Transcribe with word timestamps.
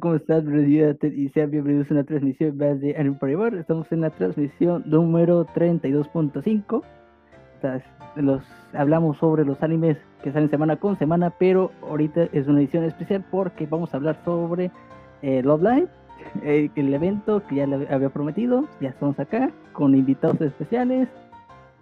¿Cómo 0.00 0.14
estás, 0.16 0.44
Y 0.44 1.28
sean 1.30 1.50
bienvenidos 1.50 1.90
a 1.90 1.94
una 1.94 2.04
transmisión 2.04 2.56
más 2.58 2.80
de 2.80 2.96
Anime 2.96 3.16
Forever. 3.16 3.54
Estamos 3.54 3.90
en 3.90 4.02
la 4.02 4.10
transmisión 4.10 4.82
número 4.86 5.46
32.5. 5.46 6.82
Los, 8.16 8.42
hablamos 8.74 9.16
sobre 9.16 9.44
los 9.44 9.62
animes 9.62 9.96
que 10.22 10.30
salen 10.30 10.50
semana 10.50 10.76
con 10.76 10.98
semana, 10.98 11.30
pero 11.30 11.72
ahorita 11.82 12.28
es 12.32 12.46
una 12.46 12.60
edición 12.60 12.84
especial 12.84 13.24
porque 13.30 13.66
vamos 13.66 13.92
a 13.94 13.96
hablar 13.96 14.20
sobre 14.24 14.70
eh, 15.22 15.42
Love 15.42 15.62
Live, 15.62 15.88
eh, 16.42 16.70
el 16.74 16.92
evento 16.92 17.42
que 17.48 17.56
ya 17.56 17.66
le 17.66 17.88
había 17.88 18.10
prometido. 18.10 18.66
Ya 18.80 18.90
estamos 18.90 19.18
acá 19.18 19.50
con 19.72 19.94
invitados 19.94 20.40
especiales, 20.40 21.08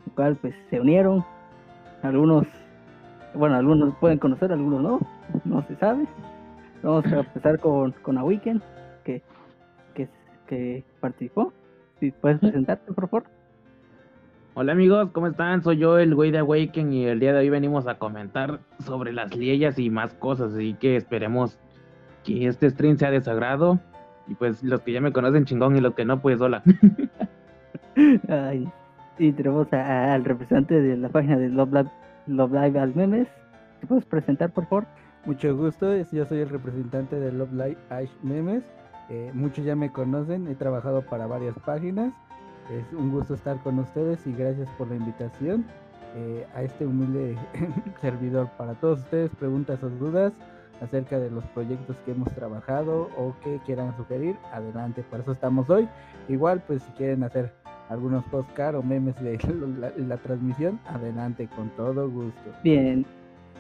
lo 0.07 0.15
cual 0.15 0.37
pues 0.37 0.55
se 0.71 0.81
unieron. 0.81 1.25
Algunos, 2.03 2.47
bueno, 3.35 3.57
algunos 3.57 3.95
pueden 3.97 4.19
conocer, 4.19 4.53
algunos 4.53 4.81
no, 4.81 5.01
no 5.45 5.63
se 5.67 5.75
sabe. 5.77 6.07
Vamos 6.83 7.05
a 7.07 7.21
empezar 7.21 7.59
con, 7.59 7.93
con 8.03 8.19
Awaken, 8.19 8.63
que, 9.05 9.23
que, 9.95 10.09
que 10.47 10.85
participó. 11.01 11.53
Si 12.01 12.11
puedes 12.11 12.39
presentarte, 12.39 12.93
por 12.93 13.09
favor. 13.09 13.25
Hola 14.55 14.73
amigos, 14.73 15.11
¿cómo 15.13 15.27
están? 15.27 15.63
Soy 15.63 15.79
yo, 15.79 15.99
el 15.99 16.15
güey 16.15 16.31
de 16.31 16.39
Awaken, 16.39 16.93
y 16.93 17.05
el 17.05 17.21
día 17.21 17.33
de 17.33 17.41
hoy 17.41 17.51
venimos 17.51 17.87
a 17.87 17.99
comentar 17.99 18.61
sobre 18.85 19.13
las 19.13 19.37
liellas 19.37 19.79
y 19.79 19.91
más 19.91 20.15
cosas, 20.15 20.55
así 20.55 20.75
que 20.75 20.97
esperemos 20.97 21.59
que 22.25 22.47
este 22.47 22.71
stream 22.71 22.97
sea 22.97 23.11
de 23.11 23.21
sagrado. 23.21 23.79
Y 24.29 24.35
pues 24.35 24.63
los 24.63 24.81
que 24.81 24.93
ya 24.93 25.01
me 25.01 25.13
conocen 25.13 25.45
chingón 25.45 25.77
y 25.77 25.81
los 25.81 25.95
que 25.95 26.05
no, 26.05 26.21
pues 26.21 26.41
hola. 26.41 26.63
Ay, 28.29 28.67
y 29.19 29.33
tenemos 29.33 29.73
al 29.73 30.25
representante 30.25 30.81
de 30.81 30.97
la 30.97 31.09
página 31.09 31.39
de 31.39 31.49
Love 31.49 31.73
Live, 31.73 31.91
Love 32.27 32.53
Live 32.53 32.79
al 32.81 32.95
Memes. 32.95 33.29
¿Te 33.81 33.87
puedes 33.87 34.05
presentar, 34.05 34.51
por 34.53 34.67
favor? 34.67 34.87
Mucho 35.27 35.57
gusto, 35.57 35.93
yo 35.97 36.25
soy 36.25 36.39
el 36.39 36.49
representante 36.49 37.19
de 37.19 37.33
Love 37.33 37.53
Live 37.53 37.79
Ash 37.91 38.11
Memes. 38.23 38.63
Eh, 39.11 39.33
muchos 39.35 39.65
ya 39.65 39.75
me 39.75 39.91
conocen, 39.91 40.47
he 40.47 40.55
trabajado 40.55 41.03
para 41.03 41.27
varias 41.27 41.59
páginas. 41.65 42.15
Es 42.71 42.93
un 42.93 43.11
gusto 43.11 43.35
estar 43.35 43.61
con 43.65 43.81
ustedes 43.81 44.25
y 44.25 44.33
gracias 44.33 44.69
por 44.79 44.89
la 44.89 44.95
invitación 44.95 45.67
eh, 46.15 46.47
a 46.55 46.63
este 46.63 46.87
humilde 46.87 47.37
servidor. 48.01 48.51
Para 48.57 48.75
todos 48.75 49.01
ustedes, 49.01 49.33
preguntas 49.35 49.83
o 49.83 49.91
dudas 49.91 50.33
acerca 50.81 51.19
de 51.19 51.29
los 51.29 51.45
proyectos 51.47 51.97
que 52.05 52.13
hemos 52.13 52.33
trabajado 52.33 53.11
o 53.19 53.35
que 53.43 53.59
quieran 53.67 53.97
sugerir, 53.97 54.37
adelante, 54.53 55.05
para 55.11 55.25
eso 55.25 55.33
estamos 55.33 55.69
hoy. 55.69 55.89
Igual, 56.29 56.63
pues 56.69 56.85
si 56.85 56.93
quieren 56.93 57.25
hacer 57.25 57.53
algunos 57.89 58.25
postcards 58.27 58.79
o 58.79 58.83
memes 58.85 59.21
de 59.21 59.39
la 60.07 60.17
transmisión, 60.19 60.79
adelante, 60.87 61.49
con 61.57 61.69
todo 61.71 62.09
gusto. 62.09 62.53
Bien, 62.63 63.05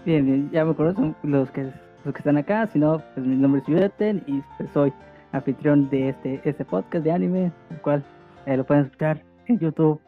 Bien, 0.06 0.48
ya 0.52 0.64
me 0.64 0.72
conocen 0.72 1.16
los 1.24 1.50
que, 1.50 1.64
los 2.04 2.14
que 2.14 2.18
están 2.18 2.36
acá, 2.36 2.68
si 2.68 2.78
no, 2.78 3.02
pues 3.14 3.26
mi 3.26 3.34
nombre 3.34 3.60
es 3.60 3.66
Yudeten 3.66 4.22
y 4.28 4.40
pues, 4.56 4.70
soy 4.70 4.92
anfitrión 5.32 5.90
de 5.90 6.10
este, 6.10 6.40
este 6.44 6.64
podcast 6.64 7.02
de 7.02 7.10
anime, 7.10 7.50
el 7.70 7.80
cual 7.80 8.04
eh, 8.46 8.56
lo 8.56 8.64
pueden 8.64 8.84
escuchar 8.84 9.20
en 9.48 9.58
YouTube 9.58 10.00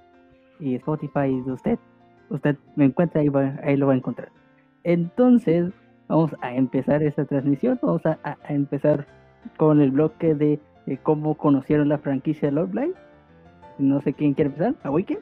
y 0.60 0.76
Spotify 0.76 1.26
y 1.26 1.41
usted, 1.50 1.80
usted 2.30 2.56
me 2.76 2.84
encuentra 2.84 3.24
y 3.24 3.30
ahí 3.64 3.76
lo 3.76 3.88
va 3.88 3.94
a 3.94 3.96
encontrar. 3.96 4.28
Entonces, 4.84 5.72
vamos 6.06 6.30
a 6.42 6.54
empezar 6.54 7.02
esta 7.02 7.24
transmisión, 7.24 7.76
vamos 7.82 8.06
a, 8.06 8.36
empezar 8.48 9.04
con 9.56 9.80
el 9.80 9.91
bloque 9.91 10.36
de, 10.36 10.60
cómo 11.02 11.34
conocieron 11.34 11.88
la 11.88 11.98
franquicia 11.98 12.50
de 12.50 12.52
Lord 12.52 12.70
Blind. 12.70 12.94
No 13.78 14.00
sé 14.02 14.12
quién 14.12 14.34
quiere 14.34 14.50
empezar, 14.50 14.76
¿a 14.84 14.92
Wiki? 14.92 15.19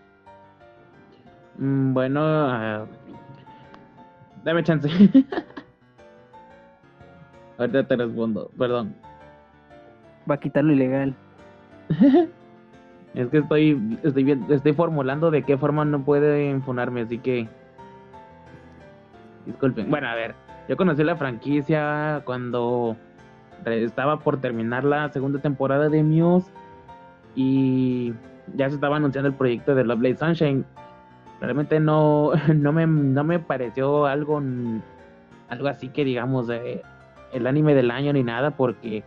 Mm, 1.56 1.94
bueno, 1.94 2.82
uh 2.82 3.05
Dame 4.46 4.62
chance. 4.62 4.88
Ahorita 7.58 7.82
te 7.82 7.96
respondo, 7.96 8.48
perdón. 8.56 8.94
Va 10.30 10.36
a 10.36 10.38
quitar 10.38 10.62
lo 10.62 10.72
ilegal. 10.72 11.16
es 13.14 13.28
que 13.28 13.38
estoy, 13.38 13.98
estoy, 14.04 14.40
estoy 14.50 14.72
formulando 14.72 15.32
de 15.32 15.42
qué 15.42 15.58
forma 15.58 15.84
no 15.84 16.04
puede 16.04 16.48
infunarme, 16.48 17.00
así 17.00 17.18
que. 17.18 17.48
Disculpen. 19.46 19.90
Bueno, 19.90 20.06
a 20.06 20.14
ver. 20.14 20.36
Yo 20.68 20.76
conocí 20.76 21.02
la 21.02 21.16
franquicia 21.16 22.22
cuando 22.24 22.96
estaba 23.64 24.20
por 24.20 24.40
terminar 24.40 24.84
la 24.84 25.08
segunda 25.08 25.40
temporada 25.40 25.88
de 25.88 26.04
Muse 26.04 26.52
y 27.34 28.14
ya 28.54 28.68
se 28.68 28.76
estaba 28.76 28.98
anunciando 28.98 29.28
el 29.28 29.34
proyecto 29.34 29.74
de 29.74 29.82
Love 29.82 29.98
Blade 29.98 30.18
Sunshine 30.18 30.64
realmente 31.40 31.80
no, 31.80 32.32
no, 32.54 32.72
me, 32.72 32.86
no 32.86 33.24
me 33.24 33.38
pareció 33.38 34.06
algo, 34.06 34.42
algo 35.48 35.68
así 35.68 35.88
que 35.88 36.04
digamos 36.04 36.48
el 36.48 37.46
anime 37.46 37.74
del 37.74 37.90
año 37.90 38.12
ni 38.12 38.22
nada 38.22 38.52
porque 38.52 39.04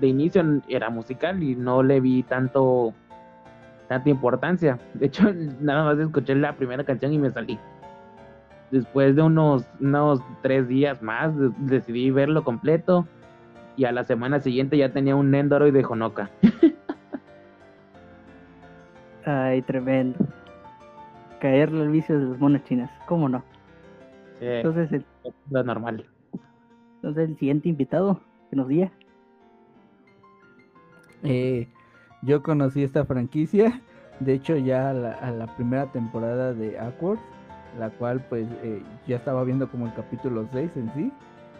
de 0.00 0.06
inicio 0.06 0.42
era 0.68 0.90
musical 0.90 1.42
y 1.42 1.54
no 1.54 1.82
le 1.82 2.00
vi 2.00 2.22
tanto 2.22 2.94
tanta 3.88 4.08
importancia. 4.08 4.78
De 4.94 5.06
hecho, 5.06 5.30
nada 5.60 5.84
más 5.84 5.98
escuché 5.98 6.34
la 6.36 6.54
primera 6.54 6.84
canción 6.84 7.12
y 7.12 7.18
me 7.18 7.30
salí. 7.30 7.58
Después 8.70 9.16
de 9.16 9.22
unos, 9.22 9.66
unos 9.80 10.22
tres 10.42 10.68
días 10.68 11.02
más 11.02 11.32
decidí 11.58 12.12
verlo 12.12 12.44
completo 12.44 13.08
y 13.76 13.86
a 13.86 13.92
la 13.92 14.04
semana 14.04 14.38
siguiente 14.38 14.76
ya 14.76 14.92
tenía 14.92 15.16
un 15.16 15.32
Nendoroid 15.32 15.72
de 15.72 15.84
Honoka. 15.84 16.30
Ay, 19.24 19.62
tremendo 19.62 20.18
caerle 21.40 21.82
al 21.82 21.90
vicio 21.90 22.18
de 22.18 22.26
las 22.26 22.38
monas 22.38 22.62
chinas, 22.64 22.90
¿cómo 23.06 23.28
no? 23.28 23.42
entonces 24.40 24.90
el, 24.92 25.04
lo 25.50 25.62
normal. 25.62 26.06
Entonces 26.96 27.28
el 27.28 27.38
siguiente 27.38 27.68
invitado 27.68 28.20
que 28.48 28.56
nos 28.56 28.68
diga. 28.68 28.90
Eh, 31.22 31.68
yo 32.22 32.42
conocí 32.42 32.82
esta 32.82 33.04
franquicia, 33.04 33.80
de 34.20 34.34
hecho 34.34 34.56
ya 34.56 34.90
a 34.90 35.30
la, 35.30 35.56
primera 35.56 35.86
temporada 35.92 36.54
de 36.54 36.78
Awkward, 36.78 37.18
la 37.78 37.90
cual 37.90 38.24
pues 38.28 38.46
eh, 38.62 38.82
ya 39.06 39.16
estaba 39.16 39.44
viendo 39.44 39.70
como 39.70 39.86
el 39.86 39.94
capítulo 39.94 40.48
6 40.52 40.70
en 40.76 40.94
sí. 40.94 41.12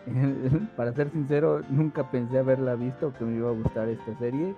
Para 0.76 0.92
ser 0.92 1.10
sincero, 1.10 1.62
nunca 1.68 2.10
pensé 2.10 2.38
haberla 2.38 2.74
visto 2.74 3.12
que 3.12 3.24
me 3.24 3.36
iba 3.36 3.50
a 3.50 3.54
gustar 3.54 3.88
esta 3.88 4.16
serie. 4.18 4.54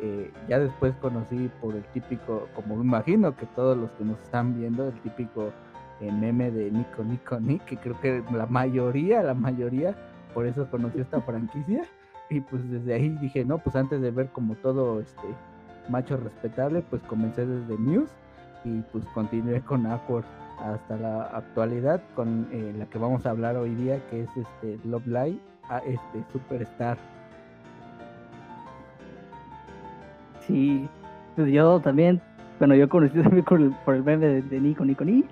Eh, 0.00 0.32
ya 0.48 0.58
después 0.58 0.94
conocí 1.00 1.50
por 1.60 1.74
el 1.74 1.84
típico, 1.86 2.48
como 2.54 2.76
me 2.76 2.84
imagino 2.84 3.36
que 3.36 3.46
todos 3.46 3.76
los 3.76 3.90
que 3.92 4.04
nos 4.04 4.18
están 4.20 4.58
viendo, 4.58 4.88
el 4.88 5.00
típico 5.00 5.52
eh, 6.00 6.10
meme 6.10 6.50
de 6.50 6.70
Nico 6.70 7.04
Nico 7.04 7.38
Nick, 7.38 7.64
que 7.64 7.76
creo 7.76 8.00
que 8.00 8.22
la 8.32 8.46
mayoría, 8.46 9.22
la 9.22 9.34
mayoría, 9.34 9.94
por 10.32 10.46
eso 10.46 10.68
conocí 10.70 11.00
esta 11.00 11.20
franquicia. 11.22 11.82
Y 12.30 12.40
pues 12.40 12.68
desde 12.70 12.94
ahí 12.94 13.10
dije, 13.20 13.44
no, 13.44 13.58
pues 13.58 13.76
antes 13.76 14.00
de 14.00 14.10
ver 14.10 14.28
como 14.30 14.54
todo 14.56 15.00
este 15.00 15.28
macho 15.88 16.16
respetable, 16.16 16.82
pues 16.82 17.02
comencé 17.02 17.46
desde 17.46 17.78
News 17.78 18.10
y 18.64 18.80
pues 18.92 19.04
continué 19.14 19.60
con 19.60 19.86
Awkward 19.86 20.24
hasta 20.58 20.96
la 20.96 21.24
actualidad 21.24 22.00
con 22.14 22.48
eh, 22.52 22.72
la 22.78 22.86
que 22.86 22.98
vamos 22.98 23.26
a 23.26 23.30
hablar 23.30 23.56
hoy 23.56 23.74
día, 23.74 24.00
que 24.08 24.22
es 24.22 24.30
este 24.36 24.78
Love 24.88 25.06
Live, 25.06 25.38
a 25.68 25.78
este 25.78 26.24
Superstar. 26.32 26.98
Sí, 30.46 30.88
pues 31.36 31.50
yo 31.52 31.80
también, 31.80 32.20
bueno, 32.58 32.74
yo 32.74 32.88
conocí 32.88 33.18
también 33.22 33.44
por 33.44 33.60
el, 33.60 33.74
por 33.84 33.94
el 33.94 34.04
meme 34.04 34.42
de, 34.42 34.60
Nico 34.60 34.84
Nico 34.84 35.04
Ni, 35.04 35.24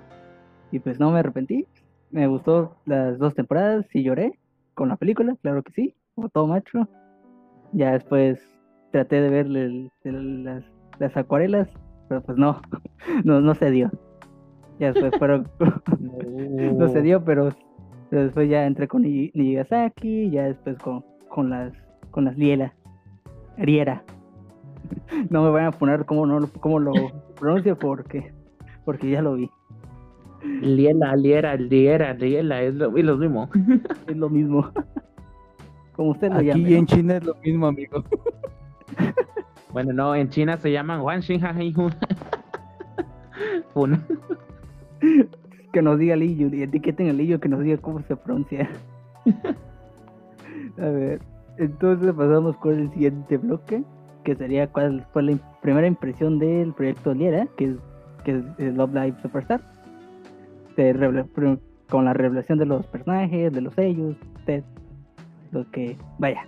y 0.71 0.79
pues 0.79 0.99
no 0.99 1.11
me 1.11 1.19
arrepentí. 1.19 1.67
Me 2.11 2.27
gustó 2.27 2.75
las 2.85 3.17
dos 3.17 3.33
temporadas 3.33 3.85
y 3.93 4.03
lloré 4.03 4.37
con 4.75 4.89
la 4.89 4.97
película, 4.97 5.35
claro 5.41 5.63
que 5.63 5.71
sí, 5.71 5.95
como 6.15 6.29
todo 6.29 6.47
macho. 6.47 6.87
Ya 7.71 7.93
después 7.93 8.39
traté 8.91 9.19
de 9.21 9.29
ver 9.29 9.47
las, 9.49 10.63
las, 10.99 11.17
acuarelas, 11.17 11.67
pero 12.07 12.21
pues 12.21 12.37
no, 12.37 12.61
no, 13.23 13.41
no 13.41 13.55
se 13.55 13.71
dio. 13.71 13.91
Ya 14.79 14.91
después 14.91 15.13
fueron, 15.17 15.47
no. 16.53 16.87
se 16.89 17.01
dio, 17.01 17.23
pero, 17.23 17.49
después 18.11 18.49
ya 18.49 18.65
entré 18.65 18.87
con 18.87 19.03
Nigasaki, 19.03 20.29
ya 20.29 20.43
después 20.43 20.77
con, 20.79 21.03
con 21.29 21.49
las 21.49 21.73
con 22.11 22.25
las 22.25 22.37
Liela, 22.37 22.75
Riera 23.57 24.03
no 25.29 25.43
me 25.43 25.49
vayan 25.49 25.67
a 25.67 25.71
poner 25.71 26.05
cómo, 26.05 26.25
no, 26.25 26.47
cómo 26.59 26.79
lo 26.79 26.93
pronuncio 27.35 27.77
porque, 27.77 28.33
porque 28.85 29.09
ya 29.09 29.21
lo 29.21 29.35
vi. 29.35 29.49
Liela, 30.43 31.15
liera, 31.15 31.55
liera, 31.55 32.13
liela, 32.13 32.61
es 32.61 32.75
lo, 32.75 32.95
es 32.97 33.05
lo 33.05 33.17
mismo. 33.17 33.49
Es 34.07 34.17
lo 34.17 34.29
mismo. 34.29 34.69
Como 35.95 36.11
usted 36.11 36.31
lo 36.31 36.41
llama. 36.41 36.63
Aquí 36.63 36.75
en 36.75 36.85
China 36.85 37.17
es 37.17 37.23
lo 37.23 37.35
mismo, 37.35 37.67
amigo. 37.67 38.03
Bueno, 39.71 39.93
no, 39.93 40.13
en 40.15 40.29
China 40.29 40.57
se 40.57 40.71
llaman 40.71 41.01
Wan 41.01 41.21
Que 45.73 45.81
nos 45.81 45.97
diga 45.97 46.15
Liyu, 46.15 46.53
y 46.53 46.61
etiqueten 46.61 47.09
a 47.09 47.13
Liyu 47.13 47.39
que 47.39 47.49
nos 47.49 47.61
diga 47.61 47.77
cómo 47.77 47.99
se 48.01 48.15
pronuncia. 48.15 48.69
A 50.77 50.85
ver, 50.85 51.21
entonces 51.57 52.13
pasamos 52.13 52.55
con 52.57 52.79
el 52.79 52.91
siguiente 52.91 53.37
bloque 53.37 53.83
que 54.23 54.35
sería 54.35 54.67
cuál 54.67 55.05
fue 55.13 55.23
la 55.23 55.37
primera 55.61 55.87
impresión 55.87 56.39
del 56.39 56.73
proyecto 56.73 57.13
Liera, 57.13 57.47
que 57.57 57.65
es, 57.65 57.77
que 58.23 58.43
Love 58.71 58.93
Live 58.93 59.15
Superstar. 59.21 59.61
con 61.89 62.05
la 62.05 62.13
revelación 62.13 62.57
de 62.57 62.65
los 62.65 62.85
personajes, 62.87 63.53
de 63.53 63.61
los 63.61 63.73
sellos, 63.73 64.15
de 64.45 64.63
lo 65.51 65.69
que, 65.71 65.97
vaya, 66.17 66.47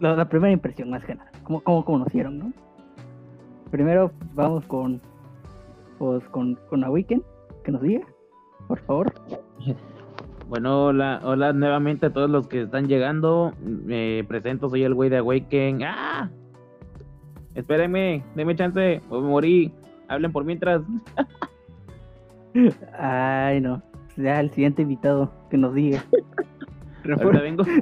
la, 0.00 0.16
la 0.16 0.28
primera 0.28 0.52
impresión 0.52 0.90
más 0.90 1.04
que 1.04 1.14
nada, 1.14 1.30
cómo, 1.42 1.60
cómo 1.60 1.84
conocieron, 1.84 2.38
¿no? 2.38 2.52
Primero 3.70 4.10
vamos 4.34 4.64
con, 4.66 5.00
pues, 5.98 6.24
con, 6.30 6.56
con 6.68 6.82
Awaken, 6.82 7.22
que 7.64 7.72
nos 7.72 7.82
diga, 7.82 8.06
por 8.66 8.78
favor. 8.80 9.12
Bueno, 10.48 10.86
hola, 10.86 11.20
hola 11.22 11.52
nuevamente 11.52 12.06
a 12.06 12.12
todos 12.12 12.28
los 12.28 12.48
que 12.48 12.62
están 12.62 12.88
llegando. 12.88 13.52
Me 13.60 14.24
presento, 14.26 14.68
soy 14.68 14.82
el 14.82 14.94
güey 14.94 15.08
de 15.08 15.18
Awaken. 15.18 15.84
¡Ah! 15.84 16.28
Espérenme, 17.60 18.24
denme 18.34 18.56
chance, 18.56 19.02
me 19.10 19.20
morí. 19.20 19.72
Hablen 20.08 20.32
por 20.32 20.44
mientras. 20.44 20.82
Ay, 22.98 23.60
no. 23.60 23.82
Ya 24.16 24.40
el 24.40 24.50
siguiente 24.50 24.82
invitado 24.82 25.30
que 25.50 25.58
nos 25.58 25.74
diga. 25.74 26.02
Ahorita 27.22 27.42
vengo. 27.42 27.64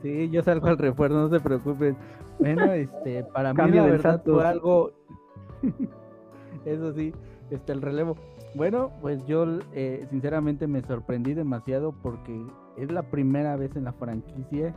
Sí, 0.00 0.30
yo 0.30 0.44
salgo 0.44 0.68
al 0.68 0.78
refuerzo, 0.78 1.16
no 1.16 1.28
se 1.28 1.40
preocupen. 1.40 1.96
Bueno, 2.38 2.72
este, 2.72 3.24
para 3.24 3.52
mí 3.52 3.56
Cambio 3.56 3.82
la 3.82 3.90
verdad 3.90 4.16
santo. 4.18 4.34
fue 4.34 4.46
algo, 4.46 4.92
eso 6.64 6.92
sí, 6.92 7.12
este, 7.50 7.72
el 7.72 7.82
relevo. 7.82 8.16
Bueno, 8.54 8.92
pues 9.00 9.26
yo 9.26 9.44
eh, 9.74 10.06
sinceramente 10.08 10.68
me 10.68 10.82
sorprendí 10.82 11.34
demasiado 11.34 11.92
porque 12.00 12.46
es 12.78 12.92
la 12.92 13.02
primera 13.02 13.56
vez 13.56 13.74
en 13.74 13.82
la 13.82 13.92
franquicia 13.92 14.72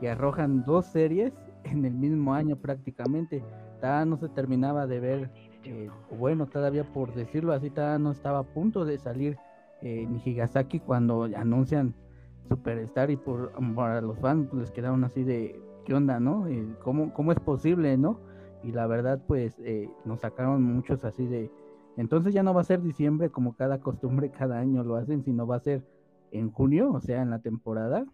que 0.00 0.10
arrojan 0.10 0.64
dos 0.64 0.86
series 0.86 1.32
en 1.64 1.84
el 1.84 1.94
mismo 1.94 2.34
año 2.34 2.56
prácticamente. 2.56 3.44
Todavía 3.80 4.04
no 4.04 4.16
se 4.16 4.28
terminaba 4.28 4.86
de 4.86 5.00
ver, 5.00 5.30
eh, 5.64 5.90
bueno, 6.16 6.46
todavía 6.46 6.84
por 6.84 7.14
decirlo 7.14 7.52
así, 7.52 7.70
todavía 7.70 7.98
no 7.98 8.12
estaba 8.12 8.40
a 8.40 8.44
punto 8.44 8.84
de 8.84 8.98
salir 8.98 9.38
eh, 9.80 10.06
Nijigasaki 10.08 10.80
cuando 10.80 11.24
anuncian 11.36 11.94
Superstar 12.48 13.10
y 13.10 13.16
por 13.16 13.52
para 13.74 14.00
los 14.00 14.18
fans 14.18 14.52
les 14.52 14.70
quedaron 14.70 15.04
así 15.04 15.24
de 15.24 15.60
qué 15.84 15.94
onda, 15.94 16.20
¿no? 16.20 16.46
Eh, 16.48 16.66
¿Cómo, 16.82 17.12
cómo 17.14 17.32
es 17.32 17.40
posible, 17.40 17.96
no? 17.96 18.20
Y 18.62 18.72
la 18.72 18.86
verdad, 18.86 19.20
pues 19.26 19.58
eh, 19.60 19.88
nos 20.04 20.20
sacaron 20.20 20.62
muchos 20.62 21.04
así 21.04 21.26
de 21.26 21.50
entonces 21.96 22.32
ya 22.32 22.42
no 22.42 22.54
va 22.54 22.62
a 22.62 22.64
ser 22.64 22.82
diciembre 22.82 23.30
como 23.30 23.54
cada 23.54 23.80
costumbre 23.80 24.30
cada 24.38 24.58
año 24.58 24.82
lo 24.84 24.96
hacen, 24.96 25.22
sino 25.24 25.46
va 25.46 25.56
a 25.56 25.60
ser 25.60 25.84
en 26.30 26.50
junio, 26.50 26.92
o 26.92 27.00
sea, 27.00 27.22
en 27.22 27.30
la 27.30 27.40
temporada. 27.40 28.06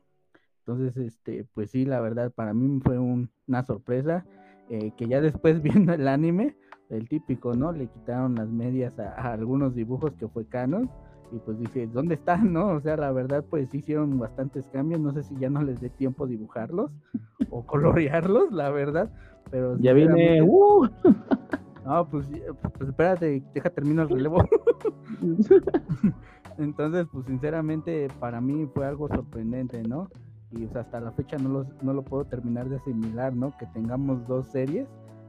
Entonces, 0.68 0.98
este, 0.98 1.46
pues 1.54 1.70
sí, 1.70 1.86
la 1.86 1.98
verdad, 1.98 2.30
para 2.30 2.52
mí 2.52 2.78
fue 2.84 2.98
un- 2.98 3.30
una 3.46 3.62
sorpresa 3.64 4.26
eh, 4.68 4.92
que 4.98 5.08
ya 5.08 5.22
después 5.22 5.62
viendo 5.86 5.94
el 5.94 6.06
anime, 6.06 6.54
el 6.90 7.08
típico, 7.08 7.54
¿no? 7.54 7.72
Le 7.72 7.86
quitaron 7.86 8.34
las 8.34 8.50
medias 8.50 8.98
a, 8.98 9.14
a 9.14 9.32
algunos 9.32 9.74
dibujos 9.74 10.12
que 10.16 10.28
fue 10.28 10.44
canon 10.46 10.90
y 11.32 11.38
pues 11.38 11.58
dije, 11.58 11.86
¿dónde 11.86 12.16
están, 12.16 12.52
no? 12.52 12.68
O 12.68 12.80
sea, 12.82 12.98
la 12.98 13.10
verdad, 13.12 13.42
pues 13.48 13.70
sí 13.70 13.78
hicieron 13.78 14.18
bastantes 14.18 14.66
cambios, 14.70 15.00
no 15.00 15.10
sé 15.14 15.22
si 15.22 15.34
ya 15.36 15.48
no 15.48 15.62
les 15.62 15.80
dé 15.80 15.88
tiempo 15.88 16.26
dibujarlos 16.26 16.90
o 17.50 17.64
colorearlos, 17.64 18.52
la 18.52 18.68
verdad, 18.68 19.10
pero 19.50 19.78
Ya 19.78 19.94
vine. 19.94 20.08
sinceramente- 20.36 20.42
¡uh! 20.42 20.86
no, 21.86 22.08
pues, 22.10 22.26
pues 22.76 22.90
espérate, 22.90 23.42
deja 23.54 23.70
termino 23.70 24.02
el 24.02 24.10
relevo. 24.10 24.44
Entonces, 26.58 27.06
pues 27.10 27.24
sinceramente 27.24 28.08
para 28.20 28.40
mí 28.42 28.68
fue 28.74 28.84
algo 28.86 29.08
sorprendente, 29.08 29.82
¿no? 29.82 30.10
Y 30.50 30.66
hasta 30.74 31.00
la 31.00 31.12
fecha 31.12 31.36
no, 31.38 31.48
los- 31.50 31.82
no 31.82 31.92
lo 31.92 32.02
puedo 32.02 32.24
terminar 32.24 32.68
de 32.68 32.76
asimilar, 32.76 33.34
¿no? 33.34 33.56
Que 33.58 33.66
tengamos 33.66 34.26
dos 34.26 34.48
series, 34.48 34.86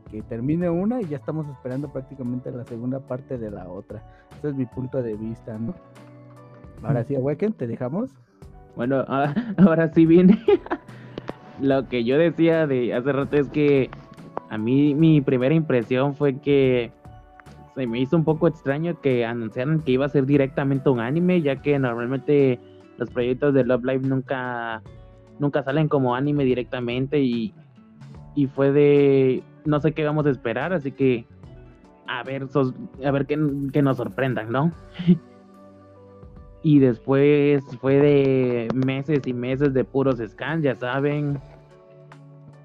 que 0.10 0.22
termine 0.24 0.70
una 0.70 1.02
y 1.02 1.06
ya 1.06 1.18
estamos 1.18 1.48
esperando 1.50 1.92
prácticamente 1.92 2.52
la 2.52 2.64
segunda 2.66 3.00
parte 3.00 3.38
de 3.38 3.52
la 3.52 3.68
otra. 3.68 4.02
Ese 4.38 4.50
es 4.50 4.56
mi 4.56 4.66
punto 4.66 5.02
de 5.04 5.16
vista, 5.16 5.58
¿no? 5.58 5.74
Ahora 6.84 7.04
sí, 7.04 7.16
Awaken, 7.16 7.54
¿te 7.54 7.68
dejamos? 7.68 8.10
Bueno, 8.76 9.04
ah, 9.08 9.34
ahora 9.58 9.92
sí 9.94 10.06
viene. 10.06 10.40
Lo 11.62 11.88
que 11.90 12.06
yo 12.06 12.18
decía 12.18 12.66
de 12.68 12.94
hace 12.94 13.12
rato 13.12 13.36
es 13.38 13.50
que 13.50 13.90
a 14.50 14.58
mí 14.58 14.96
mi 14.96 15.20
primera 15.20 15.54
impresión 15.54 16.16
fue 16.16 16.38
que 16.40 16.92
se 17.76 17.86
me 17.86 18.00
hizo 18.00 18.16
un 18.16 18.24
poco 18.24 18.48
extraño 18.48 19.00
que 19.02 19.26
anunciaran 19.26 19.82
que 19.82 19.92
iba 19.92 20.06
a 20.06 20.10
ser 20.10 20.26
directamente 20.26 20.90
un 20.90 21.02
anime, 21.02 21.42
ya 21.42 21.58
que 21.58 21.78
normalmente 21.78 22.60
los 22.98 23.10
proyectos 23.10 23.54
de 23.54 23.66
Love 23.66 23.84
Live 23.84 24.08
nunca, 24.08 24.82
nunca 25.40 25.64
salen 25.64 25.88
como 25.88 26.16
anime 26.16 26.44
directamente 26.44 27.20
y, 27.20 27.54
y 28.36 28.48
fue 28.48 28.72
de 28.72 29.44
no 29.66 29.80
sé 29.80 29.94
qué 29.94 30.04
vamos 30.04 30.26
a 30.26 30.30
esperar, 30.30 30.74
así 30.74 30.92
que 30.92 31.26
a 32.08 32.24
ver, 32.24 32.48
a 33.06 33.12
ver 33.12 33.26
qué 33.26 33.82
nos 33.82 33.98
sorprendan, 33.98 34.52
¿no? 34.52 34.72
Y 36.62 36.80
después 36.80 37.64
fue 37.80 37.96
de 38.00 38.68
meses 38.74 39.26
y 39.26 39.34
meses 39.34 39.74
de 39.74 39.86
puros 39.86 40.20
scans, 40.20 40.64
ya 40.64 40.76
saben. 40.76 41.40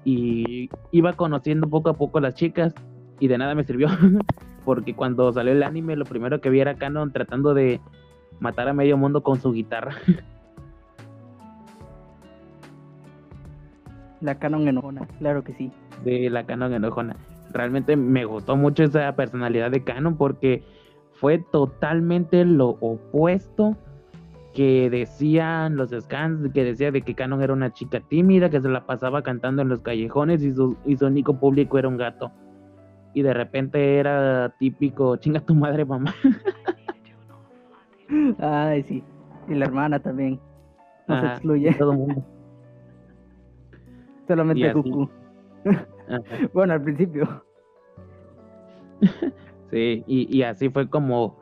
Y 0.03 0.69
iba 0.91 1.13
conociendo 1.13 1.69
poco 1.69 1.89
a 1.89 1.93
poco 1.93 2.17
a 2.17 2.21
las 2.21 2.35
chicas 2.35 2.75
y 3.19 3.27
de 3.27 3.37
nada 3.37 3.55
me 3.55 3.63
sirvió. 3.63 3.87
Porque 4.65 4.95
cuando 4.95 5.31
salió 5.31 5.53
el 5.53 5.63
anime, 5.63 5.95
lo 5.95 6.05
primero 6.05 6.41
que 6.41 6.49
vi 6.49 6.59
era 6.59 6.75
Canon 6.75 7.13
tratando 7.13 7.53
de 7.53 7.79
matar 8.39 8.67
a 8.67 8.73
medio 8.73 8.97
mundo 8.97 9.23
con 9.23 9.39
su 9.39 9.53
guitarra. 9.53 9.95
La 14.21 14.39
Canon 14.39 14.67
enojona, 14.67 15.07
claro 15.19 15.43
que 15.43 15.53
sí. 15.53 15.71
de 16.03 16.29
la 16.29 16.45
Canon 16.45 16.73
enojona. 16.73 17.15
Realmente 17.51 17.95
me 17.95 18.25
gustó 18.25 18.55
mucho 18.55 18.83
esa 18.83 19.15
personalidad 19.15 19.71
de 19.71 19.83
Canon 19.83 20.17
porque 20.17 20.63
fue 21.13 21.37
totalmente 21.37 22.43
lo 22.45 22.69
opuesto 22.81 23.77
que 24.53 24.89
decían 24.89 25.75
los 25.75 25.91
scans, 25.91 26.51
que 26.53 26.63
decía 26.63 26.91
de 26.91 27.01
que 27.01 27.13
Canon 27.13 27.41
era 27.41 27.53
una 27.53 27.73
chica 27.73 27.99
tímida, 27.99 28.49
que 28.49 28.61
se 28.61 28.69
la 28.69 28.85
pasaba 28.85 29.21
cantando 29.21 29.61
en 29.61 29.69
los 29.69 29.81
callejones 29.81 30.41
y 30.43 30.53
su, 30.53 30.77
y 30.85 30.95
su 30.95 31.05
único 31.05 31.37
público 31.37 31.77
era 31.77 31.89
un 31.89 31.97
gato. 31.97 32.31
Y 33.13 33.21
de 33.21 33.33
repente 33.33 33.97
era 33.97 34.53
típico, 34.57 35.17
chinga 35.17 35.41
tu 35.41 35.55
madre, 35.55 35.85
mamá. 35.85 36.13
Ay, 38.39 38.83
sí. 38.83 39.03
Y 39.47 39.55
la 39.55 39.65
hermana 39.65 39.99
también. 39.99 40.39
No 41.07 41.19
se 41.19 41.27
excluye. 41.27 41.73
todo 41.73 41.91
el 41.91 41.97
mundo. 41.97 42.23
Solamente. 44.27 44.69
Ajá. 44.69 46.21
Bueno, 46.53 46.73
al 46.73 46.81
principio. 46.83 47.43
Sí, 49.71 50.03
y, 50.07 50.37
y 50.37 50.43
así 50.43 50.69
fue 50.69 50.87
como, 50.89 51.37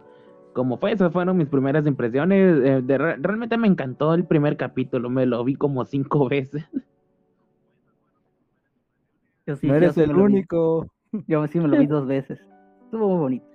como 0.53 0.77
fue, 0.77 0.94
esas 0.94 1.12
fueron 1.12 1.38
mis 1.38 1.50
primeras 1.50 1.85
impresiones. 1.85 2.57
eh, 2.63 2.81
de 2.81 2.97
re- 2.97 3.18
realmente 3.18 3.57
me 3.57 3.68
encantó 3.68 4.13
el 4.13 4.25
primer 4.25 4.56
capítulo, 4.57 5.09
me 5.09 5.25
lo 5.25 5.44
vi 5.44 5.56
como 5.56 5.83
cinco 5.85 6.27
veces. 6.30 6.63
Yo 9.45 9.56
sí, 9.57 9.68
no 9.68 9.75
eres 9.75 9.97
el 9.97 10.09
lo 10.11 10.16
vi. 10.16 10.21
único. 10.23 10.87
Yo 11.28 11.45
sí 11.47 11.59
me 11.59 11.68
lo 11.68 11.78
vi 11.78 11.85
dos 11.85 12.07
veces. 12.07 12.40
Estuvo 12.85 13.09
muy 13.09 13.18
bonito. 13.19 13.45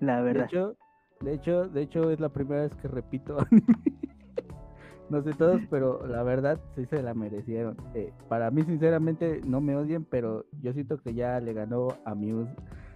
La 0.00 0.16
De 0.16 0.22
verdad. 0.22 0.44
hecho, 0.46 0.74
de 1.20 1.34
hecho, 1.34 1.68
de 1.68 1.82
hecho 1.82 2.10
es 2.10 2.18
la 2.18 2.30
primera 2.30 2.62
vez 2.62 2.74
que 2.76 2.88
repito 2.88 3.36
anime. 3.38 3.62
No 5.08 5.22
sé 5.22 5.32
todos, 5.34 5.60
pero 5.70 6.06
la 6.06 6.22
verdad 6.22 6.60
sí 6.74 6.84
se 6.86 7.02
la 7.02 7.14
merecieron. 7.14 7.76
Eh, 7.94 8.12
para 8.28 8.50
mí, 8.50 8.62
sinceramente, 8.62 9.40
no 9.44 9.60
me 9.60 9.76
odien, 9.76 10.04
pero 10.04 10.44
yo 10.60 10.72
siento 10.72 10.98
que 10.98 11.14
ya 11.14 11.38
le 11.40 11.52
ganó 11.52 11.88
a 12.04 12.14
Muse. 12.14 12.50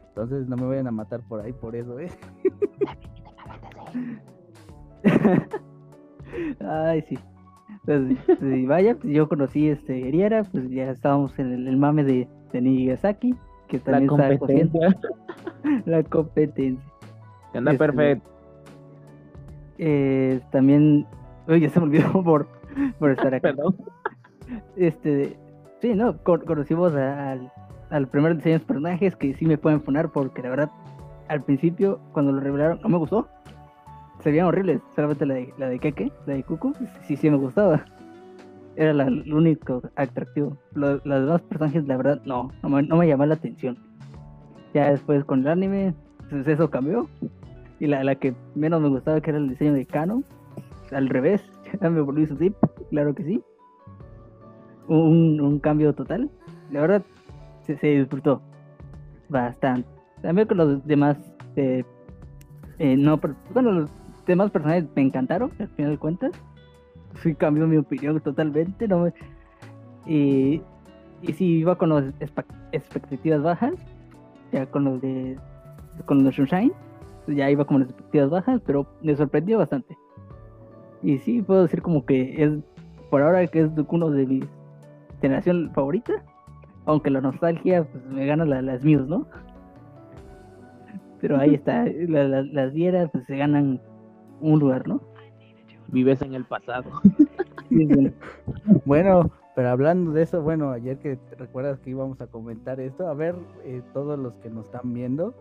Entonces 0.09 0.49
no 0.49 0.57
me 0.57 0.67
vayan 0.67 0.89
a 0.89 0.91
matar 0.91 1.21
por 1.29 1.41
ahí 1.41 1.53
por 1.53 1.77
eso, 1.77 2.01
¿eh? 2.01 2.09
Ay, 6.61 7.03
sí. 7.09 7.19
Pues, 7.85 8.03
sí, 8.41 8.67
vaya, 8.67 8.97
pues 8.97 9.13
yo 9.13 9.29
conocí 9.29 9.69
este 9.69 10.09
Eriera, 10.09 10.45
pues 10.45 10.69
ya 10.69 10.91
estábamos 10.91 11.39
en 11.39 11.53
el, 11.53 11.69
el 11.69 11.77
mame 11.77 12.05
de, 12.05 12.29
de 12.53 12.61
Nigasaki, 12.61 13.35
que 13.69 13.79
La 13.79 13.85
también 13.85 14.11
está 14.11 14.39
cociendo 14.39 14.79
competencia. 14.79 15.83
la 15.87 16.03
competencia. 16.05 16.93
Anda 17.55 17.73
Este, 17.73 17.85
perfecto. 17.85 18.31
Eh, 19.79 20.41
también, 20.51 21.07
oye, 21.51 21.61
ya 21.63 21.71
se 21.71 21.81
me 21.81 21.87
olvidó 21.87 22.13
por, 22.25 22.47
por 22.99 23.11
estar 23.11 23.35
acá. 23.35 23.49
Perdón. 23.53 23.77
Este, 24.77 25.37
sí, 25.81 25.95
no, 25.95 26.17
Con- 26.19 26.41
conocimos 26.45 26.95
al, 26.95 27.51
al 27.91 28.09
primer 28.09 28.37
diseño 28.37 28.55
de 28.55 28.59
los 28.59 28.67
personajes 28.67 29.17
que 29.17 29.35
sí 29.35 29.47
me 29.47 29.59
pueden 29.59 29.81
poner 29.81 30.09
porque 30.09 30.43
la 30.43 30.51
verdad, 30.51 30.71
al 31.29 31.43
principio, 31.43 32.01
cuando 32.13 32.33
lo 32.33 32.41
revelaron, 32.41 32.81
no 32.83 32.89
me 32.89 32.99
gustó. 32.99 33.29
Se 34.23 34.31
veían 34.31 34.47
horribles, 34.47 34.81
solamente 34.95 35.25
la 35.25 35.35
de, 35.35 35.55
la 35.57 35.69
de 35.69 35.79
Keke, 35.79 36.13
la 36.27 36.35
de 36.35 36.43
Cucu, 36.45 36.75
sí, 37.03 37.17
sí 37.17 37.31
me 37.31 37.37
gustaba. 37.39 37.85
Era 38.77 38.93
la, 38.93 39.09
lo 39.09 39.37
único 39.37 39.83
atractivo. 39.97 40.57
Lo- 40.75 41.01
las 41.05 41.21
demás 41.23 41.41
personajes, 41.43 41.87
la 41.87 41.97
verdad, 41.97 42.21
no, 42.25 42.51
no 42.63 42.69
me, 42.69 42.83
no 42.83 42.97
me 42.97 43.07
llamaba 43.09 43.27
la 43.29 43.35
atención. 43.35 43.79
Ya 44.75 44.91
después 44.91 45.25
con 45.25 45.41
el 45.41 45.49
anime, 45.49 45.95
pues 46.29 46.47
eso 46.47 46.69
cambió. 46.71 47.09
Y 47.79 47.87
la, 47.87 48.05
la 48.05 48.15
que 48.15 48.35
menos 48.55 48.81
me 48.83 48.89
gustaba, 48.89 49.21
que 49.21 49.31
era 49.31 49.39
el 49.39 49.49
diseño 49.49 49.73
de 49.73 49.87
Kano, 49.87 50.23
al 50.93 51.09
revés, 51.09 51.43
ya 51.81 51.91
me 51.91 52.01
volví 52.01 52.27
su 52.27 52.37
tip, 52.37 52.55
claro 52.91 53.15
que 53.15 53.25
sí 53.25 53.43
un, 54.91 55.41
un 55.41 55.59
cambio 55.59 55.95
total. 55.95 56.31
La 56.71 56.83
verdad, 56.83 57.03
se, 57.63 57.77
se 57.79 57.87
disfrutó 57.87 58.43
bastante. 59.29 59.89
También 60.21 60.49
con 60.49 60.59
los 60.59 60.87
demás, 60.87 61.17
eh, 61.57 61.85
eh, 62.79 62.97
no, 62.97 63.19
bueno, 63.55 63.73
los 63.73 63.91
demás 64.27 64.51
personajes 64.51 64.85
me 64.95 65.03
encantaron, 65.03 65.51
al 65.59 65.69
final 65.69 65.93
de 65.93 65.99
cuentas. 65.99 66.33
Sí, 67.23 67.35
cambió 67.35 67.67
mi 67.67 67.77
opinión 67.77 68.21
totalmente. 68.21 68.87
No 68.87 69.09
Y, 70.07 70.63
y 71.23 71.33
sí, 71.33 71.59
iba 71.59 71.77
con 71.77 71.91
las 71.91 72.05
expectativas 72.73 73.43
bajas, 73.43 73.75
ya 74.53 74.67
con 74.67 74.85
los 74.85 75.01
de 75.01 75.39
con 76.07 76.25
los 76.25 76.35
Sunshine, 76.35 76.73
ya 77.27 77.51
iba 77.51 77.65
con 77.65 77.81
las 77.81 77.89
expectativas 77.89 78.31
bajas, 78.31 78.61
pero 78.65 78.87
me 79.03 79.15
sorprendió 79.17 79.59
bastante. 79.59 79.97
Y 81.03 81.19
sí, 81.19 81.43
puedo 81.43 81.63
decir 81.63 81.83
como 81.83 82.05
que 82.05 82.43
es, 82.43 82.53
por 83.11 83.23
ahora 83.23 83.47
que 83.47 83.61
es 83.61 83.71
uno 83.89 84.11
de 84.11 84.27
mis 84.27 84.45
generación 85.21 85.71
favorita, 85.75 86.25
aunque 86.87 87.11
la 87.11 87.21
nostalgia 87.21 87.85
pues, 87.85 88.05
me 88.07 88.27
gana 88.27 88.45
las 88.45 88.85
Muse, 88.85 89.07
¿no? 89.07 89.27
Pero 91.21 91.39
ahí 91.39 91.55
está, 91.55 91.85
las 91.85 92.73
dieras 92.73 93.11
pues, 93.13 93.27
se 93.27 93.37
ganan 93.37 93.81
un 94.41 94.59
lugar, 94.59 94.89
¿no? 94.89 95.03
Vives 95.89 96.23
en 96.23 96.35
el 96.35 96.45
pasado. 96.45 96.91
bueno, 98.87 99.31
pero 99.55 99.69
hablando 99.69 100.13
de 100.13 100.23
eso, 100.23 100.41
bueno, 100.41 100.71
ayer 100.71 100.99
que 100.99 101.19
recuerdas 101.37 101.79
que 101.81 101.91
íbamos 101.91 102.21
a 102.21 102.27
comentar 102.27 102.81
esto, 102.81 103.07
a 103.07 103.15
ver, 103.15 103.35
eh, 103.65 103.83
todos 103.93 104.19
los 104.19 104.35
que 104.37 104.49
nos 104.49 104.67
están 104.67 104.95
viendo, 104.95 105.35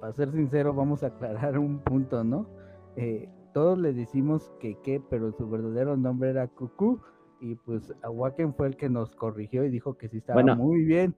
para 0.00 0.12
ser 0.14 0.32
sincero, 0.32 0.72
vamos 0.72 1.02
a 1.02 1.08
aclarar 1.08 1.58
un 1.58 1.80
punto, 1.80 2.24
¿no? 2.24 2.46
Eh, 2.96 3.28
todos 3.58 3.76
le 3.76 3.92
decimos 3.92 4.52
que 4.60 4.76
qué, 4.84 5.02
pero 5.10 5.32
su 5.32 5.50
verdadero 5.50 5.96
nombre 5.96 6.30
era 6.30 6.46
Cucú, 6.46 7.00
y 7.40 7.56
pues 7.56 7.92
Awaken 8.04 8.54
fue 8.54 8.68
el 8.68 8.76
que 8.76 8.88
nos 8.88 9.10
corrigió 9.16 9.64
y 9.64 9.68
dijo 9.68 9.98
que 9.98 10.08
sí 10.08 10.18
estaba 10.18 10.54
muy 10.54 10.84
bien. 10.84 11.12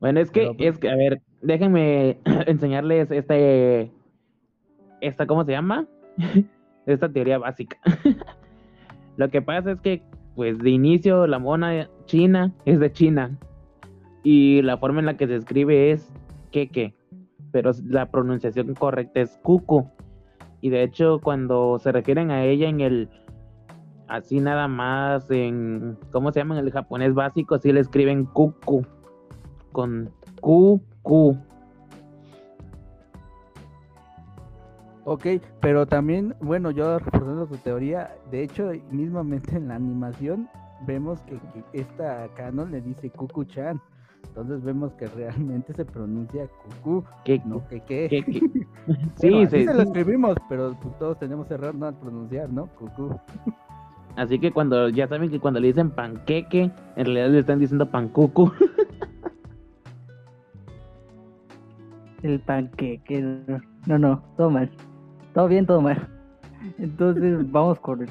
Bueno, 0.00 0.18
es 0.18 0.30
que, 0.30 0.46
pues 0.56 0.76
es 0.76 0.78
que, 0.78 0.88
a 0.88 0.96
ver, 0.96 1.20
déjenme 1.42 2.20
enseñarles 2.46 3.10
este, 3.10 3.92
esta, 5.02 5.26
¿cómo 5.26 5.44
se 5.44 5.52
llama? 5.52 5.86
esta 6.86 7.12
teoría 7.12 7.36
básica. 7.36 7.76
Lo 9.18 9.28
que 9.28 9.42
pasa 9.42 9.72
es 9.72 9.80
que, 9.82 10.02
pues 10.36 10.58
de 10.60 10.70
inicio, 10.70 11.26
la 11.26 11.38
mona 11.38 11.90
china 12.06 12.54
es 12.64 12.80
de 12.80 12.90
China 12.92 13.38
y 14.22 14.62
la 14.62 14.78
forma 14.78 15.00
en 15.00 15.06
la 15.06 15.18
que 15.18 15.26
se 15.26 15.36
escribe 15.36 15.90
es 15.90 16.10
queque, 16.50 16.94
pero 17.52 17.72
la 17.84 18.10
pronunciación 18.10 18.72
correcta 18.72 19.20
es 19.20 19.36
cucu. 19.42 19.86
Y 20.64 20.70
de 20.70 20.82
hecho, 20.82 21.20
cuando 21.22 21.78
se 21.78 21.92
refieren 21.92 22.30
a 22.30 22.42
ella 22.42 22.70
en 22.70 22.80
el 22.80 23.10
así 24.08 24.40
nada 24.40 24.66
más 24.66 25.30
en 25.30 25.98
¿cómo 26.10 26.32
se 26.32 26.40
llama 26.40 26.58
en 26.58 26.64
el 26.64 26.72
japonés 26.72 27.12
básico? 27.12 27.56
Así 27.56 27.70
le 27.70 27.80
escriben 27.80 28.24
kuku 28.24 28.82
con 29.72 30.10
QQ. 30.40 31.36
Ok, 35.04 35.26
pero 35.60 35.84
también, 35.84 36.34
bueno, 36.40 36.70
yo 36.70 36.98
reforzando 36.98 37.46
tu 37.46 37.58
teoría, 37.58 38.16
de 38.30 38.44
hecho, 38.44 38.70
mismamente 38.90 39.58
en 39.58 39.68
la 39.68 39.74
animación 39.74 40.48
vemos 40.86 41.20
que, 41.24 41.38
esta 41.74 42.26
canon 42.36 42.70
le 42.70 42.80
dice 42.80 43.10
Kuku-chan. 43.10 43.82
Entonces 44.36 44.64
vemos 44.64 44.92
que 44.94 45.06
realmente 45.06 45.72
se 45.74 45.84
pronuncia 45.84 46.48
Kuku, 46.82 47.04
¿Qué, 47.24 47.40
no 47.44 47.64
que 47.68 47.80
qué. 47.82 48.08
sí, 49.14 49.46
sí, 49.46 49.64
se 49.64 49.72
lo 49.72 49.82
escribimos, 49.82 50.34
pero 50.48 50.76
pues, 50.82 50.98
todos 50.98 51.20
tenemos 51.20 51.48
error 51.52 51.72
no 51.72 51.86
al 51.86 51.94
pronunciar, 51.94 52.50
¿no? 52.50 52.66
Kuku. 52.66 53.16
Así 54.16 54.40
que 54.40 54.50
cuando 54.50 54.88
ya 54.88 55.06
saben 55.06 55.30
que 55.30 55.38
cuando 55.38 55.60
le 55.60 55.68
dicen 55.68 55.90
panqueque, 55.90 56.72
en 56.96 57.04
realidad 57.04 57.30
le 57.30 57.38
están 57.38 57.60
diciendo 57.60 57.88
pancucu. 57.88 58.50
El 62.24 62.40
panqueque. 62.40 63.22
No, 63.86 63.98
no, 64.00 64.20
todo 64.36 64.50
mal. 64.50 64.68
Todo 65.32 65.46
bien, 65.46 65.64
todo 65.64 65.80
mal. 65.80 66.08
Entonces 66.78 67.52
vamos 67.52 67.78
con 67.78 68.02
él. 68.02 68.08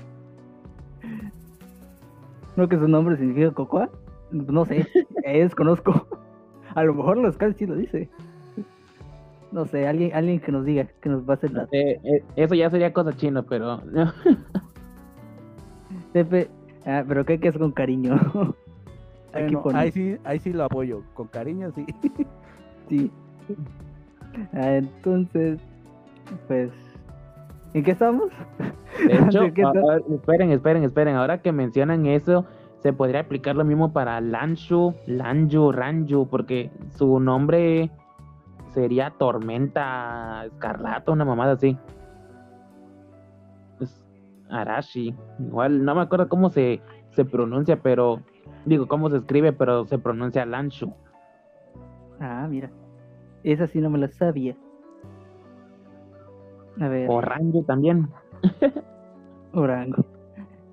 ¿No 2.55 2.69
que 2.69 2.77
su 2.77 2.87
nombre 2.87 3.17
significa 3.17 3.51
cocoa? 3.51 3.89
No 4.31 4.63
sé, 4.65 4.87
desconozco. 5.25 6.07
A 6.75 6.83
lo 6.83 6.93
mejor 6.93 7.17
los 7.17 7.37
casi 7.37 7.53
sí 7.53 7.65
lo 7.65 7.75
dice. 7.75 8.09
No 9.51 9.65
sé, 9.65 9.87
alguien, 9.87 10.13
alguien 10.15 10.39
que 10.39 10.51
nos 10.51 10.65
diga, 10.65 10.87
que 10.99 11.09
nos 11.09 11.27
va 11.29 11.33
a 11.33 11.35
hacer 11.35 11.51
la... 11.51 11.67
Eh, 11.71 11.99
eh, 12.03 12.23
eso 12.35 12.55
ya 12.55 12.71
sería 12.71 12.91
cosa 12.91 13.15
china, 13.15 13.43
pero... 13.43 13.81
Pepe, 16.13 16.49
ah, 16.85 17.03
pero 17.07 17.25
¿qué 17.25 17.39
es 17.41 17.57
con 17.57 17.71
cariño? 17.71 18.19
ahí, 19.73 19.91
sí, 19.91 20.17
ahí 20.23 20.39
sí 20.39 20.53
lo 20.53 20.63
apoyo, 20.63 21.03
con 21.13 21.27
cariño 21.27 21.71
sí. 21.75 21.85
sí. 22.89 23.11
Ah, 24.53 24.75
entonces, 24.75 25.59
pues, 26.47 26.71
¿en 27.73 27.83
qué 27.83 27.91
estamos? 27.91 28.31
De 29.07 29.15
hecho, 29.15 29.43
esperen, 29.43 30.51
esperen, 30.51 30.83
esperen. 30.83 31.15
Ahora 31.15 31.41
que 31.41 31.51
mencionan 31.51 32.05
eso, 32.05 32.45
se 32.83 32.91
podría 32.91 33.21
aplicar 33.21 33.55
lo 33.55 33.63
mismo 33.63 33.93
para 33.93 34.19
Lanshu, 34.19 34.93
Lanju, 35.07 35.71
Ranju, 35.71 36.27
porque 36.27 36.69
su 36.89 37.17
nombre 37.21 37.89
sería 38.73 39.11
Tormenta 39.17 40.43
Escarlata, 40.45 41.13
una 41.13 41.23
mamada 41.23 41.53
así. 41.53 41.77
Arashi. 44.49 45.15
Igual 45.39 45.85
no 45.85 45.95
me 45.95 46.01
acuerdo 46.01 46.27
cómo 46.27 46.49
se, 46.49 46.81
se 47.11 47.23
pronuncia, 47.23 47.81
pero 47.81 48.19
digo 48.65 48.85
cómo 48.87 49.09
se 49.09 49.17
escribe, 49.17 49.53
pero 49.53 49.85
se 49.85 49.97
pronuncia 49.97 50.45
Lanshu. 50.45 50.93
Ah, 52.19 52.45
mira. 52.49 52.69
Esa 53.45 53.65
sí 53.65 53.79
no 53.79 53.89
me 53.89 53.97
la 53.97 54.09
sabía. 54.09 54.57
A 56.81 56.87
ver. 56.89 57.09
Orango 57.09 57.63
también. 57.63 58.09
Orango. 59.53 60.05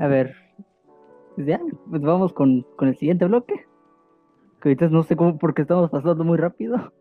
A 0.01 0.09
ver. 0.09 0.50
Pues 1.41 1.49
ya, 1.49 1.61
pues 1.89 2.03
vamos 2.03 2.35
con, 2.35 2.67
con 2.77 2.89
el 2.89 2.97
siguiente 2.99 3.25
bloque. 3.25 3.67
Que 4.61 4.69
ahorita 4.69 4.91
no 4.91 5.03
sé 5.03 5.17
cómo, 5.17 5.39
porque 5.39 5.63
estamos 5.63 5.89
pasando 5.89 6.23
muy 6.23 6.37
rápido. 6.37 6.93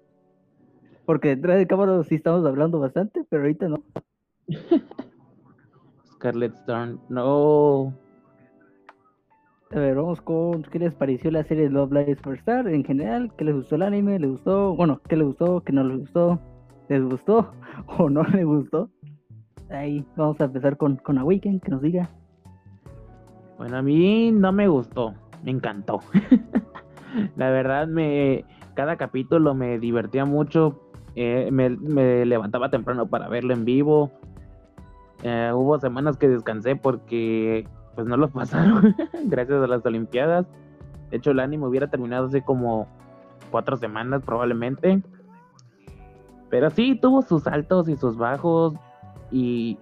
Porque 1.05 1.35
detrás 1.35 1.57
de 1.57 1.67
cámara 1.67 2.01
sí 2.05 2.15
estamos 2.15 2.45
hablando 2.45 2.79
bastante, 2.79 3.25
pero 3.27 3.41
ahorita 3.41 3.67
no. 3.67 3.83
Scarlet 6.13 6.53
Stone. 6.53 6.99
No. 7.09 7.93
A 9.71 9.79
ver, 9.79 9.95
vamos 9.95 10.21
con 10.21 10.63
qué 10.63 10.79
les 10.79 10.93
pareció 10.93 11.31
la 11.31 11.43
serie 11.43 11.69
Love 11.69 11.91
Live 11.91 12.19
Star 12.35 12.65
en 12.69 12.85
general, 12.85 13.33
qué 13.35 13.43
les 13.43 13.55
gustó 13.55 13.75
el 13.75 13.81
anime, 13.81 14.19
les 14.19 14.31
gustó, 14.31 14.73
bueno, 14.73 15.01
qué 15.09 15.17
les 15.17 15.27
gustó, 15.27 15.59
qué 15.65 15.73
no 15.73 15.83
les 15.83 15.99
gustó, 15.99 16.39
les 16.87 17.03
gustó 17.03 17.51
o 17.97 18.09
no 18.09 18.23
les 18.23 18.45
gustó. 18.45 18.89
Ahí 19.69 20.05
vamos 20.15 20.39
a 20.39 20.45
empezar 20.45 20.77
con, 20.77 20.95
con 20.95 21.17
Awaken, 21.17 21.59
que 21.59 21.71
nos 21.71 21.81
diga. 21.81 22.09
Bueno, 23.59 23.77
a 23.77 23.81
mí 23.83 24.31
no 24.31 24.51
me 24.51 24.67
gustó, 24.67 25.13
me 25.43 25.51
encantó. 25.51 25.99
la 27.35 27.51
verdad, 27.51 27.87
me 27.87 28.45
cada 28.73 28.95
capítulo 28.95 29.53
me 29.53 29.77
divertía 29.77 30.23
mucho, 30.25 30.81
eh, 31.15 31.49
me, 31.51 31.69
me 31.69 32.25
levantaba 32.25 32.71
temprano 32.71 33.07
para 33.07 33.27
verlo 33.27 33.53
en 33.53 33.65
vivo, 33.65 34.11
eh, 35.23 35.51
hubo 35.53 35.77
semanas 35.79 36.17
que 36.17 36.29
descansé 36.29 36.75
porque 36.77 37.67
pues 37.95 38.07
no 38.07 38.15
lo 38.15 38.29
pasaron 38.31 38.95
gracias 39.25 39.61
a 39.61 39.67
las 39.67 39.85
Olimpiadas. 39.85 40.45
De 41.11 41.17
hecho, 41.17 41.31
el 41.31 41.39
anime 41.39 41.67
hubiera 41.67 41.87
terminado 41.87 42.27
hace 42.27 42.41
como 42.41 42.87
cuatro 43.51 43.77
semanas 43.77 44.21
probablemente. 44.23 45.01
Pero 46.49 46.69
sí, 46.69 46.97
tuvo 46.99 47.21
sus 47.21 47.45
altos 47.47 47.89
y 47.89 47.95
sus 47.97 48.15
bajos. 48.15 48.73
Y 49.31 49.77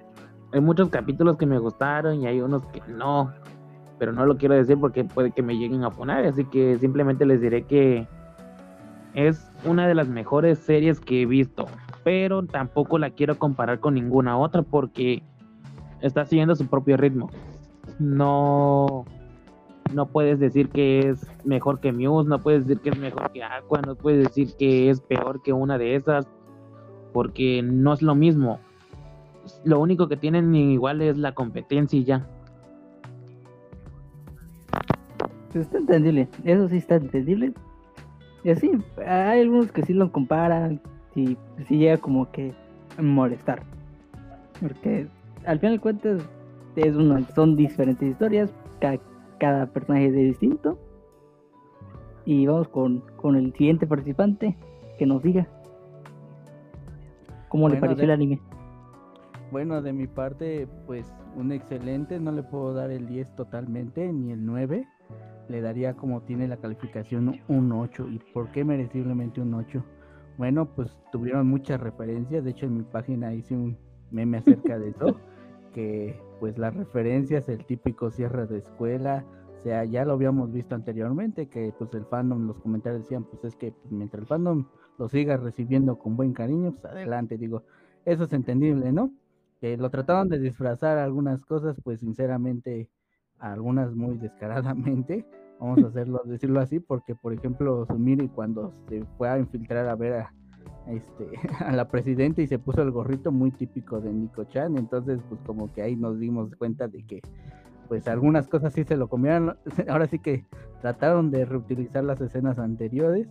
hay 0.51 0.61
muchos 0.61 0.89
capítulos 0.89 1.37
que 1.37 1.45
me 1.45 1.59
gustaron 1.59 2.21
y 2.21 2.27
hay 2.27 2.41
unos 2.41 2.65
que 2.67 2.81
no. 2.87 3.31
Pero 3.99 4.11
no 4.11 4.25
lo 4.25 4.37
quiero 4.37 4.55
decir 4.55 4.77
porque 4.79 5.03
puede 5.03 5.31
que 5.31 5.41
me 5.41 5.57
lleguen 5.57 5.83
a 5.83 5.89
poner. 5.89 6.25
Así 6.25 6.45
que 6.45 6.77
simplemente 6.77 7.25
les 7.25 7.41
diré 7.41 7.63
que 7.63 8.07
es 9.13 9.51
una 9.65 9.87
de 9.87 9.95
las 9.95 10.07
mejores 10.07 10.59
series 10.59 10.99
que 10.99 11.23
he 11.23 11.25
visto 11.25 11.65
pero 12.07 12.41
tampoco 12.43 12.97
la 12.97 13.09
quiero 13.09 13.37
comparar 13.37 13.81
con 13.81 13.95
ninguna 13.95 14.37
otra 14.37 14.61
porque 14.61 15.21
está 15.99 16.23
siguiendo 16.25 16.55
su 16.55 16.65
propio 16.65 16.95
ritmo. 16.95 17.29
No, 17.99 19.03
no 19.93 20.05
puedes 20.05 20.39
decir 20.39 20.69
que 20.69 21.09
es 21.09 21.27
mejor 21.43 21.81
que 21.81 21.91
Muse, 21.91 22.29
no 22.29 22.39
puedes 22.39 22.65
decir 22.65 22.81
que 22.81 22.91
es 22.91 22.97
mejor 22.97 23.29
que 23.33 23.43
Aqua, 23.43 23.81
no 23.81 23.95
puedes 23.95 24.23
decir 24.23 24.55
que 24.57 24.89
es 24.89 25.01
peor 25.01 25.41
que 25.43 25.51
una 25.51 25.77
de 25.77 25.95
esas, 25.95 26.25
porque 27.11 27.61
no 27.61 27.91
es 27.91 28.01
lo 28.01 28.15
mismo. 28.15 28.61
Lo 29.65 29.81
único 29.81 30.07
que 30.07 30.15
tienen 30.15 30.55
igual 30.55 31.01
es 31.01 31.17
la 31.17 31.33
competencia 31.33 31.99
y 31.99 32.05
ya. 32.05 32.25
Está 35.61 35.77
entendible, 35.77 36.27
eso 36.43 36.67
sí 36.69 36.77
está 36.77 36.95
entendible. 36.95 37.53
Y 38.43 38.51
así, 38.51 38.71
hay 39.05 39.41
algunos 39.41 39.71
que 39.71 39.83
sí 39.83 39.93
lo 39.93 40.11
comparan, 40.11 40.79
y 41.17 41.37
sí 41.67 41.77
llega 41.79 41.97
como 41.97 42.31
que 42.31 42.53
molestar. 43.01 43.63
Porque 44.61 45.07
al 45.45 45.59
final 45.59 45.75
de 45.75 45.79
cuentas 45.79 46.29
es 46.75 46.95
una, 46.95 47.21
son 47.33 47.55
diferentes 47.55 48.07
historias, 48.07 48.53
cada, 49.39 49.65
personaje 49.67 50.07
es 50.07 50.13
distinto. 50.13 50.77
Y 52.25 52.45
vamos 52.45 52.67
con, 52.67 53.03
con, 53.15 53.35
el 53.35 53.53
siguiente 53.53 53.87
participante 53.87 54.55
que 54.99 55.05
nos 55.05 55.23
diga 55.23 55.47
cómo 57.47 57.69
le 57.69 57.77
pareció 57.77 58.03
el 58.03 58.11
anime. 58.11 58.41
Bueno, 59.49 59.81
de 59.81 59.93
mi 59.93 60.07
parte, 60.07 60.67
pues 60.85 61.11
un 61.35 61.53
excelente, 61.53 62.19
no 62.19 62.31
le 62.31 62.43
puedo 62.43 62.73
dar 62.73 62.91
el 62.91 63.07
10 63.07 63.35
totalmente, 63.35 64.11
ni 64.11 64.33
el 64.33 64.45
9, 64.45 64.85
le 65.49 65.61
daría 65.61 65.95
como 65.95 66.21
tiene 66.21 66.47
la 66.47 66.57
calificación 66.57 67.39
un 67.47 67.71
8. 67.71 68.07
¿Y 68.09 68.19
por 68.33 68.51
qué 68.51 68.63
mereciblemente 68.63 69.41
un 69.41 69.53
8? 69.53 69.83
Bueno, 70.37 70.65
pues 70.75 70.97
tuvieron 71.11 71.47
muchas 71.47 71.79
referencias. 71.79 72.43
De 72.43 72.51
hecho, 72.51 72.65
en 72.65 72.77
mi 72.77 72.83
página 72.83 73.33
hice 73.33 73.55
un 73.55 73.77
meme 74.11 74.37
acerca 74.37 74.77
de 74.79 74.89
eso. 74.89 75.19
Que 75.73 76.19
pues 76.39 76.57
las 76.57 76.75
referencias, 76.75 77.47
el 77.49 77.63
típico 77.65 78.09
cierre 78.09 78.47
de 78.47 78.57
escuela, 78.57 79.23
o 79.59 79.61
sea, 79.61 79.83
ya 79.85 80.05
lo 80.05 80.13
habíamos 80.13 80.51
visto 80.51 80.75
anteriormente, 80.75 81.49
que 81.49 81.73
pues 81.77 81.93
el 81.93 82.05
fandom, 82.05 82.47
los 82.47 82.59
comentarios 82.59 83.03
decían, 83.03 83.23
pues 83.25 83.43
es 83.43 83.55
que 83.55 83.71
pues, 83.71 83.91
mientras 83.91 84.21
el 84.21 84.27
fandom 84.27 84.67
lo 84.97 85.09
siga 85.09 85.37
recibiendo 85.37 85.97
con 85.97 86.15
buen 86.15 86.33
cariño, 86.33 86.73
pues 86.73 86.85
adelante, 86.85 87.37
digo, 87.37 87.63
eso 88.05 88.23
es 88.25 88.33
entendible, 88.33 88.91
¿no? 88.91 89.11
Que 89.59 89.77
lo 89.77 89.89
trataban 89.89 90.29
de 90.29 90.39
disfrazar 90.39 90.97
algunas 90.97 91.43
cosas, 91.45 91.79
pues 91.83 91.99
sinceramente, 92.01 92.89
algunas 93.39 93.95
muy 93.95 94.17
descaradamente, 94.17 95.25
vamos 95.59 95.83
a 95.83 95.87
hacerlo, 95.87 96.21
decirlo 96.25 96.59
así, 96.59 96.79
porque 96.79 97.15
por 97.15 97.33
ejemplo, 97.33 97.85
Sumiri 97.85 98.27
cuando 98.29 98.73
se 98.89 99.03
fue 99.17 99.29
a 99.29 99.37
infiltrar 99.37 99.87
a 99.87 99.95
ver 99.95 100.13
a, 100.13 100.33
este, 100.87 101.29
a 101.65 101.71
la 101.71 101.87
presidenta 101.87 102.41
y 102.41 102.47
se 102.47 102.59
puso 102.59 102.81
el 102.81 102.91
gorrito 102.91 103.31
muy 103.31 103.51
típico 103.51 103.99
de 103.99 104.11
Nico 104.11 104.43
Chan, 104.45 104.77
entonces 104.77 105.19
pues 105.29 105.41
como 105.45 105.71
que 105.73 105.81
ahí 105.81 105.95
nos 105.95 106.19
dimos 106.19 106.53
cuenta 106.55 106.87
de 106.87 107.03
que 107.03 107.21
pues 107.87 108.07
algunas 108.07 108.47
cosas 108.47 108.73
sí 108.73 108.83
se 108.83 108.97
lo 108.97 109.07
comieron, 109.07 109.57
ahora 109.89 110.07
sí 110.07 110.19
que 110.19 110.45
trataron 110.81 111.31
de 111.31 111.45
reutilizar 111.45 112.03
las 112.03 112.19
escenas 112.21 112.59
anteriores, 112.59 113.27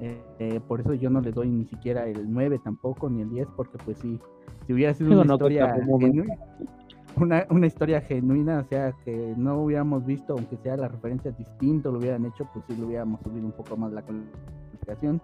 eh, 0.00 0.20
eh, 0.38 0.60
por 0.66 0.80
eso 0.80 0.94
yo 0.94 1.10
no 1.10 1.20
le 1.20 1.30
doy 1.30 1.48
ni 1.48 1.64
siquiera 1.66 2.06
el 2.06 2.32
9 2.32 2.60
tampoco, 2.62 3.08
ni 3.08 3.22
el 3.22 3.30
10, 3.30 3.48
porque 3.56 3.78
pues 3.84 3.98
sí, 3.98 4.18
si 4.66 4.72
hubiera 4.72 4.92
sido 4.94 5.20
una 5.20 5.34
historia 5.34 5.72
genuina, 5.74 6.24
una, 7.16 7.46
una, 7.50 7.66
historia 7.66 8.00
genuina, 8.00 8.60
o 8.60 8.64
sea, 8.64 8.92
que 9.04 9.34
no 9.36 9.60
hubiéramos 9.60 10.04
visto, 10.04 10.34
aunque 10.34 10.56
sea 10.58 10.76
la 10.76 10.88
referencia 10.88 11.30
distinto, 11.32 11.90
lo 11.90 11.98
hubieran 11.98 12.24
hecho, 12.26 12.48
pues 12.52 12.64
sí 12.68 12.76
lo 12.76 12.86
hubiéramos 12.86 13.20
subido 13.22 13.46
un 13.46 13.52
poco 13.52 13.76
más 13.76 13.92
la 13.92 14.02
calificación 14.02 15.20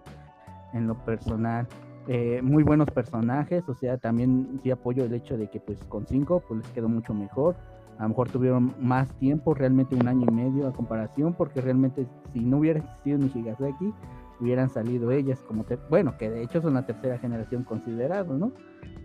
en 0.73 0.87
lo 0.87 0.95
personal. 1.05 1.67
Eh, 2.09 2.41
muy 2.43 2.63
buenos 2.63 2.91
personajes, 2.91 3.69
o 3.69 3.75
sea, 3.75 3.99
también 3.99 4.59
sí 4.63 4.71
apoyo 4.71 5.05
el 5.05 5.13
hecho 5.13 5.37
de 5.37 5.49
que 5.49 5.61
pues 5.61 5.79
con 5.85 6.07
5 6.07 6.43
pues 6.49 6.61
les 6.61 6.69
quedó 6.71 6.89
mucho 6.89 7.15
mejor. 7.15 7.57
A 7.99 8.05
lo 8.05 8.09
mejor 8.11 8.31
tuvieron 8.31 8.75
más 8.81 9.13
tiempo, 9.19 9.53
realmente 9.53 9.95
un 9.95 10.09
año 10.09 10.27
y 10.27 10.33
medio 10.33 10.67
a 10.67 10.73
comparación, 10.73 11.35
porque 11.35 11.61
realmente 11.61 12.07
si 12.33 12.41
no 12.41 12.59
hubiera 12.59 12.79
existido 12.79 13.19
Nishigasaki, 13.19 13.93
hubieran 14.41 14.71
salido 14.71 15.11
ellas 15.11 15.43
como, 15.47 15.65
bueno, 15.89 16.17
que 16.19 16.31
de 16.31 16.43
hecho 16.43 16.61
son 16.61 16.75
la 16.75 16.87
tercera 16.87 17.19
generación 17.19 17.65
considerado, 17.65 18.37
¿no? 18.37 18.53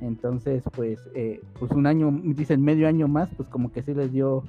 Entonces, 0.02 0.64
pues, 0.76 1.00
eh, 1.14 1.42
pues 1.60 1.72
un 1.72 1.88
año, 1.88 2.12
dicen 2.24 2.64
medio 2.64 2.88
año 2.88 3.08
más, 3.08 3.30
pues 3.36 3.48
como 3.50 3.72
que 3.72 3.82
sí 3.82 3.94
les 3.94 4.12
dio 4.12 4.44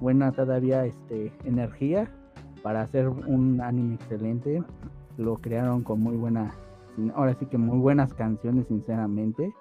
buena 0.00 0.32
todavía 0.32 0.84
este, 0.86 1.32
energía 1.44 2.10
para 2.62 2.82
hacer 2.82 3.08
un 3.08 3.60
anime 3.60 3.94
excelente. 3.94 4.62
Lo 5.16 5.36
crearon 5.36 5.82
con 5.82 6.00
muy 6.00 6.16
buena, 6.16 6.52
ahora 7.14 7.34
sí 7.34 7.46
que 7.46 7.58
muy 7.58 7.78
buenas 7.78 8.14
canciones, 8.14 8.66
sinceramente. 8.68 9.52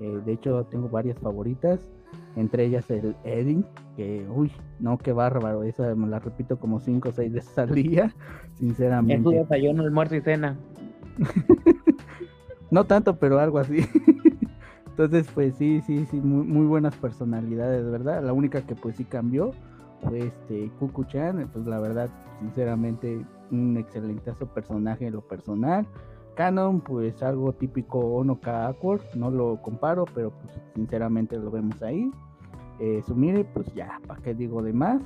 Eh, 0.00 0.20
de 0.24 0.32
hecho, 0.32 0.64
tengo 0.64 0.88
varias 0.88 1.18
favoritas 1.18 1.86
entre 2.36 2.64
ellas 2.64 2.90
el 2.90 3.16
Edding, 3.24 3.64
que 3.96 4.26
uy, 4.28 4.52
no, 4.78 4.98
qué 4.98 5.12
bárbaro, 5.12 5.62
esa 5.62 5.94
me 5.94 6.08
la 6.08 6.18
repito 6.18 6.58
como 6.58 6.80
5 6.80 7.08
o 7.08 7.12
6 7.12 7.32
veces 7.32 7.58
al 7.58 7.74
día, 7.74 8.14
sinceramente. 8.54 9.14
En 9.14 9.22
tu 9.24 9.30
desayuno, 9.30 9.82
almuerzo 9.82 10.16
y 10.16 10.20
cena. 10.20 10.56
no 12.70 12.84
tanto, 12.84 13.18
pero 13.18 13.38
algo 13.38 13.58
así. 13.58 13.78
Entonces, 14.86 15.30
pues 15.32 15.54
sí, 15.56 15.80
sí, 15.86 16.06
sí, 16.10 16.20
muy, 16.20 16.44
muy 16.44 16.66
buenas 16.66 16.94
personalidades, 16.96 17.90
¿verdad? 17.90 18.22
La 18.22 18.32
única 18.32 18.60
que 18.62 18.74
pues 18.74 18.96
sí 18.96 19.04
cambió 19.04 19.52
fue 20.02 20.26
este 20.26 20.70
Kuku-chan, 20.78 21.48
pues 21.52 21.66
la 21.66 21.80
verdad, 21.80 22.10
sinceramente, 22.40 23.24
un 23.50 23.76
excelentazo 23.76 24.46
personaje 24.46 25.06
en 25.06 25.14
lo 25.14 25.22
personal. 25.22 25.86
Canon, 26.40 26.80
pues 26.80 27.22
algo 27.22 27.52
típico 27.52 27.98
Onoka 27.98 28.68
Awkward, 28.68 29.02
no 29.14 29.30
lo 29.30 29.60
comparo, 29.60 30.06
pero 30.14 30.30
pues 30.30 30.58
sinceramente 30.74 31.36
lo 31.36 31.50
vemos 31.50 31.82
ahí. 31.82 32.10
Eh, 32.78 33.02
Sumire, 33.06 33.44
pues 33.44 33.74
ya, 33.74 34.00
¿para 34.06 34.22
qué 34.22 34.32
digo 34.32 34.62
de 34.62 34.72
más? 34.72 35.02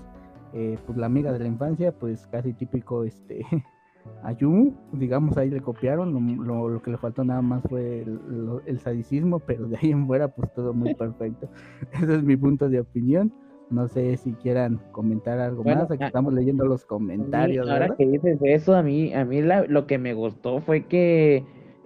Eh, 0.52 0.78
pues 0.86 0.96
la 0.96 1.06
amiga 1.06 1.32
de 1.32 1.40
la 1.40 1.48
infancia, 1.48 1.90
pues 1.90 2.24
casi 2.28 2.52
típico 2.52 3.02
este 3.02 3.44
Ayumu, 4.22 4.74
digamos 4.92 5.36
ahí 5.36 5.50
le 5.50 5.60
copiaron, 5.60 6.14
lo, 6.46 6.80
que 6.80 6.92
le 6.92 6.98
faltó 6.98 7.24
nada 7.24 7.42
más 7.42 7.64
fue 7.68 8.02
el, 8.02 8.60
el, 8.64 8.78
sadicismo, 8.78 9.40
pero 9.40 9.66
de 9.66 9.76
ahí 9.76 9.90
en 9.90 10.06
fuera 10.06 10.28
pues 10.28 10.54
todo 10.54 10.72
muy 10.72 10.94
perfecto. 11.04 11.48
Ese 11.94 12.14
es 12.14 12.22
mi 12.22 12.36
punto 12.36 12.68
de 12.68 12.78
opinión. 12.78 13.32
No 13.70 13.88
sé 13.88 14.16
si 14.16 14.32
quieran 14.34 14.80
comentar 14.92 15.38
algo 15.38 15.64
más. 15.64 15.90
Aquí 15.90 16.04
estamos 16.04 16.32
leyendo 16.34 16.64
los 16.66 16.84
comentarios. 16.84 17.68
ahora 17.68 17.94
que 17.96 18.06
dices 18.06 18.38
eso, 18.42 18.74
a 18.74 18.82
mí, 18.82 19.12
a 19.14 19.24
mí 19.24 19.40
lo 19.42 19.86
que 19.86 19.98
me 19.98 20.14
gustó 20.14 20.60
fue 20.60 20.86
que 20.86 21.44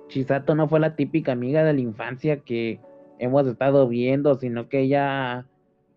Chisato 0.09 0.55
no 0.55 0.69
fue 0.69 0.81
la 0.81 0.97
típica 0.97 1.33
amiga 1.33 1.63
de 1.65 1.73
la 1.75 1.81
infancia 1.81 2.41
que 2.41 2.81
hemos 3.19 3.47
estado 3.47 3.89
viendo, 3.89 4.35
sino 4.35 4.69
que 4.69 4.81
ella 4.81 5.47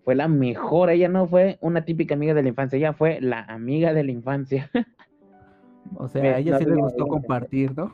fue 0.03 0.15
la 0.15 0.27
mejor. 0.27 0.89
Ella 0.89 1.09
no 1.09 1.27
fue 1.27 1.57
una 1.61 1.83
típica 1.83 2.15
amiga 2.15 2.33
de 2.33 2.43
la 2.43 2.49
infancia, 2.49 2.77
ella 2.77 2.93
fue 2.93 3.19
la 3.21 3.41
amiga 3.41 3.93
de 3.93 4.03
la 4.03 4.11
infancia. 4.11 4.69
O 5.95 6.07
sea, 6.07 6.35
a 6.35 6.37
ella 6.37 6.57
sí 6.57 6.65
le 6.65 6.75
gustó 6.75 7.05
compartir, 7.07 7.75
¿no? 7.75 7.91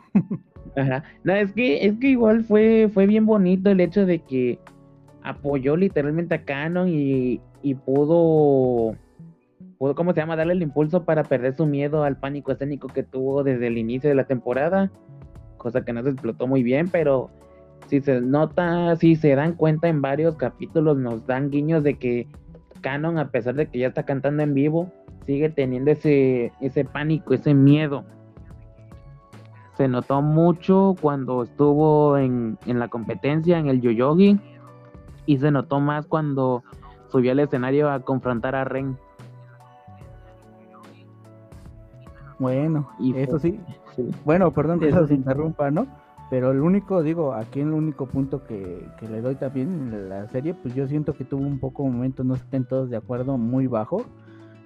Ajá. 0.76 1.04
No, 1.24 1.34
es 1.34 1.52
que, 1.54 1.86
es 1.86 1.98
que 1.98 2.10
igual 2.10 2.44
fue, 2.44 2.90
fue 2.94 3.08
bien 3.08 3.26
bonito 3.26 3.72
el 3.72 3.80
hecho 3.80 4.06
de 4.06 4.20
que 4.20 4.60
apoyó 5.28 5.76
literalmente 5.76 6.36
a 6.36 6.46
Canon 6.46 6.88
y, 6.88 7.42
y 7.62 7.76
pudo, 7.76 8.96
pudo, 9.78 9.94
¿cómo 9.94 10.14
se 10.14 10.22
llama? 10.22 10.38
Darle 10.38 10.54
el 10.54 10.62
impulso 10.62 11.04
para 11.04 11.24
perder 11.24 11.56
su 11.56 11.66
miedo 11.66 12.04
al 12.04 12.18
pánico 12.18 12.52
escénico 12.52 12.88
que 12.88 13.04
tuvo 13.04 13.44
desde 13.44 13.68
el 13.68 13.78
inicio 13.78 14.10
de 14.10 14.16
la 14.16 14.26
temporada, 14.26 14.90
cosa 15.58 15.84
que 15.84 15.92
no 15.92 16.02
se 16.02 16.12
explotó 16.12 16.48
muy 16.48 16.64
bien, 16.64 16.88
pero 16.90 17.30
si 17.88 18.00
se 18.00 18.22
nota, 18.22 18.96
si 18.96 19.16
se 19.16 19.36
dan 19.36 19.54
cuenta 19.54 19.90
en 19.90 20.02
varios 20.02 20.38
capítulos, 20.38 20.98
nos 20.98 21.26
dan 21.28 21.50
guiños 21.50 21.84
de 21.84 21.96
que 21.96 22.28
Canon, 22.82 23.18
a 23.18 23.30
pesar 23.30 23.56
de 23.56 23.68
que 23.68 23.80
ya 23.80 23.88
está 23.88 24.04
cantando 24.04 24.44
en 24.44 24.54
vivo, 24.54 24.92
sigue 25.26 25.50
teniendo 25.50 25.92
ese, 25.92 26.54
ese 26.62 26.86
pánico, 26.86 27.34
ese 27.34 27.54
miedo. 27.54 28.06
Se 29.76 29.88
notó 29.88 30.22
mucho 30.22 30.96
cuando 31.02 31.44
estuvo 31.44 32.18
en, 32.18 32.58
en 32.66 32.80
la 32.80 32.88
competencia, 32.88 33.60
en 33.60 33.68
el 33.68 33.82
Yoyogi, 33.82 34.40
y 35.28 35.38
se 35.38 35.52
notó 35.52 35.80
más 35.80 36.08
cuando 36.08 36.64
subió 37.12 37.32
al 37.34 37.40
escenario 37.40 37.92
a 37.92 38.00
confrontar 38.00 38.56
a 38.56 38.64
Ren. 38.64 38.98
Bueno, 42.40 42.90
y 43.00 43.16
eso 43.16 43.38
sí. 43.38 43.60
Bueno, 44.26 44.52
perdón 44.52 44.80
que 44.80 44.90
eso 44.90 45.06
se 45.06 45.14
interrumpa, 45.14 45.70
¿no? 45.70 45.88
Pero 46.30 46.52
el 46.52 46.60
único, 46.60 47.04
digo, 47.04 47.34
aquí 47.34 47.62
el 47.62 47.72
único 47.72 48.06
punto 48.06 48.44
que, 48.44 48.86
que, 49.00 49.08
le 49.08 49.22
doy 49.22 49.36
también 49.36 49.70
en 49.94 50.10
la 50.10 50.28
serie, 50.28 50.54
pues 50.54 50.76
yo 50.76 50.88
siento 50.88 51.14
que 51.14 51.24
tuvo 51.24 51.42
un 51.42 51.60
poco 51.60 51.84
momento, 51.84 52.24
no 52.24 52.36
estén 52.36 52.66
todos 52.66 52.90
de 52.90 52.98
acuerdo, 52.98 53.38
muy 53.38 53.68
bajo. 53.68 54.06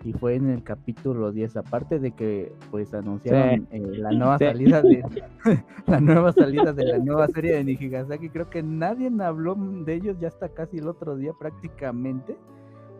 Y 0.03 0.13
fue 0.13 0.35
en 0.35 0.49
el 0.49 0.63
capítulo 0.63 1.31
10, 1.31 1.57
aparte 1.57 1.99
de 1.99 2.11
que 2.11 2.51
pues 2.71 2.93
anunciaron 2.93 3.67
eh, 3.71 3.79
la 3.97 4.11
nueva 4.11 4.39
salida 4.39 4.81
de 4.81 5.03
la 5.87 5.99
nueva 5.99 6.31
salida 6.33 6.73
de 6.73 6.85
la 6.85 6.97
nueva 6.97 7.27
serie 7.27 7.53
de 7.53 7.63
Nijigasaki. 7.63 8.29
Creo 8.29 8.49
que 8.49 8.63
nadie 8.63 9.11
habló 9.21 9.55
de 9.55 9.93
ellos 9.93 10.17
ya 10.19 10.29
hasta 10.29 10.49
casi 10.49 10.77
el 10.77 10.87
otro 10.87 11.15
día 11.15 11.33
prácticamente 11.37 12.35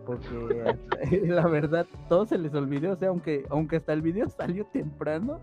porque 0.05 0.75
la 1.27 1.47
verdad 1.47 1.85
todo 2.09 2.25
se 2.25 2.37
les 2.37 2.53
olvidó, 2.53 2.93
o 2.93 2.95
sea, 2.95 3.09
aunque 3.09 3.45
aunque 3.49 3.77
hasta 3.77 3.93
el 3.93 4.01
video 4.01 4.29
salió 4.29 4.65
temprano, 4.65 5.39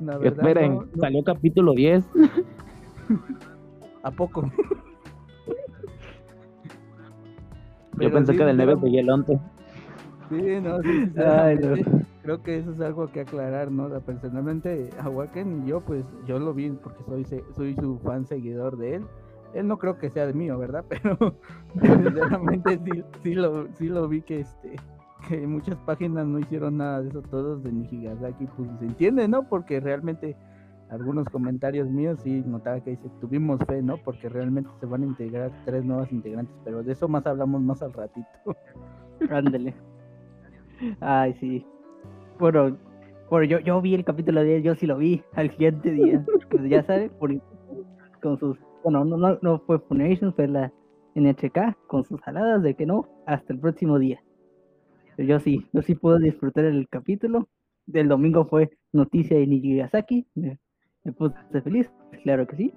la 0.00 0.18
verdad 0.18 0.46
Esperen, 0.46 0.80
salió 0.98 1.24
capítulo 1.24 1.72
10. 1.72 2.04
¿A 4.02 4.10
poco? 4.10 4.50
Yo 7.98 8.12
pensé 8.12 8.36
que 8.36 8.44
del 8.44 8.56
9 8.56 8.76
seguía 8.80 9.00
el 9.00 9.10
11. 9.10 9.40
Sí, 10.28 10.60
no, 10.60 10.82
sí, 10.82 11.12
Creo 12.22 12.42
que 12.42 12.58
eso 12.58 12.72
es 12.72 12.80
algo 12.80 13.06
que 13.06 13.20
aclarar, 13.20 13.70
¿no? 13.70 13.88
Personalmente, 14.00 14.90
a 14.98 15.08
Waken 15.08 15.64
y 15.64 15.70
yo, 15.70 15.80
pues, 15.80 16.04
yo 16.26 16.38
lo 16.38 16.52
vi 16.52 16.70
porque 16.70 17.02
soy, 17.04 17.42
soy 17.56 17.74
su 17.76 17.98
fan 18.00 18.26
seguidor 18.26 18.76
de 18.76 18.96
él 18.96 19.04
él 19.54 19.66
no 19.66 19.78
creo 19.78 19.98
que 19.98 20.10
sea 20.10 20.26
de 20.26 20.34
mío, 20.34 20.58
¿verdad? 20.58 20.84
Pero 20.88 21.34
sinceramente 21.80 22.78
sí, 22.84 23.04
sí, 23.22 23.34
lo, 23.34 23.68
sí 23.74 23.88
lo 23.88 24.08
vi 24.08 24.22
que 24.22 24.40
este 24.40 24.76
que 25.28 25.46
muchas 25.46 25.76
páginas 25.78 26.26
no 26.26 26.38
hicieron 26.38 26.76
nada 26.76 27.02
de 27.02 27.08
eso, 27.08 27.22
todos 27.22 27.62
de 27.64 27.72
Nijigasaki, 27.72 28.46
pues 28.56 28.70
se 28.78 28.84
entiende, 28.84 29.26
¿no? 29.26 29.48
Porque 29.48 29.80
realmente 29.80 30.36
algunos 30.90 31.28
comentarios 31.28 31.88
míos 31.88 32.20
sí 32.22 32.42
notaba 32.46 32.80
que 32.80 32.90
dice, 32.90 33.10
tuvimos 33.20 33.58
fe, 33.66 33.82
¿no? 33.82 33.96
Porque 33.98 34.28
realmente 34.28 34.70
se 34.78 34.86
van 34.86 35.02
a 35.02 35.06
integrar 35.06 35.50
tres 35.64 35.84
nuevas 35.84 36.12
integrantes, 36.12 36.54
pero 36.64 36.84
de 36.84 36.92
eso 36.92 37.08
más 37.08 37.26
hablamos 37.26 37.60
más 37.62 37.82
al 37.82 37.92
ratito. 37.92 38.28
Ándale. 39.28 39.74
Ay, 41.00 41.34
sí. 41.34 41.64
Bueno, 42.38 42.76
bueno 43.30 43.44
yo, 43.44 43.58
yo 43.60 43.80
vi 43.80 43.94
el 43.94 44.04
capítulo 44.04 44.42
de 44.42 44.56
él, 44.56 44.62
yo 44.62 44.74
sí 44.74 44.86
lo 44.86 44.96
vi 44.98 45.22
al 45.34 45.50
siguiente 45.50 45.90
día. 45.90 46.24
Pues 46.50 46.68
ya 46.68 46.82
sabes, 46.82 47.10
por, 47.12 47.30
con 48.22 48.38
sus 48.38 48.58
bueno, 48.84 49.04
no, 49.04 49.16
no, 49.16 49.38
no 49.42 49.58
fue 49.60 49.78
Funation, 49.80 50.32
fue 50.32 50.46
la 50.48 50.72
NHK 51.14 51.76
con 51.88 52.04
sus 52.04 52.20
jaladas 52.20 52.62
de 52.62 52.74
que 52.74 52.86
no, 52.86 53.08
hasta 53.26 53.52
el 53.52 53.58
próximo 53.58 53.98
día. 53.98 54.22
Yo 55.18 55.40
sí, 55.40 55.66
yo 55.72 55.82
sí 55.82 55.94
puedo 55.96 56.18
disfrutar 56.18 56.64
el 56.64 56.88
capítulo. 56.88 57.48
El 57.92 58.08
domingo 58.08 58.44
fue 58.46 58.70
noticia 58.92 59.36
de 59.36 59.46
Nijigasaki. 59.48 60.26
Me, 60.36 60.58
me 61.02 61.12
puse 61.12 61.34
feliz, 61.62 61.90
claro 62.22 62.46
que 62.46 62.56
sí. 62.56 62.74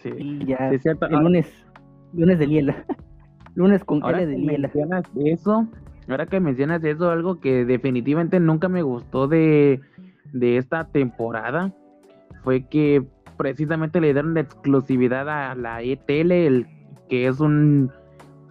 Sí. 0.00 0.10
Y 0.16 0.46
ya 0.46 0.70
Sí, 0.78 0.88
el 0.88 0.98
Ahora- 1.00 1.20
lunes, 1.22 1.66
lunes 2.12 2.38
de 2.38 2.46
Liela. 2.46 2.84
lunes 3.56 3.82
con 3.84 4.02
Ahora 4.04 4.18
L 4.22 4.26
de 4.30 4.38
Liela. 4.38 4.68
mencionas 4.68 5.04
eso, 5.24 5.66
ahora 6.12 6.26
que 6.26 6.40
mencionas 6.40 6.84
eso, 6.84 7.10
algo 7.10 7.40
que 7.40 7.64
definitivamente 7.64 8.40
nunca 8.40 8.68
me 8.68 8.82
gustó 8.82 9.28
de, 9.28 9.80
de 10.32 10.56
esta 10.56 10.84
temporada 10.84 11.72
fue 12.42 12.68
que 12.68 13.04
precisamente 13.36 14.00
le 14.00 14.12
dieron 14.12 14.36
exclusividad 14.38 15.28
a 15.28 15.54
la 15.54 15.82
ETL, 15.82 16.66
que 17.08 17.26
es 17.26 17.40
un 17.40 17.90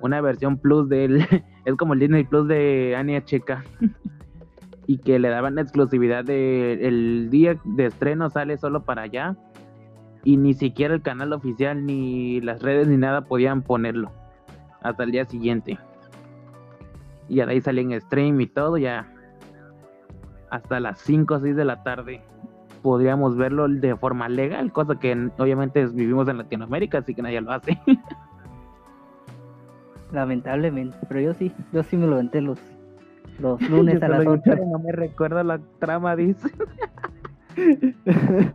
una 0.01 0.21
versión 0.21 0.57
plus 0.57 0.87
del, 0.87 1.25
es 1.65 1.75
como 1.75 1.93
el 1.93 1.99
Disney 1.99 2.23
Plus 2.23 2.47
de 2.47 2.95
Anya 2.97 3.21
Checa. 3.25 3.63
y 4.87 4.99
que 4.99 5.17
le 5.17 5.29
daban 5.29 5.57
exclusividad 5.57 6.23
de 6.23 6.73
el 6.87 7.29
día 7.31 7.57
de 7.63 7.87
estreno 7.87 8.29
sale 8.29 8.57
solo 8.57 8.83
para 8.83 9.01
allá 9.03 9.35
y 10.23 10.37
ni 10.37 10.53
siquiera 10.53 10.93
el 10.93 11.01
canal 11.01 11.33
oficial 11.33 11.85
ni 11.85 12.39
las 12.41 12.61
redes 12.61 12.87
ni 12.87 12.97
nada 12.97 13.21
podían 13.21 13.63
ponerlo 13.63 14.11
hasta 14.81 15.03
el 15.03 15.11
día 15.11 15.25
siguiente. 15.25 15.79
Y 17.27 17.35
ya 17.35 17.45
de 17.45 17.53
ahí 17.53 17.61
salía 17.61 17.83
en 17.83 18.01
stream 18.01 18.39
y 18.41 18.47
todo, 18.47 18.77
ya 18.77 19.11
hasta 20.49 20.79
las 20.79 20.99
5 20.99 21.35
o 21.35 21.39
6 21.39 21.55
de 21.55 21.65
la 21.65 21.83
tarde 21.83 22.21
podríamos 22.81 23.35
verlo 23.35 23.67
de 23.67 23.95
forma 23.95 24.29
legal, 24.29 24.71
cosa 24.71 24.99
que 24.99 25.31
obviamente 25.39 25.87
vivimos 25.87 26.27
en 26.27 26.37
Latinoamérica, 26.37 26.99
así 26.99 27.15
que 27.15 27.23
nadie 27.23 27.41
lo 27.41 27.51
hace. 27.51 27.79
Lamentablemente, 30.11 30.95
pero 31.07 31.19
yo 31.19 31.33
sí, 31.33 31.51
yo 31.73 31.83
sí 31.83 31.97
me 31.97 32.05
lo 32.05 32.13
aventé 32.13 32.41
los, 32.41 32.59
los 33.39 33.59
lunes 33.69 33.99
Yo 33.99 34.03
a 34.03 34.09
las 34.09 34.19
solo 34.23 34.31
8. 34.33 34.41
dije, 34.45 34.65
No 34.67 34.79
me 34.79 34.91
recuerdo 34.91 35.43
la 35.43 35.59
trama, 35.79 36.15
dice. 36.15 36.49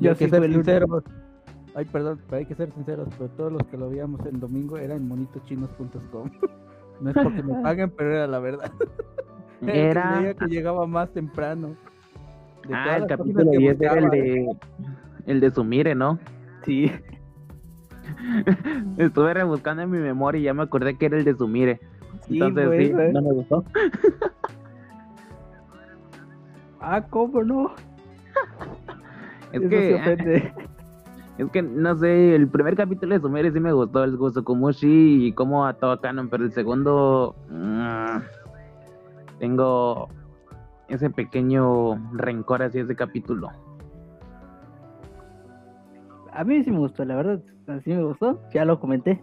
Yo 0.00 0.10
hay 0.10 0.16
que 0.16 0.18
sí 0.24 0.28
ser 0.28 0.44
el 0.44 0.52
lunes. 0.52 0.52
sinceros. 0.52 1.04
Ay, 1.74 1.84
perdón, 1.86 2.20
pero 2.26 2.38
hay 2.38 2.46
que 2.46 2.54
ser 2.54 2.70
sinceros, 2.72 3.08
pero 3.18 3.30
todos 3.30 3.52
los 3.52 3.62
que 3.68 3.76
lo 3.76 3.90
veíamos 3.90 4.24
el 4.26 4.40
domingo 4.40 4.78
eran 4.78 5.06
monitochinos.com. 5.06 6.30
No 7.00 7.10
es 7.10 7.16
porque 7.16 7.42
me 7.42 7.54
paguen, 7.62 7.90
pero 7.90 8.14
era 8.14 8.26
la 8.26 8.38
verdad. 8.38 8.70
Era. 9.62 10.34
que 10.38 10.46
llegaba 10.46 10.86
más 10.86 11.10
temprano. 11.12 11.76
De 12.66 12.74
Ah, 12.74 12.96
el 12.96 13.06
capítulo 13.06 13.44
páginas 13.44 13.52
que 13.52 13.58
10 13.58 13.80
era 13.80 13.98
el 13.98 14.10
de. 14.10 14.56
El 15.26 15.40
de 15.40 15.50
Sumire, 15.50 15.94
¿no? 15.94 16.18
Sí, 16.64 16.90
Estuve 18.98 19.34
rebuscando 19.34 19.82
en 19.82 19.90
mi 19.90 19.98
memoria 19.98 20.40
y 20.40 20.44
ya 20.44 20.54
me 20.54 20.62
acordé 20.62 20.96
que 20.96 21.06
era 21.06 21.18
el 21.18 21.24
de 21.24 21.34
Sumire. 21.34 21.80
Sí, 22.26 22.40
Entonces, 22.40 22.86
sí, 22.88 22.92
no 23.12 23.22
me 23.22 23.32
gustó. 23.32 23.64
ah, 26.80 27.02
¿cómo 27.10 27.42
no? 27.42 27.74
Es 29.52 29.60
Eso 29.62 29.68
que. 29.68 30.16
se. 30.16 30.54
Es 31.38 31.50
que 31.50 31.62
no 31.62 31.96
sé, 31.96 32.36
el 32.36 32.46
primer 32.48 32.76
capítulo 32.76 33.14
de 33.14 33.20
Sumire 33.20 33.50
sí 33.50 33.58
me 33.58 33.72
gustó, 33.72 34.04
el 34.04 34.16
Gusukumushi 34.16 35.26
y 35.26 35.32
cómo 35.32 35.66
ató 35.66 35.90
a 35.90 36.00
Canon, 36.00 36.28
pero 36.28 36.44
el 36.44 36.52
segundo 36.52 37.34
mm, 37.50 38.18
tengo 39.40 40.08
ese 40.88 41.10
pequeño 41.10 41.96
rencor 42.12 42.62
hacia 42.62 42.82
ese 42.82 42.94
capítulo. 42.94 43.50
A 46.32 46.44
mí 46.44 46.62
sí 46.64 46.70
me 46.70 46.78
gustó, 46.78 47.04
la 47.04 47.16
verdad, 47.16 47.40
sí 47.84 47.90
me 47.92 48.02
gustó, 48.04 48.40
ya 48.52 48.64
lo 48.64 48.78
comenté. 48.80 49.20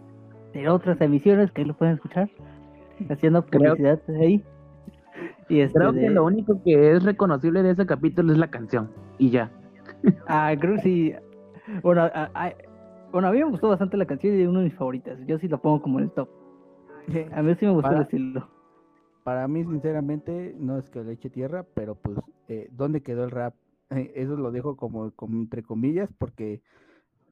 De 0.54 0.68
otras 0.68 1.00
emisiones 1.00 1.50
que 1.50 1.62
ahí 1.62 1.66
lo 1.66 1.74
pueden 1.74 1.94
escuchar, 1.94 2.28
haciendo 3.08 3.44
Creo- 3.46 3.72
publicidad 3.74 4.00
ahí. 4.20 4.44
Y 5.48 5.60
este 5.60 5.78
Creo 5.78 5.92
de- 5.92 6.00
que 6.02 6.10
lo 6.10 6.24
único 6.24 6.62
que 6.62 6.92
es 6.92 7.04
reconocible 7.04 7.62
de 7.62 7.70
ese 7.70 7.86
capítulo 7.86 8.32
es 8.32 8.38
la 8.38 8.50
canción 8.50 8.90
y 9.18 9.30
ya. 9.30 9.50
Ah, 10.26 10.52
creo 10.58 10.76
que 10.76 10.82
sí. 10.82 11.14
Bueno, 11.82 12.02
a, 12.02 12.30
a- 12.34 12.54
bueno, 13.12 13.28
a 13.28 13.32
mí 13.32 13.38
me 13.38 13.44
gustó 13.50 13.68
bastante 13.68 13.96
la 13.96 14.06
canción 14.06 14.36
y 14.36 14.42
es 14.42 14.48
una 14.48 14.60
de 14.60 14.66
mis 14.66 14.74
favoritas. 14.74 15.18
Yo 15.26 15.38
sí 15.38 15.48
la 15.48 15.58
pongo 15.58 15.82
como 15.82 15.98
en 15.98 16.04
el 16.06 16.10
top. 16.12 16.28
A 17.32 17.42
mí 17.42 17.54
sí 17.56 17.66
me 17.66 17.72
gustó 17.72 17.88
el 17.88 17.94
Para- 17.94 18.02
estilo. 18.02 18.48
Para 19.24 19.46
mí, 19.46 19.62
sinceramente, 19.64 20.54
no 20.58 20.78
es 20.78 20.90
que 20.90 21.04
le 21.04 21.12
eche 21.12 21.30
tierra, 21.30 21.64
pero 21.74 21.94
pues, 21.94 22.18
eh, 22.48 22.68
¿dónde 22.72 23.02
quedó 23.02 23.22
el 23.22 23.30
rap? 23.30 23.54
Eh, 23.90 24.12
eso 24.16 24.36
lo 24.36 24.50
dejo 24.50 24.76
como, 24.76 25.12
como 25.12 25.36
entre 25.38 25.62
comillas, 25.62 26.12
porque 26.18 26.60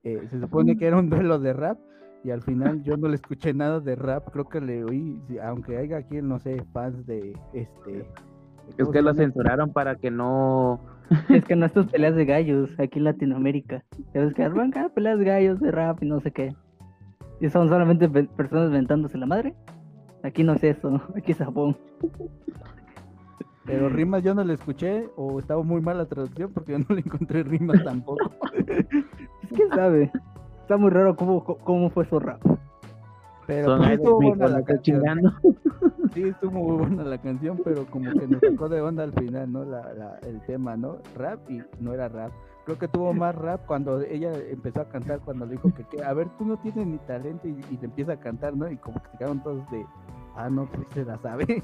eh, 0.04 0.24
se 0.30 0.38
supone 0.40 0.76
que 0.76 0.86
era 0.86 0.98
un 0.98 1.10
duelo 1.10 1.40
de 1.40 1.52
rap 1.52 1.78
y 2.22 2.30
al 2.30 2.42
final 2.42 2.82
yo 2.84 2.96
no 2.96 3.08
le 3.08 3.16
escuché 3.16 3.54
nada 3.54 3.80
de 3.80 3.96
rap. 3.96 4.28
Creo 4.30 4.44
que 4.48 4.60
le 4.60 4.84
oí, 4.84 5.20
aunque 5.42 5.78
haya 5.78 5.96
aquí, 5.96 6.22
no 6.22 6.38
sé, 6.38 6.62
fans 6.72 7.04
de 7.06 7.36
este. 7.54 8.06
Es 8.68 8.76
¿cómo 8.78 8.92
que 8.92 9.02
lo 9.02 9.12
censuraron 9.14 9.72
para 9.72 9.96
que 9.96 10.10
no... 10.12 10.78
Es 11.28 11.44
que 11.44 11.56
no 11.56 11.66
estas 11.66 11.86
peleas 11.86 12.14
de 12.14 12.24
gallos 12.24 12.70
aquí 12.78 12.98
en 12.98 13.04
Latinoamérica. 13.04 13.82
Ya 14.14 14.20
ves 14.22 14.34
que 14.34 14.42
arman 14.44 14.70
cada 14.70 14.88
peleas 14.90 15.18
de 15.18 15.24
gallos 15.24 15.60
de 15.60 15.70
rap 15.70 16.02
y 16.02 16.06
no 16.06 16.20
sé 16.20 16.30
qué. 16.30 16.54
Y 17.40 17.48
son 17.48 17.68
solamente 17.68 18.08
pe- 18.08 18.24
personas 18.24 18.70
ventándose 18.70 19.18
la 19.18 19.26
madre. 19.26 19.54
Aquí 20.22 20.44
no 20.44 20.52
es 20.52 20.62
eso, 20.64 21.00
aquí 21.16 21.32
es 21.32 21.38
Japón. 21.38 21.76
Pero 23.64 23.88
rimas 23.88 24.22
yo 24.22 24.34
no 24.34 24.42
le 24.44 24.54
escuché 24.54 25.08
o 25.16 25.38
estaba 25.38 25.62
muy 25.62 25.80
mal 25.80 25.98
la 25.98 26.06
traducción 26.06 26.52
porque 26.52 26.72
yo 26.72 26.78
no 26.78 26.94
le 26.94 27.00
encontré 27.00 27.42
rimas 27.42 27.82
tampoco. 27.84 28.30
Es 29.42 29.56
que 29.56 29.68
sabe. 29.74 30.10
Está 30.62 30.76
muy 30.76 30.90
raro 30.90 31.16
cómo, 31.16 31.42
cómo 31.44 31.90
fue 31.90 32.04
su 32.04 32.20
rap. 32.20 32.40
Pero 33.50 33.66
Son 33.66 33.78
pues, 33.78 33.90
estuvo 33.90 34.20
buena 34.20 34.46
la 34.48 34.62
canción. 34.62 34.98
chingando. 35.02 35.32
Sí, 36.14 36.22
estuvo 36.24 36.50
muy 36.50 36.76
buena 36.78 37.04
la 37.04 37.18
canción, 37.18 37.60
pero 37.64 37.86
como 37.86 38.10
que 38.12 38.26
nos 38.26 38.40
sacó 38.40 38.68
de 38.68 38.80
onda 38.80 39.04
al 39.04 39.12
final, 39.12 39.52
¿no? 39.52 39.64
La, 39.64 39.92
la- 39.94 40.18
el 40.26 40.40
tema, 40.40 40.76
¿no? 40.76 40.96
Rap 41.16 41.38
y 41.48 41.62
no 41.78 41.92
era 41.94 42.08
rap. 42.08 42.32
Creo 42.64 42.78
que 42.78 42.88
tuvo 42.88 43.12
más 43.14 43.32
rap 43.36 43.64
cuando 43.66 44.00
ella 44.00 44.32
empezó 44.50 44.80
a 44.80 44.88
cantar, 44.88 45.20
cuando 45.20 45.46
le 45.46 45.52
dijo 45.52 45.72
que, 45.72 45.84
que, 45.84 46.02
a 46.02 46.12
ver, 46.12 46.26
tú 46.36 46.44
no 46.44 46.56
tienes 46.58 46.84
ni 46.88 46.98
talento 46.98 47.46
y, 47.46 47.56
y 47.70 47.76
te 47.76 47.86
empieza 47.86 48.14
a 48.14 48.16
cantar, 48.16 48.56
¿no? 48.56 48.68
Y 48.68 48.76
como 48.76 49.00
que 49.00 49.08
se 49.12 49.18
quedaron 49.18 49.40
todos 49.44 49.70
de, 49.70 49.84
ah, 50.36 50.50
no, 50.50 50.66
pues 50.66 50.84
se 50.94 51.04
la 51.04 51.16
sabe. 51.18 51.62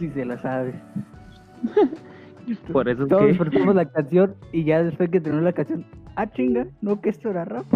Sí 0.00 0.10
se 0.10 0.24
la 0.24 0.36
sabe. 0.42 0.74
Por 2.72 2.88
eso 2.88 3.04
es 3.04 3.08
Todos 3.08 3.22
que... 3.22 3.28
disfrutamos 3.28 3.74
la 3.76 3.84
canción 3.86 4.34
y 4.52 4.64
ya 4.64 4.82
después 4.82 5.10
que 5.10 5.20
terminó 5.20 5.42
la 5.44 5.52
canción, 5.52 5.84
ah 6.16 6.26
chinga, 6.32 6.66
no 6.80 7.00
que 7.00 7.10
esto 7.10 7.30
era 7.30 7.44
rap. 7.44 7.66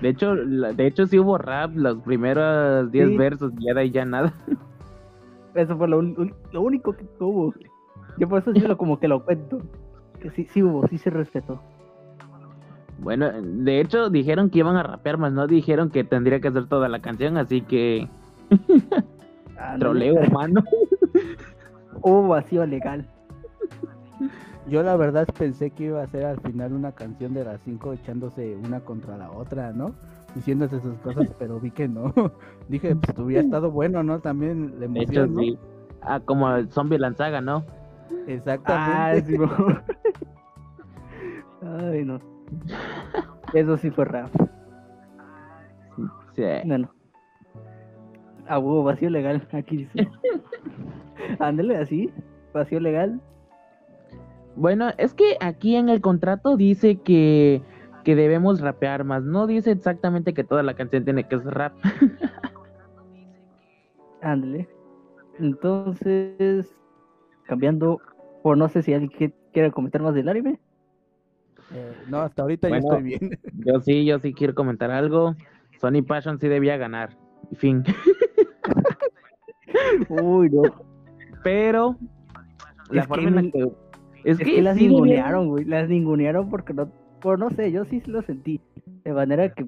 De 0.00 0.08
hecho, 0.08 0.34
la- 0.34 0.72
de 0.72 0.86
hecho 0.86 1.06
sí 1.06 1.18
hubo 1.18 1.38
rap 1.38 1.74
los 1.74 1.98
primeros 2.02 2.90
10 2.90 3.08
Sí. 3.08 3.16
versos, 3.16 3.52
ya 3.58 3.74
de 3.74 3.80
ahí 3.80 3.90
ya 3.90 4.04
nada. 4.04 4.32
Eso 5.54 5.76
fue 5.76 5.88
lo, 5.88 5.98
un- 5.98 6.34
lo 6.52 6.60
único 6.62 6.92
que 6.92 7.04
hubo. 7.20 7.52
Yo 8.18 8.28
por 8.28 8.40
eso 8.40 8.52
sí 8.52 8.60
lo 8.60 8.76
como 8.76 8.98
que 9.00 9.08
lo 9.08 9.24
cuento. 9.24 9.60
Que 10.20 10.30
sí, 10.30 10.44
sí 10.44 10.62
hubo, 10.62 10.86
sí 10.88 10.98
se 10.98 11.10
respetó. 11.10 11.60
Bueno, 13.00 13.30
de 13.40 13.80
hecho 13.80 14.10
dijeron 14.10 14.50
que 14.50 14.58
iban 14.58 14.76
a 14.76 14.82
rapear, 14.82 15.18
más 15.18 15.32
no 15.32 15.46
dijeron 15.46 15.90
que 15.90 16.02
tendría 16.04 16.40
que 16.40 16.48
hacer 16.48 16.66
toda 16.66 16.88
la 16.88 17.00
canción, 17.00 17.36
así 17.36 17.60
que 17.62 18.08
Ah, 19.56 19.72
no, 19.74 19.78
troleo, 19.78 20.18
hermano. 20.18 20.62
Hubo 22.02 22.28
vacío 22.28 22.64
legal. 22.66 23.08
Yo 24.68 24.82
la 24.82 24.96
verdad 24.96 25.26
pensé 25.38 25.70
que 25.70 25.84
iba 25.84 26.02
a 26.02 26.06
ser 26.08 26.26
al 26.26 26.40
final 26.40 26.72
una 26.72 26.92
canción 26.92 27.32
de 27.34 27.44
las 27.44 27.60
cinco 27.62 27.92
echándose 27.92 28.56
una 28.56 28.80
contra 28.80 29.16
la 29.16 29.30
otra, 29.30 29.72
¿no? 29.72 29.94
Diciéndose 30.34 30.80
sus 30.80 30.98
cosas, 30.98 31.26
pero 31.38 31.58
vi 31.58 31.70
que 31.70 31.88
no. 31.88 32.12
Dije, 32.68 32.94
pues 32.96 33.18
hubiera 33.18 33.42
estado 33.42 33.70
bueno, 33.70 34.02
¿no? 34.02 34.20
También 34.20 34.74
la 34.78 34.86
De 34.92 35.02
hecho, 35.02 35.24
emoción, 35.24 35.34
¿no? 35.34 35.40
sí. 35.42 35.58
Ah, 36.02 36.20
como 36.24 36.50
el 36.54 36.70
zombie 36.70 36.98
lanzaga, 36.98 37.40
¿no? 37.40 37.64
Ah, 38.10 38.24
Exactamente. 38.26 39.22
sí, 39.26 39.38
mo. 39.38 39.48
Ay, 41.62 42.04
no. 42.04 42.20
Eso 43.52 43.76
sí 43.78 43.90
fue 43.90 44.04
rap. 44.04 44.30
Sí. 46.36 46.44
Bueno. 46.62 46.90
Ah, 48.46 48.58
hubo 48.58 48.82
vacío 48.84 49.10
legal, 49.10 49.46
aquí 49.52 49.78
dice. 49.78 50.08
Ándale 51.38 51.76
así, 51.78 52.10
vacío 52.52 52.80
legal. 52.80 53.20
Bueno, 54.58 54.90
es 54.98 55.14
que 55.14 55.36
aquí 55.40 55.76
en 55.76 55.88
el 55.88 56.00
contrato 56.00 56.56
dice 56.56 56.96
que, 56.96 57.62
que 58.04 58.16
debemos 58.16 58.60
rapear 58.60 59.04
más. 59.04 59.22
No 59.22 59.46
dice 59.46 59.70
exactamente 59.70 60.34
que 60.34 60.42
toda 60.42 60.64
la 60.64 60.74
canción 60.74 61.04
tiene 61.04 61.28
que 61.28 61.38
ser 61.38 61.54
rap. 61.54 61.74
Ándale. 64.20 64.68
Entonces, 65.38 66.66
cambiando, 67.46 68.00
o 68.42 68.56
no 68.56 68.68
sé 68.68 68.82
si 68.82 68.92
alguien 68.92 69.32
quiere 69.52 69.70
comentar 69.70 70.02
más 70.02 70.14
del 70.14 70.28
anime. 70.28 70.58
Eh, 71.72 71.92
no, 72.08 72.18
hasta 72.22 72.42
ahorita 72.42 72.68
Bueno. 72.68 72.82
yo 72.82 72.88
estoy 72.96 73.02
bien. 73.04 73.38
Yo 73.64 73.80
sí, 73.80 74.04
yo 74.04 74.18
sí 74.18 74.34
quiero 74.34 74.56
comentar 74.56 74.90
algo. 74.90 75.36
Sony 75.80 76.02
Passion 76.04 76.40
sí 76.40 76.48
debía 76.48 76.76
ganar. 76.78 77.16
Fin. 77.52 77.84
Uy, 80.08 80.50
no. 80.50 80.62
Pero 81.44 81.96
la 82.90 83.02
Es 83.02 83.06
que 83.06 83.14
forma 83.14 83.28
en 83.28 83.34
la 83.36 83.42
que. 83.52 83.87
Es 84.28 84.38
Es, 84.40 84.46
que, 84.46 84.62
las 84.62 84.76
sí 84.76 84.88
ningunearon, 84.88 85.48
güey. 85.48 85.64
Las 85.64 85.88
ningunearon 85.88 86.50
porque 86.50 86.74
no. 86.74 86.90
Por 87.20 87.38
no 87.38 87.50
sé, 87.50 87.72
yo 87.72 87.84
sí 87.86 88.02
lo 88.06 88.22
sentí. 88.22 88.60
De 89.04 89.12
manera 89.12 89.52
que 89.52 89.64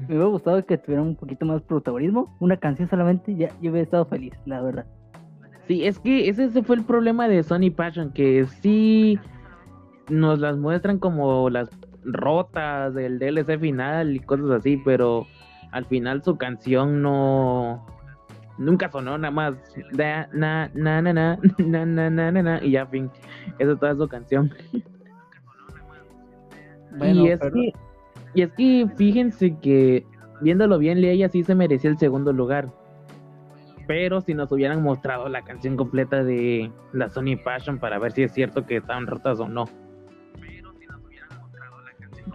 me 0.00 0.06
hubiera 0.06 0.26
gustado 0.26 0.64
que 0.64 0.78
tuviera 0.78 1.02
un 1.02 1.16
poquito 1.16 1.44
más 1.44 1.62
protagonismo. 1.62 2.36
Una 2.40 2.56
canción 2.56 2.88
solamente, 2.88 3.34
ya 3.34 3.48
yo 3.60 3.70
hubiera 3.70 3.82
estado 3.84 4.04
feliz, 4.06 4.32
la 4.46 4.62
verdad. 4.62 4.86
Sí, 5.66 5.84
es 5.84 5.98
que 5.98 6.28
ese, 6.28 6.44
ese 6.44 6.62
fue 6.62 6.76
el 6.76 6.84
problema 6.84 7.28
de 7.28 7.42
Sony 7.42 7.70
Passion, 7.74 8.12
que 8.12 8.46
sí 8.46 9.18
nos 10.08 10.38
las 10.38 10.56
muestran 10.56 10.98
como 10.98 11.50
las 11.50 11.68
rotas 12.04 12.94
del 12.94 13.18
DLC 13.18 13.58
final 13.58 14.14
y 14.14 14.20
cosas 14.20 14.50
así, 14.50 14.80
pero 14.84 15.26
al 15.72 15.84
final 15.84 16.22
su 16.22 16.38
canción 16.38 17.02
no 17.02 17.84
nunca 18.58 18.90
sonó 18.90 19.16
nada 19.18 19.30
más 19.30 19.54
na 19.92 20.28
na 20.32 20.70
na 20.74 21.00
na 21.02 21.12
na 21.12 21.38
na 21.58 21.86
na 21.86 22.10
na 22.10 22.30
na, 22.32 22.42
na, 22.42 22.64
y 22.64 22.72
ya 22.72 22.86
fin. 22.86 23.10
Esa 23.58 23.72
es 23.72 23.78
toda 23.80 23.94
su 23.96 24.08
canción. 24.08 24.52
Bueno, 26.96 27.22
y 27.24 27.28
es 27.28 27.40
pero- 27.40 27.52
que 27.54 27.72
y 28.34 28.42
es 28.42 28.52
que 28.52 28.86
fíjense 28.96 29.56
que 29.58 30.06
viéndolo 30.40 30.78
bien 30.78 30.98
ella 30.98 31.28
sí 31.28 31.42
se 31.44 31.54
merecía 31.54 31.90
el 31.90 31.98
segundo 31.98 32.32
lugar. 32.32 32.70
Pero 33.86 34.20
si 34.20 34.34
nos 34.34 34.52
hubieran 34.52 34.82
mostrado 34.82 35.28
la 35.30 35.40
canción 35.42 35.76
completa 35.76 36.22
de 36.22 36.70
la 36.92 37.08
Sony 37.08 37.36
Passion 37.42 37.78
para 37.78 37.98
ver 37.98 38.12
si 38.12 38.22
es 38.22 38.32
cierto 38.32 38.66
que 38.66 38.76
estaban 38.76 39.06
rotas 39.06 39.40
o 39.40 39.48
no. 39.48 39.64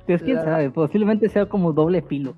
Pues 0.08 0.22
quién 0.24 0.38
La- 0.38 0.44
sabe, 0.44 0.72
posiblemente 0.72 1.30
sea 1.30 1.46
como 1.46 1.72
doble 1.72 2.02
filo. 2.02 2.36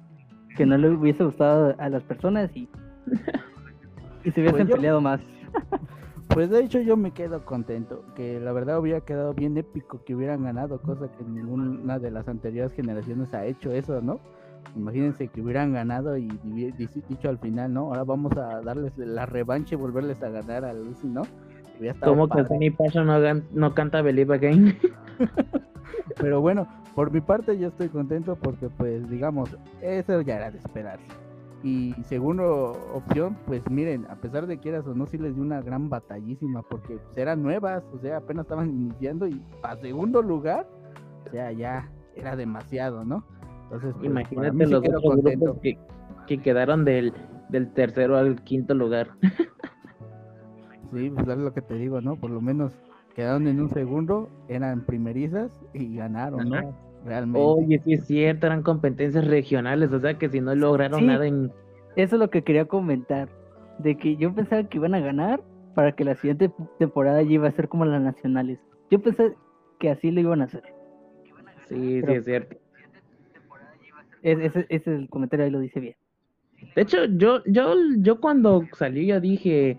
Que 0.58 0.66
no 0.66 0.78
le 0.78 0.90
hubiese 0.90 1.24
gustado 1.24 1.76
a 1.80 1.90
las 1.90 2.04
personas 2.04 2.56
y, 2.56 2.70
y 4.26 4.32
se 4.32 4.42
hubiesen 4.42 4.52
Pues 4.62 4.70
yo- 4.70 4.76
peleado 4.76 5.02
más. 5.02 5.22
Pues 6.28 6.50
de 6.50 6.60
hecho 6.64 6.82
yo 6.82 6.98
me 6.98 7.12
quedo 7.12 7.46
contento, 7.46 8.04
que 8.16 8.40
la 8.40 8.52
verdad 8.52 8.80
hubiera 8.80 9.00
quedado 9.00 9.34
bien 9.36 9.56
épico 9.58 10.04
que 10.04 10.16
hubieran 10.16 10.44
ganado, 10.44 10.82
cosa 10.82 11.08
que 11.16 11.24
ninguna 11.24 12.00
de 12.00 12.10
las 12.10 12.28
anteriores 12.28 12.74
generaciones 12.74 13.32
ha 13.36 13.46
hecho 13.46 13.72
eso, 13.72 14.02
¿no? 14.02 14.20
Imagínense 14.76 15.28
que 15.28 15.40
hubieran 15.42 15.72
ganado 15.74 16.18
y 16.18 16.28
dicho 17.08 17.30
al 17.30 17.38
final, 17.38 17.72
¿no? 17.72 17.82
Ahora 17.90 18.04
vamos 18.06 18.32
a 18.38 18.60
darles 18.62 18.98
la 18.98 19.28
revancha 19.28 19.76
y 19.76 19.78
volverles 19.78 20.22
a 20.24 20.30
ganar 20.30 20.66
a 20.66 20.74
Lucy, 20.74 21.08
¿no? 21.08 21.22
Como 22.04 22.28
que. 22.28 22.44
Sony 22.44 22.76
Passion 22.76 23.06
no, 23.06 23.20
no 23.52 23.74
canta 23.76 24.02
Believe 24.02 24.34
Again 24.34 24.78
Pero 26.20 26.42
bueno, 26.42 26.68
por 26.96 27.12
mi 27.12 27.22
parte 27.22 27.58
yo 27.58 27.68
estoy 27.68 27.90
contento 27.90 28.36
porque 28.36 28.68
pues 28.70 29.08
digamos, 29.10 29.56
eso 29.82 30.20
ya 30.22 30.38
era 30.38 30.52
de 30.52 30.58
esperarse. 30.58 31.06
Y 31.66 31.96
segunda 32.04 32.46
opción, 32.46 33.36
pues 33.48 33.68
miren, 33.72 34.06
a 34.12 34.16
pesar 34.18 34.46
de 34.46 34.60
que 34.60 34.70
eras 34.70 34.86
o 34.86 34.94
no, 34.94 35.08
sí 35.08 35.18
les 35.18 35.34
dio 35.34 35.44
una 35.44 35.62
gran 35.62 35.90
batallísima 35.90 36.62
porque 36.62 36.98
pues, 36.98 37.18
eran 37.18 37.42
nuevas, 37.42 37.84
o 37.92 37.98
sea, 37.98 38.18
apenas 38.18 38.46
estaban 38.46 38.70
iniciando 38.70 39.28
y 39.28 39.42
a 39.64 39.76
segundo 39.78 40.22
lugar, 40.22 40.68
o 41.26 41.32
sea, 41.32 41.52
ya 41.54 41.92
era 42.16 42.36
demasiado, 42.36 43.04
¿no? 43.04 43.26
Entonces, 43.64 43.96
pues, 43.96 44.12
para 44.14 44.22
Imagínate 44.22 44.66
sí 44.66 44.72
los 44.72 44.82
quedo 44.84 45.00
otros 45.00 45.24
grupos 45.24 45.58
que, 45.64 45.80
que 46.28 46.38
quedaron 46.38 46.86
del, 46.86 47.12
del 47.50 47.74
tercero 47.74 48.16
al 48.16 48.44
quinto 48.44 48.76
lugar. 48.76 49.10
Sí, 50.94 51.10
pues 51.10 51.28
es 51.28 51.38
lo 51.38 51.52
que 51.52 51.62
te 51.62 51.74
digo, 51.74 52.00
¿no? 52.00 52.16
Por 52.16 52.30
lo 52.30 52.40
menos 52.40 52.72
quedaron 53.16 53.48
en 53.48 53.60
un 53.60 53.70
segundo, 53.70 54.30
eran 54.48 54.86
primerizas 54.86 55.52
y 55.74 55.94
ganaron, 55.98 56.54
Ajá. 56.54 56.70
Oye, 57.34 57.80
sí 57.84 57.94
es 57.94 58.06
cierto, 58.08 58.48
eran 58.48 58.64
competencias 58.64 59.26
regionales, 59.28 59.92
o 59.92 60.00
sea 60.00 60.18
que 60.18 60.30
si 60.30 60.42
no 60.42 60.56
lograron 60.56 61.02
Sí. 61.02 61.06
nada 61.06 61.28
en... 61.28 61.52
Eso 61.96 62.16
es 62.16 62.20
lo 62.20 62.30
que 62.30 62.44
quería 62.44 62.66
comentar. 62.66 63.30
De 63.80 63.98
que 63.98 64.16
yo 64.18 64.34
pensaba 64.34 64.64
que 64.64 64.78
iban 64.78 64.96
a 64.96 65.00
ganar 65.00 65.42
para 65.76 65.92
que 65.94 66.04
la 66.06 66.16
siguiente 66.16 66.52
temporada 66.80 67.22
ya 67.22 67.32
iba 67.32 67.48
a 67.48 67.52
ser 67.52 67.68
como 67.68 67.86
las 67.86 68.02
nacionales. 68.02 68.60
Yo 68.90 69.00
pensé 69.02 69.34
que 69.80 69.90
así 69.90 70.12
lo 70.12 70.22
iban 70.22 70.42
a 70.42 70.46
hacer. 70.46 70.64
Sí, 71.68 72.02
sí 72.02 72.12
es 72.14 72.26
cierto. 72.26 72.56
Es- 74.22 74.40
Ese, 74.40 74.60
ese 74.70 74.76
es 74.76 74.88
el 74.88 75.10
comentario, 75.10 75.46
ahí 75.46 75.52
lo 75.52 75.60
dice 75.60 75.80
bien. 75.80 75.96
De 76.76 76.82
hecho, 76.82 77.06
yo, 77.06 77.44
yo, 77.46 77.76
yo 78.00 78.20
cuando 78.20 78.64
salió 78.74 79.04
yo 79.04 79.22
dije, 79.22 79.78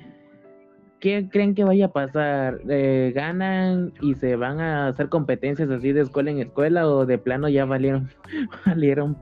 ¿qué 1.01 1.29
creen 1.31 1.55
que 1.55 1.65
vaya 1.65 1.87
a 1.87 1.93
pasar? 1.93 2.61
Eh, 2.69 3.13
¿Ganan 3.15 3.93
y 4.01 4.15
se 4.15 4.37
van 4.37 4.61
a 4.61 4.89
hacer 4.89 5.09
competencias 5.09 5.71
así 5.71 5.93
de 5.93 6.03
escuela 6.03 6.31
en 6.31 6.39
escuela 6.39 6.89
o 6.89 7.07
de 7.07 7.19
plano 7.19 7.49
ya 7.49 7.65
valieron, 7.65 8.09
valieron 8.67 9.17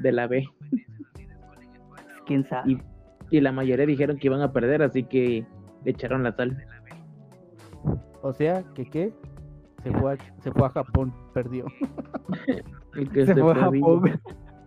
de 0.00 0.12
la 0.12 0.26
B? 0.26 0.48
Quién 2.26 2.44
sabe. 2.44 2.72
Y, 2.72 2.78
y 3.30 3.40
la 3.40 3.52
mayoría 3.52 3.86
dijeron 3.86 4.18
que 4.18 4.26
iban 4.26 4.42
a 4.42 4.52
perder, 4.52 4.82
así 4.82 5.04
que 5.04 5.46
le 5.84 5.90
echaron 5.90 6.22
la 6.22 6.32
sal. 6.32 6.56
O 8.22 8.32
sea, 8.32 8.64
que 8.74 8.84
qué? 8.86 9.12
Se 9.82 9.92
fue 9.92 10.14
a, 10.14 10.16
se 10.42 10.50
fue 10.50 10.66
a 10.66 10.70
Japón, 10.70 11.14
perdió. 11.32 11.66
El 12.96 13.08
que 13.10 13.26
se, 13.26 13.34
fue 13.34 13.52
a 13.52 13.68
vivo. 13.68 14.00
Japón. 14.00 14.20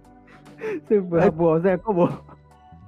se 0.87 1.01
fue 1.01 1.19
a 1.19 1.23
Japón, 1.23 1.59
o 1.59 1.61
sea, 1.61 1.77
como 1.77 2.23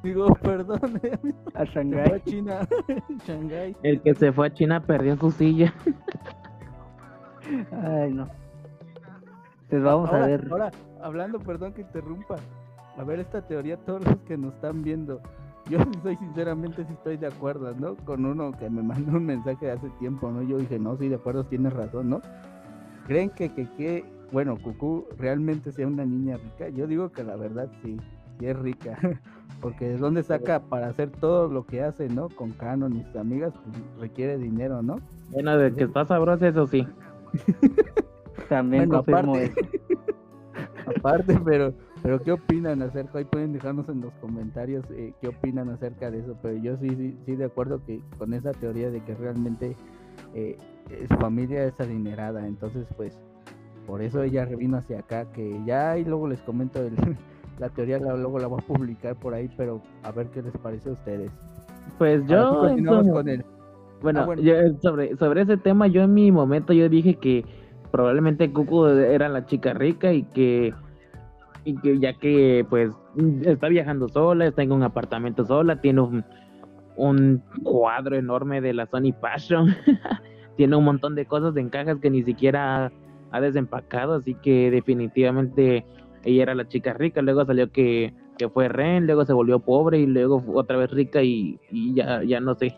Digo, 0.04 0.34
perdón, 0.42 1.00
eh, 1.04 1.18
a 1.54 1.66
se 1.86 2.02
fue 2.02 2.16
a 2.16 2.20
Shanghái. 2.20 2.22
China, 2.26 2.68
Shanghái. 3.28 3.76
El 3.84 4.02
que 4.02 4.16
se 4.16 4.32
fue 4.32 4.48
a 4.48 4.54
China 4.54 4.82
perdió 4.82 5.16
su 5.18 5.32
silla. 5.32 5.74
Ay, 7.72 8.12
no. 8.14 8.28
Pues 9.70 9.84
vamos 9.84 10.12
ahora, 10.12 10.26
a 10.26 10.28
ver. 10.28 10.48
Ahora, 10.52 10.72
hablando, 11.02 11.40
perdón 11.40 11.74
que 11.74 11.82
interrumpa. 11.82 12.38
A 12.98 13.04
ver 13.04 13.20
esta 13.20 13.42
teoría, 13.48 13.78
todos 13.78 14.04
los 14.06 14.18
que 14.24 14.38
nos 14.38 14.54
están 14.56 14.84
viendo. 14.84 15.22
Yo 15.70 15.80
sí 15.80 16.00
soy 16.04 16.18
sinceramente 16.18 16.86
sí 16.86 16.94
estoy 16.94 17.18
de 17.18 17.28
acuerdo, 17.28 17.74
¿no? 17.76 17.96
Con 17.98 18.26
uno 18.26 18.52
que 18.52 18.70
me 18.70 18.82
mandó 18.84 19.18
un 19.18 19.26
mensaje 19.26 19.72
hace 19.72 19.90
tiempo, 20.00 20.30
¿no? 20.32 20.42
Yo 20.42 20.58
dije, 20.58 20.80
no, 20.80 20.98
sí, 20.98 21.08
de 21.08 21.16
acuerdo, 21.16 21.46
tienes 21.46 21.74
razón, 21.74 22.10
¿no? 22.10 22.22
¿Creen 23.08 23.30
que, 23.30 23.54
que, 23.54 23.70
que, 23.78 24.06
bueno, 24.32 24.58
Cucú 24.62 25.08
realmente 25.18 25.72
sea 25.72 25.88
una 25.88 26.06
niña 26.06 26.38
rica? 26.38 26.70
Yo 26.70 26.88
digo 26.88 27.12
que 27.12 27.24
la 27.24 27.36
verdad 27.36 27.70
sí, 27.84 27.98
es 28.48 28.58
rica. 28.60 28.98
Porque 29.62 29.90
de 29.90 29.98
dónde 29.98 30.24
saca 30.24 30.60
para 30.60 30.88
hacer 30.88 31.12
todo 31.12 31.48
lo 31.48 31.66
que 31.66 31.84
hace, 31.84 32.10
¿no? 32.10 32.30
Con 32.30 32.52
Canon 32.52 32.96
y 32.96 33.04
sus 33.04 33.16
amigas, 33.18 33.54
pues 33.64 33.78
requiere 34.00 34.38
dinero, 34.40 34.82
¿no? 34.82 34.96
Bueno, 35.30 35.56
de 35.58 35.72
que 35.76 35.84
está 35.84 36.04
sabroso, 36.06 36.48
eso 36.48 36.66
sí. 36.66 36.88
También 38.50 38.90
Bueno, 38.90 39.04
aparte, 39.08 39.44
eso. 39.44 39.54
aparte, 40.88 41.40
pero, 41.46 41.74
pero 42.02 42.20
¿qué 42.22 42.32
opinan 42.32 42.82
acerca? 42.82 43.20
Ahí 43.20 43.26
pueden 43.26 43.54
dejarnos 43.54 43.88
en 43.90 44.02
los 44.02 44.14
comentarios 44.16 44.84
eh, 44.92 45.14
qué 45.22 45.28
opinan 45.28 45.70
acerca 45.70 46.10
de 46.10 46.20
eso. 46.20 46.36
Pero 46.42 46.58
yo 46.58 46.76
sí, 46.78 46.90
sí, 46.90 47.18
sí 47.26 47.36
de 47.36 47.46
acuerdo 47.46 47.84
que 47.86 48.02
con 48.18 48.34
esa 48.34 48.52
teoría 48.52 48.90
de 48.90 49.02
que 49.04 49.14
realmente 49.16 49.76
eh, 50.34 50.58
eh, 50.90 51.06
su 51.08 51.16
familia 51.18 51.64
es 51.66 51.80
adinerada. 51.80 52.48
Entonces, 52.48 52.88
pues, 52.98 53.18
por 53.86 54.02
eso 54.02 54.24
ella 54.24 54.46
revino 54.46 54.78
hacia 54.78 55.00
acá. 55.00 55.26
Que 55.32 55.62
ya 55.66 55.98
y 55.98 56.04
luego 56.04 56.28
les 56.28 56.42
comento 56.42 56.82
el- 56.82 56.96
la 57.60 57.70
teoría, 57.70 58.00
la- 58.00 58.16
luego 58.16 58.40
la 58.40 58.48
voy 58.48 58.60
a 58.62 58.66
publicar 58.68 59.16
por 59.16 59.34
ahí, 59.34 59.50
pero 59.58 59.82
a 60.04 60.12
ver 60.12 60.28
qué 60.28 60.42
les 60.42 60.56
parece 60.58 60.90
a 60.90 60.94
ustedes. 60.94 61.32
Pues 61.98 62.26
yo, 62.28 62.60
continuamos 62.62 63.08
con 63.10 63.26
bueno, 64.02 64.22
Ah, 64.22 64.26
bueno. 64.26 64.42
yo, 64.42 64.56
eh, 64.56 64.74
sobre, 64.82 65.16
sobre 65.18 65.42
ese 65.42 65.58
tema, 65.58 65.86
yo 65.88 66.02
en 66.04 66.14
mi 66.14 66.32
momento 66.32 66.74
yo 66.74 66.90
dije 66.90 67.16
que 67.16 67.46
probablemente 67.92 68.52
Cucu 68.52 68.86
era 68.88 69.30
la 69.30 69.46
chica 69.46 69.74
rica 69.74 70.12
y 70.12 70.24
que, 70.24 70.74
y 71.66 71.76
que 71.78 72.00
ya 72.00 72.14
que 72.14 72.66
pues 72.70 72.92
está 73.44 73.68
viajando 73.68 74.10
sola, 74.10 74.48
está 74.48 74.64
en 74.64 74.72
un 74.72 74.82
apartamento 74.82 75.46
sola, 75.46 75.82
tiene 75.82 76.02
un, 76.02 76.26
un 76.96 77.44
cuadro 77.64 78.16
enorme 78.16 78.60
de 78.62 78.74
la 78.74 78.88
Sony 78.88 79.14
Passion, 79.20 79.68
tiene 80.58 80.76
un 80.76 80.84
montón 80.84 81.14
de 81.14 81.28
cosas 81.28 81.56
en 81.58 81.70
cajas 81.70 82.00
que 82.00 82.10
ni 82.10 82.24
siquiera 82.24 82.86
ha, 82.88 82.92
ha 83.32 83.42
desempacado, 83.42 84.16
así 84.16 84.34
que 84.34 84.72
definitivamente 84.72 85.86
ella 86.24 86.44
era 86.44 86.56
la 86.56 86.68
chica 86.68 86.94
rica, 86.94 87.22
luego 87.22 87.46
salió 87.46 87.72
que, 87.72 88.14
que 88.38 88.50
fue 88.50 88.68
Ren, 88.68 89.06
luego 89.06 89.26
se 89.26 89.34
volvió 89.34 89.60
pobre 89.60 90.00
y 90.00 90.06
luego 90.06 90.40
fue 90.42 90.56
otra 90.56 90.78
vez 90.78 90.92
rica 90.92 91.22
y, 91.22 91.60
y 91.70 91.94
ya, 91.96 92.24
ya 92.24 92.40
no 92.40 92.56
sé. 92.56 92.76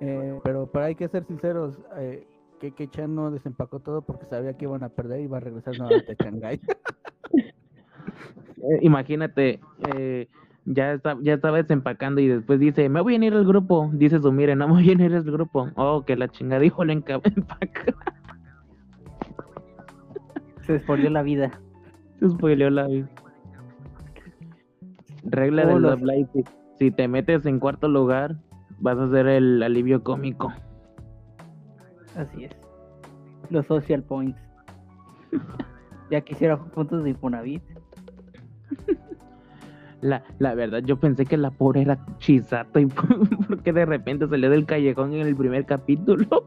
Eh, 0.00 0.38
pero, 0.44 0.68
pero 0.70 0.84
hay 0.84 0.94
que 0.94 1.08
ser 1.08 1.24
sinceros. 1.24 1.78
Eh, 1.96 2.26
que, 2.60 2.72
que 2.72 2.88
Chan 2.88 3.14
no 3.14 3.30
desempacó 3.30 3.80
todo 3.80 4.02
porque 4.02 4.26
sabía 4.26 4.54
que 4.54 4.64
iban 4.64 4.82
a 4.82 4.88
perder 4.88 5.20
y 5.20 5.24
iba 5.24 5.36
a 5.36 5.40
regresar 5.40 5.76
nuevamente 5.78 6.12
a 6.12 6.24
Shanghái. 6.24 6.60
Eh, 8.58 8.78
imagínate, 8.80 9.60
eh, 9.94 10.28
ya, 10.64 10.94
está, 10.94 11.16
ya 11.20 11.34
estaba 11.34 11.58
desempacando 11.58 12.20
y 12.20 12.26
después 12.26 12.58
dice, 12.58 12.88
me 12.88 13.00
voy 13.00 13.14
a 13.14 13.16
unir 13.18 13.34
al 13.34 13.44
grupo. 13.44 13.90
Dice 13.92 14.18
su 14.18 14.32
mire, 14.32 14.56
no 14.56 14.66
me 14.66 14.74
voy 14.74 14.90
a 14.90 14.94
unir 14.94 15.14
al 15.14 15.22
grupo. 15.22 15.68
Oh, 15.76 16.04
que 16.04 16.16
la 16.16 16.28
chingada 16.28 16.62
dijo, 16.62 16.84
le 16.84 16.94
empaca. 16.94 17.30
Se 20.66 20.78
spoileó 20.80 21.10
la 21.10 21.22
vida. 21.22 21.50
Se 22.20 22.28
spoileó 22.30 22.70
la 22.70 22.86
vida. 22.86 23.08
Regla 25.24 25.64
Oh, 25.64 25.74
de 25.74 25.80
los- 25.80 26.00
si- 26.32 26.44
Si 26.78 26.90
te 26.90 27.08
metes 27.08 27.46
en 27.46 27.58
cuarto 27.58 27.88
lugar, 27.88 28.36
vas 28.80 28.98
a 28.98 29.08
ser 29.10 29.26
el 29.28 29.62
alivio 29.62 30.02
cómico. 30.02 30.52
Así 32.16 32.44
es. 32.44 32.52
Los 33.50 33.66
social 33.66 34.02
points. 34.02 34.38
Ya 36.10 36.20
quisiera 36.20 36.56
puntos 36.56 37.02
de 37.02 37.10
Infonavit. 37.10 37.62
La, 40.02 40.22
la 40.38 40.54
verdad, 40.54 40.80
yo 40.84 41.00
pensé 41.00 41.24
que 41.26 41.36
la 41.36 41.50
pobre 41.50 41.80
era 41.82 41.98
Chisato 42.18 42.78
y 42.78 42.86
porque 43.48 43.72
de 43.72 43.84
repente 43.86 44.28
salió 44.28 44.48
del 44.50 44.66
callejón 44.66 45.14
en 45.14 45.26
el 45.26 45.34
primer 45.34 45.64
capítulo. 45.66 46.46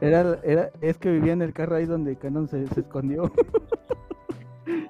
Era, 0.00 0.38
era, 0.44 0.70
es 0.80 0.98
que 0.98 1.10
vivía 1.10 1.32
en 1.32 1.42
el 1.42 1.52
carro 1.52 1.76
ahí 1.76 1.86
donde 1.86 2.16
Canon 2.16 2.48
se, 2.48 2.66
se 2.68 2.80
escondió. 2.80 3.30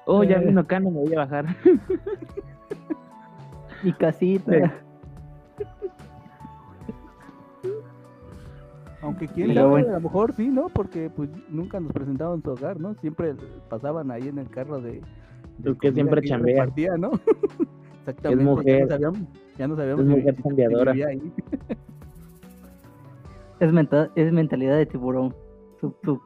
Oh, 0.09 0.23
ya 0.23 0.37
Eh. 0.37 0.45
vino 0.45 0.65
Cano, 0.65 0.89
me 0.89 1.01
voy 1.01 1.13
a 1.13 1.19
bajar. 1.19 1.45
Y 3.83 3.93
casita. 3.93 4.51
Sí. 4.51 5.63
Aunque 9.01 9.27
quién 9.27 9.53
sabe, 9.53 9.81
a 9.81 9.93
lo 9.93 10.01
mejor 10.01 10.33
sí, 10.33 10.47
¿no? 10.47 10.69
Porque 10.69 11.09
pues 11.09 11.29
nunca 11.49 11.79
nos 11.79 11.93
presentaban 11.93 12.41
su 12.41 12.51
hogar, 12.51 12.79
¿no? 12.79 12.95
Siempre 12.95 13.35
pasaban 13.69 14.09
ahí 14.09 14.27
en 14.27 14.39
el 14.39 14.49
carro 14.49 14.81
de... 14.81 15.01
de 15.59 15.71
Es 15.71 15.77
que 15.77 15.91
siempre 15.91 16.21
chambea. 16.23 16.65
¿no? 16.97 17.11
Exactamente. 17.99 18.43
mujer. 18.43 18.79
Ya 18.79 18.85
no 18.85 18.89
sabíamos, 18.89 19.19
ya 19.57 19.67
no 19.67 19.75
sabíamos 19.75 20.05
Es 20.05 20.45
mujer 20.45 21.05
ahí. 21.05 21.33
Es, 23.59 23.71
menta- 23.73 24.09
es 24.15 24.31
mentalidad 24.31 24.77
de 24.77 24.85
tiburón. 24.85 25.33
Su, 25.79 25.93
su, 26.03 26.21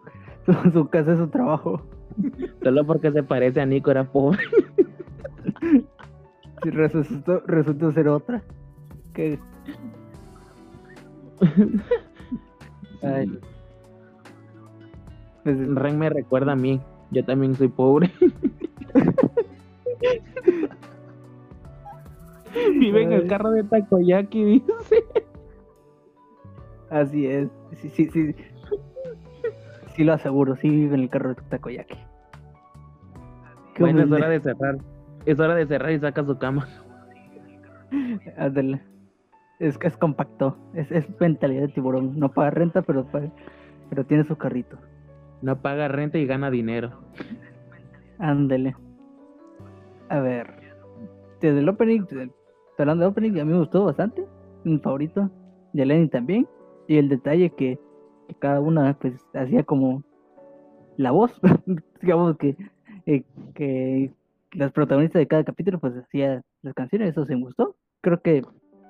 su, 0.46 0.54
su 0.72 0.88
casa 0.90 1.14
es 1.14 1.20
su 1.20 1.28
trabajo. 1.28 1.82
Solo 2.64 2.86
porque 2.86 3.12
se 3.12 3.24
parece 3.24 3.62
a 3.62 3.66
Nico 3.66 3.92
era 3.92 4.04
pobre. 4.04 4.40
Si 6.64 6.70
resultó, 6.70 7.40
resultó 7.48 7.92
ser 7.92 8.08
otra. 8.08 8.44
Que 9.16 9.40
Ay. 13.02 13.40
Ren 15.44 15.98
me 15.98 16.12
recuerda 16.12 16.52
a 16.52 16.56
mí. 16.56 16.80
Yo 17.10 17.26
también 17.26 17.56
soy 17.56 17.68
pobre. 17.68 18.12
Vive 22.80 23.04
en 23.04 23.14
el 23.14 23.28
carro 23.28 23.50
de 23.52 23.64
Takoyaki, 23.64 24.44
dice. 24.44 24.74
Así 26.92 27.26
es. 27.26 27.50
Sí, 27.78 27.90
sí, 27.90 28.10
sí. 28.12 28.36
Sí 29.96 30.04
lo 30.04 30.14
aseguro, 30.14 30.56
sí 30.56 30.70
vive 30.70 30.96
en 30.96 31.02
el 31.02 31.10
carro 31.10 31.30
de 31.34 31.42
Takoyaki. 31.50 31.98
Bueno, 33.80 34.04
es 34.04 34.12
hora 34.12 34.30
de 34.30 34.40
cerrar. 34.40 34.78
Es 35.26 35.40
hora 35.40 35.56
de 35.56 35.66
cerrar 35.66 35.92
y 35.92 36.00
saca 36.00 36.24
su 36.24 36.38
cama. 36.38 36.68
Ándale. 38.38 38.82
Es 39.60 39.78
que 39.78 39.88
es 39.88 39.98
compacto. 39.98 40.58
Es, 40.74 40.92
es 40.92 41.06
mentalidad 41.20 41.62
de 41.64 41.68
tiburón. 41.70 42.18
No 42.20 42.30
paga 42.32 42.52
renta, 42.52 42.82
pero 42.82 43.06
paga- 43.06 43.32
pero 43.90 44.06
tiene 44.06 44.24
su 44.24 44.36
carrito. 44.38 44.78
No 45.42 45.62
paga 45.62 45.88
renta 45.88 46.18
y 46.18 46.26
gana 46.26 46.50
dinero. 46.52 46.92
Ándale. 48.20 48.76
A 50.10 50.20
ver. 50.20 50.48
Desde 51.40 51.60
el 51.60 51.70
opening, 51.70 52.02
desde- 52.10 52.32
hablando 52.78 53.04
de 53.06 53.10
opening, 53.12 53.32
a 53.40 53.46
mí 53.46 53.52
me 53.52 53.60
gustó 53.60 53.86
bastante. 53.86 54.26
Mi 54.64 54.78
favorito. 54.80 55.30
De 55.74 55.86
Lenny 55.86 56.08
también. 56.08 56.48
Y 56.88 56.98
el 56.98 57.10
detalle 57.10 57.50
que, 57.52 57.80
que 58.28 58.36
cada 58.36 58.60
una 58.60 58.98
pues 59.00 59.14
hacía 59.34 59.64
como 59.64 60.04
la 60.98 61.12
voz. 61.12 61.40
Digamos 62.02 62.38
que, 62.38 62.56
eh, 63.06 63.24
que 63.54 64.14
las 64.54 64.72
protagonistas 64.72 65.20
de 65.20 65.28
cada 65.28 65.44
capítulo 65.44 65.80
pues 65.80 65.96
hacía 65.96 66.42
las 66.62 66.74
canciones. 66.74 67.10
Eso 67.10 67.26
se 67.26 67.36
me 67.36 67.44
gustó. 67.44 67.76
Creo 68.02 68.22
que 68.22 68.42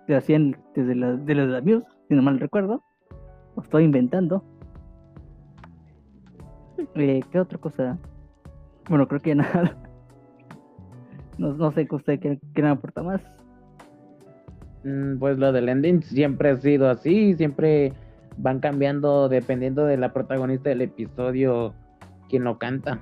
se 0.08 0.16
hacían 0.16 0.58
desde 0.76 0.96
las 0.96 1.26
de 1.26 1.36
los 1.36 1.56
amigos, 1.56 1.84
si 2.08 2.16
no 2.16 2.22
mal 2.22 2.40
recuerdo. 2.40 2.82
Lo 3.56 3.64
estoy 3.64 3.84
inventando. 3.84 4.44
Eh, 6.96 7.22
¿Qué 7.32 7.40
otra 7.40 7.58
cosa? 7.58 7.98
Bueno, 8.90 9.08
creo 9.08 9.22
que 9.22 9.36
nada. 9.36 9.78
No, 11.38 11.54
no 11.54 11.72
sé 11.72 11.88
qué 11.88 11.96
usted 11.96 12.20
quiere 12.54 12.70
aportar 12.70 13.04
más. 13.04 13.22
Mm, 14.84 15.18
Pues 15.20 15.38
lo 15.38 15.52
del 15.52 15.70
ending 15.70 16.02
siempre 16.04 16.50
ha 16.52 16.58
sido 16.58 16.90
así. 16.90 17.34
Siempre 17.36 17.94
van 18.38 18.60
cambiando 18.60 19.30
dependiendo 19.30 19.86
de 19.86 19.98
la 19.98 20.14
protagonista 20.14 20.70
del 20.70 20.82
episodio 20.82 21.74
quien 22.30 22.44
lo 22.46 22.58
canta. 22.58 23.00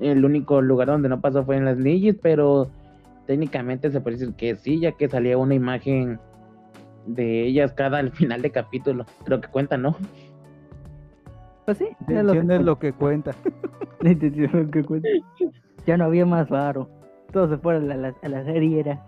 El 0.00 0.24
único 0.24 0.60
lugar 0.60 0.88
donde 0.88 1.08
no 1.08 1.20
pasó 1.20 1.44
fue 1.44 1.56
en 1.56 1.64
las 1.64 1.76
Nigis, 1.78 2.16
pero 2.20 2.68
técnicamente 3.26 3.90
se 3.90 4.00
puede 4.00 4.16
decir 4.16 4.34
que 4.34 4.56
sí, 4.56 4.80
ya 4.80 4.92
que 4.92 5.08
salía 5.08 5.38
una 5.38 5.54
imagen 5.54 6.18
de 7.06 7.44
ellas 7.46 7.72
cada 7.72 7.98
al 7.98 8.10
final 8.10 8.42
de 8.42 8.50
capítulo. 8.50 9.04
Creo 9.24 9.40
que 9.40 9.48
cuenta, 9.48 9.76
¿no? 9.76 9.96
Pues 11.64 11.78
sí, 11.78 11.86
La 12.08 12.20
es 12.20 12.24
lo 12.26 12.32
que 12.32 12.38
intención 12.38 12.42
es 12.42 12.46
cuenta. 12.46 12.62
lo 12.64 12.78
que 12.78 12.92
cuenta. 12.92 13.34
La 14.00 14.10
intención 14.10 14.46
es 14.46 14.52
lo 14.66 14.70
que 14.70 14.82
cuenta. 14.84 15.08
Ya 15.86 15.96
no 15.96 16.04
había 16.04 16.26
más 16.26 16.48
varo. 16.48 16.88
Todo 17.32 17.48
se 17.48 17.56
fue 17.58 17.76
a 17.76 17.78
la, 17.78 17.96
la- 17.96 18.14
a 18.22 18.28
la 18.28 18.44
serie 18.44 18.80
era. 18.80 19.04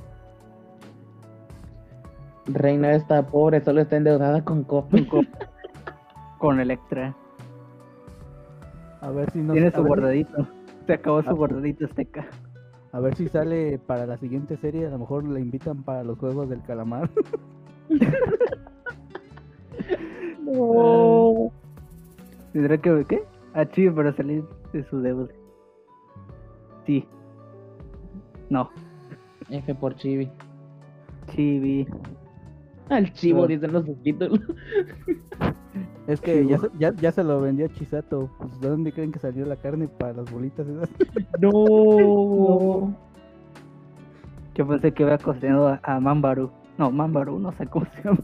Reina 2.47 2.93
está 2.95 3.27
pobre, 3.27 3.63
solo 3.63 3.81
está 3.81 3.97
endeudada 3.97 4.45
con 4.45 4.65
Coppel. 4.65 5.09
con, 5.09 5.27
con 6.39 6.61
Electra. 6.61 7.15
A 9.01 9.11
ver 9.11 9.31
si 9.31 9.41
nos, 9.41 9.55
Tiene 9.55 9.71
su 9.71 9.83
guardadito. 9.83 10.47
Se 10.87 10.95
acabó 10.95 11.23
su 11.23 11.35
guardadito 11.35 11.87
azteca. 11.87 12.27
A 12.93 13.01
ver 13.01 13.15
si 13.17 13.29
sale 13.29 13.79
para 13.79 14.07
la 14.07 14.17
siguiente 14.19 14.57
serie, 14.59 14.87
a 14.87 14.91
lo 14.91 14.99
mejor 14.99 15.25
la 15.25 15.41
invitan 15.41 15.83
para 15.83 16.05
los 16.05 16.19
juegos 16.19 16.49
del 16.49 16.63
calamar. 16.63 17.11
No. 20.41 21.51
Tendrá 22.53 22.79
que 22.79 23.05
¿qué? 23.09 23.25
Ah, 23.55 23.67
chido 23.67 23.95
para 23.95 24.13
salir 24.13 24.45
de 24.73 24.85
su 24.85 25.01
deuda. 25.01 25.29
Sí. 26.87 27.07
No. 28.51 28.71
F 29.51 29.75
por 29.75 29.97
Chibi. 29.97 30.31
Chibi. 31.29 31.89
Al 32.91 33.13
chivo 33.13 33.45
Ah. 33.45 33.47
dicen 33.47 33.73
los 33.73 33.85
subtítulos. 33.87 34.41
Es 36.07 36.21
que 36.21 36.47
ya, 36.47 36.59
ya, 36.79 36.93
ya 36.95 37.13
se 37.13 37.25
lo 37.25 37.41
vendió 37.41 37.65
a 37.65 37.71
Chisato. 37.71 38.29
Pues, 38.39 38.61
¿De 38.61 38.69
dónde 38.69 38.93
creen 38.93 39.11
que 39.11 39.19
salió 39.19 39.47
la 39.47 39.57
carne 39.57 39.89
para 39.89 40.13
las 40.13 40.31
bolitas 40.31 40.67
esas? 40.69 40.91
No. 41.41 42.95
Yo 44.55 44.69
pensé 44.69 44.93
que 44.93 45.03
había 45.03 45.17
cocinado 45.19 45.69
a, 45.69 45.81
a 45.83 45.99
Mambaru. 46.01 46.51
No, 46.77 46.91
Mambaru, 46.91 47.39
no 47.39 47.53
sé 47.53 47.67
cómo 47.67 47.87
se 47.87 48.03
llama. 48.03 48.19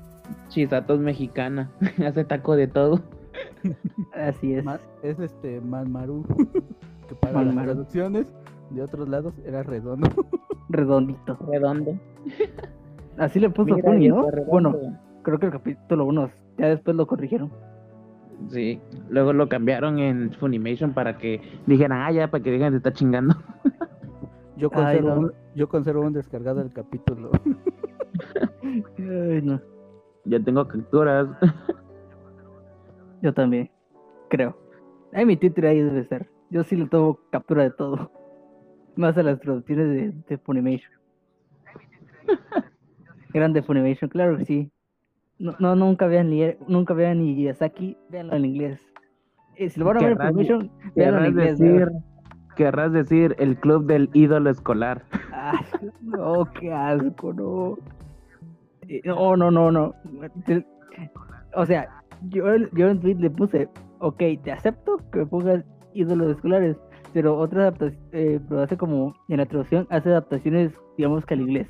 Chisato 0.49 0.95
es 0.95 1.01
mexicana. 1.01 1.71
Hace 2.07 2.25
taco 2.25 2.55
de 2.55 2.67
todo. 2.69 3.01
Así 4.13 4.53
es. 4.55 4.65
Ma- 4.65 4.79
es 5.03 5.19
este 5.19 5.61
Manmaru. 5.63 6.25
que 7.09 7.15
para 7.15 7.43
las 7.43 7.55
traducciones 7.65 8.33
de 8.71 8.83
otros 8.83 9.09
lados 9.09 9.33
era 9.47 9.63
redondo. 9.63 10.09
Redondito. 10.69 11.39
Redondo. 11.51 11.99
Así 13.19 13.39
le 13.41 13.51
puso 13.51 13.75
Mira, 13.75 13.83
Tony, 13.91 14.09
¿no? 14.09 14.27
Bueno, 14.47 14.77
creo 15.23 15.39
que 15.39 15.47
el 15.47 15.53
capítulo 15.53 16.07
1 16.07 16.31
ya 16.59 16.69
después 16.69 16.97
lo 16.97 17.07
corrigieron. 17.07 17.51
Sí. 18.49 18.81
Luego 19.09 19.33
lo 19.33 19.49
cambiaron 19.49 19.99
en 19.99 20.33
Funimation 20.33 20.95
para 20.95 21.19
que 21.19 21.41
dijeran, 21.67 22.01
ah, 22.01 22.11
ya, 22.11 22.31
para 22.31 22.43
que 22.43 22.51
digan, 22.51 22.73
se 22.73 22.79
está 22.79 22.93
chingando. 22.93 23.35
Yo 24.57 24.69
Ay, 24.73 25.01
conservo, 25.01 25.09
no. 25.09 25.21
un, 25.21 25.33
yo 25.55 25.69
conservo 25.69 26.03
un 26.03 26.13
descargado 26.13 26.59
del 26.61 26.73
capítulo. 26.73 27.31
Ay, 28.99 29.41
no. 29.43 29.61
Ya 30.27 30.39
tengo 30.39 30.69
capturas. 30.69 31.29
Yo 33.23 33.33
también. 33.33 33.71
Creo. 34.29 34.57
Ay, 35.13 35.25
mi 35.25 35.37
Twitter 35.37 35.67
ahí 35.67 35.81
debe 35.81 36.01
estar. 36.01 36.27
Yo 36.51 36.63
sí 36.63 36.77
le 36.77 36.87
tomo 36.87 37.19
captura 37.31 37.63
de 37.63 37.71
todo. 37.71 38.11
Más 38.97 39.17
a 39.17 39.23
las 39.23 39.41
traducciones 39.41 39.89
de, 39.89 40.13
de 40.29 40.39
Funimation. 40.39 40.93
Grande 43.33 43.63
Funimation, 43.63 44.09
claro 44.11 44.37
que 44.39 44.45
sí. 44.45 44.71
No, 45.39 45.55
no 45.59 45.75
nunca 45.75 46.07
vean 46.07 46.31
ni 46.31 46.43
nunca 46.69 46.93
vean 46.95 47.19
ni 47.21 47.43
Yasaki, 47.45 47.97
véanlo 48.11 48.35
en 48.37 48.45
inglés. 48.45 48.81
Eh, 49.57 49.71
si 49.71 49.81
lo 49.81 49.87
van 49.87 49.97
a 49.99 50.01
ver 50.01 50.13
en 50.13 50.19
Funimation, 50.19 50.71
véanlo 50.95 51.21
en 51.21 51.27
inglés. 51.31 51.59
decir, 51.59 51.91
¿no? 51.91 52.05
querrás 52.57 52.93
decir 52.93 53.35
el 53.39 53.57
club 53.57 53.87
del 53.87 54.11
ídolo 54.13 54.51
escolar. 54.51 55.03
Ay, 55.33 55.59
no, 56.03 56.45
qué 56.59 56.73
asco, 56.73 57.33
no. 57.33 57.79
Eh, 58.89 59.01
No, 59.05 59.37
no, 59.37 59.51
no, 59.51 59.71
no. 59.71 59.95
Te- 60.45 60.67
O 61.55 61.65
sea, 61.67 61.89
yo, 62.29 62.45
yo 62.73 62.89
en 62.89 63.01
tweet 63.01 63.15
le 63.17 63.31
puse, 63.31 63.69
ok, 64.01 64.23
te 64.45 64.53
acepto 64.53 64.99
que 65.13 65.25
pongas 65.27 65.65
ídolos 65.95 66.37
escolares, 66.37 66.77
pero 67.13 67.37
otra 67.39 67.63
adaptación, 67.63 68.01
eh, 68.13 68.39
pero 68.49 68.63
hace 68.63 68.77
como, 68.77 69.15
en 69.29 69.39
la 69.39 69.47
traducción, 69.47 69.87
hace 69.91 70.11
adaptaciones, 70.11 70.73
digamos 70.97 71.25
que 71.25 71.35
al 71.35 71.41
inglés. 71.41 71.69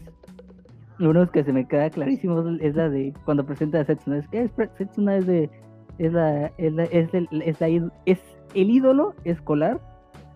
Uno 1.00 1.30
que 1.30 1.42
se 1.44 1.52
me 1.52 1.66
queda 1.66 1.88
clarísimo 1.90 2.40
es 2.60 2.76
la 2.76 2.88
de 2.90 3.12
cuando 3.24 3.44
presenta 3.44 3.80
a 3.80 3.84
Setsuna. 3.84 4.18
Es 4.18 4.28
que 4.28 4.42
es, 4.42 4.50
Setsuna 4.76 5.16
es 5.16 5.26
de. 5.26 5.50
Es 5.98 6.12
la. 6.12 6.46
Es, 6.58 6.72
la, 6.72 6.84
es, 6.84 7.12
el, 7.14 7.28
es, 7.42 7.60
la 7.60 7.68
es 8.06 8.20
el 8.54 8.70
ídolo 8.70 9.14
escolar 9.24 9.80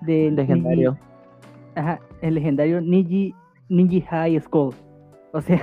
del. 0.00 0.36
Legendario. 0.36 0.92
Niji- 0.92 0.98
ajá, 1.76 2.00
el 2.22 2.34
legendario 2.34 2.80
Niji, 2.80 3.34
Niji 3.68 4.00
High 4.02 4.40
School. 4.40 4.74
O 5.32 5.40
sea. 5.40 5.60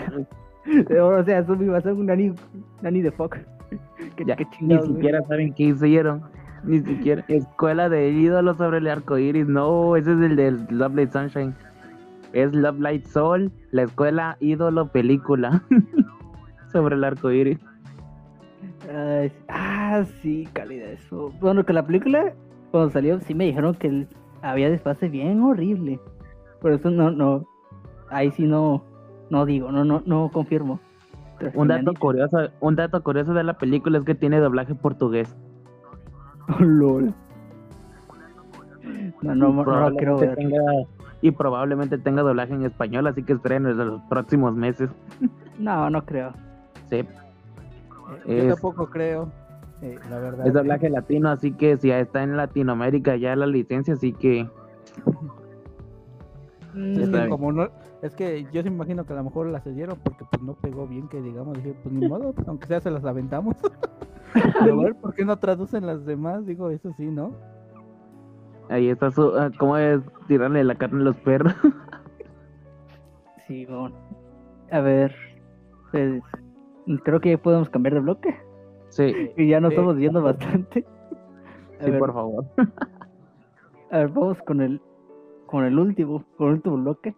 o 1.01 1.23
sea, 1.23 1.43
son 1.45 1.59
mi 1.59 1.81
son 1.81 1.97
un 1.99 2.05
nani, 2.05 2.33
nani 2.81 3.01
de 3.01 3.11
fuck. 3.11 3.37
¿Qué, 4.15 4.25
Ya, 4.25 4.35
qué 4.35 4.45
Ni 4.61 4.75
güey. 4.75 4.87
siquiera 4.87 5.21
saben 5.27 5.53
qué 5.53 5.63
hicieron. 5.63 6.21
Ni 6.63 6.79
siquiera. 6.79 7.25
Escuela 7.27 7.89
de 7.89 8.09
ídolo 8.11 8.53
sobre 8.53 8.77
el 8.77 8.87
arco 8.87 9.17
iris. 9.17 9.47
No, 9.47 9.95
ese 9.95 10.11
es 10.13 10.19
el 10.21 10.35
del 10.35 10.65
Love 10.69 10.93
Light 10.95 11.11
Sunshine. 11.11 11.55
Es 12.33 12.53
Love 12.53 12.79
Light 12.79 13.05
Soul, 13.05 13.51
la 13.71 13.83
escuela 13.83 14.37
ídolo 14.39 14.87
película. 14.91 15.63
sobre 16.71 16.95
el 16.95 17.03
arco 17.03 17.31
iris. 17.31 17.59
Ay, 18.93 19.31
ah, 19.49 20.03
sí, 20.21 20.47
calidad 20.53 20.87
eso. 20.89 21.31
Bueno, 21.41 21.65
que 21.65 21.73
la 21.73 21.85
película, 21.85 22.33
cuando 22.71 22.89
salió, 22.91 23.19
sí 23.19 23.35
me 23.35 23.45
dijeron 23.45 23.75
que 23.75 24.07
había 24.41 24.69
desfase 24.69 25.09
bien 25.09 25.41
horrible. 25.43 25.99
Por 26.61 26.71
eso 26.71 26.89
no, 26.89 27.11
no, 27.11 27.45
ahí 28.09 28.31
sí 28.31 28.43
no, 28.47 28.83
no 29.29 29.45
digo, 29.45 29.71
no, 29.71 29.83
no, 29.83 30.01
no 30.05 30.29
confirmo. 30.31 30.79
Pero 31.39 31.51
Un 31.59 31.67
dato 31.67 31.93
curioso, 31.99 32.37
un 32.59 32.75
dato 32.75 33.03
curioso 33.03 33.33
de 33.33 33.43
la 33.43 33.57
película 33.57 33.97
es 33.97 34.05
que 34.05 34.15
tiene 34.15 34.39
doblaje 34.39 34.73
portugués. 34.75 35.35
LOL. 36.59 37.13
No, 39.21 39.35
no, 39.35 39.49
no, 39.49 39.53
lo 39.53 39.63
Probablemente 39.63 39.97
quiero 39.97 40.17
ver. 40.17 40.35
tenga- 40.35 40.87
y 41.21 41.31
probablemente 41.31 41.97
tenga 41.97 42.21
doblaje 42.23 42.53
en 42.53 42.63
español, 42.65 43.07
así 43.07 43.23
que 43.23 43.33
esperen 43.33 43.63
desde 43.63 43.85
los 43.85 44.01
próximos 44.03 44.55
meses. 44.55 44.89
No, 45.59 45.89
no 45.91 46.03
creo. 46.03 46.33
Sí, 46.89 46.95
Eh, 46.97 47.05
Yo 48.25 48.33
Es- 48.33 48.47
tampoco 48.55 48.87
creo, 48.89 49.29
eh, 49.83 49.99
la 50.09 50.17
verdad. 50.17 50.47
es 50.47 50.53
doblaje 50.53 50.89
latino, 50.89 51.29
así 51.29 51.51
que 51.51 51.77
si 51.77 51.89
ya 51.89 51.99
está 51.99 52.23
en 52.23 52.35
Latinoamérica 52.35 53.15
ya 53.15 53.35
la 53.35 53.45
licencia, 53.45 53.93
así 53.93 54.11
que 54.13 54.49
Mm, 56.73 57.29
como 57.29 57.51
no, 57.51 57.67
es 58.01 58.15
que 58.15 58.45
yo 58.51 58.63
sí 58.63 58.69
me 58.69 58.75
imagino 58.75 59.05
que 59.05 59.11
a 59.13 59.17
lo 59.17 59.25
mejor 59.25 59.47
la 59.47 59.59
cedieron 59.59 59.99
porque 60.01 60.23
pues 60.31 60.41
no 60.41 60.53
pegó 60.53 60.87
bien 60.87 61.07
que 61.09 61.21
digamos, 61.21 61.53
dije, 61.57 61.75
pues 61.83 61.93
ni 61.93 62.01
modo, 62.07 62.31
pues, 62.33 62.47
aunque 62.47 62.67
sea 62.67 62.79
se 62.81 62.89
las 62.91 63.03
aventamos. 63.05 63.55
Pero 64.59 64.79
a 64.79 64.83
ver, 64.83 64.95
¿por 64.95 65.13
qué 65.13 65.25
no 65.25 65.37
traducen 65.37 65.85
las 65.85 66.05
demás? 66.05 66.45
Digo, 66.45 66.69
eso 66.69 66.93
sí, 66.97 67.05
¿no? 67.07 67.33
Ahí 68.71 68.89
está 68.89 69.11
su... 69.11 69.21
ah, 69.37 69.51
¿Cómo 69.59 69.77
es 69.77 70.01
tirarle 70.27 70.63
la 70.63 70.75
carne 70.75 71.01
a 71.01 71.05
los 71.05 71.17
perros? 71.17 71.53
Sí, 73.47 73.65
bueno. 73.65 73.93
A 74.71 74.79
ver, 74.79 75.13
pues, 75.91 76.21
creo 77.03 77.19
que 77.19 77.31
ya 77.31 77.37
podemos 77.37 77.69
cambiar 77.69 77.95
de 77.95 77.99
bloque. 77.99 78.35
sí, 78.89 79.13
Y 79.35 79.49
ya 79.49 79.59
nos 79.59 79.69
Sí. 79.71 79.75
estamos 79.75 79.97
viendo 79.97 80.21
bastante. 80.21 80.85
A 81.79 81.83
sí, 81.83 81.91
ver, 81.91 81.99
por 81.99 82.13
favor. 82.13 82.45
A 83.91 83.97
ver, 83.97 84.07
vamos 84.09 84.37
con 84.43 84.61
el, 84.61 84.79
con 85.47 85.65
el 85.65 85.77
último, 85.77 86.23
con 86.37 86.47
el 86.49 86.53
último 86.55 86.77
bloque. 86.77 87.13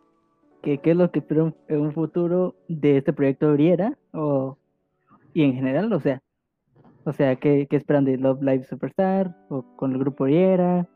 Que, 0.64 0.80
¿Qué 0.80 0.92
es 0.92 0.98
lo 0.98 1.12
que 1.12 1.20
esperan 1.20 1.54
en 1.68 1.82
un 1.82 1.92
futuro 1.92 2.56
de 2.68 2.98
este 2.98 3.14
proyecto 3.14 3.48
de 3.48 3.54
Briera? 3.54 3.98
O, 4.14 4.58
y 5.34 5.44
en 5.44 5.54
general, 5.54 5.92
o 5.94 6.00
sea, 6.00 6.22
o 7.04 7.12
sea, 7.12 7.36
¿qué, 7.36 7.68
qué 7.70 7.76
esperan 7.76 8.06
de 8.06 8.18
Love 8.18 8.42
Live 8.42 8.64
Superstar? 8.64 9.36
O 9.50 9.64
con 9.76 9.92
el 9.92 10.00
grupo 10.00 10.24
Briera, 10.24 10.88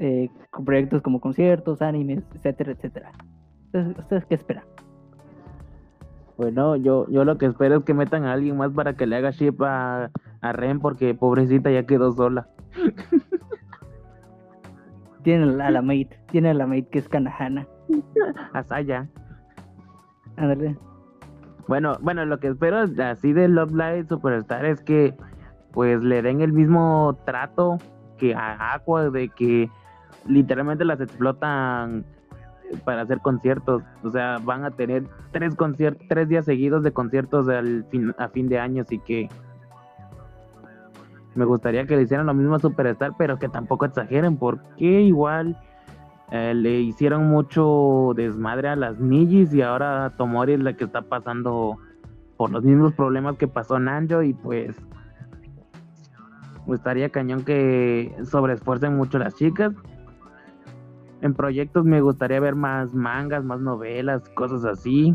eh, 0.00 0.30
con 0.50 0.64
proyectos 0.64 1.02
como 1.02 1.20
conciertos, 1.20 1.82
animes, 1.82 2.24
etcétera, 2.34 2.72
etcétera. 2.72 3.12
Entonces, 3.66 3.98
¿Ustedes 3.98 4.24
qué 4.24 4.34
esperan? 4.34 4.64
Bueno, 6.38 6.74
yo, 6.74 7.06
yo 7.10 7.24
lo 7.26 7.36
que 7.36 7.44
espero 7.44 7.76
es 7.76 7.84
que 7.84 7.92
metan 7.92 8.24
a 8.24 8.32
alguien 8.32 8.56
más 8.56 8.72
para 8.72 8.94
que 8.94 9.06
le 9.06 9.16
haga 9.16 9.30
ship 9.30 9.62
a, 9.62 10.10
a 10.40 10.52
Ren, 10.52 10.80
porque 10.80 11.14
pobrecita 11.14 11.70
ya 11.70 11.84
quedó 11.84 12.12
sola. 12.12 12.48
Tienen 15.22 15.60
a 15.60 15.70
la 15.70 15.82
mate, 15.82 16.18
tienen 16.30 16.52
a 16.52 16.54
la 16.54 16.66
mate 16.66 16.88
que 16.88 16.98
es 16.98 17.08
Kanahana. 17.08 17.66
A 18.54 18.62
Saya. 18.62 19.06
Ándale. 20.36 20.78
Bueno, 21.68 21.98
bueno, 22.00 22.24
lo 22.24 22.40
que 22.40 22.48
espero 22.48 22.82
es 22.82 22.98
así 22.98 23.34
de 23.34 23.48
Love 23.48 23.72
Live 23.72 24.06
Superstar 24.08 24.64
es 24.64 24.80
que 24.80 25.14
pues 25.72 26.02
le 26.02 26.22
den 26.22 26.40
el 26.40 26.54
mismo 26.54 27.18
trato 27.26 27.76
que 28.16 28.34
a 28.34 28.72
Aqua 28.74 29.10
de 29.10 29.28
que 29.28 29.68
literalmente 30.26 30.84
las 30.84 31.00
explotan 31.00 32.04
para 32.84 33.02
hacer 33.02 33.18
conciertos, 33.20 33.82
o 34.04 34.10
sea, 34.10 34.38
van 34.42 34.64
a 34.64 34.70
tener 34.70 35.04
tres 35.32 35.54
conciertos, 35.56 36.06
tres 36.08 36.28
días 36.28 36.44
seguidos 36.44 36.82
de 36.82 36.92
conciertos 36.92 37.48
al 37.48 37.84
fin, 37.90 38.14
a 38.16 38.28
fin 38.28 38.48
de 38.48 38.58
año, 38.60 38.82
así 38.82 38.98
que 39.00 39.28
me 41.34 41.44
gustaría 41.44 41.86
que 41.86 41.96
le 41.96 42.02
hicieran 42.02 42.26
lo 42.26 42.34
mismo 42.34 42.54
a 42.54 42.58
Superstar, 42.60 43.12
pero 43.18 43.38
que 43.38 43.48
tampoco 43.48 43.86
exageren, 43.86 44.36
porque 44.36 45.02
igual 45.02 45.56
eh, 46.30 46.54
le 46.54 46.80
hicieron 46.80 47.28
mucho 47.28 48.12
desmadre 48.14 48.68
a 48.68 48.76
las 48.76 49.00
Nijis 49.00 49.52
y 49.52 49.62
ahora 49.62 50.12
Tomori 50.16 50.54
es 50.54 50.60
la 50.60 50.74
que 50.74 50.84
está 50.84 51.02
pasando 51.02 51.78
por 52.36 52.50
los 52.50 52.62
mismos 52.62 52.92
problemas 52.94 53.36
que 53.36 53.48
pasó 53.48 53.78
Nanjo 53.78 54.22
y 54.22 54.32
pues 54.32 54.76
estaría 56.72 57.08
cañón 57.08 57.44
que 57.44 58.14
sobreesfuercen 58.24 58.96
mucho 58.96 59.18
las 59.18 59.34
chicas. 59.34 59.72
En 61.22 61.34
proyectos 61.34 61.84
me 61.84 62.00
gustaría 62.00 62.40
ver 62.40 62.54
más 62.54 62.94
mangas, 62.94 63.44
más 63.44 63.60
novelas, 63.60 64.28
cosas 64.30 64.64
así, 64.64 65.14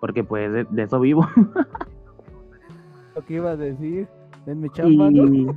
porque 0.00 0.24
pues 0.24 0.52
de, 0.52 0.64
de 0.64 0.82
eso 0.82 1.00
vivo. 1.00 1.26
Lo 3.14 3.24
que 3.24 3.34
iba 3.34 3.50
a 3.50 3.56
decir, 3.56 4.08
denme 4.46 4.68
chamba, 4.70 5.10
¿no? 5.10 5.24
Y, 5.26 5.48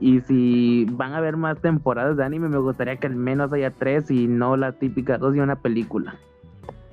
y 0.00 0.20
si 0.22 0.86
van 0.92 1.12
a 1.12 1.18
haber 1.18 1.36
más 1.36 1.60
temporadas 1.60 2.16
de 2.16 2.24
anime, 2.24 2.48
me 2.48 2.58
gustaría 2.58 2.96
que 2.96 3.06
al 3.06 3.16
menos 3.16 3.52
haya 3.52 3.70
tres 3.70 4.10
y 4.10 4.26
no 4.26 4.56
las 4.56 4.78
típicas 4.78 5.20
dos 5.20 5.34
y 5.36 5.40
una 5.40 5.56
película. 5.56 6.16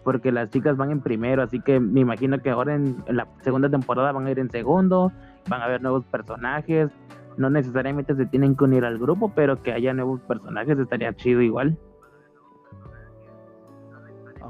Porque 0.04 0.32
las 0.32 0.50
chicas 0.50 0.76
van 0.76 0.92
en 0.92 1.02
primero, 1.02 1.42
así 1.44 1.62
que 1.62 1.80
me 1.80 2.02
imagino 2.02 2.38
que 2.40 2.50
ahora 2.50 2.76
en, 2.76 2.98
en 3.06 3.16
la 3.16 3.28
segunda 3.42 3.70
temporada 3.70 4.12
van 4.12 4.28
a 4.28 4.32
ir 4.32 4.40
en 4.40 4.50
segundo, 4.50 5.12
van 5.50 5.62
a 5.62 5.66
haber 5.66 5.82
nuevos 5.82 6.04
personajes. 6.06 6.92
No 7.38 7.50
necesariamente 7.50 8.16
se 8.16 8.26
tienen 8.28 8.56
que 8.56 8.64
unir 8.66 8.86
al 8.86 9.00
grupo, 9.00 9.32
pero 9.34 9.62
que 9.62 9.74
haya 9.74 9.94
nuevos 9.94 10.22
personajes 10.22 10.78
estaría 10.78 11.14
chido 11.14 11.42
igual. 11.42 11.78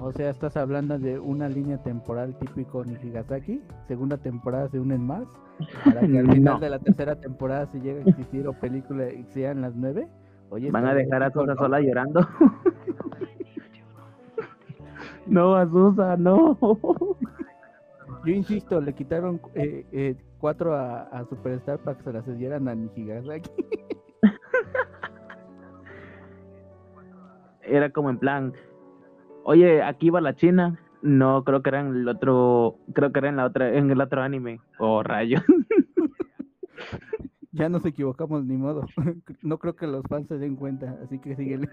O 0.01 0.11
sea, 0.11 0.29
estás 0.31 0.57
hablando 0.57 0.97
de 0.99 1.17
una 1.19 1.47
línea 1.47 1.81
temporal 1.81 2.35
típico 2.37 2.83
Nijigasaki. 2.83 3.61
Segunda 3.87 4.17
temporada 4.17 4.67
se 4.69 4.79
unen 4.79 5.05
más. 5.05 5.23
Para 5.85 6.01
que 6.01 6.19
al 6.19 6.27
final 6.31 6.53
No. 6.55 6.59
de 6.59 6.69
la 6.69 6.79
tercera 6.79 7.15
temporada, 7.15 7.67
si 7.67 7.79
llega 7.79 8.03
a 8.03 8.09
existir 8.09 8.47
o 8.47 8.53
película 8.53 9.09
y 9.11 9.23
sean 9.25 9.61
las 9.61 9.75
nueve. 9.75 10.07
Oye, 10.49 10.71
Van 10.71 10.85
a 10.85 10.93
dejar 10.93 11.23
a 11.23 11.31
Susa 11.31 11.55
sola 11.55 11.79
llorando. 11.79 12.19
no, 15.27 15.55
a 15.55 15.65
Susa, 15.69 16.17
no. 16.17 16.57
Yo 18.25 18.33
insisto, 18.33 18.81
le 18.81 18.93
quitaron 18.93 19.39
eh, 19.53 19.85
eh, 19.91 20.15
cuatro 20.43 20.75
a, 20.75 21.03
a 21.03 21.25
Superstar 21.29 21.79
para 21.79 21.97
que 21.97 22.03
se 22.03 22.11
las 22.11 22.37
dieran 22.37 22.67
a 22.67 22.75
Nijigasaki. 22.75 23.49
era 27.61 27.89
como 27.91 28.09
en 28.09 28.17
plan, 28.17 28.51
oye, 29.45 29.81
aquí 29.81 30.09
va 30.09 30.19
la 30.19 30.35
China. 30.35 30.77
No, 31.01 31.45
creo 31.45 31.63
que 31.63 31.69
era 31.69 31.79
en 31.79 31.95
el 31.95 32.09
otro, 32.09 32.75
creo 32.93 33.13
que 33.13 33.19
era 33.19 33.29
en 33.29 33.37
la 33.37 33.45
otra, 33.45 33.73
en 33.73 33.89
el 33.89 34.01
otro 34.01 34.21
anime. 34.21 34.59
Oh, 34.79 35.01
rayo. 35.01 35.39
Ya 37.55 37.69
nos 37.69 37.85
equivocamos, 37.85 38.43
ni 38.45 38.57
modo. 38.57 38.85
No 39.43 39.59
creo 39.59 39.75
que 39.77 39.87
los 39.87 40.03
fans 40.09 40.27
se 40.27 40.39
den 40.39 40.57
cuenta, 40.57 40.97
así 41.05 41.19
que 41.19 41.37
síguele. 41.37 41.69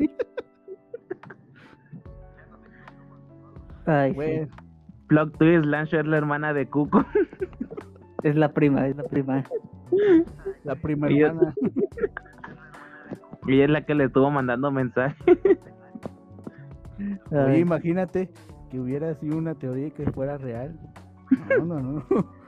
Ay, 3.87 4.11
sí. 4.11 4.16
Bueno, 4.16 4.49
Plot 5.09 5.39
twist, 5.39 5.64
Lance 5.64 5.99
es 5.99 6.07
la 6.07 6.18
hermana 6.18 6.53
de 6.53 6.68
Cuco. 6.68 7.05
Es 8.23 8.37
la 8.37 8.53
prima, 8.53 8.87
es 8.87 8.97
la 8.97 9.05
prima. 9.05 9.45
la 10.64 10.75
prima 10.77 11.11
Y 11.11 11.21
hermana. 11.23 11.55
Y 13.47 13.55
ella 13.55 13.64
es 13.64 13.71
la 13.71 13.83
que 13.87 13.95
le 13.95 14.05
estuvo 14.05 14.31
mandando 14.31 14.71
mensaje. 14.71 15.16
Oye, 17.31 17.59
imagínate 17.61 18.29
que 18.71 18.79
hubiera 18.79 19.14
sido 19.14 19.39
una 19.39 19.55
teoría 19.55 19.91
que 19.91 20.05
fuera 20.12 20.37
real. 20.39 20.79
No, 21.59 21.64
no, 21.64 21.81
no. 21.81 22.05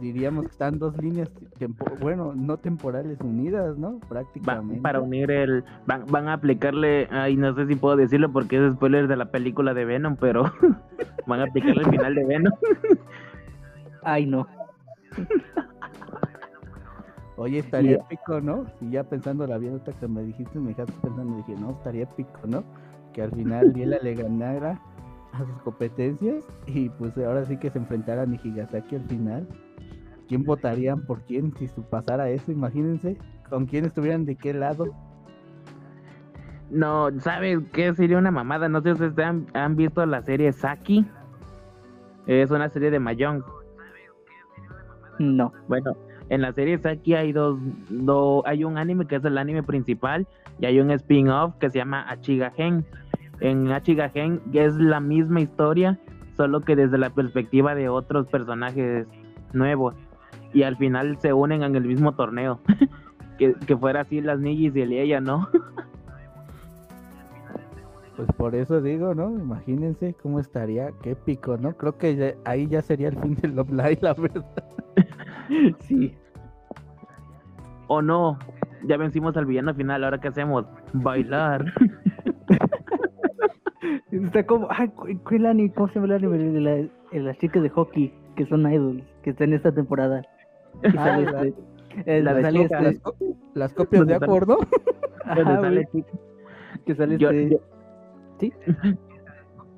Diríamos 0.00 0.44
que 0.46 0.52
están 0.52 0.78
dos 0.78 0.96
líneas, 0.96 1.28
tempo- 1.58 1.84
bueno, 2.00 2.32
no 2.34 2.56
temporales 2.56 3.20
unidas, 3.20 3.76
¿no? 3.76 3.98
Va- 4.00 4.08
Prácticamente. 4.08 4.80
para 4.80 5.00
unir 5.00 5.30
el, 5.30 5.62
van, 5.86 6.06
van 6.08 6.28
a 6.28 6.34
aplicarle, 6.34 7.06
ay, 7.10 7.36
no 7.36 7.54
sé 7.54 7.66
si 7.66 7.74
puedo 7.76 7.96
decirlo 7.96 8.32
porque 8.32 8.64
es 8.64 8.72
spoiler 8.72 9.08
de 9.08 9.16
la 9.16 9.26
película 9.30 9.74
de 9.74 9.84
Venom, 9.84 10.16
pero 10.18 10.44
van 11.26 11.40
a 11.40 11.44
aplicarle 11.44 11.82
el 11.82 11.90
final 11.90 12.14
de 12.14 12.24
Venom. 12.24 12.52
ay, 14.04 14.24
no. 14.24 14.46
Oye, 17.36 17.60
estaría 17.60 17.92
Yeah. 17.92 18.04
épico, 18.04 18.40
¿no? 18.40 18.66
Y 18.82 18.90
ya 18.90 19.02
pensando 19.02 19.46
la 19.46 19.54
ahorita 19.54 19.92
que 19.92 20.06
me 20.08 20.22
dijiste, 20.22 20.58
me 20.58 20.68
dejaste 20.68 20.92
pensando, 21.00 21.36
dije, 21.38 21.54
no, 21.58 21.70
estaría 21.70 22.02
épico, 22.02 22.38
¿no? 22.46 22.62
Que 23.14 23.22
al 23.22 23.30
final 23.30 23.72
Liela 23.72 23.98
le 24.02 24.14
ganara 24.14 24.78
a 25.32 25.38
sus 25.38 25.62
competencias 25.62 26.44
y 26.66 26.90
pues 26.90 27.16
ahora 27.16 27.44
sí 27.44 27.56
que 27.56 27.70
se 27.70 27.78
enfrentara 27.78 28.22
a 28.22 28.26
Nijigasaki 28.26 28.96
al 28.96 29.04
final. 29.04 29.48
¿Quién 30.28 30.44
votarían 30.44 31.00
por 31.06 31.22
quién 31.22 31.52
si 31.56 31.66
pasara 31.90 32.28
eso? 32.28 32.52
Imagínense, 32.52 33.16
con 33.48 33.66
quién 33.66 33.86
estuvieran 33.86 34.24
de 34.26 34.36
qué 34.36 34.52
lado. 34.52 34.86
No, 36.70 37.08
¿sabes 37.20 37.58
qué 37.72 37.92
sería 37.94 38.18
una 38.18 38.30
mamada? 38.30 38.68
No 38.68 38.80
sé 38.80 38.94
si 38.94 39.04
ustedes 39.04 39.28
han, 39.28 39.46
han 39.54 39.74
visto 39.76 40.04
la 40.06 40.22
serie 40.22 40.52
Saki. 40.52 41.04
Es 42.26 42.50
una 42.50 42.68
serie 42.68 42.90
de 42.90 43.00
Mahjong. 43.00 43.42
No. 45.20 45.52
Bueno, 45.68 45.92
en 46.30 46.40
la 46.40 46.52
serie 46.54 46.78
Saki 46.78 47.14
hay 47.14 47.32
dos, 47.32 47.58
do- 47.90 48.42
hay 48.46 48.64
un 48.64 48.78
anime 48.78 49.06
que 49.06 49.16
es 49.16 49.24
el 49.24 49.36
anime 49.36 49.62
principal 49.62 50.26
y 50.58 50.64
hay 50.66 50.80
un 50.80 50.90
spin-off 50.92 51.54
que 51.60 51.68
se 51.68 51.76
llama 51.78 52.10
Achiga 52.10 52.50
Gen. 52.52 52.86
En 53.40 53.70
Achiga 53.70 54.08
Gen 54.08 54.40
es 54.54 54.74
la 54.76 54.98
misma 54.98 55.42
historia, 55.42 55.98
solo 56.38 56.60
que 56.62 56.74
desde 56.74 56.96
la 56.96 57.10
perspectiva 57.10 57.74
de 57.74 57.90
otros 57.90 58.28
personajes 58.28 59.06
nuevos. 59.52 59.94
Y 60.54 60.62
al 60.62 60.76
final 60.78 61.18
se 61.20 61.34
unen 61.34 61.62
en 61.64 61.76
el 61.76 61.84
mismo 61.84 62.12
torneo. 62.12 62.60
que, 63.38 63.54
que 63.66 63.76
fuera 63.76 64.00
así 64.00 64.22
las 64.22 64.40
Nijis 64.40 64.74
y 64.74 64.80
el 64.80 64.92
ella, 64.92 65.20
¿no? 65.20 65.48
Pues 68.16 68.28
por 68.36 68.54
eso 68.54 68.80
digo, 68.82 69.14
¿no? 69.14 69.30
Imagínense 69.30 70.14
cómo 70.22 70.40
estaría, 70.40 70.90
qué 71.02 71.12
épico, 71.12 71.56
¿no? 71.56 71.76
Creo 71.76 71.96
que 71.96 72.16
ya- 72.16 72.34
ahí 72.44 72.66
ya 72.66 72.82
sería 72.82 73.08
el 73.08 73.18
fin 73.18 73.34
del 73.36 73.54
Love 73.56 73.70
Live, 73.70 73.98
la 74.02 74.14
verdad. 74.14 74.64
Sí. 75.80 76.14
O 77.88 78.00
no, 78.02 78.38
ya 78.84 78.96
vencimos 78.96 79.36
al 79.36 79.46
villano 79.46 79.74
final, 79.74 80.04
ahora 80.04 80.20
qué 80.20 80.28
hacemos? 80.28 80.64
Bailar. 80.92 81.64
Está 84.12 84.44
como, 84.46 84.68
ay, 84.70 84.88
cu- 84.88 85.08
¿cuál 85.28 85.46
anime? 85.46 85.72
¿Cómo 85.72 85.88
se 85.88 85.94
llama 85.94 86.06
el 86.06 86.12
anime 86.24 86.38
de, 86.38 86.60
la, 86.60 86.70
de 86.72 86.90
las 87.20 87.38
chicas 87.38 87.62
de 87.62 87.68
hockey 87.70 88.12
que 88.36 88.46
son 88.46 88.70
idols, 88.70 89.02
que 89.22 89.30
está 89.30 89.44
en 89.44 89.54
esta 89.54 89.72
temporada? 89.72 90.22
Ah, 90.96 91.18
este, 91.20 91.54
eh, 92.06 92.22
la 92.22 92.34
de 92.34 92.42
sale 92.42 92.62
Coca, 92.62 92.78
este- 92.78 92.84
Las, 92.92 92.98
co- 93.00 93.16
las 93.54 93.74
copias 93.74 94.06
de 94.06 94.14
acuerdo. 94.14 94.58
Donde 95.26 95.42
ajá, 95.42 95.60
sale 95.60 95.88
güey, 95.92 96.04
que 96.86 96.94
sale 96.94 97.18
Yo, 97.18 97.30
este, 97.30 97.50
yo- 97.50 97.58
¿sí? 98.40 98.52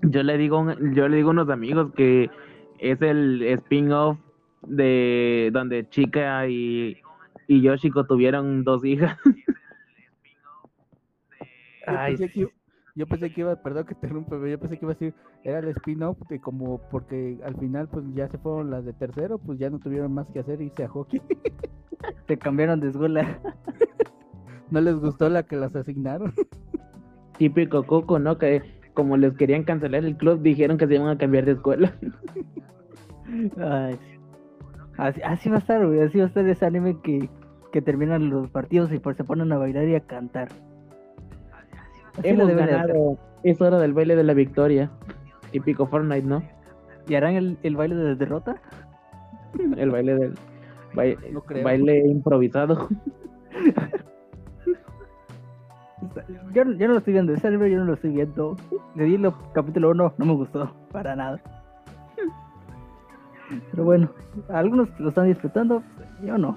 yo 0.02 0.22
le 0.22 0.38
digo, 0.38 0.64
yo 0.94 1.08
le 1.08 1.16
digo 1.16 1.28
a 1.28 1.32
unos 1.32 1.50
amigos 1.50 1.92
que 1.94 2.30
es 2.78 3.00
el 3.02 3.42
spin-off 3.42 4.18
de 4.62 5.50
donde 5.52 5.88
Chica 5.88 6.46
y, 6.48 6.96
y 7.48 7.60
Yoshiko 7.62 8.04
tuvieron 8.04 8.64
dos 8.64 8.84
hijas. 8.84 9.18
Yo 11.86 11.86
Ay, 11.86 12.16
pensé, 12.16 12.28
que, 12.30 12.40
iba- 12.40 12.50
yo 12.94 13.06
pensé 13.06 13.30
que 13.32 13.40
iba, 13.40 13.56
perdón 13.56 13.84
que 13.86 13.94
te 13.94 14.06
interrumpa, 14.06 14.30
pero 14.30 14.46
yo 14.46 14.58
pensé 14.58 14.78
que 14.78 14.84
iba 14.84 14.92
a 14.92 14.94
decir, 14.94 15.14
era 15.44 15.58
el 15.58 15.68
spin-off 15.68 16.16
de 16.28 16.40
como 16.40 16.80
porque 16.90 17.38
al 17.44 17.56
final 17.56 17.88
pues 17.88 18.04
ya 18.14 18.28
se 18.28 18.38
fueron 18.38 18.70
las 18.70 18.84
de 18.84 18.92
tercero, 18.92 19.38
pues 19.38 19.58
ya 19.58 19.68
no 19.70 19.80
tuvieron 19.80 20.12
más 20.14 20.28
que 20.28 20.38
hacer 20.40 20.60
y 20.62 20.66
irse 20.66 20.84
a 20.84 20.88
hockey. 20.88 21.20
se 22.28 22.38
cambiaron 22.38 22.80
de 22.80 22.88
escuela. 22.88 23.40
No 24.70 24.80
les 24.80 24.94
gustó 24.94 25.28
la 25.28 25.42
que 25.42 25.54
las 25.56 25.76
asignaron. 25.76 26.32
Típico 27.42 27.82
Coco, 27.82 28.20
¿no? 28.20 28.38
Que 28.38 28.62
como 28.94 29.16
les 29.16 29.32
querían 29.36 29.64
cancelar 29.64 30.04
el 30.04 30.16
club, 30.16 30.42
dijeron 30.42 30.78
que 30.78 30.86
se 30.86 30.94
iban 30.94 31.08
a 31.08 31.18
cambiar 31.18 31.44
de 31.44 31.52
escuela. 31.52 31.92
Ay, 33.58 33.98
así, 34.96 35.20
así 35.22 35.48
va 35.48 35.56
a 35.56 35.58
estar, 35.58 35.84
güey, 35.84 36.02
así 36.02 36.18
va 36.18 36.24
a 36.24 36.28
estar 36.28 36.46
ese 36.48 36.64
anime 36.66 36.96
que, 37.02 37.28
que 37.72 37.82
terminan 37.82 38.30
los 38.30 38.48
partidos 38.50 38.92
y 38.92 39.00
pues 39.00 39.16
se 39.16 39.24
ponen 39.24 39.50
a 39.50 39.58
bailar 39.58 39.88
y 39.88 39.96
a 39.96 40.00
cantar. 40.00 40.50
Así 42.16 42.28
Hemos 42.28 42.48
ganado. 42.54 43.18
Es 43.42 43.60
hora 43.60 43.80
del 43.80 43.92
baile 43.92 44.14
de 44.14 44.22
la 44.22 44.34
victoria. 44.34 44.92
Típico 45.50 45.86
Fortnite, 45.88 46.24
¿no? 46.28 46.44
¿Y 47.08 47.16
harán 47.16 47.34
el, 47.34 47.58
el 47.64 47.74
baile 47.74 47.96
de 47.96 48.14
derrota? 48.14 48.62
El 49.76 49.90
baile 49.90 50.14
del 50.14 50.34
bai- 50.94 51.16
No 51.32 51.42
baile 51.64 52.06
improvisado. 52.06 52.88
Yo, 56.52 56.64
yo 56.64 56.86
no 56.86 56.92
lo 56.94 56.98
estoy 56.98 57.14
viendo, 57.14 57.32
ese 57.32 57.48
anime 57.48 57.70
yo 57.70 57.78
no 57.78 57.84
lo 57.84 57.94
estoy 57.94 58.10
viendo. 58.10 58.56
Le 58.94 59.04
di 59.04 59.14
el 59.14 59.32
capítulo 59.54 59.90
1, 59.90 60.14
no 60.18 60.24
me 60.24 60.32
gustó, 60.34 60.70
para 60.90 61.16
nada. 61.16 61.40
Pero 63.70 63.84
bueno, 63.84 64.10
algunos 64.48 64.88
lo 64.98 65.10
están 65.10 65.28
disfrutando, 65.28 65.82
yo 66.24 66.38
no. 66.38 66.56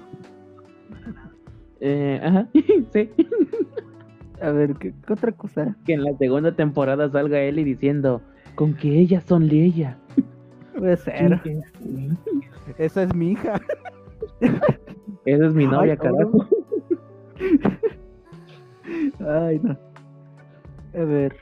Eh, 1.80 2.20
ajá, 2.22 2.48
sí. 2.92 3.10
A 4.42 4.50
ver, 4.50 4.74
¿qué, 4.74 4.92
qué 5.06 5.12
otra 5.12 5.32
cosa? 5.32 5.76
Que 5.84 5.94
en 5.94 6.04
la 6.04 6.16
segunda 6.16 6.52
temporada 6.52 7.08
salga 7.10 7.40
Ellie 7.40 7.64
diciendo 7.64 8.20
con 8.54 8.74
que 8.74 8.98
ellas 8.98 9.24
son 9.24 9.46
Leia. 9.46 9.96
Puede 10.76 10.96
ser. 10.96 11.40
Esa 12.78 13.02
es 13.04 13.14
mi 13.14 13.32
hija. 13.32 13.60
Esa 15.24 15.46
es 15.46 15.54
mi 15.54 15.66
novia, 15.66 15.92
Ay, 15.92 15.98
carajo. 15.98 16.46
Ay, 19.26 19.60
no. 19.62 19.85
A 20.96 21.04
ver, 21.04 21.36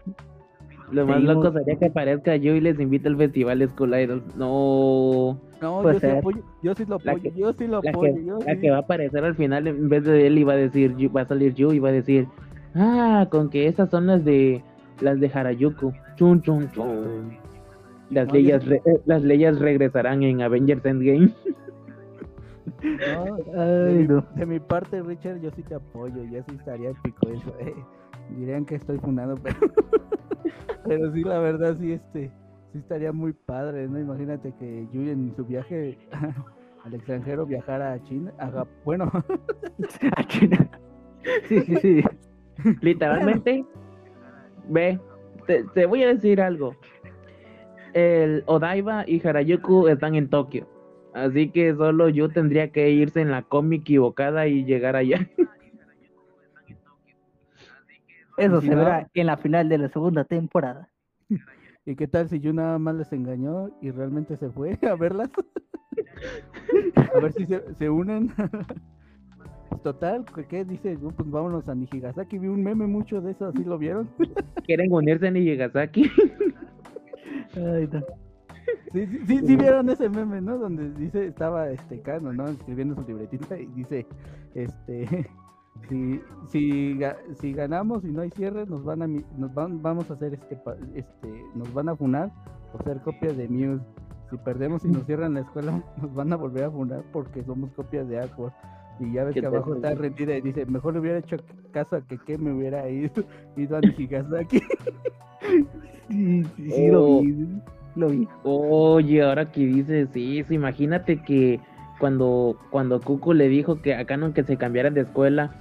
Lo 0.90 1.06
más 1.06 1.16
Seguimos. 1.16 1.44
loco 1.44 1.58
sería 1.58 1.76
que 1.76 1.86
aparezca 1.86 2.36
yo 2.36 2.54
y 2.54 2.60
les 2.60 2.78
invite 2.78 3.08
al 3.08 3.16
festival 3.16 3.66
School 3.70 3.94
Idols. 3.98 4.36
No. 4.36 5.38
No, 5.62 5.82
yo 5.92 5.98
sí 5.98 6.06
apoyo, 6.06 6.42
yo 6.62 6.74
sí 6.74 6.84
lo 6.86 6.96
apoyo, 6.96 7.22
que- 7.22 7.32
yo 7.40 7.52
sí 7.54 7.66
lo 7.66 7.80
La 7.82 7.90
apoyo. 7.90 8.14
que, 8.14 8.24
yo 8.24 8.38
la 8.38 8.54
sí. 8.54 8.60
que 8.60 8.70
va 8.70 8.76
a 8.76 8.80
aparecer 8.80 9.24
al 9.24 9.34
final 9.34 9.66
en 9.66 9.88
vez 9.88 10.04
de 10.04 10.26
él 10.26 10.36
iba 10.38 10.52
a 10.52 10.56
decir, 10.56 10.94
va 11.16 11.22
a 11.22 11.26
salir 11.26 11.54
Yu 11.54 11.72
y 11.72 11.78
va 11.78 11.88
a 11.88 11.92
decir, 11.92 12.26
ah, 12.74 13.26
con 13.30 13.48
que 13.48 13.66
esas 13.66 13.88
son 13.90 14.06
las 14.06 14.24
de 14.26 14.62
las 15.00 15.18
de 15.20 15.30
Harajuku. 15.32 15.92
Chun, 16.16 16.42
chun, 16.42 16.70
chun. 16.72 17.38
Las 18.10 18.28
No, 18.28 18.34
leyes 18.34 18.62
yo- 18.64 18.70
re- 18.70 18.82
eh, 18.84 19.00
las 19.06 19.22
leyes 19.22 19.58
regresarán 19.58 20.22
en 20.22 20.42
Avengers 20.42 20.84
Endgame. 20.84 21.32
No, 22.82 23.36
de, 23.36 23.88
ay, 23.88 23.94
mi, 23.94 24.06
no. 24.06 24.24
de 24.36 24.46
mi 24.46 24.60
parte, 24.60 25.00
Richard, 25.02 25.40
yo 25.40 25.50
sí 25.52 25.62
te 25.62 25.74
apoyo, 25.74 26.22
ya 26.30 26.42
sí 26.44 26.56
estaría 26.56 26.90
épico 26.90 27.28
eso. 27.30 27.54
eh. 27.60 27.74
Dirían 28.34 28.64
que 28.64 28.76
estoy 28.76 28.98
funado, 28.98 29.36
pero, 29.42 29.56
pero 30.86 31.12
sí, 31.12 31.22
la 31.22 31.38
verdad, 31.38 31.76
sí, 31.78 31.92
este, 31.92 32.30
sí 32.72 32.78
estaría 32.78 33.12
muy 33.12 33.32
padre, 33.32 33.88
¿no? 33.88 33.98
Imagínate 33.98 34.52
que 34.58 34.86
Yui 34.92 35.10
en 35.10 35.34
su 35.36 35.44
viaje 35.44 35.98
al 36.84 36.94
extranjero 36.94 37.46
viajara 37.46 37.92
a 37.92 38.02
China, 38.02 38.32
a 38.38 38.66
bueno, 38.84 39.10
A 40.16 40.24
China. 40.24 40.70
Sí, 41.48 41.60
sí, 41.60 41.76
sí. 41.76 42.02
Literalmente, 42.82 43.64
ve, 44.68 45.00
te, 45.46 45.64
te 45.74 45.86
voy 45.86 46.02
a 46.02 46.08
decir 46.08 46.40
algo. 46.40 46.76
El 47.94 48.42
Odaiba 48.46 49.04
y 49.06 49.26
Harajuku 49.26 49.88
están 49.88 50.14
en 50.14 50.28
Tokio. 50.28 50.68
Así 51.14 51.48
que 51.48 51.74
solo 51.74 52.08
yo 52.08 52.28
tendría 52.28 52.72
que 52.72 52.90
irse 52.90 53.20
en 53.20 53.30
la 53.30 53.42
combi 53.42 53.76
equivocada 53.76 54.48
y 54.48 54.64
llegar 54.64 54.96
allá. 54.96 55.28
Eso 58.36 58.60
si 58.60 58.68
se 58.68 58.74
no- 58.74 58.84
verá 58.84 59.08
en 59.14 59.26
la 59.26 59.36
final 59.36 59.68
de 59.68 59.78
la 59.78 59.88
segunda 59.88 60.24
temporada. 60.24 60.88
¿y 61.86 61.96
qué 61.96 62.06
tal 62.08 62.28
si 62.28 62.40
Yu 62.40 62.52
nada 62.52 62.78
más 62.78 62.94
les 62.94 63.12
engañó 63.12 63.68
y 63.82 63.90
realmente 63.90 64.36
se 64.36 64.50
fue 64.50 64.78
a 64.90 64.94
verlas? 64.94 65.30
a 67.14 67.18
ver 67.20 67.32
si 67.32 67.46
se, 67.46 67.74
se 67.74 67.90
unen. 67.90 68.30
Total, 69.82 70.24
¿qué- 70.34 70.46
¿qué 70.46 70.64
dice? 70.64 70.96
No, 71.00 71.10
Pues 71.10 71.30
vámonos 71.30 71.68
a 71.68 71.74
Nijigasaki, 71.74 72.38
vi 72.38 72.48
un 72.48 72.62
meme 72.62 72.86
mucho 72.86 73.20
de 73.20 73.32
eso, 73.32 73.46
¿así 73.46 73.64
lo 73.64 73.76
vieron? 73.78 74.08
Quieren 74.64 74.90
unirse 74.92 75.26
en 75.26 75.34
Nijigasaki. 75.34 76.10
Ay, 77.56 77.88
no. 77.92 78.00
Sí, 78.92 79.06
sí, 79.06 79.18
sí, 79.26 79.38
sí 79.46 79.56
vieron 79.56 79.90
ese 79.90 80.08
meme, 80.08 80.40
¿no? 80.40 80.56
Donde 80.56 80.90
dice, 80.94 81.26
estaba 81.26 81.68
este 81.68 82.00
Cano, 82.00 82.32
¿no? 82.32 82.48
Escribiendo 82.48 82.94
su 82.94 83.02
libretita 83.02 83.58
y 83.58 83.66
dice, 83.66 84.06
este, 84.54 85.26
si, 85.88 86.20
si, 86.48 86.98
si 87.40 87.52
ganamos 87.52 88.04
y 88.04 88.08
no 88.08 88.22
hay 88.22 88.30
cierre, 88.30 88.64
nos 88.66 88.84
van 88.84 89.02
a, 89.02 89.06
nos 89.06 89.52
van, 89.54 89.82
vamos 89.82 90.10
a 90.10 90.14
hacer 90.14 90.34
este, 90.34 90.58
este, 90.94 91.44
nos 91.54 91.72
van 91.74 91.88
a 91.88 91.96
funar 91.96 92.30
por 92.72 92.82
ser 92.84 93.00
copias 93.02 93.36
de 93.36 93.48
Muse. 93.48 93.84
Si 94.30 94.36
perdemos 94.38 94.84
y 94.84 94.88
nos 94.88 95.04
cierran 95.06 95.34
la 95.34 95.40
escuela, 95.40 95.82
nos 96.00 96.14
van 96.14 96.32
a 96.32 96.36
volver 96.36 96.64
a 96.64 96.70
funar 96.70 97.02
porque 97.12 97.42
somos 97.44 97.70
copias 97.72 98.08
de 98.08 98.18
Aqua. 98.20 98.52
Y 99.00 99.12
ya 99.12 99.24
ves 99.24 99.34
¿Qué 99.34 99.40
que 99.40 99.46
abajo 99.46 99.74
está 99.74 99.92
rendida 99.94 100.36
y 100.36 100.40
dice, 100.40 100.64
mejor 100.66 100.94
le 100.94 101.00
hubiera 101.00 101.18
hecho 101.18 101.36
caso 101.72 101.96
a 101.96 102.00
que 102.00 102.16
que 102.16 102.38
me 102.38 102.52
hubiera 102.52 102.88
ido, 102.88 103.10
ido 103.56 103.76
a 103.76 103.80
Nijigasaki. 103.80 104.60
Sí, 106.08 106.44
sí, 106.56 106.70
sí, 106.70 106.88
lo 106.88 107.04
Oh. 107.04 107.20
vi. 107.20 107.60
Lo 107.96 108.08
vi. 108.08 108.28
Oye, 108.44 109.22
ahora 109.22 109.50
que 109.52 109.66
dices 109.66 110.08
eso, 110.14 110.54
imagínate 110.54 111.22
que 111.22 111.60
cuando, 111.98 112.56
cuando 112.70 113.00
Kuku 113.00 113.32
le 113.34 113.48
dijo 113.48 113.80
que 113.82 113.94
a 113.94 114.04
Canon 114.04 114.32
que 114.32 114.42
se 114.44 114.56
cambiaran 114.56 114.94
de 114.94 115.02
escuela, 115.02 115.54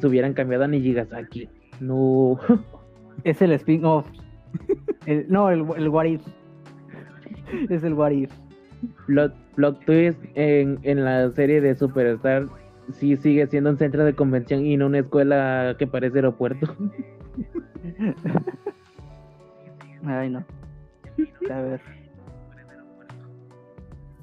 se 0.00 0.06
hubieran 0.06 0.34
cambiado 0.34 0.64
a 0.64 0.68
Nijigasaki. 0.68 1.48
No. 1.80 2.38
Es 3.24 3.42
el 3.42 3.52
spin-off. 3.52 4.06
No, 5.28 5.50
el, 5.50 5.64
el 5.76 5.88
What 5.88 6.06
If. 6.06 6.22
Es 7.68 7.84
el 7.84 7.94
What 7.94 8.12
If. 8.12 8.32
Plot, 9.06 9.34
plot 9.54 9.84
twist 9.84 10.18
en, 10.34 10.78
en 10.82 11.04
la 11.04 11.30
serie 11.30 11.60
de 11.60 11.74
Superstar 11.74 12.46
sí 12.90 13.16
sigue 13.16 13.46
siendo 13.46 13.70
un 13.70 13.78
centro 13.78 14.04
de 14.04 14.14
convención 14.14 14.66
y 14.66 14.76
no 14.76 14.86
una 14.86 14.98
escuela 15.00 15.76
que 15.78 15.86
parece 15.86 16.18
aeropuerto. 16.18 16.76
Ay, 20.04 20.30
no. 20.30 20.44
A 21.50 21.60
ver. 21.60 21.80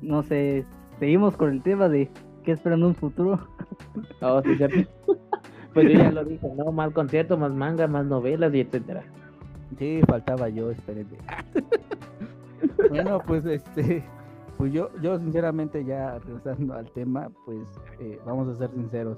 No 0.01 0.23
sé. 0.23 0.65
Seguimos 0.99 1.37
con 1.37 1.51
el 1.51 1.63
tema 1.63 1.87
de 1.87 2.09
qué 2.43 2.51
esperan 2.51 2.83
un 2.83 2.95
futuro. 2.95 3.47
Oh, 4.21 4.41
sí, 4.43 4.55
cierto. 4.55 4.89
Pues 5.73 5.87
yo 5.87 5.99
ya 5.99 6.11
lo 6.13 6.25
dije, 6.25 6.47
¿no? 6.55 6.71
Más 6.71 6.91
conciertos, 6.91 7.37
más 7.39 7.51
manga, 7.51 7.87
más 7.87 8.05
novelas 8.05 8.53
y 8.53 8.61
etcétera. 8.61 9.03
Sí, 9.77 10.01
faltaba 10.07 10.49
yo, 10.49 10.71
espérenme. 10.71 11.17
bueno, 12.89 13.21
pues 13.25 13.45
este, 13.45 14.03
pues 14.57 14.73
yo, 14.73 14.89
yo 15.01 15.19
sinceramente 15.19 15.85
ya 15.85 16.19
regresando 16.19 16.73
al 16.73 16.89
tema, 16.91 17.29
pues 17.45 17.67
eh, 17.99 18.19
vamos 18.25 18.47
a 18.47 18.57
ser 18.57 18.71
sinceros. 18.71 19.17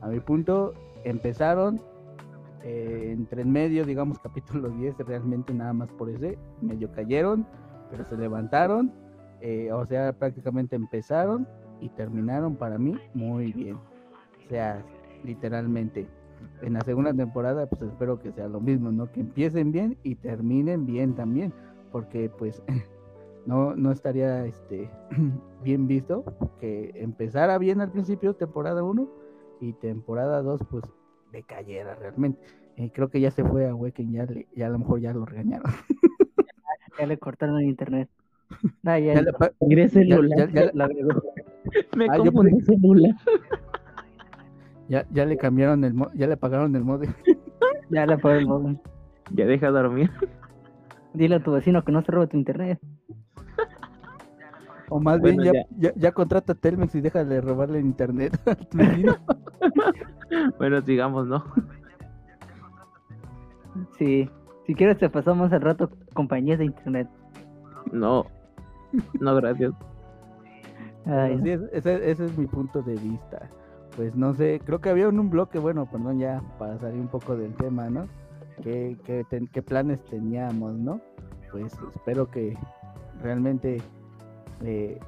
A 0.00 0.08
mi 0.08 0.20
punto, 0.20 0.72
empezaron 1.04 1.80
eh, 2.62 3.10
entre 3.12 3.42
en 3.42 3.52
medio, 3.52 3.84
digamos 3.84 4.18
capítulo 4.22 4.68
10, 4.68 4.98
realmente 4.98 5.52
nada 5.54 5.72
más 5.72 5.90
por 5.92 6.10
ese, 6.10 6.38
medio 6.60 6.90
cayeron, 6.92 7.46
pero 7.90 8.04
se 8.04 8.16
levantaron, 8.16 8.92
eh, 9.40 9.72
o 9.72 9.84
sea, 9.86 10.12
prácticamente 10.12 10.76
empezaron 10.76 11.46
y 11.80 11.88
terminaron 11.90 12.56
para 12.56 12.78
mí 12.78 12.98
muy 13.14 13.52
bien. 13.52 13.76
O 13.76 14.48
sea, 14.48 14.82
literalmente. 15.24 16.06
en 16.62 16.72
la 16.74 16.80
segunda 16.82 17.12
temporada, 17.12 17.66
pues 17.66 17.82
espero 17.82 18.18
que 18.18 18.32
sea 18.32 18.48
lo 18.48 18.60
mismo, 18.60 18.90
¿no? 18.90 19.10
Que 19.12 19.20
empiecen 19.20 19.72
bien 19.72 19.96
y 20.02 20.14
terminen 20.14 20.86
bien 20.86 21.14
también, 21.14 21.52
porque 21.92 22.30
pues 22.30 22.62
no, 23.46 23.74
no 23.76 23.92
estaría 23.92 24.44
este, 24.46 24.90
bien 25.64 25.86
visto 25.86 26.24
que 26.58 26.92
empezara 26.94 27.58
bien 27.58 27.80
al 27.80 27.90
principio, 27.90 28.34
temporada 28.34 28.82
1, 28.82 29.08
y 29.60 29.72
temporada 29.74 30.40
2, 30.42 30.60
pues 30.70 30.84
decayera 31.32 31.94
realmente. 31.94 32.40
Eh, 32.76 32.90
creo 32.94 33.10
que 33.10 33.20
ya 33.20 33.30
se 33.30 33.44
fue 33.44 33.68
a 33.68 33.74
Weekend, 33.74 34.14
ya, 34.14 34.24
le- 34.24 34.46
ya 34.56 34.66
a 34.66 34.70
lo 34.70 34.78
mejor 34.78 35.00
ya 35.00 35.12
lo 35.12 35.24
regañaron. 35.26 35.70
Ya 36.98 37.06
le 37.06 37.18
cortaron 37.18 37.58
el 37.60 37.66
internet. 37.68 38.08
Ya, 38.82 39.14
Ya 39.16 39.22
le 39.22 40.28
ya- 40.28 40.46
ya-. 40.66 40.72
Me 41.96 42.06
Ah, 42.10 42.16
yo 42.18 42.24
confundí 42.32 42.60
celular. 42.62 43.14
Ya- 44.90 45.06
ya 45.10 45.24
le 45.24 45.36
cambiaron 45.38 45.82
el 45.84 45.94
mo- 45.94 46.10
ya 46.14 46.26
le 46.26 46.36
pagaron 46.36 46.74
el 46.76 46.84
modem. 46.84 47.12
Ya 47.90 48.06
le 48.06 48.18
fue 48.18 48.38
el 48.38 48.46
modem. 48.46 48.78
Ya 49.34 49.46
deja 49.46 49.68
dormir. 49.70 50.10
Dile 51.12 51.36
a 51.36 51.42
tu 51.42 51.50
vecino 51.52 51.82
que 51.84 51.90
no 51.90 52.02
se 52.02 52.12
robe 52.12 52.28
tu 52.28 52.36
internet. 52.36 52.78
O 54.90 55.00
más 55.00 55.18
Bueno, 55.20 55.42
bien 55.42 55.54
ya, 55.54 55.90
ya, 55.90 55.92
ya 55.96 56.12
contrata 56.12 56.52
a 56.52 56.54
Telmex 56.56 56.94
y 56.94 57.00
deja 57.00 57.24
de 57.24 57.40
robarle 57.40 57.78
el 57.80 57.86
internet 57.86 58.38
a 58.46 58.54
tu 58.54 58.78
vecino. 58.78 59.16
Bueno, 60.58 60.80
sigamos, 60.82 61.26
¿no? 61.26 61.42
Sí. 63.98 64.30
Si 64.66 64.74
quieres 64.74 64.98
te 64.98 65.10
pasamos 65.10 65.52
al 65.52 65.60
rato 65.60 65.90
compañías 66.14 66.58
de 66.60 66.66
internet. 66.66 67.08
No. 67.92 68.26
No, 69.20 69.34
gracias. 69.36 69.72
Ay, 71.06 71.40
sí, 71.42 71.50
ese, 71.72 72.10
ese 72.10 72.24
es 72.26 72.38
mi 72.38 72.46
punto 72.46 72.82
de 72.82 72.94
vista. 72.94 73.50
Pues 73.96 74.14
no 74.14 74.34
sé, 74.34 74.60
creo 74.64 74.80
que 74.80 74.88
había 74.88 75.06
en 75.08 75.18
un 75.18 75.30
bloque, 75.30 75.58
bueno, 75.58 75.86
perdón, 75.86 76.18
ya 76.18 76.42
para 76.58 76.78
salir 76.78 77.00
un 77.00 77.08
poco 77.08 77.36
del 77.36 77.54
tema, 77.54 77.90
¿no? 77.90 78.06
¿Qué, 78.62 78.96
qué, 79.04 79.24
ten- 79.28 79.48
qué 79.48 79.62
planes 79.62 80.02
teníamos, 80.04 80.74
no? 80.74 81.00
Pues 81.50 81.72
espero 81.94 82.30
que 82.30 82.56
realmente 83.22 83.82
eh, 84.62 84.98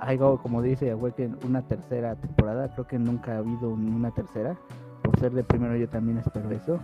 haya, 0.00 0.18
como 0.42 0.62
dice 0.62 0.94
una 0.94 1.62
tercera 1.62 2.14
temporada. 2.16 2.68
Creo 2.72 2.86
que 2.86 2.98
nunca 2.98 3.34
ha 3.34 3.38
habido 3.38 3.68
un- 3.70 3.92
una 3.94 4.10
tercera. 4.10 4.56
Por 5.02 5.18
ser 5.20 5.32
de 5.32 5.44
primero, 5.44 5.76
yo 5.76 5.88
también 5.88 6.18
espero 6.18 6.50
eso. 6.50 6.78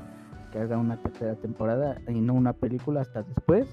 Que 0.52 0.58
haga 0.58 0.76
una 0.76 0.96
tercera 0.96 1.36
temporada 1.36 1.96
y 2.08 2.20
no 2.20 2.34
una 2.34 2.52
película 2.52 3.00
hasta 3.00 3.22
después. 3.22 3.68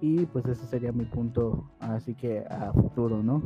Y 0.00 0.26
pues 0.26 0.44
ese 0.46 0.66
sería 0.66 0.92
mi 0.92 1.04
punto, 1.04 1.70
así 1.80 2.14
que 2.14 2.44
a 2.50 2.72
futuro, 2.72 3.22
¿no? 3.22 3.42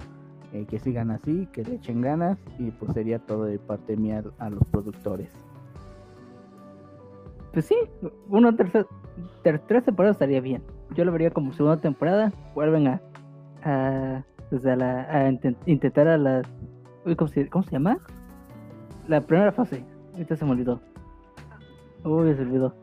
Eh, 0.53 0.65
que 0.67 0.79
sigan 0.79 1.11
así, 1.11 1.47
que 1.53 1.63
le 1.65 1.75
echen 1.75 2.01
ganas 2.01 2.39
y 2.59 2.71
pues 2.71 2.93
sería 2.93 3.19
todo 3.19 3.45
de 3.45 3.59
parte 3.59 3.97
mía 3.97 4.23
a 4.39 4.51
los 4.51 4.65
productores. 4.71 5.29
Pues 7.53 7.67
sí, 7.67 7.77
una 8.29 8.55
tercera, 8.55 8.87
ter- 9.43 9.61
tres 9.67 9.85
temporadas 9.85 10.17
estaría 10.17 10.41
bien. 10.41 10.63
Yo 10.95 11.05
lo 11.05 11.13
vería 11.13 11.31
como 11.31 11.53
segunda 11.53 11.79
temporada. 11.81 12.33
Vuelven 12.55 12.87
a, 12.89 13.01
a, 13.65 14.23
pues 14.51 14.65
a, 14.67 14.77
la, 14.77 15.03
a 15.03 15.31
inten- 15.31 15.57
intentar 15.67 16.09
a 16.09 16.43
¿cómo, 17.17 17.29
se, 17.29 17.49
¿Cómo 17.49 17.63
se 17.65 17.73
llama? 17.73 17.99
La 19.07 19.21
primera 19.23 19.53
fase. 19.53 19.85
Ahorita 20.13 20.37
se 20.37 20.45
me 20.45 20.53
olvidó. 20.53 20.81
Uy, 22.05 22.35
se 22.35 22.43
olvidó. 22.43 22.75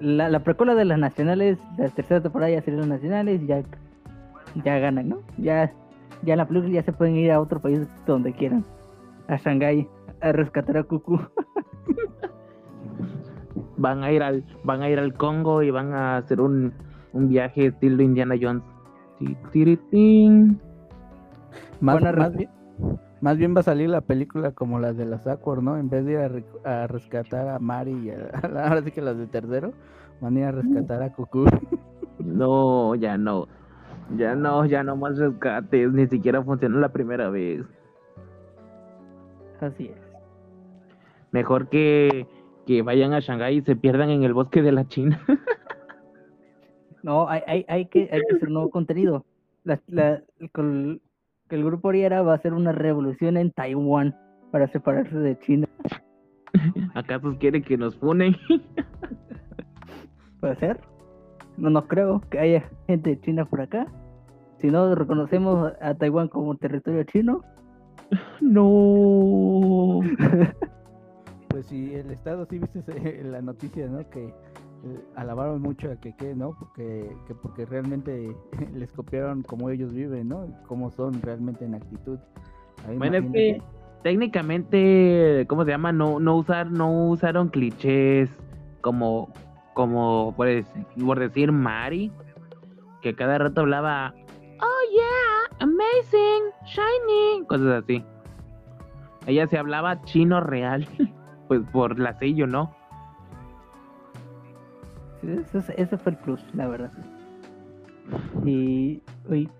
La, 0.00 0.28
la 0.30 0.40
precuela 0.42 0.74
de 0.74 0.86
las 0.86 0.98
nacionales, 0.98 1.58
la 1.76 1.88
tercera 1.90 2.22
temporada 2.22 2.50
ya 2.50 2.62
serían 2.62 2.80
las 2.80 2.88
nacionales 2.88 3.42
y 3.42 3.46
ya, 3.46 3.62
ya 4.64 4.78
ganan, 4.78 5.10
¿no? 5.10 5.18
Ya, 5.36 5.72
ya 6.22 6.34
en 6.34 6.38
la 6.38 6.46
película 6.48 6.72
ya 6.74 6.82
se 6.82 6.92
pueden 6.92 7.16
ir 7.16 7.32
a 7.32 7.40
otro 7.40 7.60
país 7.60 7.88
donde 8.06 8.32
quieran. 8.32 8.64
A 9.28 9.36
Shanghái, 9.36 9.88
a 10.20 10.32
rescatar 10.32 10.76
a 10.76 10.82
Cucu. 10.84 11.18
Van 13.76 14.04
a 14.04 14.12
ir 14.12 14.22
al, 14.22 14.44
van 14.62 14.82
a 14.82 14.90
ir 14.90 14.98
al 14.98 15.14
Congo 15.14 15.62
y 15.62 15.70
van 15.70 15.94
a 15.94 16.18
hacer 16.18 16.40
un, 16.40 16.72
un 17.14 17.28
viaje 17.28 17.66
estilo 17.66 18.02
Indiana 18.02 18.34
Jones. 18.40 18.62
Más, 21.80 21.96
más 22.18 22.36
bien, 22.36 22.50
más 23.22 23.36
bien 23.38 23.56
va 23.56 23.60
a 23.60 23.64
salir 23.64 23.88
la 23.88 24.02
película 24.02 24.52
como 24.52 24.78
la 24.78 24.92
de 24.92 25.06
las 25.06 25.26
Aquor, 25.26 25.62
¿no? 25.62 25.78
En 25.78 25.88
vez 25.88 26.04
de 26.04 26.12
ir 26.12 26.18
a, 26.18 26.28
re- 26.28 26.44
a 26.64 26.86
rescatar 26.88 27.48
a 27.48 27.58
Mari 27.58 27.92
y 27.92 28.10
a, 28.10 28.28
a 28.42 28.48
la- 28.48 28.68
ahora 28.68 28.82
sí 28.82 28.90
que 28.90 29.00
las 29.00 29.16
de 29.16 29.26
tercero, 29.26 29.72
van 30.20 30.36
a 30.36 30.40
ir 30.40 30.44
a 30.46 30.52
rescatar 30.52 31.02
a 31.02 31.12
Cucú. 31.14 31.46
No, 32.18 32.94
ya 32.96 33.16
no. 33.16 33.48
Ya 34.16 34.34
no, 34.34 34.64
ya 34.66 34.82
no 34.82 34.96
más 34.96 35.18
rescates. 35.18 35.92
Ni 35.92 36.06
siquiera 36.08 36.42
funcionó 36.42 36.78
la 36.80 36.88
primera 36.90 37.30
vez. 37.30 37.64
Así 39.60 39.86
es. 39.86 40.00
Mejor 41.32 41.68
que, 41.68 42.26
que 42.66 42.82
vayan 42.82 43.12
a 43.12 43.20
Shanghái 43.20 43.58
y 43.58 43.62
se 43.62 43.76
pierdan 43.76 44.10
en 44.10 44.24
el 44.24 44.32
bosque 44.34 44.62
de 44.62 44.72
la 44.72 44.86
China. 44.88 45.20
No, 47.02 47.30
hay, 47.30 47.40
hay, 47.46 47.64
hay, 47.66 47.86
que, 47.86 48.10
hay 48.12 48.20
que 48.28 48.36
hacer 48.36 48.50
nuevo 48.50 48.68
contenido. 48.68 49.24
La, 49.64 49.80
la- 49.86 50.20
que 50.38 51.56
el 51.56 51.64
grupo 51.64 51.88
Ariera 51.88 52.20
va 52.20 52.32
a 52.32 52.36
hacer 52.36 52.52
una 52.52 52.72
revolución 52.72 53.38
en 53.38 53.50
Taiwán 53.52 54.14
para 54.50 54.68
separarse 54.68 55.16
de 55.16 55.38
China. 55.38 55.66
¿Acaso 56.94 57.34
quiere 57.38 57.62
que 57.62 57.78
nos 57.78 57.96
funen? 57.96 58.36
¿Puede 60.40 60.56
ser? 60.56 60.78
No, 61.56 61.70
no 61.70 61.88
creo 61.88 62.20
que 62.30 62.38
haya 62.38 62.68
gente 62.86 63.08
de 63.10 63.20
China 63.22 63.46
por 63.46 63.62
acá. 63.62 63.86
Si 64.60 64.68
no 64.68 64.94
reconocemos 64.94 65.72
a 65.80 65.94
Taiwán 65.94 66.28
como 66.28 66.54
territorio 66.56 67.02
chino, 67.04 67.42
No. 68.40 70.00
Pues 71.48 71.66
sí, 71.66 71.94
el 71.94 72.10
Estado, 72.12 72.46
sí 72.48 72.58
viste 72.60 72.78
ese- 72.78 73.24
la 73.24 73.42
noticia, 73.42 73.88
¿no? 73.88 74.08
Que 74.08 74.26
eh, 74.26 74.32
alabaron 75.16 75.60
mucho 75.60 75.90
a 75.90 75.96
Keke, 75.96 76.34
¿no? 76.36 76.52
Porque, 76.56 77.10
que 77.26 77.34
porque 77.34 77.66
realmente 77.66 78.34
les 78.72 78.92
copiaron 78.92 79.42
cómo 79.42 79.68
ellos 79.68 79.92
viven, 79.92 80.28
¿no? 80.28 80.46
Cómo 80.68 80.90
son 80.92 81.20
realmente 81.22 81.64
en 81.64 81.74
actitud. 81.74 82.18
Ahí 82.88 82.98
Bueno, 82.98 83.16
es 83.16 83.24
que 83.32 83.60
técnicamente, 84.04 85.44
¿cómo 85.48 85.64
se 85.64 85.72
llama? 85.72 85.90
No, 85.92 86.20
no 86.20 86.36
usar, 86.36 86.70
no 86.70 87.08
usaron 87.08 87.48
clichés 87.48 88.30
como, 88.80 89.28
como 89.74 90.32
por, 90.36 90.46
dec- 90.46 91.04
por 91.04 91.18
decir 91.18 91.50
Mari, 91.50 92.12
que 93.02 93.14
cada 93.16 93.38
rato 93.38 93.62
hablaba, 93.62 94.14
oh 94.62 94.82
yeah, 94.92 95.66
amazing, 95.66 96.50
shiny, 96.66 97.46
cosas 97.46 97.82
así. 97.84 98.04
Ella 99.26 99.46
se 99.46 99.58
hablaba 99.58 100.02
chino 100.02 100.40
real, 100.40 100.86
pues 101.48 101.62
por 101.72 101.98
la 101.98 102.18
sello, 102.18 102.46
¿no? 102.46 102.74
ese 105.22 105.98
fue 105.98 106.12
el 106.12 106.18
plus, 106.18 106.42
la 106.54 106.66
verdad. 106.66 106.92
Y, 108.44 109.02
uy, 109.28 109.50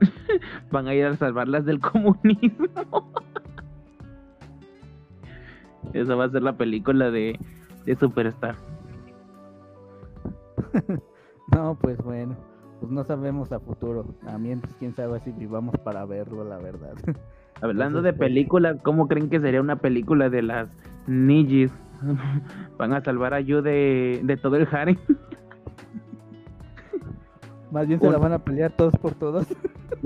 Van 0.70 0.86
a 0.88 0.94
ir 0.94 1.06
a 1.06 1.16
salvarlas 1.16 1.64
del 1.64 1.80
comunismo. 1.80 2.66
Esa 5.92 6.14
va 6.14 6.24
a 6.24 6.30
ser 6.30 6.42
la 6.42 6.56
película 6.56 7.10
de, 7.10 7.38
de 7.84 7.96
Superstar. 7.96 8.56
No, 11.54 11.78
pues 11.80 11.96
bueno, 11.98 12.36
pues 12.80 12.90
no 12.92 13.04
sabemos 13.04 13.52
a 13.52 13.60
futuro. 13.60 14.04
También, 14.24 14.60
pues 14.60 14.74
quién 14.78 14.94
sabe 14.94 15.20
si 15.20 15.32
vivamos 15.32 15.74
para 15.84 16.04
verlo, 16.04 16.44
la 16.44 16.58
verdad. 16.58 16.94
Hablando 17.62 17.98
Entonces, 18.00 18.12
de 18.12 18.18
pues- 18.18 18.28
películas, 18.28 18.76
¿cómo 18.82 19.08
creen 19.08 19.30
que 19.30 19.40
sería 19.40 19.60
una 19.60 19.76
película 19.76 20.28
de 20.28 20.42
las 20.42 20.68
Nijis? 21.06 21.72
Van 22.78 22.92
a 22.92 23.00
salvar 23.00 23.32
a 23.34 23.40
Yu 23.40 23.62
de, 23.62 24.20
de 24.22 24.36
todo 24.36 24.56
el 24.56 24.68
harem. 24.70 24.96
Más 27.72 27.86
bien 27.88 28.00
se 28.00 28.08
la 28.10 28.16
van 28.18 28.32
a 28.32 28.38
pelear 28.38 28.70
todos 28.72 28.94
por 28.96 29.12
todos. 29.14 29.46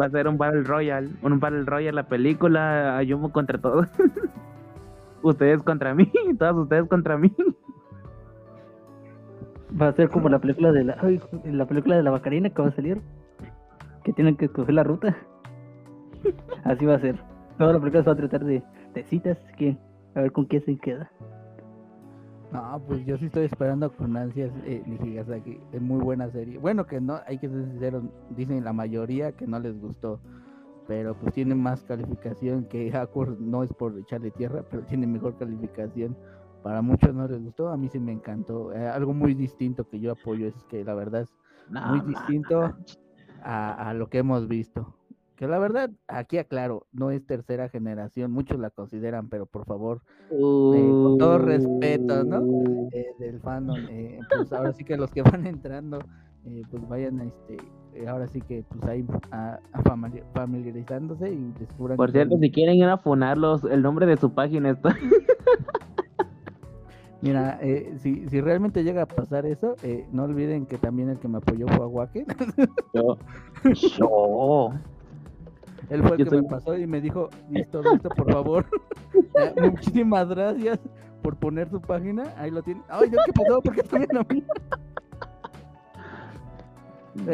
Va 0.00 0.06
a 0.06 0.10
ser 0.10 0.26
un 0.26 0.38
Battle 0.38 0.62
Royale. 0.62 1.10
Un 1.22 1.38
Battle 1.38 1.64
Royale 1.64 1.92
la 1.94 2.08
película, 2.08 2.96
Ayumu 2.96 3.30
contra 3.30 3.58
todos. 3.60 3.86
ustedes 5.22 5.62
contra 5.62 5.94
mí, 5.94 6.10
todos 6.38 6.56
ustedes 6.62 6.88
contra 6.88 7.18
mí. 7.18 7.32
Va 9.80 9.88
a 9.88 9.92
ser 9.92 10.08
como 10.08 10.28
la 10.28 10.38
película 10.38 10.72
de 10.72 10.84
la, 10.84 10.96
ay, 11.00 11.20
la 11.44 11.66
película 11.66 11.96
de 11.96 12.02
la 12.02 12.10
Bacarina 12.10 12.50
que 12.50 12.62
va 12.62 12.68
a 12.68 12.72
salir. 12.72 13.00
Que 14.04 14.12
tienen 14.12 14.36
que 14.36 14.46
escoger 14.46 14.74
la 14.74 14.82
ruta. 14.82 15.16
Así 16.64 16.86
va 16.86 16.94
a 16.94 17.00
ser. 17.00 17.16
Toda 17.58 17.74
la 17.74 17.78
película 17.78 18.02
se 18.02 18.10
va 18.10 18.14
a 18.14 18.16
tratar 18.16 18.44
de, 18.44 18.62
de 18.94 19.04
citas. 19.04 19.38
Que, 19.56 19.76
a 20.14 20.20
ver 20.22 20.32
con 20.32 20.46
quién 20.46 20.62
se 20.64 20.76
queda. 20.78 21.10
No, 22.52 22.82
pues 22.86 23.06
yo 23.06 23.16
sí 23.16 23.26
estoy 23.26 23.44
esperando 23.44 23.92
con 23.92 24.16
ansias 24.16 24.50
eh, 24.64 24.82
Nijigasaki. 24.84 25.60
Es 25.72 25.80
muy 25.80 26.00
buena 26.00 26.30
serie. 26.30 26.58
Bueno, 26.58 26.86
que 26.86 27.00
no, 27.00 27.20
hay 27.26 27.38
que 27.38 27.48
ser 27.48 27.64
sinceros, 27.64 28.04
dicen 28.30 28.64
la 28.64 28.72
mayoría 28.72 29.32
que 29.32 29.46
no 29.46 29.60
les 29.60 29.78
gustó. 29.80 30.20
Pero 30.88 31.14
pues 31.14 31.32
tiene 31.32 31.54
más 31.54 31.84
calificación 31.84 32.64
que 32.64 32.92
Awkward, 32.92 33.38
no 33.38 33.62
es 33.62 33.72
por 33.72 33.96
echarle 33.96 34.32
tierra, 34.32 34.64
pero 34.68 34.82
tiene 34.82 35.06
mejor 35.06 35.36
calificación. 35.38 36.16
Para 36.62 36.82
muchos 36.82 37.14
no 37.14 37.26
les 37.26 37.42
gustó, 37.42 37.68
a 37.68 37.76
mí 37.76 37.88
sí 37.88 37.98
me 37.98 38.12
encantó. 38.12 38.72
Eh, 38.74 38.86
algo 38.86 39.14
muy 39.14 39.34
distinto 39.34 39.84
que 39.84 39.98
yo 39.98 40.12
apoyo 40.12 40.46
es 40.46 40.54
que 40.64 40.84
la 40.84 40.94
verdad 40.94 41.22
es 41.22 41.30
No, 41.68 41.86
muy 41.88 42.00
ma- 42.00 42.06
distinto 42.06 42.74
a, 43.42 43.88
a 43.90 43.94
lo 43.94 44.08
que 44.08 44.18
hemos 44.18 44.46
visto. 44.46 44.94
Que 45.36 45.46
la 45.48 45.58
verdad, 45.58 45.90
aquí 46.06 46.36
aclaro, 46.36 46.86
no 46.92 47.10
es 47.10 47.24
tercera 47.24 47.70
generación, 47.70 48.30
muchos 48.30 48.58
la 48.58 48.68
consideran, 48.68 49.28
pero 49.30 49.46
por 49.46 49.64
favor, 49.64 50.02
eh, 50.74 50.92
con 51.02 51.16
todo 51.18 51.38
respeto, 51.38 52.24
¿no? 52.24 52.40
Uh, 52.40 52.88
Eh, 52.92 53.06
del 53.18 53.40
fandom, 53.40 53.78
eh, 53.88 54.20
pues 54.30 54.52
ahora 54.52 54.72
sí 54.74 54.84
que 54.84 54.96
los 54.98 55.10
que 55.12 55.22
van 55.22 55.46
entrando, 55.46 55.98
eh, 56.44 56.62
pues 56.70 56.86
vayan, 56.88 57.20
este, 57.20 57.56
eh, 57.94 58.06
ahora 58.06 58.26
sí 58.28 58.40
que 58.42 58.64
pues 58.68 58.82
ahí 58.84 59.06
a, 59.30 59.58
a 59.72 59.82
famili- 59.82 60.24
familiarizándose 60.34 61.30
y 61.32 61.52
descubran. 61.58 61.96
Por 61.96 62.08
que 62.08 62.12
cierto, 62.12 62.34
son- 62.34 62.40
si 62.40 62.50
quieren 62.50 62.74
ir 62.74 62.84
a 62.84 62.98
funarlos, 62.98 63.64
el 63.64 63.80
nombre 63.80 64.04
de 64.04 64.18
su 64.18 64.34
página 64.34 64.70
está. 64.70 64.94
Mira, 67.22 67.58
eh, 67.60 67.96
si, 67.98 68.26
si 68.28 68.40
realmente 68.40 68.82
llega 68.82 69.02
a 69.02 69.06
pasar 69.06 69.44
eso, 69.44 69.76
eh, 69.82 70.06
no 70.10 70.24
olviden 70.24 70.64
que 70.66 70.78
también 70.78 71.10
el 71.10 71.18
que 71.18 71.28
me 71.28 71.38
apoyó 71.38 71.66
fue 71.68 71.76
Aguaque. 71.84 72.24
Yo. 72.94 73.18
Yo. 73.98 74.72
Él 75.90 76.02
fue 76.02 76.12
el 76.12 76.18
Yo 76.18 76.24
que 76.24 76.30
soy- 76.30 76.42
me 76.42 76.48
pasó 76.48 76.76
y 76.78 76.86
me 76.86 77.00
dijo, 77.00 77.28
listo, 77.50 77.82
listo, 77.82 78.08
por 78.10 78.32
favor. 78.32 78.66
Muchísimas 79.60 80.28
gracias 80.28 80.78
por 81.22 81.36
poner 81.36 81.68
su 81.68 81.80
página. 81.80 82.32
Ahí 82.38 82.50
lo 82.50 82.62
tienen. 82.62 82.82
Ay, 82.88 83.10
Dios, 83.10 83.22
¿qué 83.26 83.32
pasó? 83.32 83.60
¿Por 83.60 83.74
qué 83.74 83.82
también 83.82 84.16
a 84.16 84.22
mí? 84.32 84.42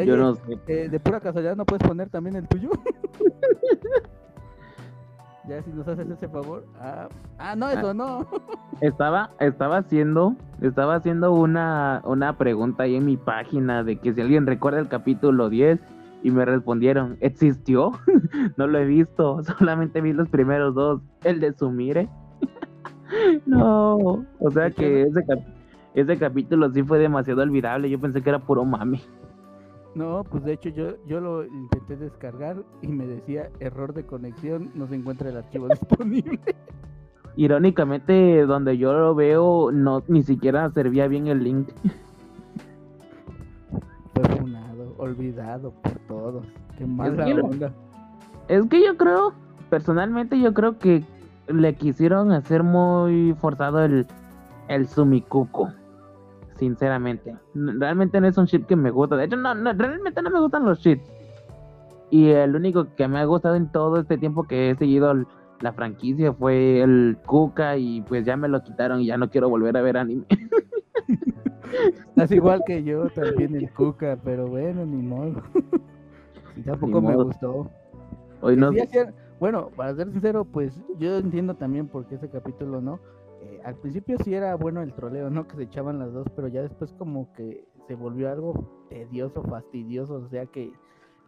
Yo 0.05 0.17
no 0.17 0.35
sé. 0.35 0.41
Eh, 0.67 0.89
de 0.89 0.99
pura 0.99 1.19
casualidad, 1.21 1.55
¿no 1.55 1.65
puedes 1.65 1.87
poner 1.87 2.09
también 2.09 2.35
el 2.35 2.47
tuyo? 2.47 2.69
ya, 5.47 5.61
si 5.63 5.71
nos 5.71 5.87
haces 5.87 6.09
ese 6.09 6.27
favor. 6.27 6.65
Ah, 6.79 7.07
ah 7.39 7.55
no, 7.55 7.69
eso 7.69 7.93
no. 7.93 8.25
Estaba, 8.81 9.31
estaba 9.39 9.77
haciendo, 9.77 10.35
estaba 10.61 10.95
haciendo 10.95 11.33
una, 11.33 12.01
una 12.05 12.37
pregunta 12.37 12.83
ahí 12.83 12.95
en 12.95 13.05
mi 13.05 13.17
página 13.17 13.83
de 13.83 13.97
que 13.97 14.13
si 14.13 14.21
alguien 14.21 14.45
recuerda 14.45 14.79
el 14.79 14.87
capítulo 14.87 15.49
10 15.49 15.79
y 16.23 16.31
me 16.31 16.45
respondieron, 16.45 17.17
¿existió? 17.21 17.91
no 18.57 18.67
lo 18.67 18.77
he 18.77 18.85
visto, 18.85 19.41
solamente 19.57 20.01
vi 20.01 20.13
los 20.13 20.29
primeros 20.29 20.75
dos, 20.75 21.01
el 21.23 21.39
de 21.39 21.53
Sumire. 21.53 22.09
no, 23.45 23.95
o 24.39 24.51
sea 24.51 24.65
¿De 24.65 24.71
qué 24.73 24.83
que 24.83 25.01
ese, 25.03 25.25
cap- 25.25 25.47
ese 25.93 26.17
capítulo 26.17 26.69
sí 26.71 26.83
fue 26.83 26.99
demasiado 26.99 27.41
olvidable, 27.41 27.89
yo 27.89 27.99
pensé 27.99 28.21
que 28.21 28.29
era 28.29 28.39
puro 28.39 28.63
mami. 28.65 29.01
No, 29.97 30.23
pues 30.23 30.43
de 30.43 30.53
hecho 30.53 30.69
yo, 30.69 30.89
yo 31.07 31.19
lo 31.19 31.43
intenté 31.45 31.95
descargar 31.97 32.57
y 32.83 32.87
me 32.87 33.07
decía 33.07 33.49
error 33.59 33.93
de 33.93 34.05
conexión, 34.05 34.69
no 34.75 34.85
se 34.87 34.95
encuentra 34.95 35.29
el 35.29 35.37
archivo 35.37 35.67
disponible. 35.69 36.39
Irónicamente, 37.35 38.45
donde 38.45 38.77
yo 38.77 38.93
lo 38.93 39.15
veo, 39.15 39.71
no 39.71 40.03
ni 40.07 40.21
siquiera 40.23 40.69
servía 40.71 41.07
bien 41.07 41.27
el 41.27 41.43
link. 41.43 41.69
Funado, 44.39 44.95
olvidado 44.97 45.71
por 45.81 45.93
todos. 46.07 46.45
Qué 46.77 46.85
mala 46.85 47.25
que 47.25 47.33
lo- 47.33 47.45
onda. 47.45 47.71
Es 48.47 48.65
que 48.67 48.83
yo 48.83 48.97
creo, 48.97 49.33
personalmente 49.69 50.39
yo 50.39 50.53
creo 50.53 50.77
que 50.79 51.03
le 51.47 51.75
quisieron 51.75 52.31
hacer 52.31 52.63
muy 52.63 53.35
forzado 53.39 53.83
el, 53.83 54.05
el 54.67 54.87
Sumikuko. 54.87 55.69
Sinceramente. 56.57 57.35
Realmente 57.53 58.19
no 58.19 58.27
es 58.27 58.37
un 58.37 58.45
ship 58.45 58.65
que 58.65 58.75
me 58.75 58.91
gusta. 58.91 59.15
De 59.15 59.25
hecho, 59.25 59.37
no, 59.37 59.53
no, 59.53 59.73
realmente 59.73 60.21
no 60.21 60.29
me 60.29 60.39
gustan 60.39 60.65
los 60.65 60.79
ships. 60.79 61.09
Y 62.09 62.29
el 62.29 62.55
único 62.55 62.95
que 62.95 63.07
me 63.07 63.19
ha 63.19 63.25
gustado 63.25 63.55
en 63.55 63.71
todo 63.71 63.99
este 63.99 64.17
tiempo 64.17 64.43
que 64.43 64.71
he 64.71 64.75
seguido 64.75 65.13
la 65.59 65.73
franquicia 65.73 66.33
fue 66.33 66.81
el 66.81 67.17
Kuka 67.25 67.77
y 67.77 68.01
pues 68.01 68.25
ya 68.25 68.37
me 68.37 68.47
lo 68.47 68.63
quitaron 68.63 69.01
y 69.01 69.07
ya 69.07 69.17
no 69.17 69.29
quiero 69.29 69.49
volver 69.49 69.75
a 69.75 69.81
ver 69.81 69.97
anime. 69.97 70.25
Estás 72.09 72.31
igual 72.31 72.61
que 72.65 72.83
yo, 72.83 73.09
también 73.09 73.55
el 73.55 73.71
Cuca, 73.71 74.17
pero 74.23 74.47
bueno, 74.47 74.85
ni 74.85 75.01
modo. 75.01 75.41
Y 76.55 76.61
tampoco 76.61 77.01
Ni 77.01 77.07
me 77.09 77.15
gustó. 77.15 77.69
Hoy 78.41 78.57
no 78.57 78.71
bueno, 79.39 79.69
para 79.75 79.95
ser 79.95 80.11
sincero, 80.11 80.45
pues 80.45 80.81
yo 80.97 81.17
entiendo 81.17 81.53
también 81.53 81.87
por 81.87 82.07
qué 82.07 82.15
ese 82.15 82.29
capítulo 82.29 82.81
no. 82.81 82.99
Al 83.67 83.75
principio 83.75 84.17
sí 84.23 84.33
era 84.33 84.55
bueno 84.55 84.81
el 84.81 84.93
troleo, 84.93 85.29
¿no? 85.29 85.43
Que 85.47 85.57
se 85.57 85.63
echaban 85.63 85.99
las 85.99 86.13
dos, 86.13 86.25
pero 86.35 86.47
ya 86.47 86.61
después 86.61 86.93
como 86.93 87.33
que 87.33 87.67
se 87.85 87.95
volvió 87.95 88.31
algo 88.31 88.85
tedioso, 88.89 89.43
fastidioso, 89.43 90.15
o 90.15 90.29
sea 90.29 90.45
que, 90.45 90.71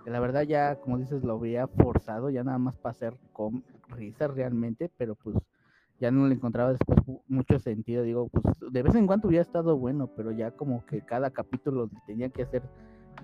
que 0.06 0.10
la 0.10 0.22
verdad 0.22 0.44
ya, 0.44 0.78
como 0.78 0.98
dices, 0.98 1.22
lo 1.26 1.38
veía 1.38 1.68
forzado, 1.68 2.30
ya 2.30 2.46
nada 2.46 2.58
más 2.58 2.78
para 2.78 2.92
hacer 2.92 3.14
con 3.34 3.66
risas 3.90 4.34
realmente, 4.34 4.90
pero 4.98 5.16
pues 5.16 5.36
ya 6.00 6.12
no 6.12 6.28
le 6.28 6.36
encontraba 6.36 6.72
después 6.72 7.06
mu- 7.06 7.20
mucho 7.28 7.60
sentido. 7.60 8.04
Digo, 8.04 8.30
pues 8.30 8.46
de 8.72 8.84
vez 8.84 8.96
en 8.96 9.06
cuando 9.06 9.28
hubiera 9.28 9.42
estado 9.42 9.78
bueno, 9.78 10.08
pero 10.16 10.32
ya 10.32 10.52
como 10.52 10.86
que 10.86 11.02
cada 11.02 11.32
capítulo 11.32 11.90
tenía 12.08 12.30
que 12.30 12.44
hacer 12.44 12.64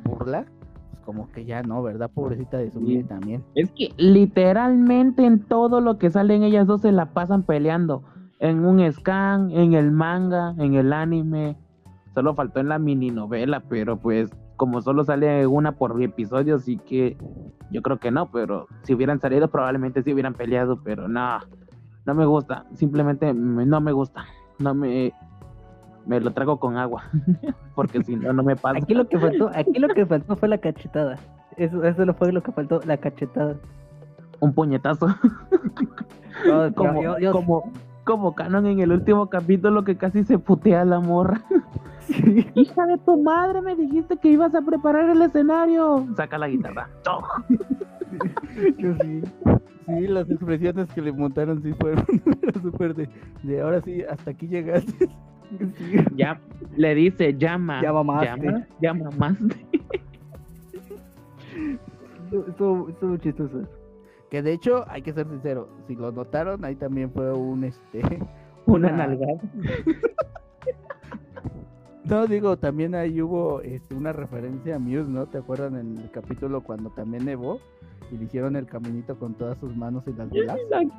burla, 0.03 0.45
pues 0.91 1.03
como 1.05 1.31
que 1.31 1.45
ya 1.45 1.63
no, 1.63 1.81
¿verdad? 1.81 2.11
Pobrecita 2.13 2.57
de 2.57 2.69
su 2.69 2.79
Sí. 2.79 3.01
también. 3.05 3.45
Es 3.55 3.71
que 3.71 3.93
literalmente 3.95 5.25
en 5.25 5.39
todo 5.39 5.79
lo 5.79 5.97
que 5.97 6.09
salen 6.11 6.43
ellas 6.43 6.67
dos 6.67 6.81
se 6.81 6.91
la 6.91 7.13
pasan 7.13 7.43
peleando. 7.43 8.03
En 8.39 8.65
un 8.65 8.91
scan, 8.91 9.49
en 9.51 9.73
el 9.73 9.91
manga, 9.91 10.53
en 10.57 10.75
el 10.75 10.91
anime. 10.93 11.55
Solo 12.13 12.33
faltó 12.33 12.59
en 12.59 12.69
la 12.69 12.79
mini 12.79 13.09
novela, 13.11 13.61
pero 13.67 13.97
pues 13.97 14.29
como 14.57 14.81
solo 14.81 15.03
sale 15.03 15.45
una 15.47 15.73
por 15.73 16.01
episodio, 16.01 16.59
sí 16.59 16.77
que 16.77 17.17
yo 17.71 17.81
creo 17.81 17.97
que 17.99 18.09
no, 18.11 18.31
pero 18.31 18.67
si 18.83 18.93
hubieran 18.93 19.19
salido 19.19 19.49
probablemente 19.49 20.01
sí 20.01 20.13
hubieran 20.13 20.33
peleado, 20.33 20.79
pero 20.81 21.09
no, 21.09 21.39
no 22.05 22.13
me 22.15 22.25
gusta, 22.25 22.65
simplemente 22.73 23.33
me- 23.33 23.65
no 23.65 23.81
me 23.81 23.91
gusta, 23.91 24.23
no 24.59 24.73
me, 24.73 25.11
me 26.05 26.21
lo 26.21 26.31
trago 26.31 26.57
con 26.57 26.77
agua, 26.77 27.03
porque 27.75 28.01
si 28.03 28.15
no, 28.15 28.31
no 28.31 28.43
me 28.43 28.55
pasa. 28.55 28.77
Aquí 28.77 28.93
lo 28.93 29.07
que 29.09 29.19
faltó, 29.19 29.51
aquí 29.53 29.77
lo 29.79 29.89
que 29.89 30.05
faltó 30.05 30.37
fue 30.37 30.47
la 30.47 30.57
cachetada. 30.59 31.17
Eso, 31.57 31.83
eso 31.83 32.05
lo 32.05 32.13
fue 32.13 32.31
lo 32.31 32.41
que 32.41 32.53
faltó, 32.53 32.79
la 32.85 32.95
cachetada. 32.95 33.55
Un 34.39 34.53
puñetazo. 34.53 35.07
No, 35.07 35.15
pero 36.45 36.73
como, 36.75 37.01
yo- 37.03 37.19
yo- 37.19 37.31
como, 37.33 37.71
como 38.05 38.33
Canon 38.35 38.65
en 38.67 38.79
el 38.79 38.91
último 38.91 39.27
capítulo 39.29 39.83
que 39.83 39.97
casi 39.97 40.23
se 40.23 40.37
putea 40.39 40.81
a 40.81 40.85
la 40.85 40.99
morra. 41.01 41.41
sí. 41.99 42.47
Hija 42.55 42.85
de 42.85 42.97
tu 42.99 43.21
madre, 43.21 43.61
me 43.61 43.75
dijiste 43.75 44.15
que 44.17 44.29
ibas 44.29 44.53
a 44.55 44.61
preparar 44.61 45.09
el 45.09 45.21
escenario. 45.21 46.05
Saca 46.15 46.37
la 46.37 46.47
guitarra. 46.47 46.87
¡Toc! 47.03 47.25
Yo 48.77 48.93
sí. 49.01 49.21
Sí, 49.87 50.07
las 50.07 50.29
expresiones 50.31 50.91
que 50.93 51.01
le 51.01 51.11
montaron 51.11 51.61
sí 51.61 51.73
fueron 51.79 52.05
súper 52.61 52.95
de, 52.95 53.09
de 53.43 53.61
ahora 53.61 53.81
sí, 53.81 54.01
hasta 54.03 54.31
aquí 54.31 54.47
llegaste. 54.47 55.09
Sí. 55.77 55.95
Ya, 56.15 56.39
le 56.75 56.95
dice, 56.95 57.35
llama. 57.37 57.81
Ya 57.81 57.93
mamaste. 57.93 58.41
Llama, 58.45 58.65
ya 58.81 58.93
mamaste. 58.93 59.65
Estuvo- 62.25 62.47
Estuvo 62.47 62.89
estuvo 62.89 63.17
chistoso. 63.17 63.61
Que 64.29 64.41
de 64.41 64.53
hecho, 64.53 64.85
hay 64.89 65.01
que 65.01 65.13
ser 65.13 65.27
sincero, 65.27 65.69
si 65.87 65.95
lo 65.95 66.11
notaron, 66.11 66.63
ahí 66.65 66.75
también 66.75 67.11
fue 67.11 67.31
un 67.33 67.63
este. 67.63 68.01
Una 68.65 68.91
nalgada. 68.91 69.39
No, 72.05 72.27
digo, 72.27 72.55
también 72.55 72.93
ahí 72.93 73.19
hubo 73.19 73.61
este, 73.61 73.95
una 73.95 74.13
referencia 74.13 74.75
a 74.75 74.79
Muse, 74.79 75.09
¿no? 75.09 75.25
¿Te 75.25 75.39
acuerdan 75.39 75.75
en 75.75 75.97
el 75.97 76.11
capítulo 76.11 76.61
cuando 76.61 76.91
también 76.91 77.25
nevó 77.25 77.59
y 78.11 78.17
le 78.17 78.25
hicieron 78.25 78.55
el 78.55 78.67
caminito 78.67 79.17
con 79.17 79.33
todas 79.33 79.57
sus 79.57 79.75
manos 79.75 80.03
y 80.05 80.13
las 80.13 80.29
velas? 80.29 80.55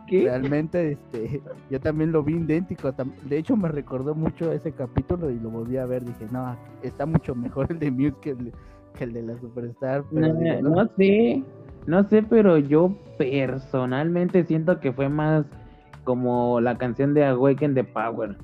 ¿Qué? 0.09 0.25
Realmente, 0.25 0.93
este, 0.93 1.41
yo 1.71 1.81
también 1.81 2.11
lo 2.11 2.25
vi 2.25 2.35
idéntico. 2.35 2.93
De 3.25 3.39
hecho, 3.39 3.57
me 3.57 3.69
recordó 3.69 4.17
mucho 4.17 4.51
ese 4.51 4.73
capítulo 4.73 5.31
y 5.31 5.39
lo 5.39 5.51
volví 5.51 5.77
a 5.77 5.87
ver. 5.87 6.05
Dije, 6.05 6.27
no, 6.33 6.57
está 6.83 7.07
mucho 7.07 7.37
mejor 7.37 7.69
el 7.71 7.79
de 7.79 7.91
Muse 7.93 8.17
que 8.21 8.31
el 8.31 8.47
de, 8.47 8.53
que 8.99 9.05
el 9.05 9.13
de 9.13 9.23
la 9.23 9.39
Superstar. 9.39 10.05
Pero 10.13 10.27
No, 10.27 10.35
digo, 10.35 10.63
no, 10.63 10.71
no 10.71 10.91
sé, 10.97 11.45
no 11.87 12.03
sé, 12.09 12.23
pero 12.23 12.59
yo 12.59 12.97
personalmente 13.19 14.45
siento 14.45 14.81
que 14.81 14.93
fue 14.93 15.09
más 15.09 15.47
como 16.05 16.61
la 16.61 16.77
canción 16.79 17.15
de 17.15 17.25
Awaken 17.25 17.75
the 17.75 17.85
Power. 17.85 18.37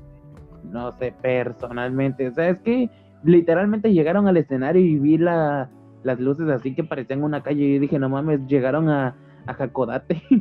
No 0.64 0.93
sé, 0.93 1.14
personalmente. 1.20 2.28
O 2.28 2.32
sea, 2.32 2.51
es 2.51 2.59
que 2.61 2.88
literalmente 3.24 3.93
llegaron 3.93 4.28
al 4.28 4.36
escenario 4.36 4.82
y 4.82 4.99
vi 4.99 5.18
la, 5.18 5.70
las 6.03 6.20
luces 6.20 6.49
así 6.49 6.74
que 6.74 6.84
parecían 6.84 7.22
una 7.24 7.43
calle 7.43 7.64
y 7.64 7.78
dije, 7.78 7.99
no 7.99 8.09
mames, 8.09 8.47
llegaron 8.47 8.88
a, 8.88 9.14
a 9.47 9.53
Hakodate. 9.53 10.22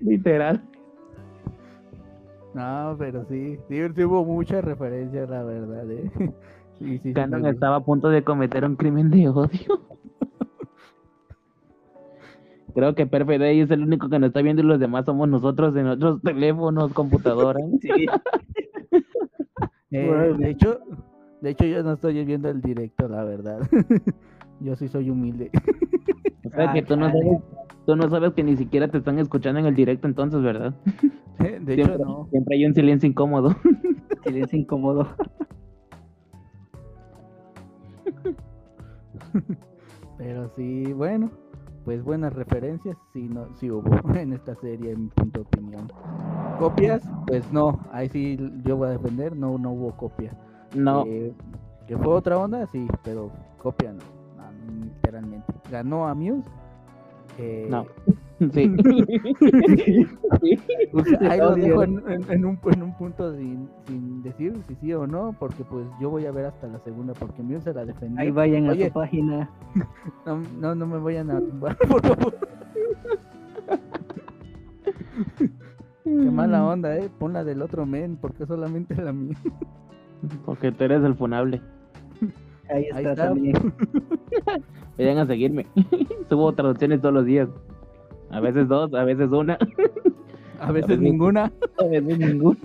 Literal. 0.00 0.62
No, 2.54 2.94
pero 2.98 3.24
sí, 3.24 3.58
sí, 3.68 3.82
hubo 4.04 4.24
muchas 4.24 4.64
referencias, 4.64 5.28
la 5.28 5.42
verdad, 5.42 5.90
¿eh? 5.90 6.10
Sí, 6.78 7.00
Canon 7.14 7.46
estaba 7.46 7.76
a 7.76 7.84
punto 7.84 8.08
de 8.08 8.22
cometer 8.24 8.64
un 8.64 8.76
crimen 8.76 9.10
de 9.10 9.28
odio. 9.28 9.80
Creo 12.74 12.94
que 12.96 13.06
Perfect 13.06 13.40
Day 13.40 13.60
es 13.60 13.70
el 13.70 13.82
único 13.84 14.08
que 14.08 14.18
nos 14.18 14.28
está 14.28 14.42
viendo 14.42 14.60
y 14.62 14.64
los 14.66 14.80
demás 14.80 15.04
somos 15.04 15.28
nosotros 15.28 15.76
en 15.76 15.86
otros 15.86 16.20
teléfonos, 16.22 16.92
computadoras. 16.92 17.62
Sí. 17.80 17.88
Eh, 19.96 20.08
Bueno. 20.08 20.38
de 20.38 20.50
hecho, 20.50 20.80
de 21.40 21.50
hecho 21.50 21.64
yo 21.66 21.84
no 21.84 21.92
estoy 21.92 22.24
viendo 22.24 22.48
el 22.48 22.60
directo, 22.60 23.06
la 23.06 23.22
verdad. 23.22 23.60
yo 24.60 24.74
sí 24.74 24.88
soy 24.88 25.08
humilde. 25.08 25.52
O 26.44 26.48
sea 26.50 26.72
que 26.72 26.80
Ah, 26.80 26.84
tú 26.84 26.96
no 26.96 27.06
chale. 27.06 27.20
sabes, 27.22 27.42
tú 27.86 27.94
no 27.94 28.10
sabes 28.10 28.32
que 28.32 28.42
ni 28.42 28.56
siquiera 28.56 28.88
te 28.88 28.98
están 28.98 29.20
escuchando 29.20 29.60
en 29.60 29.66
el 29.66 29.74
directo 29.76 30.08
entonces, 30.08 30.42
¿verdad? 30.42 30.74
De 31.38 31.74
hecho, 31.74 31.84
Siempre, 31.84 31.98
no. 32.04 32.26
siempre 32.28 32.56
hay 32.56 32.66
un 32.66 32.74
silencio 32.74 33.08
incómodo. 33.08 33.54
Silencio 34.24 34.58
incómodo. 34.58 35.06
Pero 40.18 40.48
sí, 40.56 40.92
bueno, 40.92 41.30
pues 41.84 42.02
buenas 42.02 42.32
referencias, 42.32 42.96
sí, 43.12 43.28
no, 43.28 43.48
sí 43.56 43.70
hubo 43.70 43.84
en 44.14 44.32
esta 44.32 44.54
serie, 44.56 44.92
en 44.92 45.04
mi 45.04 45.08
punto 45.08 45.40
de 45.40 45.46
opinión. 45.46 45.92
¿Copias? 46.58 47.02
Pues 47.26 47.50
no, 47.52 47.80
ahí 47.92 48.08
sí 48.10 48.38
yo 48.64 48.76
voy 48.76 48.88
a 48.88 48.90
defender, 48.92 49.36
no, 49.36 49.58
no 49.58 49.72
hubo 49.72 49.96
copia. 49.96 50.36
No, 50.74 51.04
Eh, 51.06 51.34
que 51.86 51.96
fue 51.98 52.08
otra 52.14 52.38
onda, 52.38 52.66
sí, 52.68 52.86
pero 53.02 53.30
copia 53.58 53.92
no, 53.92 54.04
no, 54.36 54.84
literalmente. 54.84 55.52
Ganó 55.70 56.06
a 56.06 56.14
Muse. 56.14 56.48
eh, 57.38 57.66
no. 57.68 57.86
Sí. 58.52 58.70
Sí. 60.40 60.58
pues, 60.92 61.06
ahí 61.22 61.38
lo 61.38 61.54
dejo 61.54 61.82
en, 61.84 62.02
en- 62.10 62.30
en 62.30 62.44
un, 62.44 62.58
en 62.72 62.82
un 62.82 62.96
punto 62.98 63.34
sin, 63.36 63.68
sin 63.86 64.22
decir 64.22 64.52
si 64.66 64.74
sí 64.76 64.92
o 64.92 65.06
no, 65.06 65.34
porque 65.38 65.62
pues 65.64 65.86
yo 66.00 66.10
voy 66.10 66.26
a 66.26 66.32
ver 66.32 66.46
hasta 66.46 66.66
la 66.66 66.78
segunda, 66.80 67.12
porque 67.14 67.42
Muse 67.42 67.60
se 67.62 67.74
la 67.74 67.84
defendió. 67.84 68.20
Ahí 68.20 68.30
vayan 68.30 68.66
a 68.66 68.72
Oye, 68.72 68.88
su 68.88 68.92
página. 68.94 69.48
No, 70.26 70.40
no, 70.60 70.74
no 70.74 70.86
me 70.86 70.98
vayan 70.98 71.30
a 71.30 71.38
tumbar, 71.40 71.76
por 71.78 72.00
favor. 72.02 72.34
Qué 76.04 76.10
mala 76.10 76.64
onda, 76.66 76.96
eh. 76.96 77.08
Pon 77.18 77.32
la 77.32 77.44
del 77.44 77.62
otro 77.62 77.86
men, 77.86 78.16
porque 78.16 78.46
solamente 78.46 78.94
la 78.96 79.12
mía. 79.12 79.36
Porque 80.44 80.72
tú 80.72 80.84
eres 80.84 81.02
el 81.04 81.14
funable. 81.14 81.60
Ahí 82.70 82.86
está. 82.90 83.14
también. 83.14 83.54
Vayan 84.98 85.18
a 85.18 85.26
seguirme. 85.26 85.66
Subo 86.28 86.52
traducciones 86.52 87.00
todos 87.00 87.14
los 87.14 87.24
días. 87.24 87.48
A 88.30 88.40
veces 88.40 88.66
dos, 88.68 88.92
a 88.94 89.04
veces 89.04 89.30
una, 89.30 89.58
A 90.60 90.72
veces 90.72 90.88
veces- 90.88 91.00
ninguna. 91.02 91.52
a 91.78 91.84
veces 91.84 92.18
ninguna. 92.18 92.58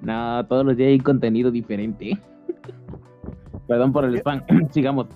No, 0.00 0.46
todos 0.46 0.64
los 0.66 0.76
días 0.76 0.88
hay 0.88 0.98
contenido 1.00 1.50
diferente. 1.50 2.18
Perdón 3.66 3.92
por 3.92 4.04
el 4.04 4.16
spam. 4.18 4.42
Sigamos. 4.70 5.06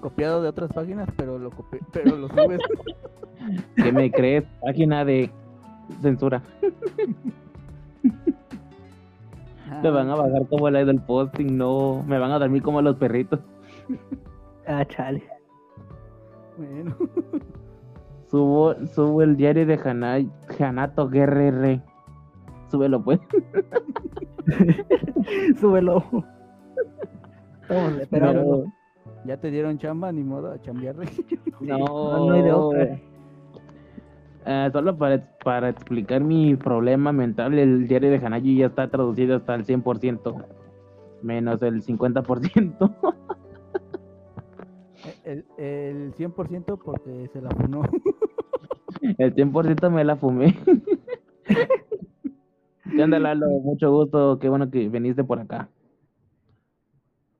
Copiado 0.00 0.40
de 0.42 0.48
otras 0.48 0.72
páginas, 0.72 1.08
pero 1.16 1.38
lo 1.38 1.50
copi- 1.50 1.80
pero 1.92 2.16
lo 2.16 2.28
subes. 2.28 2.60
¿Qué 3.76 3.92
me 3.92 4.10
crees? 4.10 4.44
Página 4.62 5.04
de 5.04 5.30
censura. 6.00 6.42
Me 9.82 9.90
van 9.90 10.10
a 10.10 10.14
bajar 10.16 10.46
como 10.48 10.68
la 10.70 10.84
del 10.84 11.00
posting, 11.02 11.56
no. 11.56 12.02
Me 12.06 12.18
van 12.18 12.32
a 12.32 12.38
dormir 12.38 12.62
como 12.62 12.82
los 12.82 12.96
perritos. 12.96 13.40
Ah, 14.66 14.84
chale. 14.86 15.22
Bueno, 16.56 16.96
Subo, 18.30 18.76
subo 18.86 19.22
el 19.22 19.36
diario 19.36 19.66
de 19.66 19.74
Hanai, 19.74 20.30
Hanato 20.60 21.08
Guerrero. 21.08 21.82
Súbelo 22.70 23.02
pues. 23.02 23.18
Súbelo. 25.60 26.04
No, 27.68 28.72
ya 29.24 29.36
te 29.36 29.50
dieron 29.50 29.78
chamba, 29.78 30.12
ni 30.12 30.22
modo 30.22 30.52
a 30.52 30.60
chambearle. 30.60 31.06
no, 31.60 31.78
no, 31.78 32.32
hay 32.32 32.42
de 32.42 32.52
otra. 32.52 33.00
Ah, 34.46 34.70
solo 34.72 34.96
para, 34.96 35.28
para 35.44 35.68
explicar 35.68 36.22
mi 36.22 36.54
problema 36.54 37.12
mental, 37.12 37.58
el 37.58 37.88
diario 37.88 38.10
de 38.10 38.24
Hanayi 38.24 38.58
ya 38.58 38.66
está 38.66 38.88
traducido 38.88 39.36
hasta 39.36 39.56
el 39.56 39.66
100%, 39.66 40.44
menos 41.22 41.60
el 41.62 41.82
50%. 41.82 43.36
El, 45.24 45.44
el 45.58 46.14
100% 46.14 46.78
porque 46.82 47.28
se 47.32 47.40
la 47.40 47.50
funó. 47.50 47.82
El 49.18 49.34
100% 49.34 49.90
me 49.90 50.04
la 50.04 50.16
fumé. 50.16 50.56
¿Qué 52.90 53.02
onda, 53.02 53.18
Lalo? 53.18 53.48
Mucho 53.48 53.90
gusto, 53.90 54.38
qué 54.38 54.48
bueno 54.48 54.70
que 54.70 54.88
viniste 54.88 55.24
por 55.24 55.38
acá. 55.38 55.68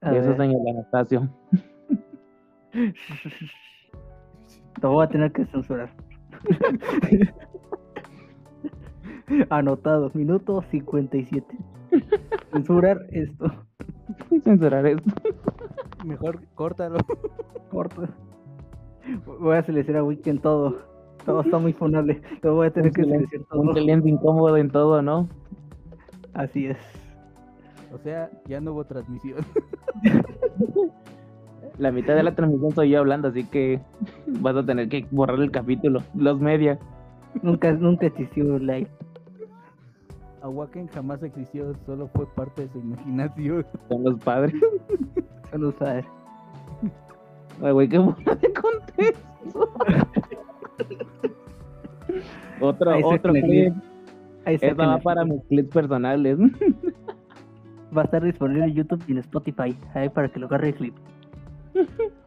A 0.00 0.16
Eso 0.16 0.32
es 0.32 0.38
en 0.38 0.52
el 0.52 0.68
Anastasio. 0.68 1.28
Te 4.80 4.86
voy 4.86 5.04
a 5.04 5.08
tener 5.08 5.32
que 5.32 5.44
censurar. 5.46 5.90
Anotado, 9.50 10.10
minuto 10.14 10.62
57. 10.70 11.58
Censurar 12.52 13.04
esto. 13.10 13.52
Censurar 14.42 14.86
esto. 14.86 15.10
Mejor 16.04 16.40
córtalo. 16.54 16.98
Corto. 17.70 18.08
Voy 19.40 19.56
a 19.56 19.62
seleccionar 19.62 20.02
Weekend 20.02 20.40
todo. 20.42 20.78
Todo 21.24 21.42
está 21.42 21.58
muy 21.58 21.72
funable. 21.72 22.20
Lo 22.42 22.54
voy 22.54 22.68
a 22.68 22.70
tener 22.70 22.92
que 22.92 23.02
Un 23.02 23.08
seleccionar 23.10 23.46
Un 23.52 23.66
todo. 23.66 23.74
silencio 23.74 24.12
incómodo 24.12 24.56
en 24.56 24.70
todo, 24.70 25.02
¿no? 25.02 25.28
Así 26.34 26.66
es. 26.66 26.78
O 27.92 27.98
sea, 27.98 28.30
ya 28.46 28.60
no 28.60 28.72
hubo 28.72 28.84
transmisión. 28.84 29.38
La 31.78 31.90
mitad 31.92 32.14
de 32.14 32.22
la 32.22 32.34
transmisión 32.34 32.72
soy 32.72 32.90
yo 32.90 32.98
hablando, 32.98 33.28
así 33.28 33.44
que 33.44 33.80
vas 34.26 34.54
a 34.54 34.64
tener 34.64 34.88
que 34.88 35.06
borrar 35.10 35.40
el 35.40 35.50
capítulo. 35.50 36.02
Los 36.14 36.38
media. 36.38 36.78
Nunca, 37.42 37.72
nunca 37.72 38.06
existió 38.06 38.58
live. 38.58 38.88
Awaken 40.50 40.88
jamás 40.88 41.22
existió, 41.22 41.72
solo 41.86 42.08
fue 42.08 42.26
parte 42.34 42.62
de 42.62 42.68
su 42.72 42.78
imaginación. 42.78 43.64
Son 43.88 44.02
los 44.04 44.18
padres. 44.22 44.54
Solo 45.50 45.72
saber. 45.72 46.04
Ay, 47.62 47.72
güey, 47.72 47.88
qué 47.88 47.98
bola 47.98 48.16
de 48.40 48.52
contexto. 48.52 49.24
otro, 52.60 52.90
Ahí 52.90 53.02
otro 53.04 53.32
clip. 53.32 53.74
Esta 54.46 54.86
va 54.86 54.98
para 54.98 55.24
mis 55.24 55.42
clips 55.44 55.70
personales. 55.72 56.38
Va 57.96 58.02
a 58.02 58.04
estar 58.04 58.22
disponible 58.22 58.64
en 58.64 58.74
YouTube 58.74 59.02
y 59.08 59.12
en 59.12 59.18
Spotify. 59.18 59.76
Ahí 59.94 60.08
para 60.08 60.28
que 60.28 60.38
lo 60.38 60.46
agarre 60.46 60.68
el 60.68 60.74
clip. 60.74 60.94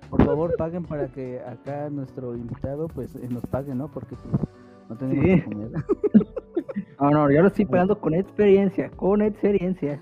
Por 0.10 0.24
favor, 0.24 0.56
paguen 0.58 0.84
para 0.84 1.08
que 1.08 1.40
acá 1.42 1.90
nuestro 1.90 2.36
invitado 2.36 2.88
pues 2.88 3.16
eh, 3.16 3.28
nos 3.32 3.44
pague, 3.48 3.74
¿no? 3.74 3.88
Porque 3.88 4.16
pues 4.16 4.48
no 4.90 4.96
tenemos 4.96 5.26
Sí. 5.26 5.42
que 5.42 5.46
comer. 5.46 5.70
No, 7.00 7.10
no, 7.12 7.32
yo 7.32 7.42
lo 7.42 7.48
estoy 7.48 7.66
pagando 7.66 8.00
con 8.00 8.14
experiencia. 8.14 8.90
Con 8.92 9.22
experiencia. 9.22 10.00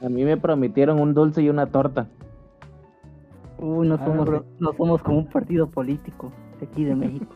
A 0.00 0.08
mí 0.08 0.24
me 0.24 0.36
prometieron 0.36 1.00
un 1.00 1.12
dulce 1.14 1.42
y 1.42 1.48
una 1.48 1.66
torta. 1.66 2.08
Uy, 3.58 3.88
no 3.88 3.96
Ah, 3.96 4.04
somos, 4.04 4.26
bro. 4.26 4.44
no 4.60 4.72
somos 4.74 5.02
como 5.02 5.18
un 5.18 5.26
partido 5.28 5.68
político 5.68 6.30
de 6.60 6.66
aquí 6.66 6.84
de 6.84 6.94
México. 6.94 7.34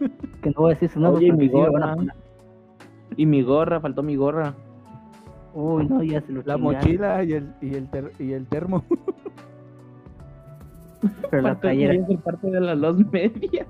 que 0.42 0.50
no 0.50 0.54
voy 0.56 0.72
a 0.72 0.74
decir 0.74 0.88
su 0.90 0.98
nombre 1.00 1.24
Oye, 1.24 1.32
mi 1.32 1.48
gorra. 1.48 1.96
Y 3.16 3.26
mi 3.26 3.42
gorra, 3.42 3.80
faltó 3.80 4.02
mi 4.02 4.16
gorra. 4.16 4.54
Uy, 5.54 5.86
no, 5.86 6.02
ya 6.02 6.20
se 6.20 6.32
lo 6.32 6.42
La 6.44 6.56
chingaron. 6.56 6.62
mochila 6.62 7.22
y 7.22 7.32
el, 7.34 7.54
y 7.60 7.74
el, 7.74 7.88
ter- 7.88 8.10
y 8.18 8.32
el 8.32 8.46
termo. 8.48 8.82
Pero 11.30 11.42
la 11.42 11.60
playera. 11.60 11.94
parte 12.24 12.50
de 12.50 12.60
las 12.60 12.80
dos 12.80 12.96
medias. 13.12 13.68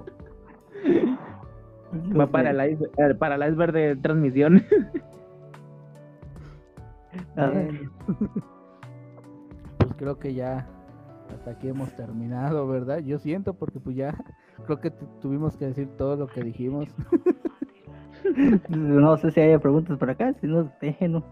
Va 2.19 2.27
para 2.27 2.51
el, 2.51 2.73
ice- 2.73 2.91
eh, 2.99 3.15
para 3.15 3.37
el 3.37 3.51
iceberg 3.53 3.73
de 3.73 3.97
transmisión. 3.97 4.63
A 7.37 7.47
ver, 7.47 7.71
Bien. 7.73 7.91
Pues 9.79 9.95
creo 9.97 10.19
que 10.19 10.35
ya 10.35 10.67
hasta 11.33 11.53
aquí 11.53 11.69
hemos 11.69 11.95
terminado, 11.97 12.67
¿verdad? 12.69 12.99
Yo 12.99 13.19
siento 13.19 13.55
porque 13.55 13.81
pues 13.81 13.97
ya 13.97 14.15
creo 14.67 14.81
que 14.81 14.91
tu- 14.91 15.07
tuvimos 15.21 15.57
que 15.57 15.67
decir 15.67 15.89
todo 15.97 16.17
lo 16.17 16.27
que 16.27 16.43
dijimos. 16.43 16.89
No 18.69 19.17
sé 19.19 19.31
si 19.31 19.41
hay 19.41 19.57
preguntas 19.59 19.99
por 19.99 20.11
acá, 20.11 20.33
si 20.41 20.47
no, 20.47 20.71
déjenlo. 20.81 21.23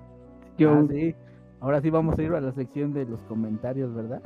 Yo, 0.59 0.73
Ah, 0.73 0.85
sí. 0.91 1.15
Ahora 1.61 1.81
sí 1.81 1.91
vamos 1.91 2.19
a 2.19 2.23
ir 2.23 2.33
a 2.33 2.41
la 2.41 2.53
sección 2.53 2.93
de 2.93 3.05
los 3.07 3.21
comentarios, 3.23 3.95
¿verdad? 3.95 4.21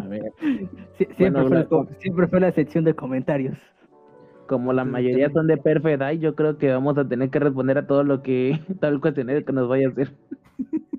A 0.00 0.06
ver, 0.08 0.32
sí- 0.98 1.06
siempre, 1.16 1.30
Bueno, 1.30 1.46
fue 1.46 1.56
la- 1.56 1.60
el 1.62 1.68
co- 1.68 1.88
siempre 1.98 2.26
fue 2.28 2.40
la 2.40 2.52
sección 2.52 2.84
de 2.84 2.94
comentarios. 2.94 3.58
Como 4.46 4.72
la 4.72 4.84
mayoría 4.84 5.30
son 5.30 5.46
de 5.46 5.56
Perfect 5.56 6.02
Eye, 6.02 6.18
yo 6.18 6.34
creo 6.34 6.58
que 6.58 6.70
vamos 6.70 6.98
a 6.98 7.06
tener 7.06 7.30
que 7.30 7.38
responder 7.38 7.78
a 7.78 7.86
todo 7.86 8.04
lo 8.04 8.22
que, 8.22 8.60
todo 8.80 8.90
el 8.90 9.00
cuestionario 9.00 9.44
que 9.44 9.52
nos 9.52 9.68
vaya 9.68 9.88
a 9.88 9.90
hacer. 9.90 10.12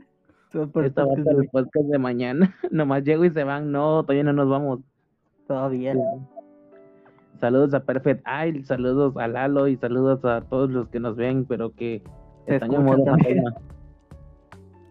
Esta 0.53 1.05
va 1.05 1.11
a 1.11 1.15
ser 1.15 1.23
de 1.25 1.31
el 1.31 1.49
podcast 1.49 1.85
de 1.87 1.97
mañana. 1.97 2.55
Nomás 2.71 3.03
llego 3.03 3.25
y 3.25 3.29
se 3.29 3.43
van. 3.43 3.71
No, 3.71 4.03
todavía 4.03 4.23
no 4.23 4.33
nos 4.33 4.49
vamos. 4.49 4.79
Todavía. 5.47 5.93
Saludos 7.39 7.73
a 7.73 7.81
Perfect 7.81 8.25
Eye, 8.25 8.63
saludos 8.63 9.17
a 9.17 9.27
Lalo 9.27 9.67
y 9.67 9.75
saludos 9.75 10.23
a 10.23 10.41
todos 10.41 10.71
los 10.71 10.87
que 10.87 11.01
nos 11.01 11.17
ven, 11.17 11.45
pero 11.45 11.71
que 11.73 12.01
Se 12.47 12.55
están 12.55 12.71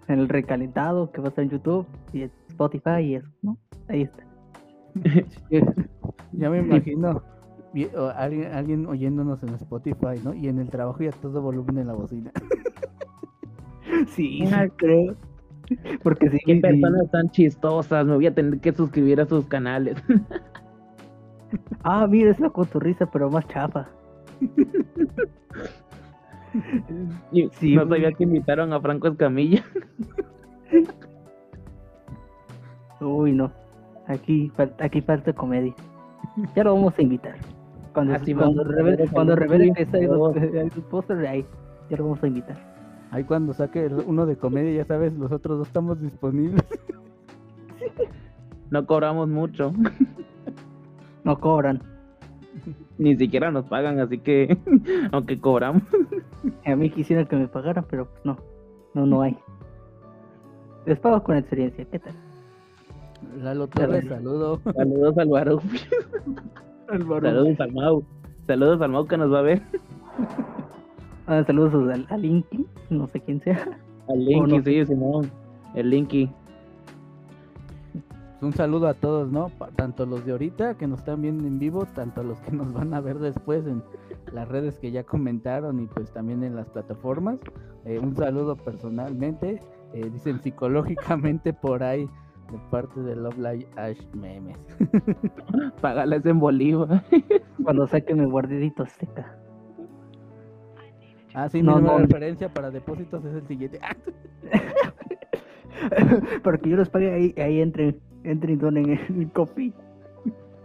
en 0.07 0.18
el 0.18 0.28
recalentado 0.28 1.11
que 1.11 1.22
va 1.22 1.28
a 1.28 1.30
estar 1.30 1.44
en 1.44 1.50
YouTube 1.50 1.86
y 2.12 2.22
Spotify 2.48 3.00
y 3.00 3.14
eso, 3.14 3.28
¿no? 3.40 3.57
Ahí 3.88 4.02
está. 4.02 4.22
Ya 6.32 6.50
me 6.50 6.59
imagino 6.59 7.22
alguien, 8.16 8.53
alguien 8.53 8.87
oyéndonos 8.87 9.43
en 9.43 9.55
Spotify, 9.55 10.20
¿no? 10.22 10.35
Y 10.35 10.49
en 10.49 10.59
el 10.59 10.70
trabajo 10.70 11.03
y 11.03 11.09
a 11.09 11.12
todo 11.12 11.43
volumen 11.43 11.79
en 11.79 11.87
la 11.89 11.95
bocina. 11.95 12.31
Sí, 14.09 14.45
sí, 14.47 14.55
creo. 14.77 15.14
Porque 16.03 16.29
sí, 16.31 16.39
Qué 16.45 16.55
sí, 16.57 16.61
personas 16.61 17.11
tan 17.11 17.31
chistosas, 17.31 18.05
me 18.07 18.14
voy 18.14 18.27
a 18.27 18.35
tener 18.35 18.61
que 18.61 18.72
suscribir 18.72 19.20
a 19.20 19.27
sus 19.27 19.47
canales. 19.47 20.03
Ah, 21.85 22.07
mira, 22.09 22.33
es 22.33 22.41
la 22.41 22.51
cotorriza, 22.51 23.07
pero 23.07 23.31
más 23.31 23.47
chafa. 23.47 23.89
Y 27.31 27.49
Sí, 27.51 27.77
no 27.77 27.87
sabía 27.89 28.11
que 28.12 28.25
invitaron 28.25 28.72
a 28.72 28.81
Franco 28.81 29.07
Escamilla. 29.09 29.62
Uy, 33.01 33.33
no. 33.33 33.53
Aquí, 34.07 34.51
aquí 34.79 35.01
falta 35.01 35.33
comedia. 35.33 35.75
Ya 36.57 36.64
lo 36.64 36.75
vamos 36.75 36.99
a 36.99 37.03
invitar. 37.03 37.37
Cuando, 37.95 38.14
Ah, 38.14 38.18
sí, 38.24 38.34
cuando, 38.34 38.57
vamos 38.64 38.74
revele, 38.74 39.09
cuando 39.09 39.36
revele 39.36 39.72
que 39.72 39.86
los, 40.09 40.34
por 40.90 41.26
ahí 41.26 41.47
ya 41.88 41.97
lo 41.97 42.05
vamos 42.05 42.22
a 42.22 42.26
invitar. 42.26 42.57
Ahí 43.12 43.22
cuando 43.22 43.55
saque 43.55 43.86
uno 43.86 44.26
de 44.26 44.36
comedia, 44.36 44.72
ya 44.72 44.84
sabes, 44.84 45.16
los 45.16 45.30
otros 45.30 45.59
dos 45.59 45.68
estamos 45.68 46.01
disponibles. 46.03 46.64
No 48.70 48.84
cobramos 48.86 49.28
mucho, 49.28 49.72
No 51.22 51.38
cobran. 51.38 51.80
ni 52.99 53.16
siquiera 53.16 53.53
nos 53.53 53.66
pagan, 53.66 54.01
así 54.01 54.18
que 54.18 54.59
aunque 55.12 55.40
cobramos. 55.40 55.84
A 56.66 56.74
mí 56.74 56.90
quisiera 56.90 57.24
que 57.24 57.36
me 57.36 57.47
pagaran, 57.47 57.86
pero 57.88 58.07
pues 58.07 58.24
no. 58.24 58.36
No, 58.95 59.07
no 59.07 59.22
hay. 59.22 59.36
Les 60.86 60.99
pago 60.99 61.22
con 61.22 61.36
experiencia. 61.36 61.84
¿Qué 61.84 62.01
tal? 62.01 62.14
Lalo 63.38 63.68
Torres, 63.68 64.07
saludo. 64.07 64.61
Saludos 64.74 65.14
al. 66.89 67.07
Saludos 67.07 67.61
al 67.61 67.72
Mau. 67.72 68.05
Saludos 68.47 68.80
al 68.82 68.91
Mau 68.91 69.07
que 69.07 69.16
nos 69.16 69.32
va 69.32 69.39
a 69.41 69.43
ver. 69.43 69.62
Ah, 71.26 71.43
saludos 71.43 71.72
al, 71.91 72.07
al 72.11 72.22
Inky, 72.22 72.66
no 72.91 73.07
sé 73.07 73.18
quién 73.18 73.41
sea. 73.41 73.78
Al 74.11 74.22
Linky, 74.22 74.59
no. 74.59 74.62
sí, 74.62 74.85
Simón. 74.85 75.30
El 75.74 75.89
Linky. 75.89 76.30
Un 78.43 78.53
saludo 78.53 78.89
a 78.89 78.93
todos, 78.93 79.32
¿no? 79.32 79.51
Tanto 79.74 80.05
los 80.05 80.26
de 80.26 80.32
ahorita 80.32 80.74
que 80.76 80.87
nos 80.87 80.99
están 80.99 81.22
viendo 81.22 81.47
en 81.47 81.59
vivo, 81.59 81.87
tanto 81.95 82.22
los 82.22 82.39
que 82.41 82.53
nos 82.53 82.70
van 82.74 82.93
a 82.93 83.01
ver 83.01 83.18
después 83.18 83.66
en 83.66 83.82
las 84.35 84.47
redes 84.49 84.78
que 84.78 84.91
ya 84.91 85.05
comentaron 85.05 85.80
y 85.80 85.87
pues 85.87 86.12
también 86.12 86.45
en 86.45 86.57
las 86.57 86.68
plataformas. 86.68 87.39
Eh, 87.87 87.99
un 87.99 88.14
saludo 88.14 88.57
personalmente, 88.57 89.62
eh, 89.95 90.11
dicen 90.12 90.43
psicológicamente 90.43 91.55
por 91.55 91.82
ahí, 91.82 92.07
de 92.53 92.59
parte 92.70 93.01
de 93.01 93.16
Love 93.16 93.38
Live 93.38 93.66
Ash 93.76 94.01
Memes. 94.14 94.59
Págales 95.80 96.24
en 96.26 96.38
Bolívar. 96.38 97.03
Cuando 97.62 97.86
saque 97.86 98.14
mi 98.14 98.24
guardidito 98.26 98.82
azteca. 98.82 99.36
Ah, 101.34 101.49
sí, 101.49 101.62
No, 101.62 101.80
no. 101.80 101.99
referencia 101.99 102.49
para 102.53 102.70
depósitos 102.70 103.24
es 103.24 103.34
el 103.34 103.47
siguiente. 103.47 103.80
Ah, 103.82 103.97
Para 106.42 106.59
que 106.59 106.70
yo 106.70 106.76
los 106.76 106.88
pague 106.88 107.12
ahí, 107.12 107.34
ahí 107.36 107.61
entren, 107.61 107.99
entren 108.22 108.55
y 108.55 108.57
donen 108.57 108.90
el 108.90 109.30
copy. 109.32 109.72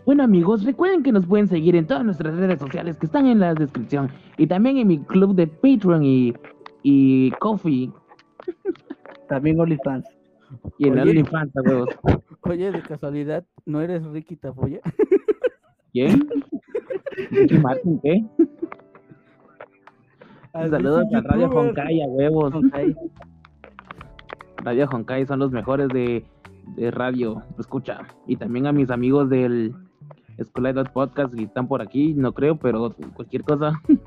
Bueno 0.05 0.23
amigos, 0.23 0.63
recuerden 0.63 1.03
que 1.03 1.11
nos 1.11 1.25
pueden 1.25 1.47
seguir 1.47 1.75
en 1.75 1.85
todas 1.87 2.03
nuestras 2.05 2.35
redes 2.35 2.59
sociales 2.59 2.97
que 2.97 3.05
están 3.07 3.25
en 3.27 3.39
la 3.39 3.53
descripción. 3.53 4.09
Y 4.37 4.47
también 4.47 4.77
en 4.77 4.87
mi 4.87 4.99
club 4.99 5.35
de 5.35 5.47
Patreon 5.47 6.03
y, 6.03 6.33
y 6.83 7.31
Coffee. 7.39 7.91
También 9.27 9.59
OnlyFans. 9.59 10.05
Y 10.77 10.87
en 10.87 10.93
Oye. 10.99 11.01
OnlyFans, 11.11 11.55
a 11.57 11.61
huevos. 11.61 11.89
Oye, 12.41 12.71
de 12.71 12.81
casualidad, 12.81 13.45
¿no 13.65 13.81
eres 13.81 14.03
Ricky 14.05 14.35
Tafoya? 14.35 14.79
¿Quién? 15.93 16.27
¿Ricky 17.31 17.57
Martin 17.59 17.99
qué? 18.01 18.23
Saludos 20.53 21.05
a 21.13 21.21
Radio. 21.21 21.49
Honkai, 21.49 22.01
a 22.01 22.05
huevos. 22.07 22.53
Ok. 22.55 22.75
Radio 24.63 24.87
Honkai 24.91 25.25
son 25.25 25.39
los 25.39 25.51
mejores 25.51 25.87
de, 25.89 26.25
de 26.75 26.91
radio, 26.91 27.43
escucha. 27.57 28.01
Y 28.27 28.35
también 28.35 28.67
a 28.67 28.71
mis 28.73 28.89
amigos 28.89 29.29
del 29.29 29.73
Escuela 30.37 30.73
de 30.73 30.83
Podcast 30.85 31.33
que 31.33 31.43
están 31.43 31.67
por 31.67 31.81
aquí, 31.81 32.13
no 32.13 32.33
creo, 32.33 32.57
pero 32.57 32.93
cualquier 33.15 33.43
cosa. 33.43 33.73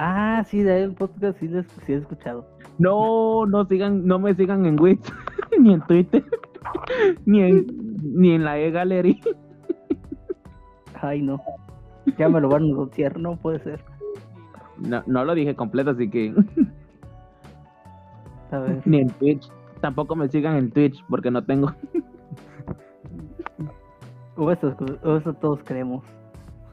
Ah, 0.00 0.44
sí, 0.46 0.62
de 0.62 0.72
ahí 0.74 0.82
el 0.82 0.94
podcast 0.94 1.40
sí, 1.40 1.46
he- 1.52 1.62
sí 1.84 1.92
he 1.92 1.96
escuchado. 1.96 2.46
No, 2.78 3.44
no 3.46 3.64
sigan, 3.66 4.06
no 4.06 4.18
me 4.18 4.34
sigan 4.34 4.64
en 4.66 4.80
Wix, 4.80 5.12
ni 5.60 5.74
en 5.74 5.80
Twitter, 5.82 6.24
ni 7.26 7.42
en, 7.42 7.66
ni 8.02 8.32
en 8.32 8.44
la 8.44 8.58
e-gallery. 8.58 9.20
Ay, 11.00 11.22
no. 11.22 11.40
Ya 12.18 12.28
me 12.28 12.40
lo 12.40 12.48
van 12.48 12.62
a 12.62 12.66
anunciar, 12.66 13.18
no 13.18 13.36
puede 13.36 13.58
ser. 13.60 13.84
No, 14.78 15.02
no 15.06 15.24
lo 15.24 15.34
dije 15.34 15.54
completo, 15.54 15.90
así 15.90 16.08
que 16.08 16.34
A 18.50 18.58
ver. 18.60 18.82
ni 18.84 19.00
en 19.00 19.10
Twitch. 19.10 19.48
Tampoco 19.80 20.16
me 20.16 20.28
sigan 20.28 20.56
en 20.56 20.70
Twitch 20.70 21.04
porque 21.08 21.30
no 21.30 21.44
tengo. 21.44 21.72
O 24.36 24.50
eso, 24.52 24.74
o 25.02 25.16
eso 25.16 25.34
todos 25.34 25.60
creemos. 25.64 26.04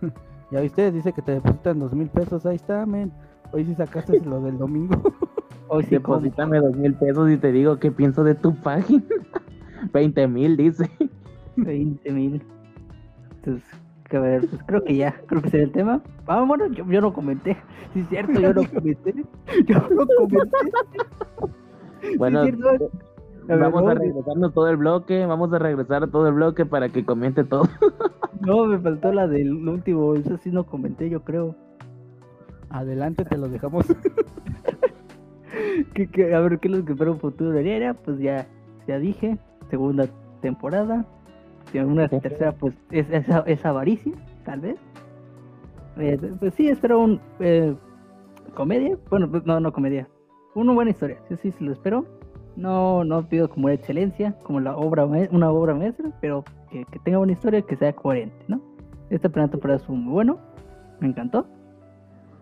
Ya 0.52 0.62
viste, 0.62 0.92
dice 0.92 1.12
que 1.12 1.24
te 1.24 1.32
depositan 1.32 1.80
dos 1.80 1.92
mil 1.94 2.08
pesos, 2.08 2.46
ahí 2.46 2.56
está, 2.56 2.86
men. 2.86 3.12
Hoy 3.52 3.66
sí 3.66 3.74
sacaste 3.74 4.20
lo 4.22 4.40
del 4.42 4.60
domingo. 4.60 5.02
Hoy 5.68 5.84
sí, 5.84 5.90
Deposítame 5.92 6.60
dos 6.60 6.76
mil 6.76 6.94
pesos 6.94 7.32
y 7.32 7.38
te 7.38 7.52
digo 7.52 7.80
qué 7.80 7.92
pienso 7.92 8.24
de 8.24 8.36
tu 8.36 8.56
página. 8.56 9.04
20 9.94 10.28
mil, 10.28 10.58
dice. 10.58 10.90
20 11.58 12.12
mil. 12.12 12.42
Entonces, 13.38 13.64
que 14.10 14.18
a 14.18 14.20
ver, 14.20 14.48
pues 14.48 14.62
creo 14.66 14.84
que 14.84 14.96
ya, 14.96 15.16
creo 15.28 15.42
que 15.42 15.50
sería 15.50 15.66
el 15.66 15.72
tema. 15.72 16.02
Ah, 16.28 16.44
bueno, 16.48 16.68
yo, 16.68 16.86
yo 16.90 17.02
no 17.02 17.14
comenté. 17.14 17.58
Sí, 17.94 18.02
es 18.02 18.10
cierto, 18.10 18.40
yo 18.40 18.54
no 18.54 18.64
comenté. 18.68 19.14
Yo 19.68 19.76
no 19.90 20.06
comenté. 20.06 20.58
Bueno, 22.18 22.46
Sí. 22.46 22.52
A 23.48 23.56
ver, 23.56 23.60
vamos 23.60 23.84
a 23.84 23.94
no, 23.94 24.00
regresarnos 24.00 24.54
todo 24.56 24.70
el 24.70 24.78
bloque, 24.78 25.24
vamos 25.28 25.54
a 25.54 25.60
regresar 25.60 26.04
a 26.04 26.08
todo 26.08 26.28
el 26.28 26.34
bloque 26.34 26.66
para 26.66 26.90
que 26.90 27.06
comente 27.06 27.44
todo. 27.44 27.64
No, 28.42 28.66
me 28.66 28.78
faltó 28.78 29.12
la 29.12 29.28
del 29.28 29.68
último. 29.68 30.14
Eso 30.14 30.38
sí 30.38 30.52
no 30.52 30.66
comenté, 30.66 31.10
yo 31.10 31.24
creo. 31.24 31.56
Adelante, 32.70 33.24
te 33.26 33.38
lo 33.38 33.48
dejamos. 33.48 33.88
Que, 35.94 36.08
que- 36.08 36.34
a 36.34 36.40
ver, 36.40 36.60
¿qué 36.60 36.68
es 36.68 36.78
lo 36.78 36.86
que 36.86 36.92
espero 36.94 37.14
un 37.14 37.20
futuro 37.20 37.52
de 37.52 37.60
Ariera? 37.60 37.94
Pues 37.94 38.20
ya, 38.20 38.48
ya 38.88 39.00
dije, 39.00 39.38
segunda 39.70 40.08
temporada. 40.42 41.06
Si 41.72 41.80
una 41.80 42.08
Sí. 42.08 42.20
tercera, 42.20 42.52
pues 42.54 42.74
es, 42.92 43.10
es, 43.10 43.26
es 43.46 43.66
avaricia, 43.66 44.14
tal 44.44 44.62
vez. 44.62 44.78
Eh, 45.98 46.18
pues 46.40 46.54
sí, 46.56 46.68
espero 46.70 47.00
un 47.00 47.20
eh, 47.40 47.76
comedia. 48.54 48.98
Bueno, 49.10 49.30
pues, 49.30 49.46
no, 49.46 49.60
no 49.60 49.72
comedia. 49.74 50.08
Una 50.54 50.74
buena 50.74 50.92
historia. 50.92 51.18
Yo 51.30 51.38
sí, 51.38 51.52
sí 51.52 51.64
lo 51.64 51.72
espero. 51.74 52.06
No, 52.56 53.04
no 53.04 53.28
pido 53.28 53.50
como 53.50 53.68
excelencia, 53.70 54.38
como 54.44 54.62
la 54.62 54.78
obra 54.78 55.06
una 55.06 55.52
obra 55.52 55.76
maestra, 55.76 56.10
pero 56.22 56.44
que, 56.70 56.86
que 56.86 57.00
tenga 57.00 57.18
buena 57.18 57.34
historia, 57.34 57.62
que 57.62 57.76
sea 57.76 57.92
coherente, 57.94 58.46
¿no? 58.48 58.62
Esta 59.10 59.28
primera 59.28 59.52
temporada 59.52 59.78
estuvo 59.80 59.98
muy 59.98 60.14
bueno, 60.14 60.38
me 61.02 61.08
encantó. 61.10 61.46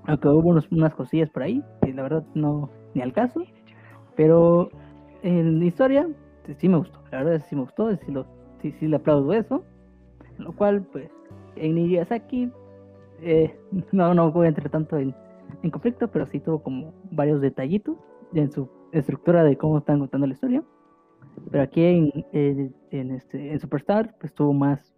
Aunque 0.05 0.27
hubo 0.27 0.49
unos- 0.49 0.71
unas 0.71 0.93
cosillas 0.93 1.29
por 1.31 1.41
ahí, 1.43 1.63
que 1.81 1.93
la 1.93 2.03
verdad 2.03 2.23
no, 2.35 2.69
ni 2.93 3.01
al 3.01 3.13
caso. 3.13 3.43
Pero 4.15 4.69
en 5.23 5.61
historia, 5.63 6.07
sí 6.57 6.69
me 6.69 6.77
gustó. 6.77 6.99
La 7.11 7.23
verdad 7.23 7.45
sí 7.47 7.55
me 7.55 7.61
gustó, 7.61 7.95
sí, 7.95 8.11
lo, 8.11 8.25
sí, 8.61 8.71
sí 8.79 8.87
le 8.87 8.97
aplaudo 8.97 9.33
eso. 9.33 9.63
Lo 10.37 10.51
cual, 10.53 10.83
pues, 10.91 11.09
en 11.55 11.75
Nijasaki, 11.75 12.51
eh, 13.21 13.57
no, 13.91 14.13
no 14.13 14.31
voy 14.31 14.45
a 14.45 14.49
entrar 14.49 14.69
tanto 14.69 14.97
en, 14.97 15.15
en 15.61 15.71
conflicto, 15.71 16.09
pero 16.09 16.25
sí 16.25 16.39
tuvo 16.39 16.61
como 16.61 16.93
varios 17.11 17.41
detallitos 17.41 17.97
en 18.33 18.51
su 18.51 18.69
estructura 18.91 19.43
de 19.43 19.57
cómo 19.57 19.77
están 19.77 19.99
contando 19.99 20.27
la 20.27 20.33
historia. 20.33 20.63
Pero 21.51 21.63
aquí 21.63 21.83
en, 21.83 22.25
en, 22.31 22.75
en 22.91 23.11
este, 23.11 23.51
en 23.51 23.59
Superstar, 23.59 24.15
pues 24.19 24.31
estuvo 24.31 24.53
más, 24.53 24.93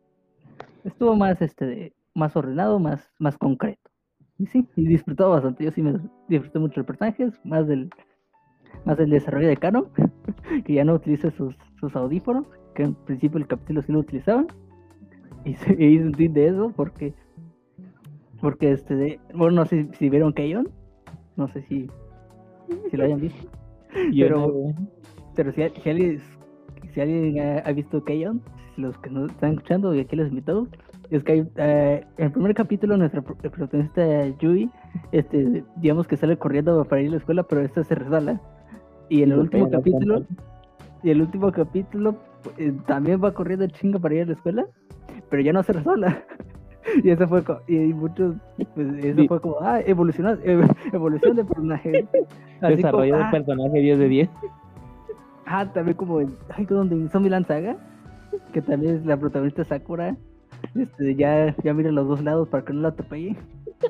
estuvo 0.84 1.16
más, 1.16 1.42
este, 1.42 1.94
más 2.14 2.36
ordenado, 2.36 2.80
más, 2.80 3.12
más 3.20 3.38
concreto. 3.38 3.92
Y 4.38 4.46
sí, 4.48 4.68
y 4.76 4.86
disfrutó 4.86 5.30
bastante. 5.30 5.64
Yo 5.64 5.72
sí 5.72 5.82
me 5.82 5.94
disfruté 6.28 6.60
mucho 6.60 6.80
los 6.82 6.88
personajes, 6.88 7.34
más 7.46 7.68
del, 7.68 7.90
más 8.86 8.98
del 8.98 9.10
desarrollo 9.10 9.48
de 9.48 9.58
Kano, 9.58 9.88
que 10.66 10.74
ya 10.74 10.84
no 10.84 10.94
utiliza 10.96 11.32
sus, 11.32 11.56
sus 11.80 11.96
audífonos, 11.96 12.46
que 12.74 12.84
en 12.84 12.94
principio 12.96 13.38
el 13.40 13.48
capítulo 13.48 13.82
sí 13.82 13.92
lo 13.92 14.00
utilizaban. 14.00 14.48
Y 15.46 15.54
se 15.56 15.74
hice 15.82 16.04
un 16.06 16.12
tweet 16.12 16.30
de 16.30 16.48
eso 16.48 16.74
porque, 16.76 17.14
porque 18.42 18.72
este, 18.72 18.96
de- 18.96 19.20
bueno, 19.34 19.56
no 19.58 19.66
sé 19.66 19.88
si 19.94 20.10
vieron 20.10 20.34
Keyon, 20.34 20.68
no 21.38 21.48
sé 21.50 21.62
si, 21.64 21.88
si 22.90 22.98
lo 22.98 23.06
hayan 23.06 23.22
visto. 23.22 23.48
Pero- 24.28 24.74
Pero 25.36 25.52
si, 25.52 25.62
si 25.82 25.90
alguien, 25.90 26.20
si 26.94 27.00
alguien 27.02 27.40
ha, 27.40 27.60
ha 27.60 27.72
visto 27.74 28.04
Keyon, 28.04 28.42
los 28.78 28.98
que 28.98 29.10
nos 29.10 29.32
están 29.32 29.52
escuchando 29.54 29.94
y 29.96 30.00
aquí 30.00 30.16
los 30.16 30.30
invitados, 30.30 30.68
es 31.18 31.24
que 31.24 31.46
eh, 31.58 32.06
en 32.18 32.26
el 32.26 32.32
primer 32.32 32.54
capítulo 32.56 32.98
nuestra 32.98 33.22
pro- 33.22 33.36
protagonista 33.36 34.28
Yui, 34.40 34.70
este, 35.12 35.64
digamos 35.78 36.08
que 36.08 36.18
sale 36.18 36.38
corriendo 36.38 36.84
para 36.86 37.02
ir 37.02 37.08
a 37.10 37.12
la 37.12 37.18
escuela, 37.18 37.44
pero 37.44 37.62
esta 37.62 37.84
se 37.84 37.96
resbala. 37.96 38.40
Y 39.10 39.24
en 39.24 39.32
el 39.32 39.40
último 39.40 39.70
capítulo, 39.70 40.24
y 41.04 41.10
el 41.12 41.22
último 41.22 41.52
capítulo 41.52 42.16
eh, 42.58 42.74
también 42.88 43.24
va 43.24 43.34
corriendo 43.34 43.68
chinga 43.68 44.00
para 44.00 44.16
ir 44.16 44.22
a 44.24 44.26
la 44.28 44.34
escuela, 44.34 44.66
pero 45.30 45.42
ya 45.42 45.54
no 45.54 45.64
se 45.64 45.74
resbala. 45.74 46.24
Y 47.04 47.10
eso 47.10 47.28
fue 47.28 47.44
co- 47.44 47.62
y 47.68 47.78
muchos 47.96 48.36
pues, 48.76 49.04
eso 49.04 49.20
Sí. 49.22 49.28
fue 49.28 49.42
como 49.42 49.58
ah 49.60 49.82
evoluciona 49.82 50.34
ev- 50.46 50.72
evolución 50.94 51.36
de 51.36 51.44
personaje. 51.44 52.06
Así 52.62 52.62
como, 52.62 52.76
Desarrollo 52.76 53.18
de 53.18 53.24
ah, 53.24 53.32
personaje 53.32 53.80
10 53.80 53.98
de 54.00 54.08
10. 54.08 54.30
Ah, 55.48 55.66
también 55.74 55.98
como 55.98 56.22
en, 56.22 56.36
ay, 56.56 56.66
donde 56.66 56.96
en 56.96 57.10
Zombieland 57.10 57.48
Saga, 57.48 57.76
que 58.54 58.62
también 58.62 58.98
es 58.98 59.06
la 59.06 59.18
protagonista 59.18 59.64
Sakura, 59.64 60.16
este, 60.74 61.16
ya, 61.16 61.56
ya 61.64 61.74
mira 61.74 61.92
los 61.92 62.08
dos 62.08 62.24
lados 62.24 62.48
para 62.50 62.64
que 62.66 62.74
no 62.74 62.82
la 62.82 62.90
atropelle. 62.90 63.36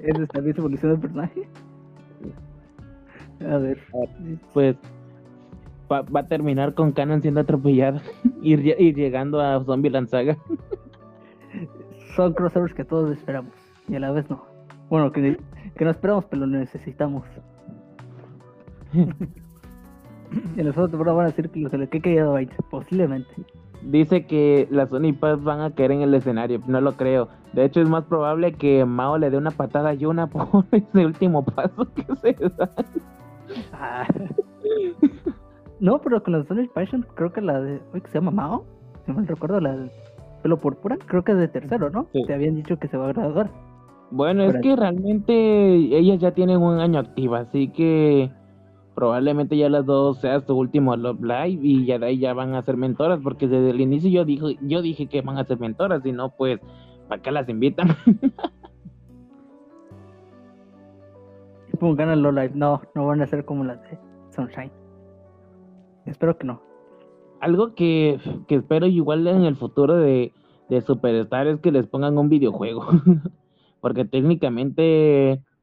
Esa 0.04 0.26
también 0.28 0.54
es 0.54 0.58
evolución 0.58 0.92
del 0.92 1.02
personaje. 1.02 1.48
A 3.42 3.58
ver. 3.58 3.80
Pues 4.54 4.76
Va, 5.92 6.02
va 6.02 6.22
a 6.22 6.28
terminar 6.28 6.74
con 6.74 6.92
Canon 6.92 7.22
siendo 7.22 7.42
atropellada 7.42 8.02
y, 8.42 8.56
y 8.56 8.94
llegando 8.94 9.40
a 9.40 9.64
Zombieland 9.64 10.08
Saga. 10.08 10.36
Son 12.16 12.34
crossovers 12.34 12.74
que 12.74 12.84
todos 12.84 13.16
esperamos 13.16 13.52
y 13.88 13.96
a 13.96 14.00
la 14.00 14.12
vez 14.12 14.28
no. 14.30 14.44
Bueno, 14.90 15.12
que, 15.12 15.38
que 15.76 15.86
no 15.86 15.92
esperamos, 15.92 16.26
pero 16.26 16.46
lo 16.46 16.58
necesitamos. 16.58 17.24
y 18.94 19.00
en 19.00 20.66
segunda 20.74 20.88
temporada 20.88 21.18
van 21.18 21.26
a 21.26 21.30
decir 21.30 21.50
que 21.50 21.60
los 21.60 21.72
de 21.72 21.88
que 21.88 22.02
quedado 22.02 22.34
20, 22.34 22.56
posiblemente. 22.70 23.32
Dice 23.86 24.26
que 24.26 24.68
las 24.72 24.90
Sony 24.90 25.14
Pass 25.14 25.44
van 25.44 25.62
a 25.62 25.72
caer 25.72 25.92
en 25.92 26.02
el 26.02 26.14
escenario. 26.16 26.60
No 26.68 26.82
lo 26.82 26.94
creo. 26.94 27.30
De 27.54 27.64
hecho, 27.64 27.82
es 27.82 27.88
más 27.88 28.04
probable 28.06 28.54
que 28.54 28.84
Mao 28.84 29.18
le 29.18 29.30
dé 29.30 29.38
una 29.38 29.52
patada 29.52 29.90
a 29.90 29.94
Yuna 29.94 30.28
por 30.32 30.66
ese 30.72 31.06
último 31.06 31.46
paso 31.46 31.88
que 31.94 32.06
se 32.16 32.50
da. 32.58 32.70
Ah. 33.74 34.08
No, 35.80 36.00
pero 36.00 36.24
con 36.24 36.34
la 36.34 36.44
Sonic 36.46 36.72
Passion, 36.74 37.06
creo 37.16 37.32
que 37.32 37.42
la 37.42 37.62
de. 37.62 37.80
Uy, 37.94 38.02
que 38.02 38.08
se 38.08 38.16
llama 38.16 38.32
Mao. 38.32 38.66
Si 39.06 39.12
no 39.12 39.20
me 39.20 39.28
recuerdo, 39.28 39.60
la 39.60 39.76
del 39.76 39.92
pelo 40.42 40.58
púrpura. 40.58 40.98
Creo 41.06 41.24
que 41.24 41.34
es 41.34 41.38
de 41.38 41.48
tercero, 41.48 41.90
¿no? 41.92 42.08
Sí. 42.12 42.24
Te 42.26 42.34
habían 42.34 42.56
dicho 42.56 42.78
que 42.78 42.88
se 42.88 42.98
va 42.98 43.10
a 43.10 43.14
graduar. 43.14 43.52
Bueno, 44.12 44.44
es 44.44 44.56
que 44.62 44.76
realmente 44.76 45.34
ellas 45.98 46.20
ya 46.20 46.32
tienen 46.32 46.62
un 46.62 46.80
año 46.80 47.00
activa, 47.00 47.40
así 47.40 47.70
que 47.70 48.32
probablemente 48.96 49.58
ya 49.58 49.70
las 49.70 49.86
dos 49.86 50.20
sea 50.20 50.40
su 50.40 50.56
último 50.58 50.96
Love 50.96 51.22
Live 51.22 51.60
y 51.62 51.86
ya 51.86 52.00
de 52.00 52.08
ahí 52.08 52.18
ya 52.18 52.34
van 52.34 52.56
a 52.56 52.62
ser 52.62 52.78
mentoras, 52.78 53.20
porque 53.22 53.48
desde 53.48 53.70
el 53.72 53.82
inicio 53.82 54.10
yo 54.10 54.26
dije, 54.26 54.58
yo 54.62 54.82
dije 54.82 55.08
que 55.08 55.22
van 55.22 55.38
a 55.38 55.44
ser 55.44 55.60
mentoras, 55.60 56.06
y 56.06 56.12
no, 56.12 56.30
pues, 56.30 56.60
¿para 57.08 57.22
qué 57.22 57.32
las 57.32 57.48
invitan? 57.50 57.90
Low 61.82 62.32
Life. 62.32 62.54
No, 62.56 62.82
no 62.96 63.06
van 63.08 63.22
a 63.22 63.28
ser 63.28 63.46
como 63.46 63.64
las 63.64 63.82
de 63.84 63.98
Sunshine. 64.32 64.72
Espero 66.06 66.38
que 66.38 66.48
no. 66.48 66.62
Algo 67.42 67.76
que, 67.76 68.20
que 68.48 68.56
espero 68.56 68.88
igual 68.88 69.28
en 69.28 69.44
el 69.44 69.56
futuro 69.56 69.96
de, 69.98 70.32
de 70.70 70.82
Superstar 70.82 71.48
es 71.48 71.60
que 71.60 71.72
les 71.72 71.86
pongan 71.86 72.18
un 72.18 72.30
videojuego, 72.30 72.88
porque 73.82 74.06
técnicamente 74.06 75.42
ca- 75.42 75.55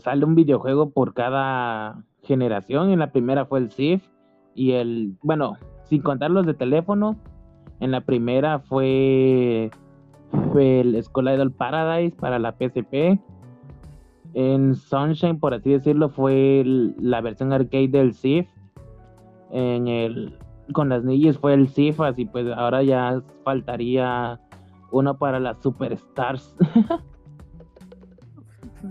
sale 0.00 0.24
un 0.24 0.34
videojuego 0.34 0.90
por 0.90 1.14
cada 1.14 2.04
generación. 2.22 2.90
En 2.90 2.98
la 2.98 3.12
primera 3.12 3.46
fue 3.46 3.60
el 3.60 3.70
SIF 3.70 4.06
y 4.54 4.72
el, 4.72 5.16
bueno, 5.22 5.56
sin 5.84 6.02
contar 6.02 6.30
los 6.30 6.46
de 6.46 6.54
teléfono, 6.54 7.16
en 7.80 7.90
la 7.90 8.00
primera 8.00 8.60
fue, 8.60 9.70
el 10.56 11.02
Skull 11.02 11.28
Idol 11.28 11.52
Paradise 11.52 12.16
para 12.16 12.38
la 12.38 12.52
PSP. 12.52 13.20
En 14.34 14.74
Sunshine, 14.74 15.38
por 15.38 15.54
así 15.54 15.70
decirlo, 15.70 16.08
fue 16.08 16.62
la 16.98 17.20
versión 17.20 17.52
arcade 17.52 17.88
del 17.88 18.14
SIF. 18.14 18.48
En 19.50 19.86
el 19.86 20.38
con 20.72 20.88
las 20.88 21.04
niñas 21.04 21.38
fue 21.38 21.54
el 21.54 21.68
Cifas 21.68 22.18
y 22.18 22.24
pues 22.24 22.46
ahora 22.56 22.82
ya 22.82 23.22
faltaría 23.44 24.40
uno 24.90 25.18
para 25.18 25.38
las 25.40 25.62
Superstars. 25.62 26.56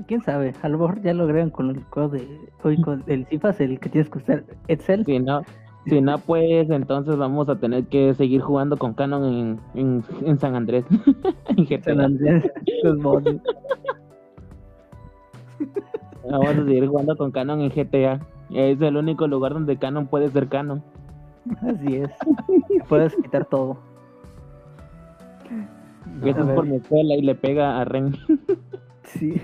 Quién 0.08 0.22
sabe, 0.22 0.54
a 0.62 0.70
lo 0.70 0.80
mejor 0.80 1.02
ya 1.02 1.14
lo 1.14 1.24
agregan 1.26 1.50
con 1.50 1.70
el 1.70 1.76
de. 2.12 2.40
Hoy 2.64 2.82
con 2.82 3.04
el 3.08 3.26
CIFAS, 3.28 3.62
el 3.62 3.80
que 3.80 3.90
tienes 3.90 4.10
que 4.10 4.18
usar 4.18 4.44
Excel. 4.68 5.06
si 5.06 5.20
no, 5.20 5.44
si 5.86 6.02
no 6.02 6.18
pues 6.18 6.70
entonces 6.70 7.18
vamos 7.18 7.50
a 7.50 7.60
tener 7.60 7.86
que 7.86 8.14
seguir 8.14 8.42
jugando 8.42 8.78
con 8.78 8.94
Canon 8.94 9.26
en, 9.26 9.60
en, 9.76 10.04
en 10.26 10.40
San 10.40 10.56
Andrés. 10.56 10.86
en 11.50 11.66
GTA. 11.66 11.84
San 11.84 12.02
Andrés, 12.02 12.44
los 12.84 12.98
mods. 12.98 13.40
Vamos 16.30 16.48
a 16.48 16.56
seguir 16.56 16.88
jugando 16.88 17.18
con 17.18 17.32
Canon 17.32 17.62
en 17.62 17.70
GTA. 17.70 18.20
Es 18.52 18.82
el 18.82 18.98
único 18.98 19.28
lugar 19.28 19.54
donde 19.54 19.78
Canon 19.78 20.08
puede 20.08 20.30
ser 20.30 20.48
Canon. 20.48 20.82
Así 21.62 21.98
es. 21.98 22.10
Puedes 22.88 23.16
quitar 23.16 23.46
todo. 23.46 23.78
No, 26.06 26.28
Eso 26.28 26.40
es 26.40 26.56
por 26.56 26.66
mi 26.66 26.78
escuela 26.78 27.16
y 27.16 27.22
le 27.22 27.36
pega 27.36 27.80
a 27.80 27.86
Ren. 27.86 28.16
Sí. 29.04 29.42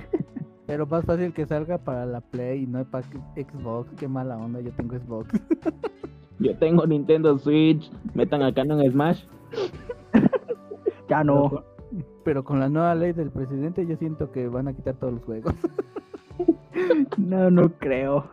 Pero 0.70 0.86
más 0.86 1.04
fácil 1.04 1.34
que 1.34 1.48
salga 1.48 1.80
para 1.80 2.06
la 2.06 2.22
Play 2.22 2.62
y 2.64 2.68
no 2.68 2.86
para 2.86 3.04
Xbox. 3.36 3.90
Qué 3.98 4.08
mala 4.08 4.38
onda, 4.38 4.62
yo 4.62 4.72
tengo 4.74 4.96
Xbox. 4.96 5.28
Yo 6.42 6.56
tengo 6.58 6.86
Nintendo 6.88 7.38
Switch. 7.38 7.92
Metan 8.14 8.44
a 8.44 8.54
Canon 8.54 8.80
en 8.82 8.92
Smash. 8.92 9.26
Ya 11.10 11.22
Pero 11.22 11.24
no. 11.24 11.50
con, 11.50 11.64
pero 12.24 12.44
con 12.44 12.60
la 12.60 12.70
nueva 12.70 12.94
ley 12.94 13.14
del 13.14 13.32
presidente 13.32 13.84
yo 13.88 13.98
siento 13.98 14.32
que 14.32 14.48
van 14.48 14.68
a 14.68 14.74
quitar 14.74 14.94
todos 14.94 15.14
los 15.16 15.24
juegos. 15.24 15.54
No, 17.18 17.50
no 17.50 17.70
creo. 17.80 18.26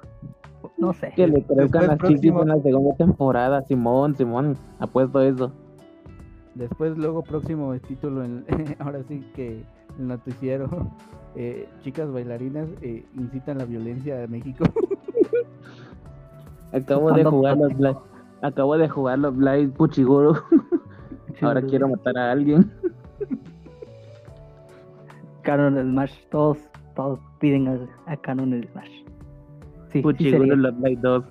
No 0.79 0.93
sé. 0.93 1.13
Que 1.17 1.27
le 1.27 1.43
crezcan 1.43 1.87
las 1.89 1.99
próximo- 1.99 2.43
en 2.43 2.49
la 2.49 2.61
segunda 2.61 2.95
temporada. 2.97 3.63
Simón, 3.63 4.15
Simón. 4.15 4.57
Apuesto 4.79 5.21
eso. 5.23 5.51
Después, 6.55 6.97
luego, 6.97 7.23
próximo 7.23 7.75
título, 7.81 8.23
en, 8.25 8.45
ahora 8.79 9.03
sí 9.09 9.25
que 9.35 9.65
noticiero, 9.99 10.91
eh, 11.37 11.69
chicas 11.83 12.11
bailarinas 12.13 12.69
eh, 12.83 13.05
incitan 13.15 13.59
la 13.59 13.65
violencia 13.65 14.23
a 14.23 14.27
México. 14.27 14.65
Acabo 16.73 17.13
de 17.13 17.25
jugar 17.25 17.57
los. 17.57 17.97
Acabo 18.43 18.77
de 18.77 18.89
jugar 18.89 19.19
los 19.19 19.37
Black 19.37 19.71
Puchiguro. 19.71 20.35
Ahora 21.43 21.61
Sí, 21.63 21.67
quiero 21.69 21.89
matar 21.89 22.17
a 22.19 22.33
alguien. 22.33 22.71
Canon 25.43 25.79
Smash. 25.91 26.13
Todos, 26.31 26.59
todos 26.95 27.19
piden 27.41 27.69
a, 27.69 27.79
a 28.13 28.17
Canon 28.17 28.63
Smash. 28.73 28.91
Sí, 29.89 29.93
sí 29.93 30.03
Puchiguro 30.03 30.39
sería. 30.39 30.57
los 30.57 30.79
Black 30.81 30.99
2. 31.01 31.25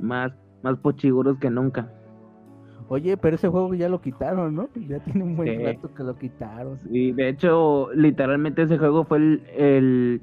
Más, 0.00 0.32
más 0.62 0.76
puchiguros 0.78 1.38
que 1.38 1.50
nunca. 1.50 1.88
Oye, 2.88 3.16
pero 3.16 3.34
ese 3.34 3.48
juego 3.48 3.74
ya 3.74 3.88
lo 3.88 4.00
quitaron, 4.00 4.54
¿no? 4.54 4.68
Ya 4.88 5.00
tiene 5.00 5.24
un 5.24 5.36
buen 5.36 5.58
Sí. 5.58 5.64
rato 5.64 5.92
que 5.92 6.02
lo 6.04 6.16
quitaron. 6.16 6.78
Y 6.90 7.12
de 7.12 7.28
hecho, 7.30 7.88
literalmente 7.94 8.62
ese 8.62 8.78
juego 8.78 9.04
fue 9.04 9.18
el, 9.18 9.42
el, 9.56 10.22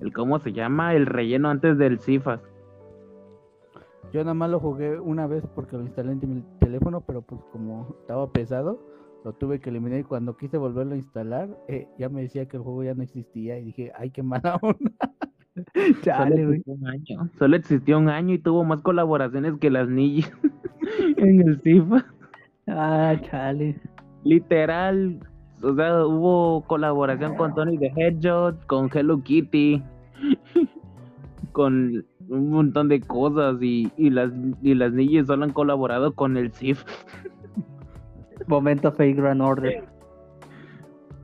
el 0.00 0.12
¿cómo 0.12 0.38
se 0.40 0.52
llama? 0.52 0.94
El 0.94 1.06
relleno 1.06 1.50
antes 1.50 1.78
del 1.78 2.00
Cifas. 2.00 2.40
Yo 4.12 4.20
nada 4.24 4.34
más 4.34 4.50
lo 4.50 4.58
jugué 4.58 4.98
una 4.98 5.28
vez 5.28 5.44
porque 5.54 5.76
lo 5.76 5.82
instalé 5.82 6.12
en 6.12 6.34
mi 6.34 6.42
teléfono, 6.58 7.00
pero 7.00 7.22
pues 7.22 7.40
como 7.52 7.94
estaba 8.00 8.28
pesado, 8.32 8.80
lo 9.24 9.32
tuve 9.34 9.60
que 9.60 9.70
eliminar 9.70 10.00
y 10.00 10.02
cuando 10.04 10.36
quise 10.36 10.56
volverlo 10.58 10.94
a 10.94 10.96
instalar, 10.96 11.48
eh, 11.68 11.86
ya 11.96 12.08
me 12.08 12.22
decía 12.22 12.46
que 12.48 12.56
el 12.56 12.64
juego 12.64 12.82
ya 12.82 12.94
no 12.94 13.04
existía 13.04 13.56
y 13.60 13.66
dije, 13.66 13.92
ay, 13.96 14.10
qué 14.10 14.24
mala 14.24 14.58
onda. 14.62 14.90
Chale, 16.02 16.42
Solo 16.42 16.46
güey. 16.48 16.58
existió 16.58 16.74
un 16.74 16.86
año. 16.88 17.30
Solo 17.38 17.56
existió 17.56 17.98
un 17.98 18.08
año 18.08 18.34
y 18.34 18.38
tuvo 18.38 18.64
más 18.64 18.80
colaboraciones 18.82 19.54
que 19.60 19.70
las 19.70 19.88
niñas 19.88 20.32
en 21.16 21.40
el 21.48 21.60
Cifas. 21.62 22.04
Ah, 22.66 23.14
chale. 23.30 23.80
Literal, 24.24 25.18
o 25.62 25.74
sea, 25.74 26.04
hubo 26.04 26.62
colaboración 26.66 27.36
con 27.36 27.54
Tony 27.54 27.78
the 27.78 27.92
Hedgehog, 27.96 28.66
con 28.66 28.90
Hello 28.92 29.22
Kitty, 29.22 29.82
con 31.52 32.04
un 32.28 32.50
montón 32.50 32.88
de 32.88 33.00
cosas 33.00 33.56
y, 33.60 33.90
y 33.96 34.10
las 34.10 34.30
y 34.62 34.74
las 34.74 34.92
niñas 34.92 35.26
solo 35.26 35.44
han 35.44 35.52
colaborado 35.52 36.14
con 36.14 36.36
el 36.36 36.52
CIF. 36.52 36.84
Momento 38.46 38.92
Fake 38.92 39.16
Grand 39.16 39.42
Order. 39.42 39.84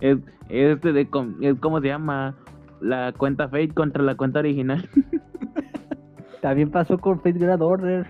Es, 0.01 0.18
este 0.48 0.93
de 0.93 1.09
es 1.40 1.59
como 1.60 1.81
se 1.81 1.89
llama 1.89 2.35
la 2.81 3.12
cuenta 3.12 3.48
fake 3.48 3.74
contra 3.74 4.02
la 4.02 4.16
cuenta 4.16 4.40
original. 4.40 4.89
También 6.43 6.70
pasó 6.70 6.98
con 6.98 7.16
Fate 7.16 7.39
Grand 7.39 7.62
Order. 7.62 8.06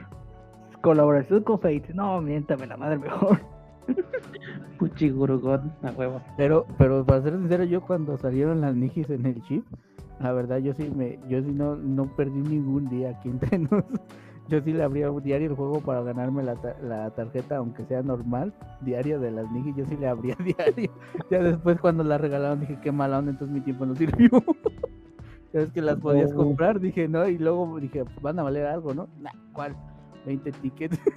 Colaboración 0.86 1.42
con 1.42 1.58
Fate. 1.58 1.92
No, 1.94 2.20
miéntame 2.20 2.64
la 2.64 2.76
madre 2.76 2.96
mejor. 2.98 3.40
Puchigurugod, 4.78 5.60
a 5.82 5.90
huevo. 5.90 6.20
Pero, 6.36 6.64
pero 6.78 7.04
para 7.04 7.22
ser 7.22 7.32
sincero, 7.32 7.64
yo 7.64 7.80
cuando 7.80 8.16
salieron 8.18 8.60
las 8.60 8.76
Nijis 8.76 9.10
en 9.10 9.26
el 9.26 9.42
chip, 9.42 9.64
la 10.20 10.32
verdad 10.32 10.58
yo 10.58 10.74
sí 10.74 10.88
me, 10.94 11.18
yo 11.28 11.42
sí 11.42 11.50
no, 11.52 11.74
no 11.74 12.04
perdí 12.14 12.38
ningún 12.40 12.88
día 12.88 13.10
aquí 13.10 13.28
entre 13.30 13.58
nos. 13.70 13.82
Yo 14.48 14.60
sí 14.60 14.72
le 14.72 14.84
abría 14.84 15.10
diario 15.10 15.48
el 15.50 15.56
juego 15.56 15.80
para 15.80 16.02
ganarme 16.02 16.44
la, 16.44 16.54
ta- 16.54 16.76
la 16.80 17.10
tarjeta, 17.10 17.56
aunque 17.56 17.84
sea 17.86 18.02
normal, 18.02 18.52
diario 18.82 19.18
de 19.18 19.32
las 19.32 19.50
Nijis, 19.50 19.74
yo 19.74 19.84
sí 19.86 19.96
le 19.96 20.06
abría 20.06 20.36
diario. 20.44 20.92
Ya 21.32 21.42
después 21.42 21.80
cuando 21.80 22.04
la 22.04 22.16
regalaron 22.16 22.60
dije 22.60 22.78
qué 22.80 22.92
mala 22.92 23.18
onda, 23.18 23.32
entonces 23.32 23.52
mi 23.52 23.60
tiempo 23.60 23.86
no 23.86 23.96
sirvió. 23.96 24.28
Ya 25.52 25.60
ves 25.62 25.72
que 25.72 25.82
las 25.82 25.98
podías 25.98 26.32
comprar, 26.32 26.78
dije 26.78 27.08
no, 27.08 27.26
y 27.26 27.38
luego 27.38 27.76
dije, 27.80 28.04
van 28.22 28.38
a 28.38 28.44
valer 28.44 28.66
algo, 28.66 28.94
¿no? 28.94 29.08
Nah, 29.20 29.32
¿cuál? 29.52 29.74
20 30.26 30.52
tickets. 30.52 30.98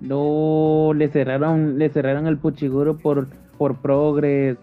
No, 0.00 0.90
le 0.96 1.06
cerraron, 1.10 1.78
le 1.78 1.88
cerraron 1.88 2.26
el 2.26 2.36
Puchiguro 2.36 2.96
por, 2.98 3.28
por 3.56 3.76
Progress. 3.76 4.58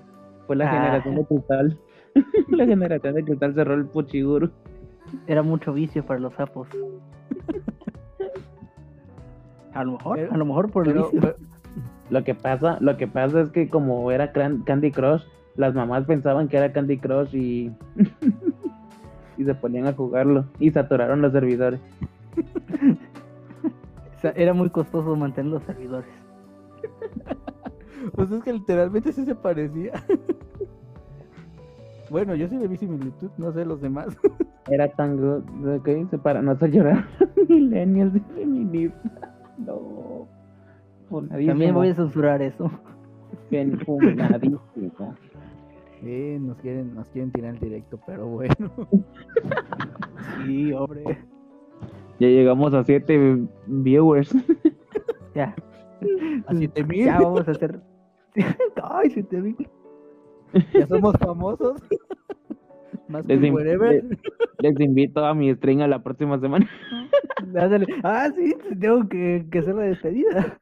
Fue 0.48 0.58
la 0.58 0.70
Ah. 0.70 0.74
generación 0.74 1.16
de 1.16 1.26
cristal. 1.26 1.78
la 2.50 2.66
generación 2.66 3.16
de 3.16 3.24
cristal 3.24 3.54
cerró 3.54 3.74
el 3.76 3.86
Puchiguro. 3.86 4.50
Era 5.28 5.42
mucho 5.42 5.72
vicio 5.72 6.06
para 6.06 6.20
los 6.20 6.34
sapos. 6.34 6.68
A 9.74 9.84
lo 9.86 9.94
mejor, 9.94 10.18
Pero- 10.18 10.34
a 10.34 10.38
lo 10.38 10.46
mejor 10.46 10.72
por 10.72 10.88
el 10.88 10.94
Pero, 10.94 11.06
vicio. 11.06 11.22
pero- 11.22 11.36
Lo 12.10 12.24
que 12.26 12.36
pasa, 12.36 12.78
lo 12.82 12.98
que 12.98 13.08
pasa 13.08 13.40
es 13.40 13.50
que 13.52 13.70
como 13.70 14.12
era 14.12 14.34
Candy 14.34 14.92
Crush, 14.92 15.22
las 15.56 15.74
mamás 15.74 16.04
pensaban 16.06 16.50
que 16.50 16.58
era 16.58 16.74
Candy 16.74 16.98
Crush 16.98 17.34
y 17.34 17.72
y 19.38 19.46
se 19.46 19.56
ponían 19.56 19.88
a 19.88 19.94
jugarlo 19.94 20.44
y 20.60 20.70
saturaron 20.72 21.22
los 21.22 21.32
servidores. 21.32 21.80
O 24.20 24.22
sea, 24.22 24.32
era 24.36 24.54
muy 24.54 24.70
costoso 24.70 25.16
mantener 25.16 25.52
los 25.54 25.64
servidores. 25.64 26.10
Pues 28.16 28.32
es 28.32 28.42
que 28.44 28.54
literalmente 28.54 29.12
sí 29.12 29.26
se 29.26 29.36
parecía. 29.36 29.92
Bueno, 32.10 32.34
yo 32.34 32.48
sí 32.48 32.58
le 32.58 32.68
vi 32.68 32.76
similitud, 32.76 33.30
no 33.38 33.52
sé 33.52 33.64
los 33.66 33.82
demás. 33.82 34.18
Era 34.72 34.88
tan 34.88 35.16
good, 35.18 35.44
ok, 35.78 36.10
se 36.10 36.18
para 36.18 36.42
no 36.42 36.52
hacer 36.52 36.72
llorar. 36.72 37.06
Millennials 37.48 38.14
de 38.14 38.20
feminismo. 38.22 38.96
No. 39.60 40.28
Funadísimo. 41.08 41.52
También 41.52 41.76
voy 41.76 41.90
a 41.90 41.94
censurar 41.94 42.42
eso. 42.42 42.72
Fen- 43.52 43.78
funadísimo. 43.86 44.60
Eh, 46.04 46.40
nos 46.42 46.58
quieren, 46.58 46.96
nos 46.96 47.08
quieren 47.10 47.32
tirar 47.32 47.54
el 47.54 47.60
directo, 47.60 48.00
pero 48.08 48.26
bueno. 48.26 48.72
Sí, 50.46 50.74
hombre. 50.74 51.04
Ya 52.20 52.28
llegamos 52.28 52.74
a 52.74 52.84
7 52.84 53.48
viewers. 53.68 54.34
Ya. 55.36 55.56
A 56.48 56.54
7000. 56.56 57.06
Ya 57.06 57.20
vamos 57.20 57.48
a 57.48 57.52
hacer. 57.52 57.80
Ay, 58.84 59.10
se 59.12 59.24
te 59.24 59.40
vi. 59.40 59.56
Ya 60.74 60.88
somos 60.88 61.16
famosos. 61.18 61.82
Más 63.08 63.26
que 63.26 63.36
Les 63.36 63.44
in- 63.46 63.54
wherever. 63.54 64.04
Les 64.60 64.80
invito 64.80 65.24
a 65.24 65.34
mi 65.36 65.54
stream 65.56 65.82
a 65.82 65.88
la 65.88 66.02
próxima 66.02 66.40
semana. 66.40 66.68
Ah, 68.04 68.30
sí, 68.36 68.56
tengo 68.80 69.08
que, 69.08 69.46
que 69.52 69.60
hacer 69.60 69.76
la 69.76 69.84
despedida. 69.84 70.58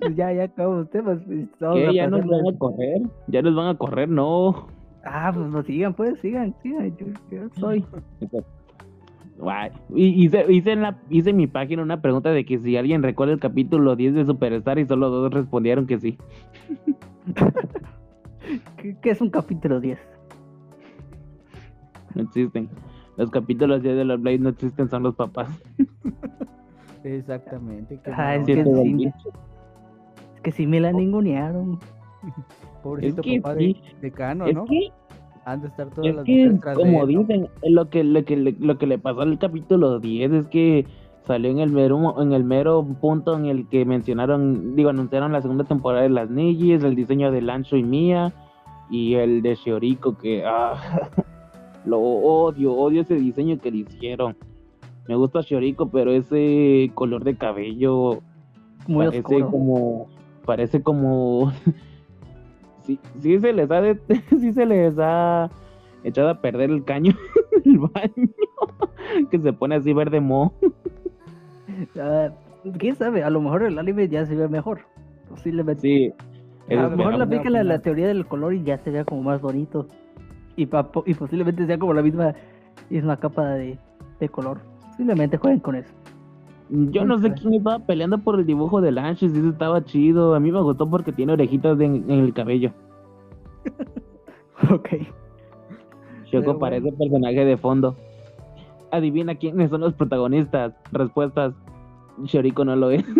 Pues 0.00 0.16
ya, 0.16 0.32
ya 0.32 0.44
acabamos 0.44 0.78
los 0.80 0.90
temas. 0.90 1.18
¿Qué? 1.26 1.94
¿Ya 1.94 2.08
nos 2.08 2.26
van 2.26 2.54
a 2.54 2.58
correr? 2.58 3.02
¿Ya 3.28 3.42
nos 3.42 3.54
van 3.54 3.68
a 3.68 3.78
correr? 3.78 4.08
No. 4.08 4.66
Ah, 5.04 5.30
pues 5.34 5.46
no 5.46 5.62
sigan, 5.62 5.94
pues, 5.94 6.18
sigan, 6.20 6.54
sigan. 6.62 6.96
Yo, 6.96 7.06
yo 7.30 7.48
soy. 7.58 7.84
Y 9.94 10.24
hice, 10.24 10.44
hice, 10.52 10.72
en 10.72 10.82
la, 10.82 10.98
hice 11.08 11.30
en 11.30 11.36
mi 11.36 11.46
página 11.46 11.82
una 11.82 12.02
pregunta 12.02 12.30
de 12.30 12.44
que 12.44 12.58
si 12.58 12.76
alguien 12.76 13.02
recuerda 13.02 13.32
el 13.32 13.40
capítulo 13.40 13.96
10 13.96 14.14
de 14.14 14.26
Superstar 14.26 14.78
y 14.78 14.86
solo 14.86 15.08
dos 15.08 15.32
respondieron 15.32 15.86
que 15.86 15.98
sí. 15.98 16.18
¿Qué, 18.76 18.96
qué 19.00 19.10
es 19.10 19.20
un 19.20 19.30
capítulo 19.30 19.80
10? 19.80 19.98
No 22.14 22.22
existen. 22.22 22.68
Los 23.16 23.30
capítulos 23.30 23.82
10 23.82 23.96
de 23.96 24.04
los 24.04 24.20
Blade 24.20 24.38
no 24.38 24.48
existen, 24.50 24.88
son 24.90 25.02
los 25.02 25.14
papás. 25.14 25.48
Exactamente. 27.04 28.00
Ah, 28.12 28.36
es 28.36 28.46
que 28.46 28.64
sí. 28.64 29.12
Es 30.34 30.40
que 30.42 30.52
sí 30.52 30.66
me 30.66 30.80
la 30.80 30.92
ningunearon. 30.92 31.78
Pobrecito 32.82 33.20
Es 33.22 33.26
que 33.26 33.40
papá 33.40 33.56
sí. 33.56 33.82
de, 33.94 34.00
de 34.00 34.10
Cano, 34.10 34.46
es 34.46 34.54
¿no? 34.54 34.64
que, 34.64 34.90
Han 35.52 35.62
de 35.62 35.68
estar 35.68 35.88
todas 35.90 36.06
es 36.10 36.16
las 36.16 36.24
que 36.24 36.32
mujeres 36.32 36.60
tras 36.60 36.76
de 36.76 36.82
como 36.82 37.06
dicen, 37.06 37.48
lo 37.64 37.88
que, 37.90 38.04
lo, 38.04 38.24
que, 38.24 38.36
le- 38.36 38.56
lo 38.58 38.78
que 38.78 38.86
le 38.86 38.98
pasó 38.98 39.20
al 39.22 39.38
capítulo 39.38 39.98
10 40.00 40.32
es 40.32 40.46
que 40.48 40.86
salió 41.26 41.50
en 41.50 41.58
el 41.58 41.70
mero 41.70 42.20
en 42.22 42.32
el 42.32 42.44
mero 42.44 42.84
punto 43.00 43.36
en 43.36 43.46
el 43.46 43.68
que 43.68 43.84
mencionaron, 43.84 44.74
digo, 44.76 44.90
anunciaron 44.90 45.32
la 45.32 45.42
segunda 45.42 45.64
temporada 45.64 46.02
de 46.02 46.10
las 46.10 46.30
Nijis, 46.30 46.82
el 46.82 46.94
diseño 46.96 47.30
de 47.30 47.42
Lancho 47.42 47.76
y 47.76 47.82
Mía 47.84 48.32
y 48.90 49.14
el 49.14 49.42
de 49.42 49.54
Shioriko 49.54 50.16
que 50.18 50.42
ah, 50.46 50.76
lo 51.84 51.98
odio, 52.00 52.72
odio 52.74 53.02
ese 53.02 53.14
diseño 53.14 53.58
que 53.60 53.70
le 53.70 53.78
hicieron. 53.78 54.36
Me 55.08 55.16
gusta 55.16 55.40
Shioriko, 55.40 55.88
pero 55.90 56.12
ese 56.12 56.90
color 56.94 57.24
de 57.24 57.34
cabello 57.36 58.20
Muy 58.86 59.06
parece 59.06 59.18
oscuro. 59.20 59.50
como 59.50 60.06
parece 60.44 60.82
como 60.82 61.52
sí, 62.82 62.98
sí 63.20 63.38
se 63.38 63.52
les 63.52 63.70
ha 63.70 63.80
de- 63.80 64.00
sí 64.30 64.52
se 64.52 64.66
les 64.66 64.94
ha 64.98 65.50
echado 66.04 66.30
a 66.30 66.40
perder 66.40 66.70
el 66.70 66.84
caño 66.84 67.12
el 67.64 67.78
baño 67.78 68.28
que 69.30 69.38
se 69.38 69.52
pone 69.52 69.76
así 69.76 69.92
verde 69.92 70.20
mo 70.20 70.54
Ah, 71.98 72.28
¿Quién 72.78 72.94
sabe? 72.96 73.22
A 73.24 73.30
lo 73.30 73.40
mejor 73.40 73.62
el 73.62 73.78
anime 73.78 74.06
ya 74.08 74.26
se 74.26 74.34
ve 74.36 74.48
mejor. 74.48 74.80
Posiblemente. 75.30 75.80
sí 75.80 76.12
a 76.68 76.74
lo 76.74 76.90
mejor 76.96 77.14
la 77.16 77.24
aplican 77.24 77.52
la, 77.54 77.64
la 77.64 77.78
teoría 77.80 78.06
del 78.06 78.26
color 78.26 78.52
y 78.54 78.62
ya 78.62 78.76
se 78.78 78.90
vea 78.90 79.04
como 79.04 79.22
más 79.22 79.40
bonito. 79.40 79.88
Y, 80.56 80.66
pa- 80.66 80.90
y 81.06 81.14
posiblemente 81.14 81.66
sea 81.66 81.78
como 81.78 81.94
la 81.94 82.02
misma, 82.02 82.34
misma 82.90 83.16
capa 83.18 83.48
de, 83.54 83.78
de 84.20 84.28
color. 84.28 84.58
Posiblemente 84.90 85.36
jueguen 85.38 85.60
con 85.60 85.74
eso. 85.76 85.92
Yo 86.70 87.04
no 87.04 87.18
sé 87.18 87.32
quién 87.34 87.54
estaba 87.54 87.78
peleando 87.80 88.18
por 88.18 88.38
el 88.38 88.46
dibujo 88.46 88.80
de 88.80 88.92
Lanch 88.92 89.18
si 89.18 89.48
estaba 89.48 89.84
chido. 89.84 90.34
A 90.34 90.40
mí 90.40 90.52
me 90.52 90.60
gustó 90.62 90.88
porque 90.88 91.12
tiene 91.12 91.32
orejitas 91.32 91.76
de- 91.78 91.86
en 91.86 92.10
el 92.10 92.32
cabello. 92.32 92.72
Ok. 94.70 94.88
Pero 96.30 96.58
parece 96.58 96.92
personaje 96.92 97.44
de 97.46 97.56
fondo. 97.56 97.96
Adivina 98.92 99.34
quiénes 99.34 99.70
son 99.70 99.80
los 99.80 99.94
protagonistas. 99.94 100.74
Respuestas. 100.92 101.54
Shoriko 102.24 102.64
no 102.66 102.76
lo 102.76 102.90
es. 102.90 103.02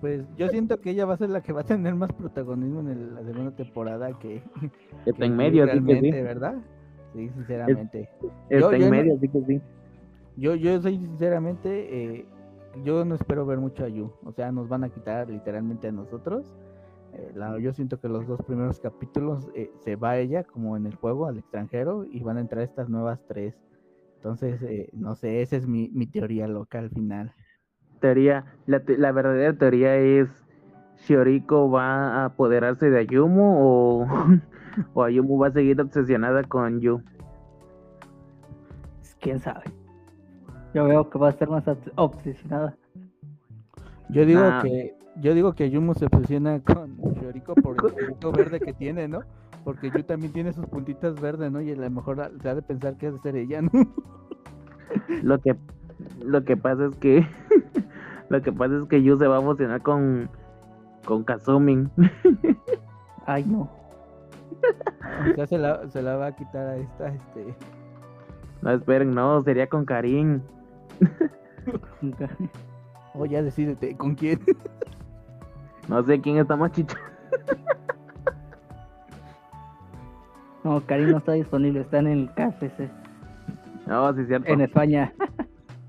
Pues 0.00 0.24
yo 0.36 0.48
siento 0.48 0.78
que 0.80 0.90
ella 0.90 1.06
va 1.06 1.14
a 1.14 1.16
ser 1.16 1.28
la 1.30 1.40
que 1.40 1.52
va 1.52 1.62
a 1.62 1.64
tener 1.64 1.94
más 1.96 2.12
protagonismo 2.12 2.80
en 2.80 2.88
el- 2.88 3.14
la 3.16 3.24
segunda 3.24 3.50
temporada 3.50 4.12
que, 4.20 4.36
está 5.06 5.12
que 5.18 5.24
en 5.24 5.36
medio 5.36 5.64
así 5.64 5.72
que 5.72 5.78
realmente, 5.80 6.12
sí 6.18 6.22
¿verdad? 6.22 6.54
Sí, 7.14 7.28
sinceramente. 7.30 8.08
está 8.48 8.60
Yo- 8.60 8.72
en 8.72 8.78
yo 8.80 8.84
no- 8.86 8.90
medio 8.92 9.16
así 9.16 9.28
que 9.28 9.40
sí 9.44 9.60
Yo, 10.38 10.54
yo 10.54 10.80
soy 10.80 10.98
sinceramente, 10.98 12.18
eh, 12.20 12.26
yo 12.84 13.04
no 13.04 13.16
espero 13.16 13.44
ver 13.44 13.58
mucho 13.58 13.84
a 13.84 13.88
Yu. 13.88 14.12
O 14.24 14.32
sea, 14.32 14.52
nos 14.52 14.68
van 14.68 14.84
a 14.84 14.88
quitar 14.88 15.28
literalmente 15.28 15.88
a 15.88 15.92
nosotros. 15.92 16.54
Eh, 17.12 17.32
la- 17.34 17.58
yo 17.58 17.72
siento 17.72 17.98
que 18.00 18.08
los 18.08 18.26
dos 18.26 18.40
primeros 18.42 18.78
capítulos 18.78 19.48
eh, 19.54 19.72
se 19.80 19.96
va 19.96 20.18
ella 20.18 20.44
como 20.44 20.76
en 20.76 20.86
el 20.86 20.94
juego 20.94 21.26
al 21.26 21.38
extranjero 21.38 22.04
y 22.04 22.20
van 22.22 22.36
a 22.36 22.40
entrar 22.40 22.62
estas 22.62 22.88
nuevas 22.88 23.20
tres. 23.26 23.60
Entonces, 24.16 24.62
eh, 24.62 24.90
no 24.92 25.16
sé, 25.16 25.42
esa 25.42 25.56
es 25.56 25.66
mi, 25.66 25.88
mi 25.92 26.06
teoría 26.06 26.46
loca 26.46 26.78
al 26.78 26.90
final. 26.90 27.32
teoría, 28.00 28.44
la, 28.66 28.80
te- 28.84 28.96
la 28.98 29.10
verdadera 29.10 29.56
teoría 29.58 29.96
es 29.96 30.28
Shioriko 30.98 31.68
va 31.70 32.22
a 32.22 32.24
apoderarse 32.26 32.90
de 32.90 32.98
Ayumu 32.98 33.56
o, 33.58 34.06
o 34.94 35.02
Ayumu 35.02 35.36
va 35.38 35.48
a 35.48 35.52
seguir 35.52 35.80
obsesionada 35.80 36.44
con 36.44 36.80
Yu. 36.80 37.02
Quién 39.20 39.40
sabe. 39.40 39.64
Yo 40.78 40.84
veo 40.84 41.10
que 41.10 41.18
va 41.18 41.26
a 41.26 41.30
estar 41.30 41.48
más 41.50 41.66
obs- 41.66 41.92
obsesionada. 41.96 42.76
Yo 44.10 44.24
digo 44.24 44.42
Ah. 44.44 44.60
que 44.62 44.94
yo 45.20 45.34
digo 45.34 45.52
que 45.52 45.68
Yumu 45.70 45.94
se 45.94 46.04
obsesiona 46.06 46.60
con 46.60 46.96
Shioriko 47.14 47.56
por 47.56 47.74
el 47.84 47.92
punto 48.10 48.30
verde 48.30 48.60
que 48.60 48.72
tiene, 48.72 49.08
¿no? 49.08 49.22
Porque 49.64 49.90
Yu 49.90 50.04
también 50.04 50.32
tiene 50.32 50.52
sus 50.52 50.64
puntitas 50.66 51.20
verdes, 51.20 51.50
¿no? 51.50 51.60
Y 51.60 51.72
a 51.72 51.76
lo 51.76 51.90
mejor 51.90 52.30
se 52.40 52.48
ha 52.48 52.54
de 52.54 52.62
pensar 52.62 52.96
que 52.96 53.08
ha 53.08 53.10
de 53.10 53.18
ser 53.18 53.34
ella, 53.34 53.60
¿no? 53.60 53.70
Lo 55.22 55.40
que 55.40 55.56
lo 56.24 56.44
que 56.44 56.56
pasa 56.56 56.86
es 56.86 56.96
que 56.98 57.26
lo 58.28 58.40
que 58.40 58.52
pasa 58.52 58.76
es 58.76 58.84
que 58.88 59.02
Yu 59.02 59.16
se 59.18 59.26
va 59.26 59.38
a 59.38 59.40
emocionar 59.40 59.82
con 59.82 60.30
con 61.04 61.24
Kazumin. 61.24 61.90
Ay, 63.26 63.44
no. 63.44 63.68
O 65.32 65.34
sea, 65.34 65.46
se 65.48 65.58
la, 65.58 65.88
se 65.88 66.02
la 66.02 66.16
va 66.16 66.26
a 66.26 66.36
quitar 66.36 66.66
a 66.68 66.76
esta, 66.76 67.08
este... 67.08 67.54
No 68.62 68.70
esperen, 68.70 69.14
no, 69.14 69.40
sería 69.42 69.68
con 69.68 69.84
Karin. 69.84 70.42
Nunca. 72.02 72.28
Oh, 73.14 73.26
ya 73.26 73.42
decídete, 73.42 73.96
¿con 73.96 74.14
quién? 74.14 74.38
No 75.88 76.02
sé 76.04 76.20
quién 76.20 76.36
está 76.38 76.56
más 76.56 76.72
chicho. 76.72 76.96
No, 80.64 80.80
Karim 80.86 81.10
no 81.10 81.18
está 81.18 81.32
disponible, 81.32 81.80
está 81.80 81.98
en 82.00 82.06
el 82.08 82.30
KFC, 82.34 82.90
No, 83.86 84.12
sí 84.14 84.20
es 84.22 84.26
cierto. 84.28 84.48
en 84.52 84.60
España. 84.60 85.12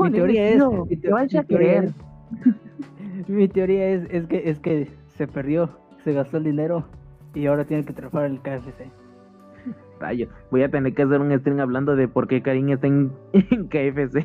mi 0.00 0.10
teoría 0.10 0.48
es. 0.50 0.56
no, 0.58 0.84
mi, 0.86 0.96
te 0.96 1.08
teo- 1.08 1.12
vas 1.12 1.32
mi 1.32 1.38
a 1.38 1.42
teoría 1.42 1.68
creer. 1.80 1.84
es 1.84 3.28
mi 3.28 3.48
teoría 3.48 3.88
es, 3.90 4.06
es 4.10 4.26
que 4.26 4.48
es 4.48 4.58
que 4.60 4.88
se 5.16 5.26
perdió, 5.26 5.70
se 6.04 6.12
gastó 6.12 6.36
el 6.38 6.44
dinero 6.44 6.84
y 7.34 7.46
ahora 7.46 7.64
tiene 7.64 7.84
que 7.84 7.92
trabajar 7.92 8.26
en 8.26 8.32
el 8.34 8.40
KFC. 8.42 8.90
Rayo, 10.00 10.28
voy 10.50 10.62
a 10.62 10.70
tener 10.70 10.94
que 10.94 11.02
hacer 11.02 11.20
un 11.20 11.36
stream 11.38 11.60
hablando 11.60 11.96
de 11.96 12.08
por 12.08 12.28
qué 12.28 12.40
Karin 12.42 12.70
está 12.70 12.86
en, 12.86 13.10
en 13.32 13.66
KFC. 13.68 14.24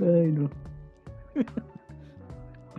Ay, 0.00 0.32
no. 0.32 0.50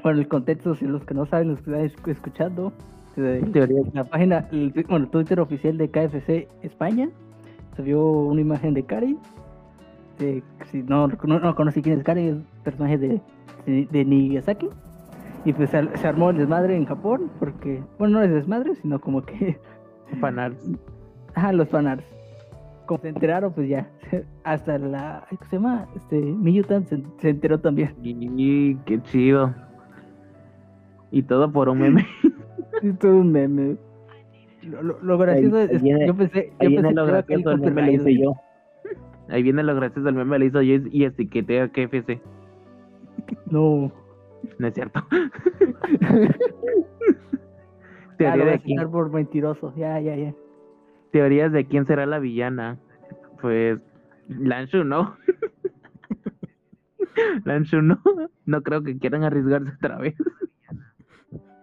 Bueno, 0.03 0.19
el 0.19 0.27
contexto, 0.27 0.75
si 0.75 0.85
los 0.85 1.03
que 1.03 1.13
no 1.13 1.25
saben, 1.25 1.49
los 1.49 1.61
que 1.61 1.71
están 1.71 1.85
esc- 2.03 2.11
escuchando, 2.11 2.73
Teoría. 3.15 3.81
la 3.93 4.03
página, 4.03 4.47
el, 4.51 4.71
bueno, 4.87 5.07
Twitter 5.07 5.39
oficial 5.39 5.77
de 5.77 5.89
KFC 5.89 6.47
España, 6.61 7.09
se 7.75 7.81
vio 7.81 8.03
una 8.05 8.41
imagen 8.41 8.73
de 8.73 8.83
Kari. 8.83 9.17
De, 10.19 10.43
si 10.71 10.83
no, 10.83 11.07
no, 11.07 11.39
no 11.39 11.55
conocí 11.55 11.81
quién 11.81 11.97
es 11.99 12.03
Kari, 12.03 12.27
es 12.27 12.37
personaje 12.63 12.97
de, 12.97 13.21
de, 13.65 13.87
de 13.91 14.05
Nigasaki. 14.05 14.69
Y 15.43 15.53
pues 15.53 15.69
se, 15.69 15.97
se 15.97 16.07
armó 16.07 16.29
el 16.31 16.37
desmadre 16.37 16.75
en 16.75 16.85
Japón, 16.85 17.29
porque, 17.39 17.81
bueno, 17.99 18.19
no 18.19 18.23
es 18.23 18.31
desmadre, 18.31 18.75
sino 18.75 18.99
como 18.99 19.21
que, 19.23 19.57
Fanarts. 20.19 20.69
Ajá, 21.35 21.53
los 21.53 21.67
fanarts. 21.69 22.03
Como 22.87 23.01
se 23.01 23.09
enteraron, 23.09 23.51
pues 23.53 23.67
ya, 23.67 23.89
hasta 24.43 24.77
la, 24.77 25.25
¿cómo 25.29 25.49
se 25.49 25.55
llama? 25.57 25.87
Este, 25.95 26.19
Miyutan 26.19 26.85
se, 26.87 27.01
se 27.19 27.29
enteró 27.29 27.59
también. 27.59 27.95
Y 28.03 28.75
qué 28.85 29.01
chido. 29.03 29.53
Y 31.11 31.23
todo 31.23 31.51
por 31.51 31.69
un 31.69 31.79
meme. 31.79 32.05
Es 32.81 32.99
todo 32.99 33.15
un 33.17 33.31
meme. 33.31 33.77
Lo, 34.63 34.83
lo, 34.83 34.99
lo 35.01 35.17
gracioso 35.17 35.55
Ahí- 35.57 35.63
es 35.63 35.69
ahí 35.71 35.77
que 35.77 35.83
viene- 35.83 36.07
yo 36.07 36.15
pensé, 36.15 36.51
yo 36.59 36.69
pensé 36.69 36.93
lo 36.93 37.05
gracioso, 37.05 37.51
el 37.51 37.59
meme 37.59 37.69
lo 37.69 37.75
copyright, 37.87 38.01
hice 38.01 38.21
yo. 38.21 38.33
Ahí 39.29 39.43
viene 39.43 39.63
lo 39.63 39.75
gracioso 39.75 40.05
del 40.05 40.15
meme, 40.15 40.39
le 40.39 40.45
hizo 40.47 40.57
Jace 40.59 40.83
y 40.91 41.05
etiqueté 41.05 41.61
a 41.61 41.69
KFC. 41.69 42.19
No. 43.49 43.91
No 44.59 44.67
es 44.67 44.73
cierto. 44.73 45.01
Ya 45.09 45.19
Teoría 48.17 48.35
lo 48.35 48.43
voy 48.45 48.53
a 48.53 48.59
sacar 48.59 48.89
por 48.91 49.09
mentiroso. 49.11 49.73
Ya, 49.77 49.99
ya, 50.01 50.15
ya. 50.15 50.33
Teorías 51.15 51.53
de 51.53 51.65
quién 51.65 51.85
será 51.85 52.05
la 52.05 52.19
villana. 52.19 52.77
Pues 53.41 53.79
Lanshu 54.27 54.83
no. 54.83 55.15
Lanshu 57.45 57.81
no. 57.81 58.01
No 58.45 58.61
creo 58.63 58.83
que 58.83 58.97
quieran 58.97 59.23
arriesgarse 59.23 59.71
otra 59.77 59.97
vez. 59.97 60.15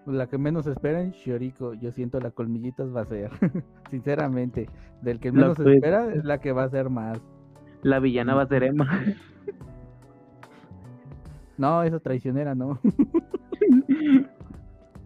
Pues 0.07 0.17
La 0.17 0.27
que 0.27 0.39
menos 0.39 0.67
esperan, 0.67 1.11
Shioriko. 1.11 1.75
Yo 1.75 1.93
siento 1.93 2.19
la 2.19 2.31
colmillitas 2.31 2.97
va 2.97 3.03
a 3.03 3.05
ser. 3.05 3.31
Sinceramente, 3.91 4.71
del 5.03 5.21
que 5.21 5.33
menos 5.33 5.61
espera 5.61 6.15
es 6.15 6.25
la 6.25 6.41
que 6.41 6.53
va 6.53 6.65
a 6.65 6.71
ser 6.71 6.89
más. 6.89 7.21
La 7.83 7.99
villana 7.99 8.35
va 8.35 8.45
a 8.45 8.49
ser 8.49 8.63
Emma. 8.63 8.89
No, 11.59 11.83
esa 11.85 12.01
traicionera 12.01 12.57
no. 12.57 12.81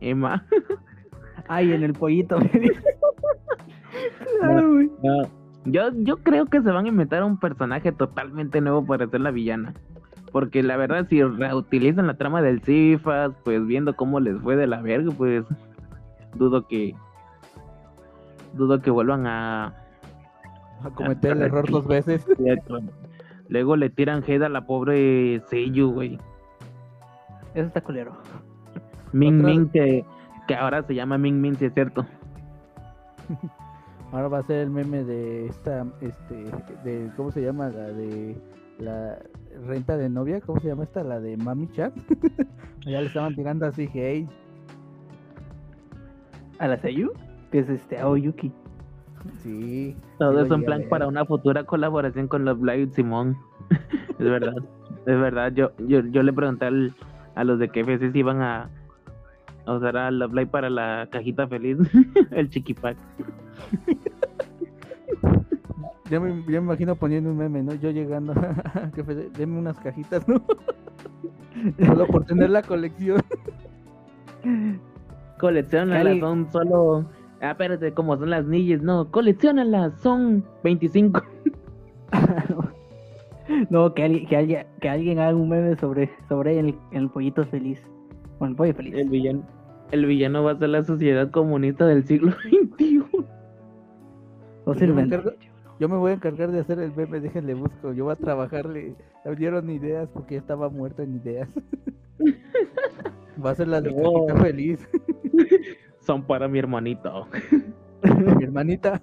Emma. 0.01 0.47
Ay, 1.49 1.73
en 1.73 1.83
el 1.85 1.93
pollito. 1.93 2.39
Claro, 4.41 4.73
güey. 4.75 4.91
No. 5.03 5.23
Yo, 5.65 5.89
yo 5.95 6.19
creo 6.19 6.47
que 6.47 6.61
se 6.63 6.71
van 6.71 6.85
a 6.85 6.89
inventar 6.89 7.25
un 7.25 7.39
personaje 7.39 7.91
totalmente 7.93 8.61
nuevo 8.61 8.85
para 8.85 9.07
ser 9.09 9.21
la 9.21 9.31
villana. 9.31 9.73
Porque 10.33 10.63
la 10.63 10.77
verdad, 10.77 11.07
si 11.09 11.23
reutilizan 11.23 12.07
la 12.07 12.15
trama 12.15 12.43
del 12.43 12.61
Cifas, 12.63 13.33
pues 13.45 13.65
viendo 13.67 13.97
cómo 13.97 14.21
les 14.21 14.39
fue 14.43 14.55
de 14.57 14.67
la 14.67 14.83
verga, 14.83 15.11
pues 15.17 15.45
dudo 16.35 16.67
que. 16.69 16.95
Dudo 18.53 18.81
que 18.83 18.91
vuelvan 18.91 19.27
a. 19.27 19.75
A 20.85 20.91
cometer 20.95 21.33
el 21.33 21.43
error 21.43 21.71
dos 21.71 21.87
veces. 21.87 22.27
Luego 23.49 23.77
le 23.77 23.89
tiran 23.91 24.23
head 24.27 24.43
a 24.43 24.49
la 24.49 24.67
pobre 24.67 25.41
Seiyu, 25.49 25.91
güey. 25.91 26.19
Eso 27.55 27.67
está 27.69 27.81
culero. 27.81 28.13
Ming 29.13 29.39
Otra- 29.41 29.49
Ming, 29.51 29.69
que, 29.71 30.05
que 30.47 30.55
ahora 30.55 30.83
se 30.83 30.95
llama 30.95 31.19
Ming 31.19 31.41
Ming, 31.41 31.57
si 31.57 31.67
es 31.67 31.75
cierto. 31.75 32.07
Ahora 34.13 34.29
va 34.29 34.39
a 34.39 34.43
ser 34.45 34.59
el 34.59 34.71
meme 34.71 35.03
de 35.03 35.47
esta, 35.47 35.85
este, 36.01 36.45
de, 36.85 37.11
¿cómo 37.17 37.33
se 37.33 37.43
llama? 37.43 37.69
La 37.71 37.89
de 37.89 38.37
la 38.79 39.19
renta 39.67 39.97
de 39.97 40.09
novia, 40.09 40.41
¿cómo 40.41 40.61
se 40.61 40.69
llama 40.69 40.85
esta? 40.85 41.03
La 41.03 41.19
de 41.19 41.37
Mami 41.37 41.69
Chat. 41.73 41.93
ya 42.87 43.01
le 43.01 43.07
estaban 43.09 43.35
tirando 43.35 43.67
así, 43.67 43.89
hey. 43.93 44.29
¿A 46.59 46.69
la 46.69 46.77
Seiyu? 46.79 47.11
Que 47.51 47.59
es 47.59 47.69
este 47.69 47.99
Aoyuki. 47.99 48.53
Sí. 49.43 49.97
Todo 50.19 50.41
eso 50.41 50.55
en 50.55 50.65
plan 50.65 50.81
ver. 50.81 50.89
para 50.89 51.09
una 51.09 51.25
futura 51.25 51.65
colaboración 51.65 52.29
con 52.29 52.45
Love 52.45 52.63
Live 52.63 52.93
Simón. 52.93 53.37
es 53.71 54.19
verdad, 54.19 54.55
es 55.05 55.21
verdad. 55.21 55.53
Yo, 55.53 55.73
yo, 55.79 56.01
yo 56.01 56.23
le 56.23 56.33
pregunté 56.33 56.67
al- 56.67 56.95
a 57.35 57.43
los 57.45 57.59
de 57.59 57.69
KFC 57.69 58.13
si 58.13 58.19
iban 58.21 58.41
a, 58.41 58.71
a 59.67 59.75
usar 59.75 59.97
a 59.97 60.11
Love 60.11 60.33
Live 60.33 60.47
para 60.47 60.71
la 60.71 61.09
cajita 61.11 61.47
feliz, 61.47 61.79
el 62.31 62.49
chiquipack. 62.49 62.97
Yo 66.11 66.21
me, 66.21 66.29
yo 66.29 66.63
me 66.63 66.67
imagino 66.69 66.95
poniendo 66.95 67.31
un 67.31 67.37
meme, 67.37 67.63
¿no? 67.63 67.75
Yo 67.75 67.91
llegando, 67.91 68.33
que 68.95 69.03
deme 69.37 69.59
unas 69.59 69.77
cajitas, 69.81 70.27
¿no? 70.29 70.41
Solo 71.85 72.07
por 72.07 72.25
tener 72.25 72.51
la 72.51 72.63
colección. 72.63 73.21
Coleccionalas, 75.41 76.21
son 76.21 76.51
solo. 76.53 77.07
Ah, 77.41 77.51
espérate, 77.51 77.93
como 77.93 78.17
son 78.17 78.31
las 78.31 78.47
niñas, 78.47 78.83
no, 78.83 79.11
coleccionalas, 79.11 80.01
son 80.01 80.45
25. 80.63 81.21
no, 83.71 83.93
que 83.95 84.05
alguien, 84.05 84.27
que 84.29 84.37
alguien, 84.37 84.67
que 84.81 84.89
alguien 84.89 85.19
haga 85.19 85.35
un 85.35 85.49
meme 85.49 85.75
sobre, 85.77 86.11
sobre 86.29 86.61
el, 86.61 86.75
el 86.93 87.11
pollito 87.11 87.45
feliz. 87.47 87.83
Con 88.39 88.51
el 88.51 88.57
pollo 88.57 88.75
feliz. 88.75 88.95
El 88.95 89.09
villano, 89.09 89.43
el 89.93 90.07
villano 90.07 90.43
va 90.45 90.53
a 90.53 90.57
ser 90.59 90.69
la 90.71 90.83
sociedad 90.85 91.31
comunista 91.31 91.87
del 91.87 92.05
siglo 92.05 92.33
XXI. 92.43 93.05
Yo 94.67 94.73
me, 94.73 94.79
sirven. 94.79 95.07
encargo- 95.07 95.33
yo 95.79 95.89
me 95.89 95.97
voy 95.97 96.11
a 96.11 96.15
encargar 96.15 96.51
de 96.51 96.61
hacer 96.61 96.79
el 96.81 96.93
meme, 96.95 97.21
déjenle 97.21 97.55
busco. 97.55 97.93
Yo 97.93 98.05
voy 98.05 98.13
a 98.13 98.17
trabajarle. 98.17 98.95
Me 99.25 99.37
dieron 99.37 99.71
ideas 99.71 100.09
porque 100.13 100.35
ya 100.35 100.41
estaba 100.41 100.69
muerto 100.69 101.03
en 101.03 101.17
ideas. 101.17 101.49
Va 103.45 103.51
a 103.51 103.55
ser 103.55 103.69
la 103.69 103.81
de 103.81 103.93
No. 103.93 104.27
cajita 104.27 104.37
feliz. 104.45 104.89
Son 106.01 106.23
para 106.23 106.49
mi 106.49 106.59
hermanito. 106.59 107.27
Mi 108.03 108.43
hermanita. 108.45 109.03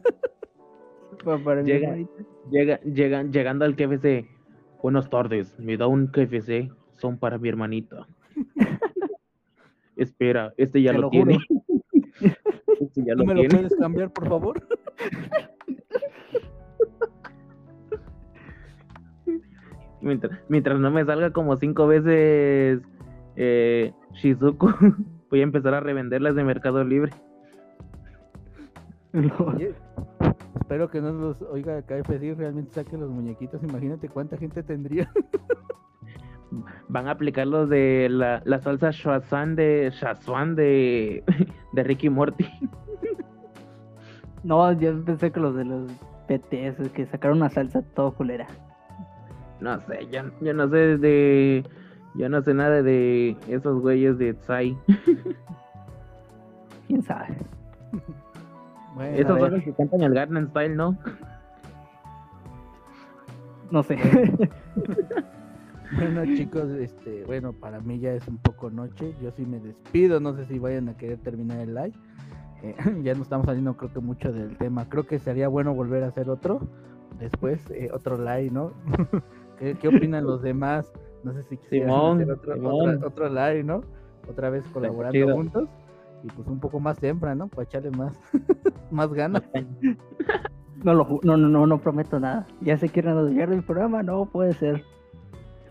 Para 1.24 1.62
mi 1.62 1.70
Llega. 1.72 1.88
hermanita. 1.90 2.12
Llega, 2.50 2.80
llegan, 2.82 3.32
llegando 3.32 3.66
al 3.66 3.76
KFC. 3.76 4.26
Buenas 4.82 5.10
tardes, 5.10 5.58
me 5.60 5.78
da 5.78 5.88
un 5.88 6.08
KFC, 6.08 6.70
son 6.92 7.18
para 7.18 7.38
mi 7.38 7.48
hermanita. 7.48 8.06
Espera, 9.96 10.54
este 10.58 10.82
ya 10.82 10.92
Te 10.92 10.98
lo, 10.98 11.04
lo 11.04 11.10
tiene. 11.10 11.38
este 12.80 13.04
ya 13.04 13.14
¿Tú 13.14 13.20
lo 13.20 13.26
me 13.26 13.36
lo 13.36 13.50
puedes 13.50 13.76
cambiar, 13.76 14.12
por 14.12 14.28
favor? 14.28 14.68
Mientras, 20.04 20.38
mientras 20.50 20.78
no 20.80 20.92
me 20.92 21.06
salga 21.06 21.32
como 21.32 21.56
cinco 21.56 21.88
veces 21.88 22.82
eh, 23.38 23.94
Shizuku, 24.16 24.70
voy 25.30 25.40
a 25.40 25.44
empezar 25.44 25.74
a 25.74 25.80
revenderlas 25.80 26.36
de 26.36 26.44
Mercado 26.44 26.84
Libre. 26.84 27.14
No. 29.14 29.34
Oye, 29.46 29.74
espero 30.60 30.90
que 30.90 31.00
no 31.00 31.14
los 31.14 31.42
oiga 31.44 31.82
KFC 31.84 32.22
y 32.22 32.34
realmente 32.34 32.74
saque 32.74 32.98
los 32.98 33.10
muñequitos. 33.10 33.64
Imagínate 33.64 34.10
cuánta 34.10 34.36
gente 34.38 34.62
tendría. 34.62 35.10
Van 36.90 37.08
a 37.08 37.12
aplicar 37.12 37.48
los 37.48 37.70
de 37.70 38.08
la, 38.10 38.42
la 38.46 38.60
salsa 38.60 38.92
Shazam 38.92 39.56
de 39.56 39.92
Shazam 39.94 40.56
de, 40.56 41.24
de 41.74 41.84
Ricky 41.84 42.10
Morty. 42.10 42.46
No, 44.44 44.74
yo 44.74 45.06
pensé 45.06 45.32
que 45.32 45.40
los 45.40 45.56
de 45.56 45.64
los 45.64 45.90
BTS 46.28 46.90
que 46.90 47.06
sacaron 47.06 47.38
una 47.38 47.50
salsa 47.50 47.82
todo 47.96 48.14
culera. 48.14 48.46
No 49.62 49.80
sé, 49.88 50.06
yo, 50.12 50.24
yo 50.42 50.54
no 50.54 50.68
sé 50.68 50.98
de. 50.98 51.64
Yo 52.16 52.30
no 52.30 52.42
sé 52.44 52.54
nada 52.54 52.84
de 52.84 53.38
esos 53.48 53.82
güeyes 53.82 54.18
de 54.18 54.34
Psy. 54.34 54.78
¿Quién 56.88 57.02
sabe? 57.02 57.38
Bueno, 58.94 59.18
Esos 59.18 59.38
a 59.38 59.40
son 59.40 59.52
los 59.54 59.64
que 59.64 59.74
cantan 59.74 60.02
el 60.02 60.14
Garden 60.14 60.48
Style, 60.50 60.76
¿no? 60.76 60.98
No 63.72 63.82
sé. 63.82 63.98
Bueno 65.98 66.26
chicos, 66.26 66.70
este, 66.72 67.24
bueno, 67.26 67.54
para 67.54 67.80
mí 67.80 68.00
ya 68.00 68.14
es 68.14 68.28
un 68.28 68.38
poco 68.38 68.70
noche, 68.70 69.14
yo 69.22 69.32
sí 69.32 69.46
me 69.46 69.60
despido, 69.60 70.20
no 70.20 70.34
sé 70.36 70.46
si 70.46 70.58
vayan 70.60 70.90
a 70.90 70.98
querer 70.98 71.20
terminar 71.20 71.60
el 71.60 71.76
live. 71.76 71.94
Eh, 72.64 72.76
ya 73.04 73.14
no 73.14 73.22
estamos 73.24 73.46
saliendo 73.46 73.76
creo 73.76 73.92
que 73.94 74.00
mucho 74.00 74.32
del 74.32 74.58
tema, 74.58 74.88
creo 74.90 75.06
que 75.06 75.20
sería 75.20 75.48
bueno 75.48 75.74
volver 75.74 76.04
a 76.04 76.08
hacer 76.08 76.30
otro, 76.30 76.62
después 77.20 77.70
eh, 77.72 77.90
otro 77.94 78.18
live, 78.18 78.50
¿no? 78.52 78.72
¿Qué, 79.60 79.76
qué 79.76 79.88
opinan 79.90 80.24
los 80.26 80.42
demás? 80.42 80.92
No 81.24 81.32
sé 81.34 81.44
si 81.44 81.58
quisieran 81.58 81.90
Simón, 81.90 82.22
hacer 82.22 82.32
otro, 82.32 82.54
Simón. 82.56 82.96
otra- 82.96 83.08
otro 83.08 83.30
live, 83.30 83.64
¿no? 83.64 83.82
Otra 84.30 84.50
vez 84.50 84.66
colaborando 84.74 85.12
chido. 85.12 85.36
juntos 85.36 85.70
y 86.24 86.28
pues 86.28 86.48
un 86.48 86.60
poco 86.60 86.80
más 86.80 86.98
temprano, 86.98 87.48
para 87.50 87.64
echarle 87.64 87.92
más, 87.92 88.18
más 88.92 89.12
ganas. 89.14 89.44
No, 90.84 90.94
lo, 90.94 91.20
no, 91.24 91.38
no, 91.38 91.48
no, 91.50 91.68
no 91.68 91.78
prometo 91.80 92.20
nada. 92.20 92.48
Ya 92.62 92.78
se 92.78 92.90
quieren 92.90 93.14
olvidar 93.14 93.50
del 93.50 93.64
programa, 93.64 94.02
no 94.04 94.26
puede 94.26 94.54
ser. 94.54 94.84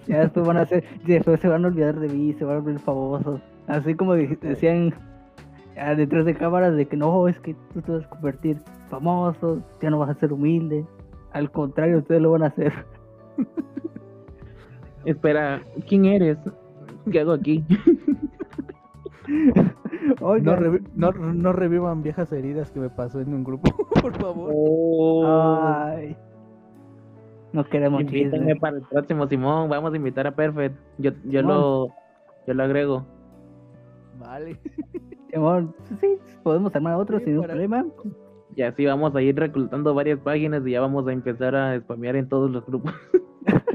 Ya 0.07 0.21
después 0.21 0.47
van 0.47 0.57
a 0.57 0.63
hacer, 0.63 0.85
después 1.07 1.41
se 1.41 1.49
van 1.49 1.65
a 1.65 1.69
olvidar 1.69 1.99
de 1.99 2.09
mí, 2.09 2.33
se 2.35 2.45
van 2.45 2.57
a 2.57 2.61
volver 2.61 2.81
famosos. 2.81 3.41
Así 3.69 3.95
como 3.95 4.15
decían 4.15 4.93
ah, 5.79 5.95
detrás 5.95 6.25
de 6.25 6.35
cámaras 6.35 6.75
de 6.77 6.87
que 6.87 6.97
no, 6.97 7.29
es 7.29 7.39
que 7.41 7.55
tú 7.73 7.81
te 7.83 7.93
vas 7.93 8.05
a 8.05 8.09
convertir 8.09 8.59
famoso, 8.89 9.63
ya 9.81 9.91
no 9.91 9.99
vas 9.99 10.11
a 10.11 10.15
ser 10.15 10.33
humilde. 10.33 10.85
Al 11.33 11.51
contrario, 11.51 11.99
ustedes 11.99 12.21
lo 12.21 12.33
van 12.33 12.43
a 12.43 12.47
hacer. 12.47 12.73
Espera, 15.05 15.63
¿quién 15.89 16.05
eres? 16.05 16.39
¿Qué 17.11 17.21
hago 17.21 17.33
aquí? 17.33 17.65
No, 20.21 20.57
revi- 20.57 20.87
no, 20.95 21.13
no 21.13 21.53
revivan 21.53 22.03
viejas 22.03 22.33
heridas 22.33 22.71
que 22.73 22.81
me 22.81 22.91
pasó 22.91 23.21
en 23.21 23.33
un 23.33 23.45
grupo, 23.45 23.71
por 24.03 24.13
favor. 24.21 24.51
Oh, 24.55 25.25
ay, 25.27 26.17
no 27.53 27.65
queremos 27.65 28.01
Invítame 28.01 28.57
para 28.57 28.79
el 28.79 28.83
próximo, 28.83 29.27
Simón. 29.27 29.69
Vamos 29.69 29.93
a 29.93 29.97
invitar 29.97 30.27
a 30.27 30.35
Perfect. 30.35 30.77
Yo, 30.99 31.13
yo 31.25 31.41
Simón. 31.41 31.47
lo 31.47 31.89
yo 32.47 32.55
lo 32.55 32.63
agrego. 32.63 33.07
Vale. 34.19 34.59
Simón, 35.31 35.75
sí, 36.01 36.19
podemos 36.43 36.75
armar 36.75 36.97
otro 36.97 37.19
Sí, 37.19 37.27
sin 37.27 37.43
problema. 37.43 37.85
Y 38.55 38.63
así 38.63 38.85
vamos 38.85 39.15
a 39.15 39.23
ir 39.23 39.37
reclutando 39.37 39.95
varias 39.95 40.19
páginas 40.21 40.67
y 40.67 40.73
ya 40.73 40.81
vamos 40.81 41.07
a 41.09 41.13
empezar 41.13 41.55
a 41.55 41.81
spamear 41.81 42.17
en 42.17 42.29
todos 42.29 42.51
los 42.51 42.65
grupos. 42.67 42.95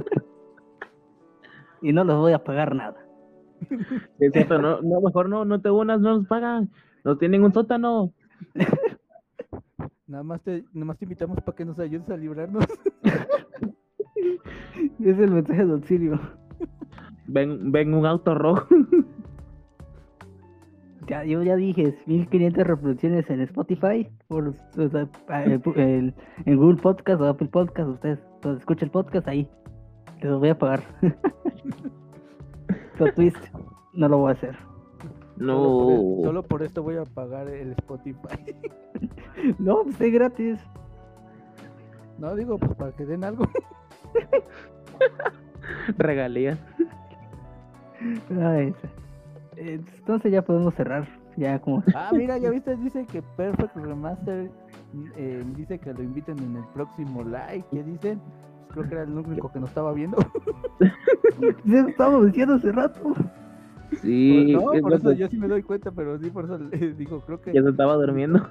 Y 1.82 1.94
no 1.94 2.04
les 2.04 2.16
voy 2.16 2.34
a 2.34 2.44
pagar 2.44 2.76
nada. 2.76 2.98
Es 4.20 4.32
cierto, 4.34 4.60
no, 4.60 4.82
no, 4.82 5.02
mejor 5.02 5.30
no, 5.30 5.46
no 5.46 5.62
te 5.62 5.70
unas, 5.70 6.00
no 6.00 6.18
nos 6.18 6.28
pagan. 6.28 6.70
Nos 7.04 7.20
tienen 7.20 7.44
un 7.44 7.54
sótano. 7.54 8.12
Nada 10.08 10.24
más 10.24 10.42
te, 10.42 10.64
nada 10.74 10.86
más 10.86 10.98
te 10.98 11.06
invitamos 11.06 11.40
para 11.42 11.56
que 11.56 11.66
nos 11.66 11.78
ayudes 11.80 12.10
a 12.10 12.18
librarnos. 12.18 12.66
Es 15.04 15.18
el 15.20 15.32
mensaje 15.32 15.66
de 15.66 15.72
auxilio. 15.74 16.20
Ven, 17.28 17.72
ven 17.72 17.94
un 17.94 18.06
auto 18.06 18.36
rojo. 18.36 18.66
Ya, 21.08 21.24
yo 21.24 21.42
ya 21.44 21.56
dije, 21.56 21.98
1500 22.06 22.68
reproducciones 22.68 23.30
en 23.30 23.40
Spotify, 23.42 24.10
por, 24.28 24.50
o 24.78 24.90
sea, 24.90 25.08
el- 25.46 25.62
el- 25.76 26.14
en 26.46 26.58
Google 26.58 26.82
Podcast 26.82 27.22
o 27.22 27.28
Apple 27.28 27.48
Podcast, 27.48 27.90
ustedes 27.90 28.20
pues, 28.42 28.58
escuchen 28.60 28.88
el 28.88 28.92
podcast 28.92 29.28
ahí. 29.28 29.48
Les 30.22 30.26
lo 30.32 30.40
voy 30.40 30.50
a 30.50 30.58
pagar. 30.58 30.84
Plot 32.98 33.16
twist, 33.16 33.38
no 33.94 34.10
lo 34.10 34.18
voy 34.18 34.30
a 34.32 34.34
hacer. 34.34 34.56
Solo 35.38 35.64
por, 35.80 35.92
e- 35.92 35.96
No. 36.18 36.24
solo 36.24 36.44
por 36.44 36.64
esto 36.64 36.84
voy 36.84 36.96
a 36.98 37.04
pagar 37.04 37.48
el 37.50 37.72
Spotify. 37.74 38.56
No, 39.60 39.84
pues 39.84 40.02
es 40.02 40.12
gratis. 40.12 40.60
No, 42.18 42.34
digo, 42.36 42.58
pues 42.58 42.74
para 42.74 42.92
que 42.94 43.06
den 43.06 43.24
algo. 43.24 43.46
Regalías. 45.98 46.58
Entonces 49.56 50.32
ya 50.32 50.42
podemos 50.42 50.74
cerrar. 50.76 51.08
Ya 51.36 51.60
como 51.60 51.84
Ah, 51.94 52.10
mira, 52.14 52.38
ya 52.40 52.50
viste, 52.50 52.76
dice 52.78 53.06
que 53.06 53.22
Perfect 53.22 53.76
Remaster 53.76 54.50
eh, 55.16 55.44
dice 55.56 55.78
que 55.78 55.94
lo 55.94 56.02
inviten 56.02 56.40
en 56.40 56.56
el 56.58 56.64
próximo 56.74 57.24
live. 57.24 57.64
¿Qué 57.72 57.84
dicen? 57.84 58.20
Pues 58.20 58.74
creo 58.74 58.88
que 58.90 58.96
era 58.96 59.04
el 59.04 59.16
único 59.18 59.52
que 59.52 59.60
nos 59.60 59.70
estaba 59.70 59.94
viendo. 59.94 60.18
Ya 61.66 61.84
lo 61.84 61.90
estábamos 61.90 62.26
diciendo 62.28 62.56
hace 62.56 62.72
rato. 62.72 63.14
Sí, 64.02 64.52
no, 64.54 64.74
es 64.74 64.82
por 64.82 64.94
eso 64.94 65.10
que- 65.12 65.18
yo 65.18 65.28
sí 65.28 65.38
me 65.38 65.48
doy 65.48 65.62
cuenta, 65.62 65.92
pero 65.92 66.18
sí, 66.18 66.30
por 66.32 66.46
eso 66.46 66.58
le 66.58 66.94
digo, 66.94 67.22
creo 67.22 67.42
que 67.42 67.54
ya 67.54 67.62
se 67.62 67.70
estaba 67.70 67.94
durmiendo. 67.96 68.48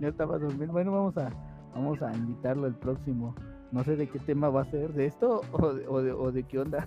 ya 0.00 0.08
estaba 0.08 0.38
durmiendo. 0.38 0.72
Bueno, 0.72 0.90
vamos 0.92 1.16
a, 1.16 1.30
vamos 1.74 2.02
a 2.02 2.12
invitarlo 2.14 2.66
el 2.66 2.74
próximo. 2.74 3.34
No 3.74 3.82
sé 3.82 3.96
de 3.96 4.06
qué 4.06 4.20
tema 4.20 4.50
va 4.50 4.60
a 4.60 4.64
ser, 4.66 4.92
de 4.92 5.06
esto 5.06 5.40
o 5.50 5.72
de, 5.72 5.88
o 5.88 6.00
de, 6.00 6.12
o 6.12 6.30
de 6.30 6.44
qué 6.44 6.60
onda. 6.60 6.86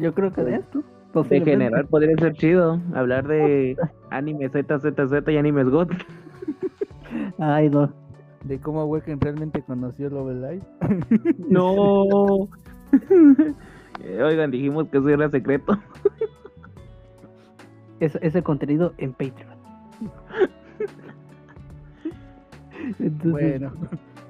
Yo 0.00 0.12
creo 0.12 0.32
que 0.32 0.42
de 0.42 0.56
esto. 0.56 0.82
De 1.30 1.40
general 1.40 1.86
podría 1.86 2.16
ser 2.16 2.34
chido 2.34 2.80
hablar 2.92 3.28
de 3.28 3.76
anime 4.10 4.48
ZZZ 4.48 5.28
y 5.28 5.36
animes 5.36 5.68
God. 5.68 5.90
Ay, 7.38 7.70
no. 7.70 7.92
De 8.42 8.58
cómo 8.58 8.84
Waken 8.86 9.20
realmente 9.20 9.62
conoció 9.62 10.10
Love 10.10 10.34
Live. 10.34 10.62
No. 11.48 12.48
Oigan, 14.24 14.50
dijimos 14.50 14.88
que 14.88 14.98
eso 14.98 15.08
era 15.08 15.30
secreto. 15.30 15.78
Es, 18.00 18.18
ese 18.22 18.42
contenido 18.42 18.92
en 18.98 19.12
Patreon. 19.12 19.58
Entonces, 22.98 23.30
Bueno, 23.30 23.72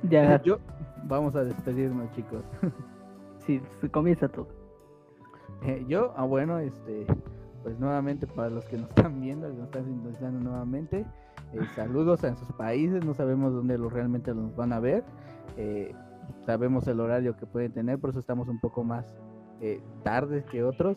ya, 0.02 0.42
yo 0.42 0.58
vamos 1.08 1.34
a 1.34 1.44
despedirnos, 1.44 2.10
chicos. 2.12 2.44
sí, 3.46 3.60
se 3.80 3.88
comienza 3.90 4.28
todo. 4.28 4.48
Eh, 5.62 5.84
yo, 5.88 6.12
ah, 6.16 6.24
bueno, 6.24 6.58
este, 6.58 7.06
pues 7.62 7.78
nuevamente 7.78 8.26
para 8.26 8.50
los 8.50 8.64
que 8.66 8.76
nos 8.76 8.88
están 8.90 9.20
viendo, 9.20 9.48
que 9.48 9.54
nos 9.54 9.64
están 9.64 9.84
sintonizando 9.84 10.40
nuevamente, 10.40 11.04
eh, 11.52 11.60
saludos 11.74 12.24
en 12.24 12.36
sus 12.36 12.50
países, 12.52 13.04
no 13.04 13.14
sabemos 13.14 13.52
dónde 13.52 13.78
lo, 13.78 13.88
realmente 13.88 14.34
los 14.34 14.54
van 14.54 14.72
a 14.72 14.80
ver, 14.80 15.04
eh, 15.56 15.94
sabemos 16.46 16.86
el 16.88 17.00
horario 17.00 17.36
que 17.36 17.46
pueden 17.46 17.72
tener, 17.72 17.98
por 17.98 18.10
eso 18.10 18.20
estamos 18.20 18.48
un 18.48 18.60
poco 18.60 18.84
más 18.84 19.14
eh, 19.60 19.80
tardes 20.02 20.44
que 20.46 20.62
otros. 20.62 20.96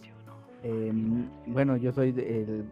Em, 0.64 1.28
bueno, 1.48 1.76
yo 1.78 1.92
soy 1.92 2.10
el 2.10 2.66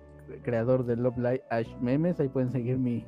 creador 0.43 0.85
de 0.85 0.95
Love 0.95 1.17
Live 1.17 1.43
Ash 1.49 1.75
Memes, 1.81 2.19
ahí 2.19 2.29
pueden 2.29 2.51
seguir 2.51 2.77
mi, 2.77 3.03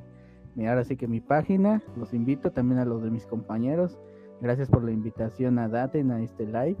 mi, 0.56 0.66
ahora 0.66 0.84
sí 0.84 0.96
que 0.96 1.06
mi 1.06 1.20
página, 1.20 1.80
los 1.96 2.12
invito 2.12 2.50
también 2.50 2.80
a 2.80 2.84
los 2.84 3.02
de 3.02 3.10
mis 3.10 3.26
compañeros, 3.26 3.98
gracias 4.42 4.68
por 4.68 4.84
la 4.84 4.90
invitación 4.92 5.58
a 5.58 5.68
Daten 5.68 6.10
a 6.10 6.20
este 6.22 6.44
live 6.44 6.76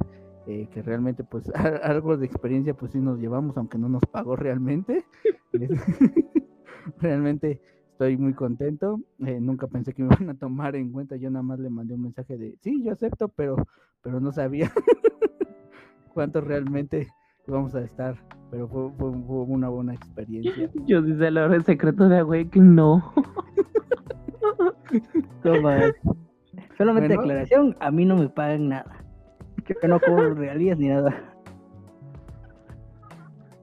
eh, 0.46 0.68
que 0.72 0.82
realmente 0.82 1.24
pues 1.24 1.48
algo 1.82 2.16
de 2.18 2.26
experiencia 2.26 2.74
pues 2.74 2.92
sí 2.92 2.98
nos 2.98 3.18
llevamos, 3.18 3.56
aunque 3.56 3.78
no 3.78 3.88
nos 3.88 4.02
pagó 4.10 4.36
realmente. 4.36 5.04
realmente 6.98 7.60
estoy 7.92 8.16
muy 8.16 8.34
contento. 8.34 9.00
eh, 9.24 9.38
nunca 9.40 9.66
pensé 9.68 9.92
que 9.94 10.02
me 10.02 10.12
iban 10.14 10.30
a 10.30 10.34
tomar 10.34 10.74
en 10.76 10.90
cuenta. 10.92 11.16
Yo 11.16 11.30
nada 11.30 11.42
más 11.42 11.58
le 11.60 11.70
mandé 11.70 11.94
un 11.94 12.02
mensaje 12.02 12.36
de 12.36 12.56
sí, 12.60 12.82
yo 12.82 12.92
acepto, 12.92 13.28
pero, 13.28 13.56
pero 14.02 14.18
no 14.20 14.32
sabía 14.32 14.72
cuánto 16.12 16.40
realmente 16.40 17.08
íbamos 17.46 17.74
a 17.74 17.82
estar. 17.82 18.16
Pero 18.50 18.68
fue, 18.68 18.90
fue- 18.98 19.12
fue 19.26 19.36
una 19.44 19.68
buena 19.68 19.94
experiencia. 19.94 20.68
Yo 20.86 21.02
sí 21.02 21.14
sé 21.16 21.30
la 21.30 21.44
hora 21.44 21.60
secreto 21.62 22.08
de 22.08 22.18
Awaken, 22.18 22.74
no. 22.74 23.12
Toma. 25.42 25.92
Solamente 26.76 27.14
Bueno. 27.16 27.22
aclaración, 27.22 27.76
a 27.80 27.90
mí 27.90 28.04
no 28.04 28.16
me 28.16 28.28
pagan 28.28 28.68
nada. 28.68 29.04
Yo 29.66 29.88
no 29.88 30.00
cobro 30.00 30.34
regalías 30.34 30.78
ni 30.78 30.88
nada. 30.88 31.14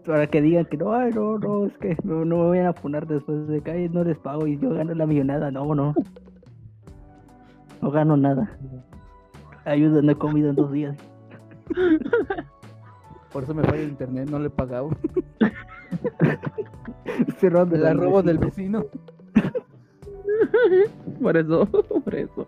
Para 0.05 0.27
que 0.27 0.41
digan 0.41 0.65
que 0.65 0.77
no, 0.77 0.93
ay, 0.93 1.11
no, 1.13 1.37
no, 1.37 1.65
es 1.65 1.77
que 1.77 1.95
no, 2.03 2.25
no 2.25 2.37
me 2.37 2.49
vayan 2.49 2.67
a 2.67 2.73
poner 2.73 3.05
después 3.05 3.47
de 3.47 3.61
que 3.61 3.71
ay, 3.71 3.89
no 3.89 4.03
les 4.03 4.17
pago 4.17 4.47
y 4.47 4.57
yo 4.57 4.71
gano 4.71 4.93
la 4.93 5.05
millonada. 5.05 5.51
No, 5.51 5.75
no. 5.75 5.93
No 7.81 7.91
gano 7.91 8.17
nada. 8.17 8.57
Ayuda, 9.65 10.01
no 10.01 10.11
he 10.11 10.15
comido 10.15 10.49
en 10.49 10.55
dos 10.55 10.71
días. 10.71 10.97
Por 13.31 13.43
eso 13.43 13.53
me 13.53 13.63
falla 13.63 13.83
el 13.83 13.89
internet, 13.89 14.29
no 14.29 14.39
le 14.39 14.47
he 14.47 14.49
pagado. 14.49 14.89
Se 17.39 17.49
Me 17.49 17.77
la 17.77 17.93
robo 17.93 18.23
del 18.23 18.37
vecino. 18.37 18.85
Por 21.21 21.37
eso, 21.37 21.65
por 21.65 22.15
eso. 22.15 22.47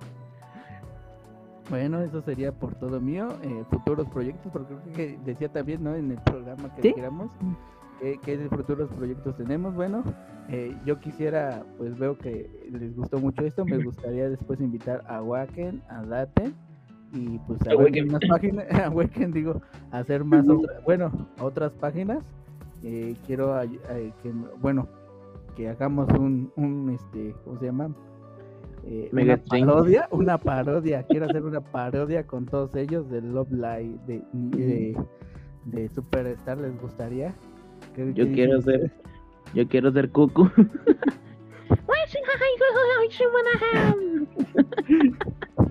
Bueno, 1.69 2.01
eso 2.01 2.21
sería 2.21 2.51
por 2.51 2.75
todo 2.75 2.99
mío. 2.99 3.29
eh, 3.43 3.63
futuros 3.69 4.07
proyectos, 4.09 4.51
porque 4.51 4.75
creo 4.75 4.95
que 4.95 5.19
decía 5.25 5.49
también, 5.49 5.83
¿no? 5.83 5.95
En 5.95 6.11
el 6.11 6.17
programa 6.21 6.73
que 6.75 6.81
¿Sí? 6.81 6.87
dijéramos, 6.89 7.31
que, 7.99 8.17
que 8.19 8.37
de 8.37 8.49
futuros 8.49 8.89
proyectos 8.91 9.37
tenemos. 9.37 9.73
Bueno, 9.75 10.03
eh, 10.49 10.75
yo 10.85 10.99
quisiera, 10.99 11.63
pues 11.77 11.97
veo 11.97 12.17
que 12.17 12.49
les 12.71 12.95
gustó 12.95 13.19
mucho 13.19 13.45
esto. 13.45 13.63
Me 13.65 13.77
gustaría 13.77 14.29
después 14.29 14.59
invitar 14.59 15.03
a 15.07 15.21
Waken, 15.21 15.81
a 15.89 16.03
Date 16.03 16.51
y 17.13 17.37
pues 17.39 17.61
a 17.67 17.71
A 17.71 17.85
qué 17.85 18.03
más 18.03 18.21
páginas, 18.27 18.65
a 18.85 18.89
Waken, 18.89 19.31
digo, 19.31 19.61
a 19.91 19.99
hacer 19.99 20.23
más, 20.25 20.47
otra- 20.49 20.79
bueno, 20.85 21.11
otras 21.39 21.71
páginas. 21.73 22.23
Eh, 22.83 23.15
quiero, 23.27 23.53
que, 24.23 24.33
bueno, 24.59 24.87
que 25.55 25.69
hagamos 25.69 26.09
un, 26.17 26.51
un, 26.55 26.89
este, 26.89 27.35
¿cómo 27.45 27.59
se 27.59 27.65
llama? 27.67 27.93
Eh, 28.85 29.09
Mega 29.11 29.35
una 29.35 29.43
parodia, 29.65 30.07
una 30.11 30.37
parodia, 30.37 31.03
quiero 31.03 31.25
hacer 31.25 31.43
una 31.43 31.61
parodia 31.61 32.25
con 32.25 32.45
todos 32.45 32.75
ellos 32.75 33.09
de 33.09 33.21
Love 33.21 33.51
Live, 33.51 33.99
de, 34.07 34.23
de, 34.33 34.97
de 35.65 35.89
Superstar, 35.89 36.57
¿les 36.57 36.79
gustaría? 36.81 37.33
¿Qué- 37.95 38.13
Yo 38.13 38.25
qué 38.25 38.31
quiero 38.33 38.61
ser-? 38.61 38.91
Yo 39.53 39.67
quiero 39.67 39.91
ser 39.91 40.09
Cucu. 40.11 40.49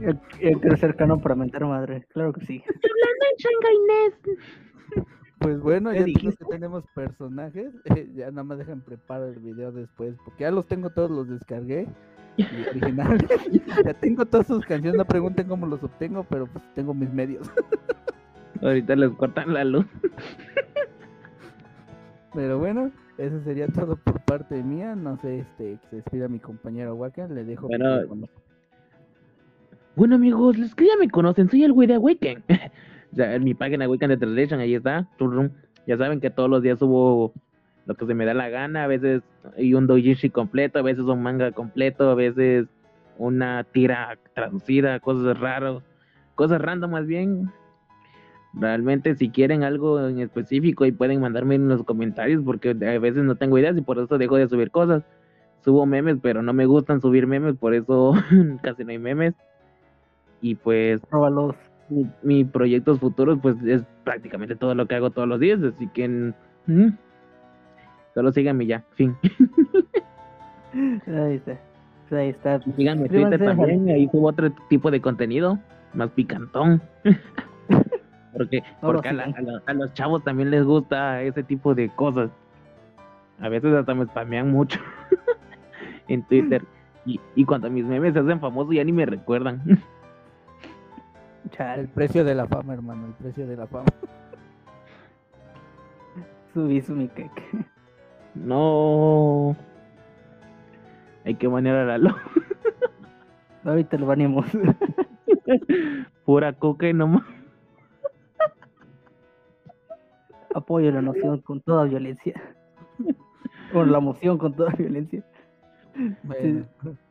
Yo, 0.00 0.12
yo 0.40 0.60
quiero 0.60 0.76
ser 0.76 0.96
canon 0.96 1.20
para 1.20 1.34
mentar 1.34 1.64
madre. 1.66 2.06
Claro 2.12 2.32
que 2.32 2.44
sí. 2.46 2.62
Pues 5.38 5.58
bueno, 5.60 5.90
¿Qué 5.90 5.98
ya 6.00 6.04
dijiste? 6.04 6.36
tenemos 6.36 6.38
que 6.38 6.44
tenemos 6.54 6.84
personajes, 6.94 7.72
eh, 7.96 8.10
ya 8.14 8.30
nada 8.30 8.44
más 8.44 8.58
dejan 8.58 8.82
preparar 8.82 9.28
el 9.30 9.38
video 9.38 9.72
después, 9.72 10.14
porque 10.24 10.42
ya 10.44 10.50
los 10.50 10.66
tengo 10.66 10.90
todos, 10.90 11.10
los 11.10 11.28
descargué, 11.28 11.86
originales, 12.70 13.22
ya 13.84 13.94
tengo 13.94 14.26
todas 14.26 14.46
sus 14.46 14.64
canciones, 14.64 14.98
no 14.98 15.04
pregunten 15.04 15.46
cómo 15.48 15.66
los 15.66 15.82
obtengo, 15.82 16.24
pero 16.24 16.46
pues 16.46 16.64
tengo 16.74 16.94
mis 16.94 17.12
medios. 17.12 17.50
Ahorita 18.62 18.94
les 18.96 19.10
cortan 19.12 19.54
la 19.54 19.64
luz. 19.64 19.86
Pero 22.34 22.58
bueno, 22.58 22.90
eso 23.18 23.40
sería 23.42 23.66
todo 23.68 23.96
por 23.96 24.20
parte 24.20 24.62
mía. 24.62 24.94
No 24.94 25.16
sé, 25.18 25.40
este, 25.40 25.78
que 25.82 25.88
se 25.88 25.96
despida 25.96 26.28
mi 26.28 26.38
compañero 26.38 26.94
Wacken. 26.94 27.34
Le 27.34 27.44
dejo. 27.44 27.68
Bueno. 27.68 28.28
Bueno 29.96 30.14
amigos, 30.14 30.56
los 30.58 30.74
que 30.74 30.86
ya 30.86 30.96
me 30.98 31.08
conocen, 31.08 31.50
soy 31.50 31.64
el 31.64 31.72
güey 31.72 31.88
de 31.88 31.94
Awaken. 31.94 32.44
o 33.12 33.16
sea, 33.16 33.34
en 33.34 33.44
mi 33.44 33.54
página 33.54 33.86
Awaken 33.86 34.10
de 34.10 34.16
Translation, 34.16 34.60
ahí 34.60 34.74
está. 34.74 35.08
Ya 35.86 35.96
saben 35.96 36.20
que 36.20 36.30
todos 36.30 36.48
los 36.48 36.62
días 36.62 36.78
subo 36.78 37.32
lo 37.90 37.96
que 37.96 38.06
se 38.06 38.14
me 38.14 38.24
da 38.24 38.34
la 38.34 38.48
gana, 38.48 38.84
a 38.84 38.86
veces 38.86 39.20
y 39.58 39.74
un 39.74 39.88
doujinshi 39.88 40.30
completo, 40.30 40.78
a 40.78 40.82
veces 40.82 41.06
un 41.06 41.24
manga 41.24 41.50
completo, 41.50 42.08
a 42.08 42.14
veces 42.14 42.68
una 43.18 43.64
tira 43.64 44.16
traducida, 44.32 45.00
cosas 45.00 45.36
raras, 45.40 45.82
cosas 46.36 46.62
random 46.62 46.92
más 46.92 47.06
bien. 47.08 47.50
Realmente 48.54 49.16
si 49.16 49.30
quieren 49.30 49.64
algo 49.64 50.06
en 50.06 50.20
específico 50.20 50.86
y 50.86 50.92
pueden 50.92 51.20
mandarme 51.20 51.56
en 51.56 51.68
los 51.68 51.82
comentarios 51.82 52.44
porque 52.44 52.70
a 52.70 52.98
veces 53.00 53.24
no 53.24 53.34
tengo 53.34 53.58
ideas 53.58 53.76
y 53.76 53.80
por 53.80 53.98
eso 53.98 54.18
dejo 54.18 54.36
de 54.36 54.48
subir 54.48 54.70
cosas. 54.70 55.02
Subo 55.64 55.84
memes, 55.84 56.18
pero 56.22 56.42
no 56.42 56.52
me 56.52 56.66
gustan 56.66 57.00
subir 57.00 57.26
memes, 57.26 57.56
por 57.56 57.74
eso 57.74 58.12
casi 58.62 58.84
no 58.84 58.90
hay 58.90 58.98
memes. 59.00 59.34
Y 60.40 60.54
pues 60.54 61.02
Róbalos. 61.10 61.56
mi, 61.88 62.06
mi 62.22 62.44
proyectos 62.44 63.00
futuros 63.00 63.40
pues 63.42 63.56
es 63.64 63.82
prácticamente 64.04 64.54
todo 64.54 64.76
lo 64.76 64.86
que 64.86 64.94
hago 64.94 65.10
todos 65.10 65.26
los 65.26 65.40
días, 65.40 65.60
así 65.60 65.88
que 65.88 66.32
mm, 66.66 66.88
solo 68.14 68.32
síganme 68.32 68.66
ya, 68.66 68.84
fin. 68.94 69.16
Ahí 71.06 71.34
está. 71.34 71.58
Ahí 72.16 72.28
está. 72.30 72.60
Síganme 72.76 73.02
en 73.06 73.08
Twitter 73.08 73.38
también, 73.44 73.88
ahí 73.88 74.08
subo 74.10 74.28
otro 74.28 74.50
tipo 74.68 74.90
de 74.90 75.00
contenido, 75.00 75.58
más 75.94 76.10
picantón. 76.10 76.82
Porque, 78.32 78.62
porque 78.80 79.08
a, 79.08 79.12
la- 79.12 79.24
sigan. 79.26 79.48
a 79.48 79.50
la- 79.50 79.62
a 79.66 79.74
los 79.74 79.92
chavos 79.92 80.22
también 80.22 80.50
les 80.50 80.64
gusta 80.64 81.20
ese 81.22 81.42
tipo 81.42 81.74
de 81.74 81.88
cosas. 81.90 82.30
A 83.40 83.48
veces 83.48 83.74
hasta 83.74 83.92
me 83.92 84.06
spamean 84.06 84.50
mucho 84.52 84.78
en 86.08 86.22
Twitter. 86.22 86.62
Y, 87.04 87.20
y 87.34 87.44
cuando 87.44 87.68
mis 87.70 87.84
memes 87.84 88.12
se 88.14 88.20
hacen 88.20 88.38
famosos 88.40 88.72
ya 88.72 88.84
ni 88.84 88.92
me 88.92 89.04
recuerdan. 89.04 89.60
Chale, 91.50 91.82
El 91.82 91.88
precio 91.88 92.24
de 92.24 92.36
la 92.36 92.46
fama, 92.46 92.72
hermano, 92.74 93.08
el 93.08 93.12
precio 93.14 93.46
de 93.48 93.56
la 93.56 93.66
fama. 93.66 93.86
subí 96.54 96.80
su 96.80 96.94
mi 96.94 97.08
cake. 97.08 97.42
No. 98.34 99.56
Hay 101.24 101.34
que 101.34 101.46
banear 101.48 101.76
a 101.76 101.84
Lalo. 101.84 102.14
Ahorita 103.64 103.98
lo 103.98 104.06
baneamos. 104.06 104.46
Pura 106.24 106.52
coca 106.52 106.88
y 106.88 106.94
nomás. 106.94 107.22
Apoyo 110.54 110.90
la 110.90 111.02
noción 111.02 111.40
con 111.40 111.60
toda 111.60 111.84
violencia. 111.84 112.34
O 113.74 113.84
la 113.84 114.00
moción 114.00 114.38
con 114.38 114.54
toda 114.54 114.72
violencia. 114.72 115.22
Bueno, 116.22 116.64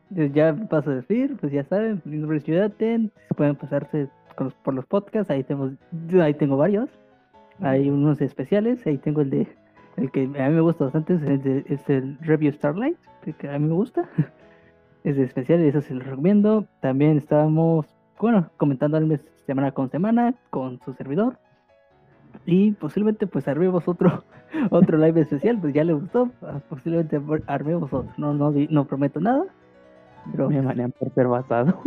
Entonces 0.09 0.33
ya 0.33 0.53
paso 0.69 0.91
a 0.91 0.95
decir, 0.95 1.37
pues 1.39 1.51
ya 1.53 1.63
saben, 1.63 2.01
nombre 2.05 2.39
Yudaten, 2.41 3.11
pueden 3.37 3.55
pasarse 3.55 4.09
con 4.35 4.45
los- 4.47 4.53
por 4.55 4.73
los 4.73 4.85
podcasts, 4.85 5.29
ahí 5.29 5.43
tengo, 5.43 5.71
yo 6.07 6.23
ahí 6.23 6.33
tengo 6.33 6.57
varios, 6.57 6.89
hay 7.61 7.89
unos 7.89 8.19
especiales, 8.21 8.85
ahí 8.87 8.97
tengo 8.97 9.21
el 9.21 9.29
de, 9.29 9.47
el 9.97 10.11
que 10.11 10.23
a 10.23 10.49
mí 10.49 10.55
me 10.55 10.61
gusta 10.61 10.85
bastante, 10.85 11.15
es 11.15 11.21
el, 11.23 11.41
de- 11.43 11.65
es 11.67 11.89
el 11.89 12.17
Review 12.19 12.51
Starlight, 12.53 12.97
que 13.37 13.49
a 13.49 13.59
mí 13.59 13.67
me 13.67 13.73
gusta, 13.73 14.07
es 15.03 15.15
de 15.17 15.23
especial, 15.23 15.59
eso 15.61 15.81
se 15.81 15.93
lo 15.93 16.03
recomiendo, 16.03 16.65
también 16.81 17.17
estábamos, 17.17 17.85
bueno, 18.19 18.49
comentando 18.57 18.97
animes 18.97 19.21
semana 19.45 19.71
con 19.71 19.89
semana, 19.89 20.33
con 20.49 20.79
su 20.85 20.93
servidor, 20.93 21.37
y 22.45 22.71
posiblemente 22.73 23.27
pues 23.27 23.47
armemos 23.47 23.87
otro, 23.87 24.23
otro 24.69 24.97
live 24.97 25.21
especial, 25.21 25.57
pues 25.59 25.73
ya 25.73 25.83
le 25.83 25.93
gustó, 25.93 26.29
ah, 26.43 26.59
posiblemente 26.69 27.19
armemos 27.47 27.91
otro, 27.93 28.11
no, 28.17 28.33
no, 28.33 28.51
di- 28.51 28.67
no 28.71 28.85
prometo 28.85 29.19
nada, 29.19 29.43
pero 30.31 30.49
Me 30.49 30.61
banean 30.61 30.91
por 30.91 31.11
ser 31.13 31.27
basado. 31.27 31.79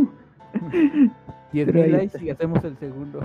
10 1.53 1.67
pero 1.67 1.79
ahí 1.83 1.91
mil 1.91 1.97
likes 1.99 2.25
y 2.25 2.31
hacemos 2.31 2.63
el 2.65 2.77
segundo. 2.79 3.21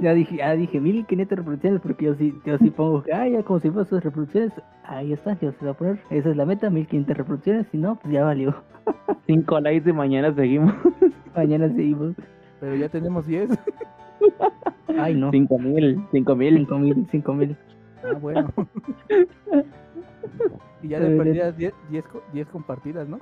Ya 0.00 0.14
dije, 0.14 0.36
ya 0.36 0.54
dije 0.54 0.80
1500 0.80 1.38
reproducciones 1.38 1.80
porque 1.80 2.04
yo 2.06 2.14
sí, 2.14 2.34
yo 2.44 2.58
sí 2.58 2.70
pongo, 2.70 3.04
ah, 3.12 3.26
ya 3.28 3.42
como 3.42 3.60
si 3.60 3.68
fueran 3.70 3.88
sus 3.88 4.02
reproducciones, 4.02 4.52
ahí 4.84 5.12
está, 5.12 5.38
yo 5.40 5.52
se 5.52 5.64
lo 5.64 5.66
voy 5.66 5.70
a 5.70 5.74
poner, 5.74 5.98
esa 6.10 6.30
es 6.30 6.36
la 6.36 6.46
meta, 6.46 6.70
1500 6.70 7.16
reproducciones, 7.16 7.66
si 7.70 7.78
no, 7.78 7.96
pues 7.96 8.12
ya 8.12 8.24
valió, 8.24 8.54
Cinco 9.26 9.60
likes 9.60 9.88
y 9.88 9.92
mañana 9.92 10.32
seguimos. 10.34 10.74
mañana 11.36 11.68
seguimos, 11.68 12.14
Pero 12.60 12.74
ya 12.76 12.88
tenemos 12.88 13.26
10. 13.26 13.50
ay 14.98 15.14
no, 15.14 15.30
Cinco 15.30 15.58
mil, 15.58 16.00
cinco 16.12 16.34
mil. 16.36 16.54
5000, 16.58 17.06
5000, 17.10 17.56
Ah, 18.04 18.18
bueno. 18.20 18.48
y 20.82 20.88
ya 20.88 20.98
ya- 20.98 21.06
perdidas 21.16 21.56
10, 21.56 21.72
10, 21.90 22.04
co- 22.06 22.22
10 22.32 22.48
compartidas, 22.48 23.08
¿no? 23.08 23.18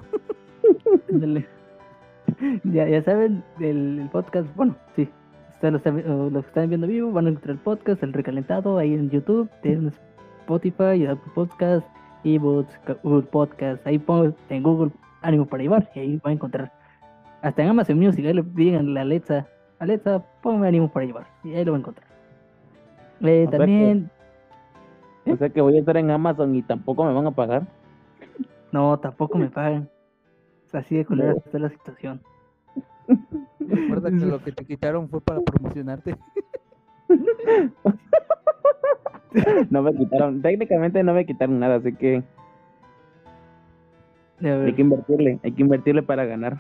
ya, 2.65 2.89
ya 2.89 3.03
saben, 3.03 3.43
el, 3.61 3.99
el 4.01 4.09
podcast, 4.11 4.49
bueno, 4.57 4.75
sí, 4.97 5.09
ustedes 5.63 6.07
los 6.07 6.45
que 6.45 6.49
están 6.49 6.69
viendo 6.69 6.87
vivo 6.87 7.13
van 7.13 7.27
a 7.27 7.31
encontrar 7.31 7.57
el 7.57 7.63
podcast, 7.63 8.03
el 8.03 8.13
recalentado, 8.13 8.79
ahí 8.79 8.95
en 8.95 9.11
YouTube, 9.11 9.49
en 9.63 9.93
Spotify, 10.41 11.07
Apple 11.07 11.33
Podcast, 11.35 11.87
eBooks, 12.25 12.81
Google 13.03 13.23
Podcast, 13.23 13.87
ahí 13.87 13.99
pongo 13.99 14.33
en 14.49 14.63
Google 14.63 14.91
Ánimo 15.23 15.45
para 15.47 15.63
llevar, 15.63 15.91
y 15.95 15.99
ahí 16.01 16.21
van 16.23 16.31
a 16.31 16.35
encontrar. 16.35 16.73
Hasta 17.43 17.63
en 17.63 17.69
Amazon 17.69 17.99
Music, 17.99 18.25
ahí 18.27 18.33
le 18.35 18.43
digan 18.55 18.97
a 18.97 19.01
Alexa, 19.03 19.47
Alexa, 19.79 20.23
ponme 20.43 20.67
Ánimo 20.69 20.89
para 20.91 21.07
llevar, 21.07 21.27
y 21.45 21.55
ahí 21.55 21.65
lo 21.65 21.73
va 21.73 21.79
a 21.79 21.81
encontrar. 21.81 22.07
Eh, 23.21 23.47
sea 23.49 23.51
que- 23.51 23.57
también, 23.59 24.11
O 25.27 25.37
sea 25.37 25.51
que 25.51 25.61
voy 25.61 25.77
a 25.77 25.81
estar 25.81 25.97
en 25.99 26.11
Amazon 26.11 26.55
y 26.55 26.63
tampoco 26.63 27.05
me 27.05 27.13
van 27.13 27.27
a 27.27 27.31
pagar. 27.31 27.63
no, 28.73 28.99
tampoco 28.99 29.37
me 29.39 29.49
pagan. 29.51 29.89
Así 30.73 30.97
de 30.97 31.05
culera 31.05 31.33
No. 31.33 31.37
está 31.39 31.59
la 31.59 31.69
situación. 31.69 32.21
Recuerda 33.59 34.11
que 34.11 34.17
lo 34.17 34.43
que 34.43 34.53
te 34.53 34.65
quitaron 34.65 35.09
fue 35.09 35.21
para 35.21 35.41
promocionarte. 35.41 36.17
No 39.71 39.83
me 39.83 39.95
quitaron, 39.95 40.43
técnicamente 40.43 41.05
no 41.05 41.15
me 41.15 41.25
quitaron 41.25 41.61
nada, 41.61 41.77
así 41.77 41.93
que 41.93 42.23
hay 44.43 44.73
que 44.73 44.83
invertirle, 44.83 45.39
hay 45.43 45.53
que 45.53 45.63
invertirle 45.63 46.03
para 46.03 46.25
ganar. 46.25 46.59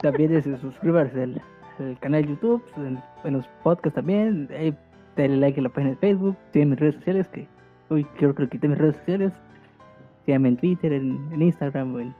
También 0.00 0.34
es 0.34 0.44
suscribirse 0.60 1.22
al, 1.22 1.42
al 1.78 1.98
canal 2.00 2.22
de 2.22 2.28
YouTube, 2.30 2.62
en, 2.76 2.98
en 3.24 3.32
los 3.34 3.46
podcasts 3.62 3.94
también. 3.94 4.48
Ahí, 4.50 4.74
dale 5.16 5.36
like 5.36 5.60
a 5.60 5.62
la 5.62 5.68
página 5.68 5.90
de 5.90 5.96
Facebook, 5.96 6.36
síganme 6.52 6.62
en 6.62 6.70
mis 6.70 6.80
redes 6.80 6.94
sociales, 6.96 7.28
que 7.28 7.46
uy, 7.90 8.04
creo 8.16 8.34
que 8.34 8.48
quité 8.48 8.68
mis 8.68 8.78
redes 8.78 8.96
sociales. 8.96 9.32
Síganme 10.24 10.48
en 10.48 10.56
Twitter, 10.56 10.92
en, 10.92 11.18
en 11.32 11.42
Instagram, 11.42 11.94
o 11.94 12.00
en, 12.00 12.14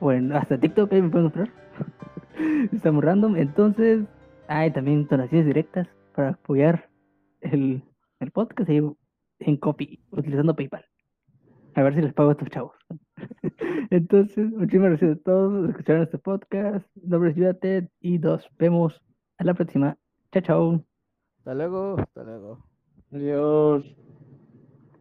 o 0.00 0.12
en 0.12 0.32
hasta 0.32 0.58
TikTok, 0.58 0.92
ahí 0.92 1.02
me 1.02 1.08
pueden 1.08 1.32
encontrar. 2.62 2.74
Estamos 2.74 3.04
random. 3.04 3.36
Entonces, 3.36 4.04
hay 4.48 4.70
también 4.70 5.06
donaciones 5.06 5.46
directas 5.46 5.88
para 6.14 6.30
apoyar 6.30 6.88
el, 7.40 7.82
el 8.20 8.30
podcast 8.30 8.68
ahí 8.68 8.80
en 9.40 9.56
copy, 9.56 10.00
utilizando 10.10 10.54
PayPal. 10.54 10.84
A 11.74 11.82
ver 11.82 11.94
si 11.94 12.02
les 12.02 12.12
pago 12.12 12.30
a 12.30 12.32
estos 12.32 12.50
chavos. 12.50 12.76
Entonces, 13.90 14.50
muchísimas 14.52 14.90
gracias 14.90 15.16
a 15.16 15.22
todos 15.22 15.52
los 15.52 15.64
que 15.64 15.70
escucharon 15.72 16.02
este 16.02 16.18
podcast. 16.18 16.86
Mi 16.94 17.08
nombre 17.08 17.30
es 17.30 17.36
Yudated 17.36 17.88
y 18.00 18.18
nos 18.18 18.48
vemos 18.58 19.00
a 19.38 19.44
la 19.44 19.54
próxima. 19.54 19.96
Chao, 20.32 20.42
chao. 20.42 20.84
Hasta 21.38 21.54
luego, 21.54 21.96
hasta 21.98 22.24
luego. 22.24 22.58
Adiós. 23.10 24.01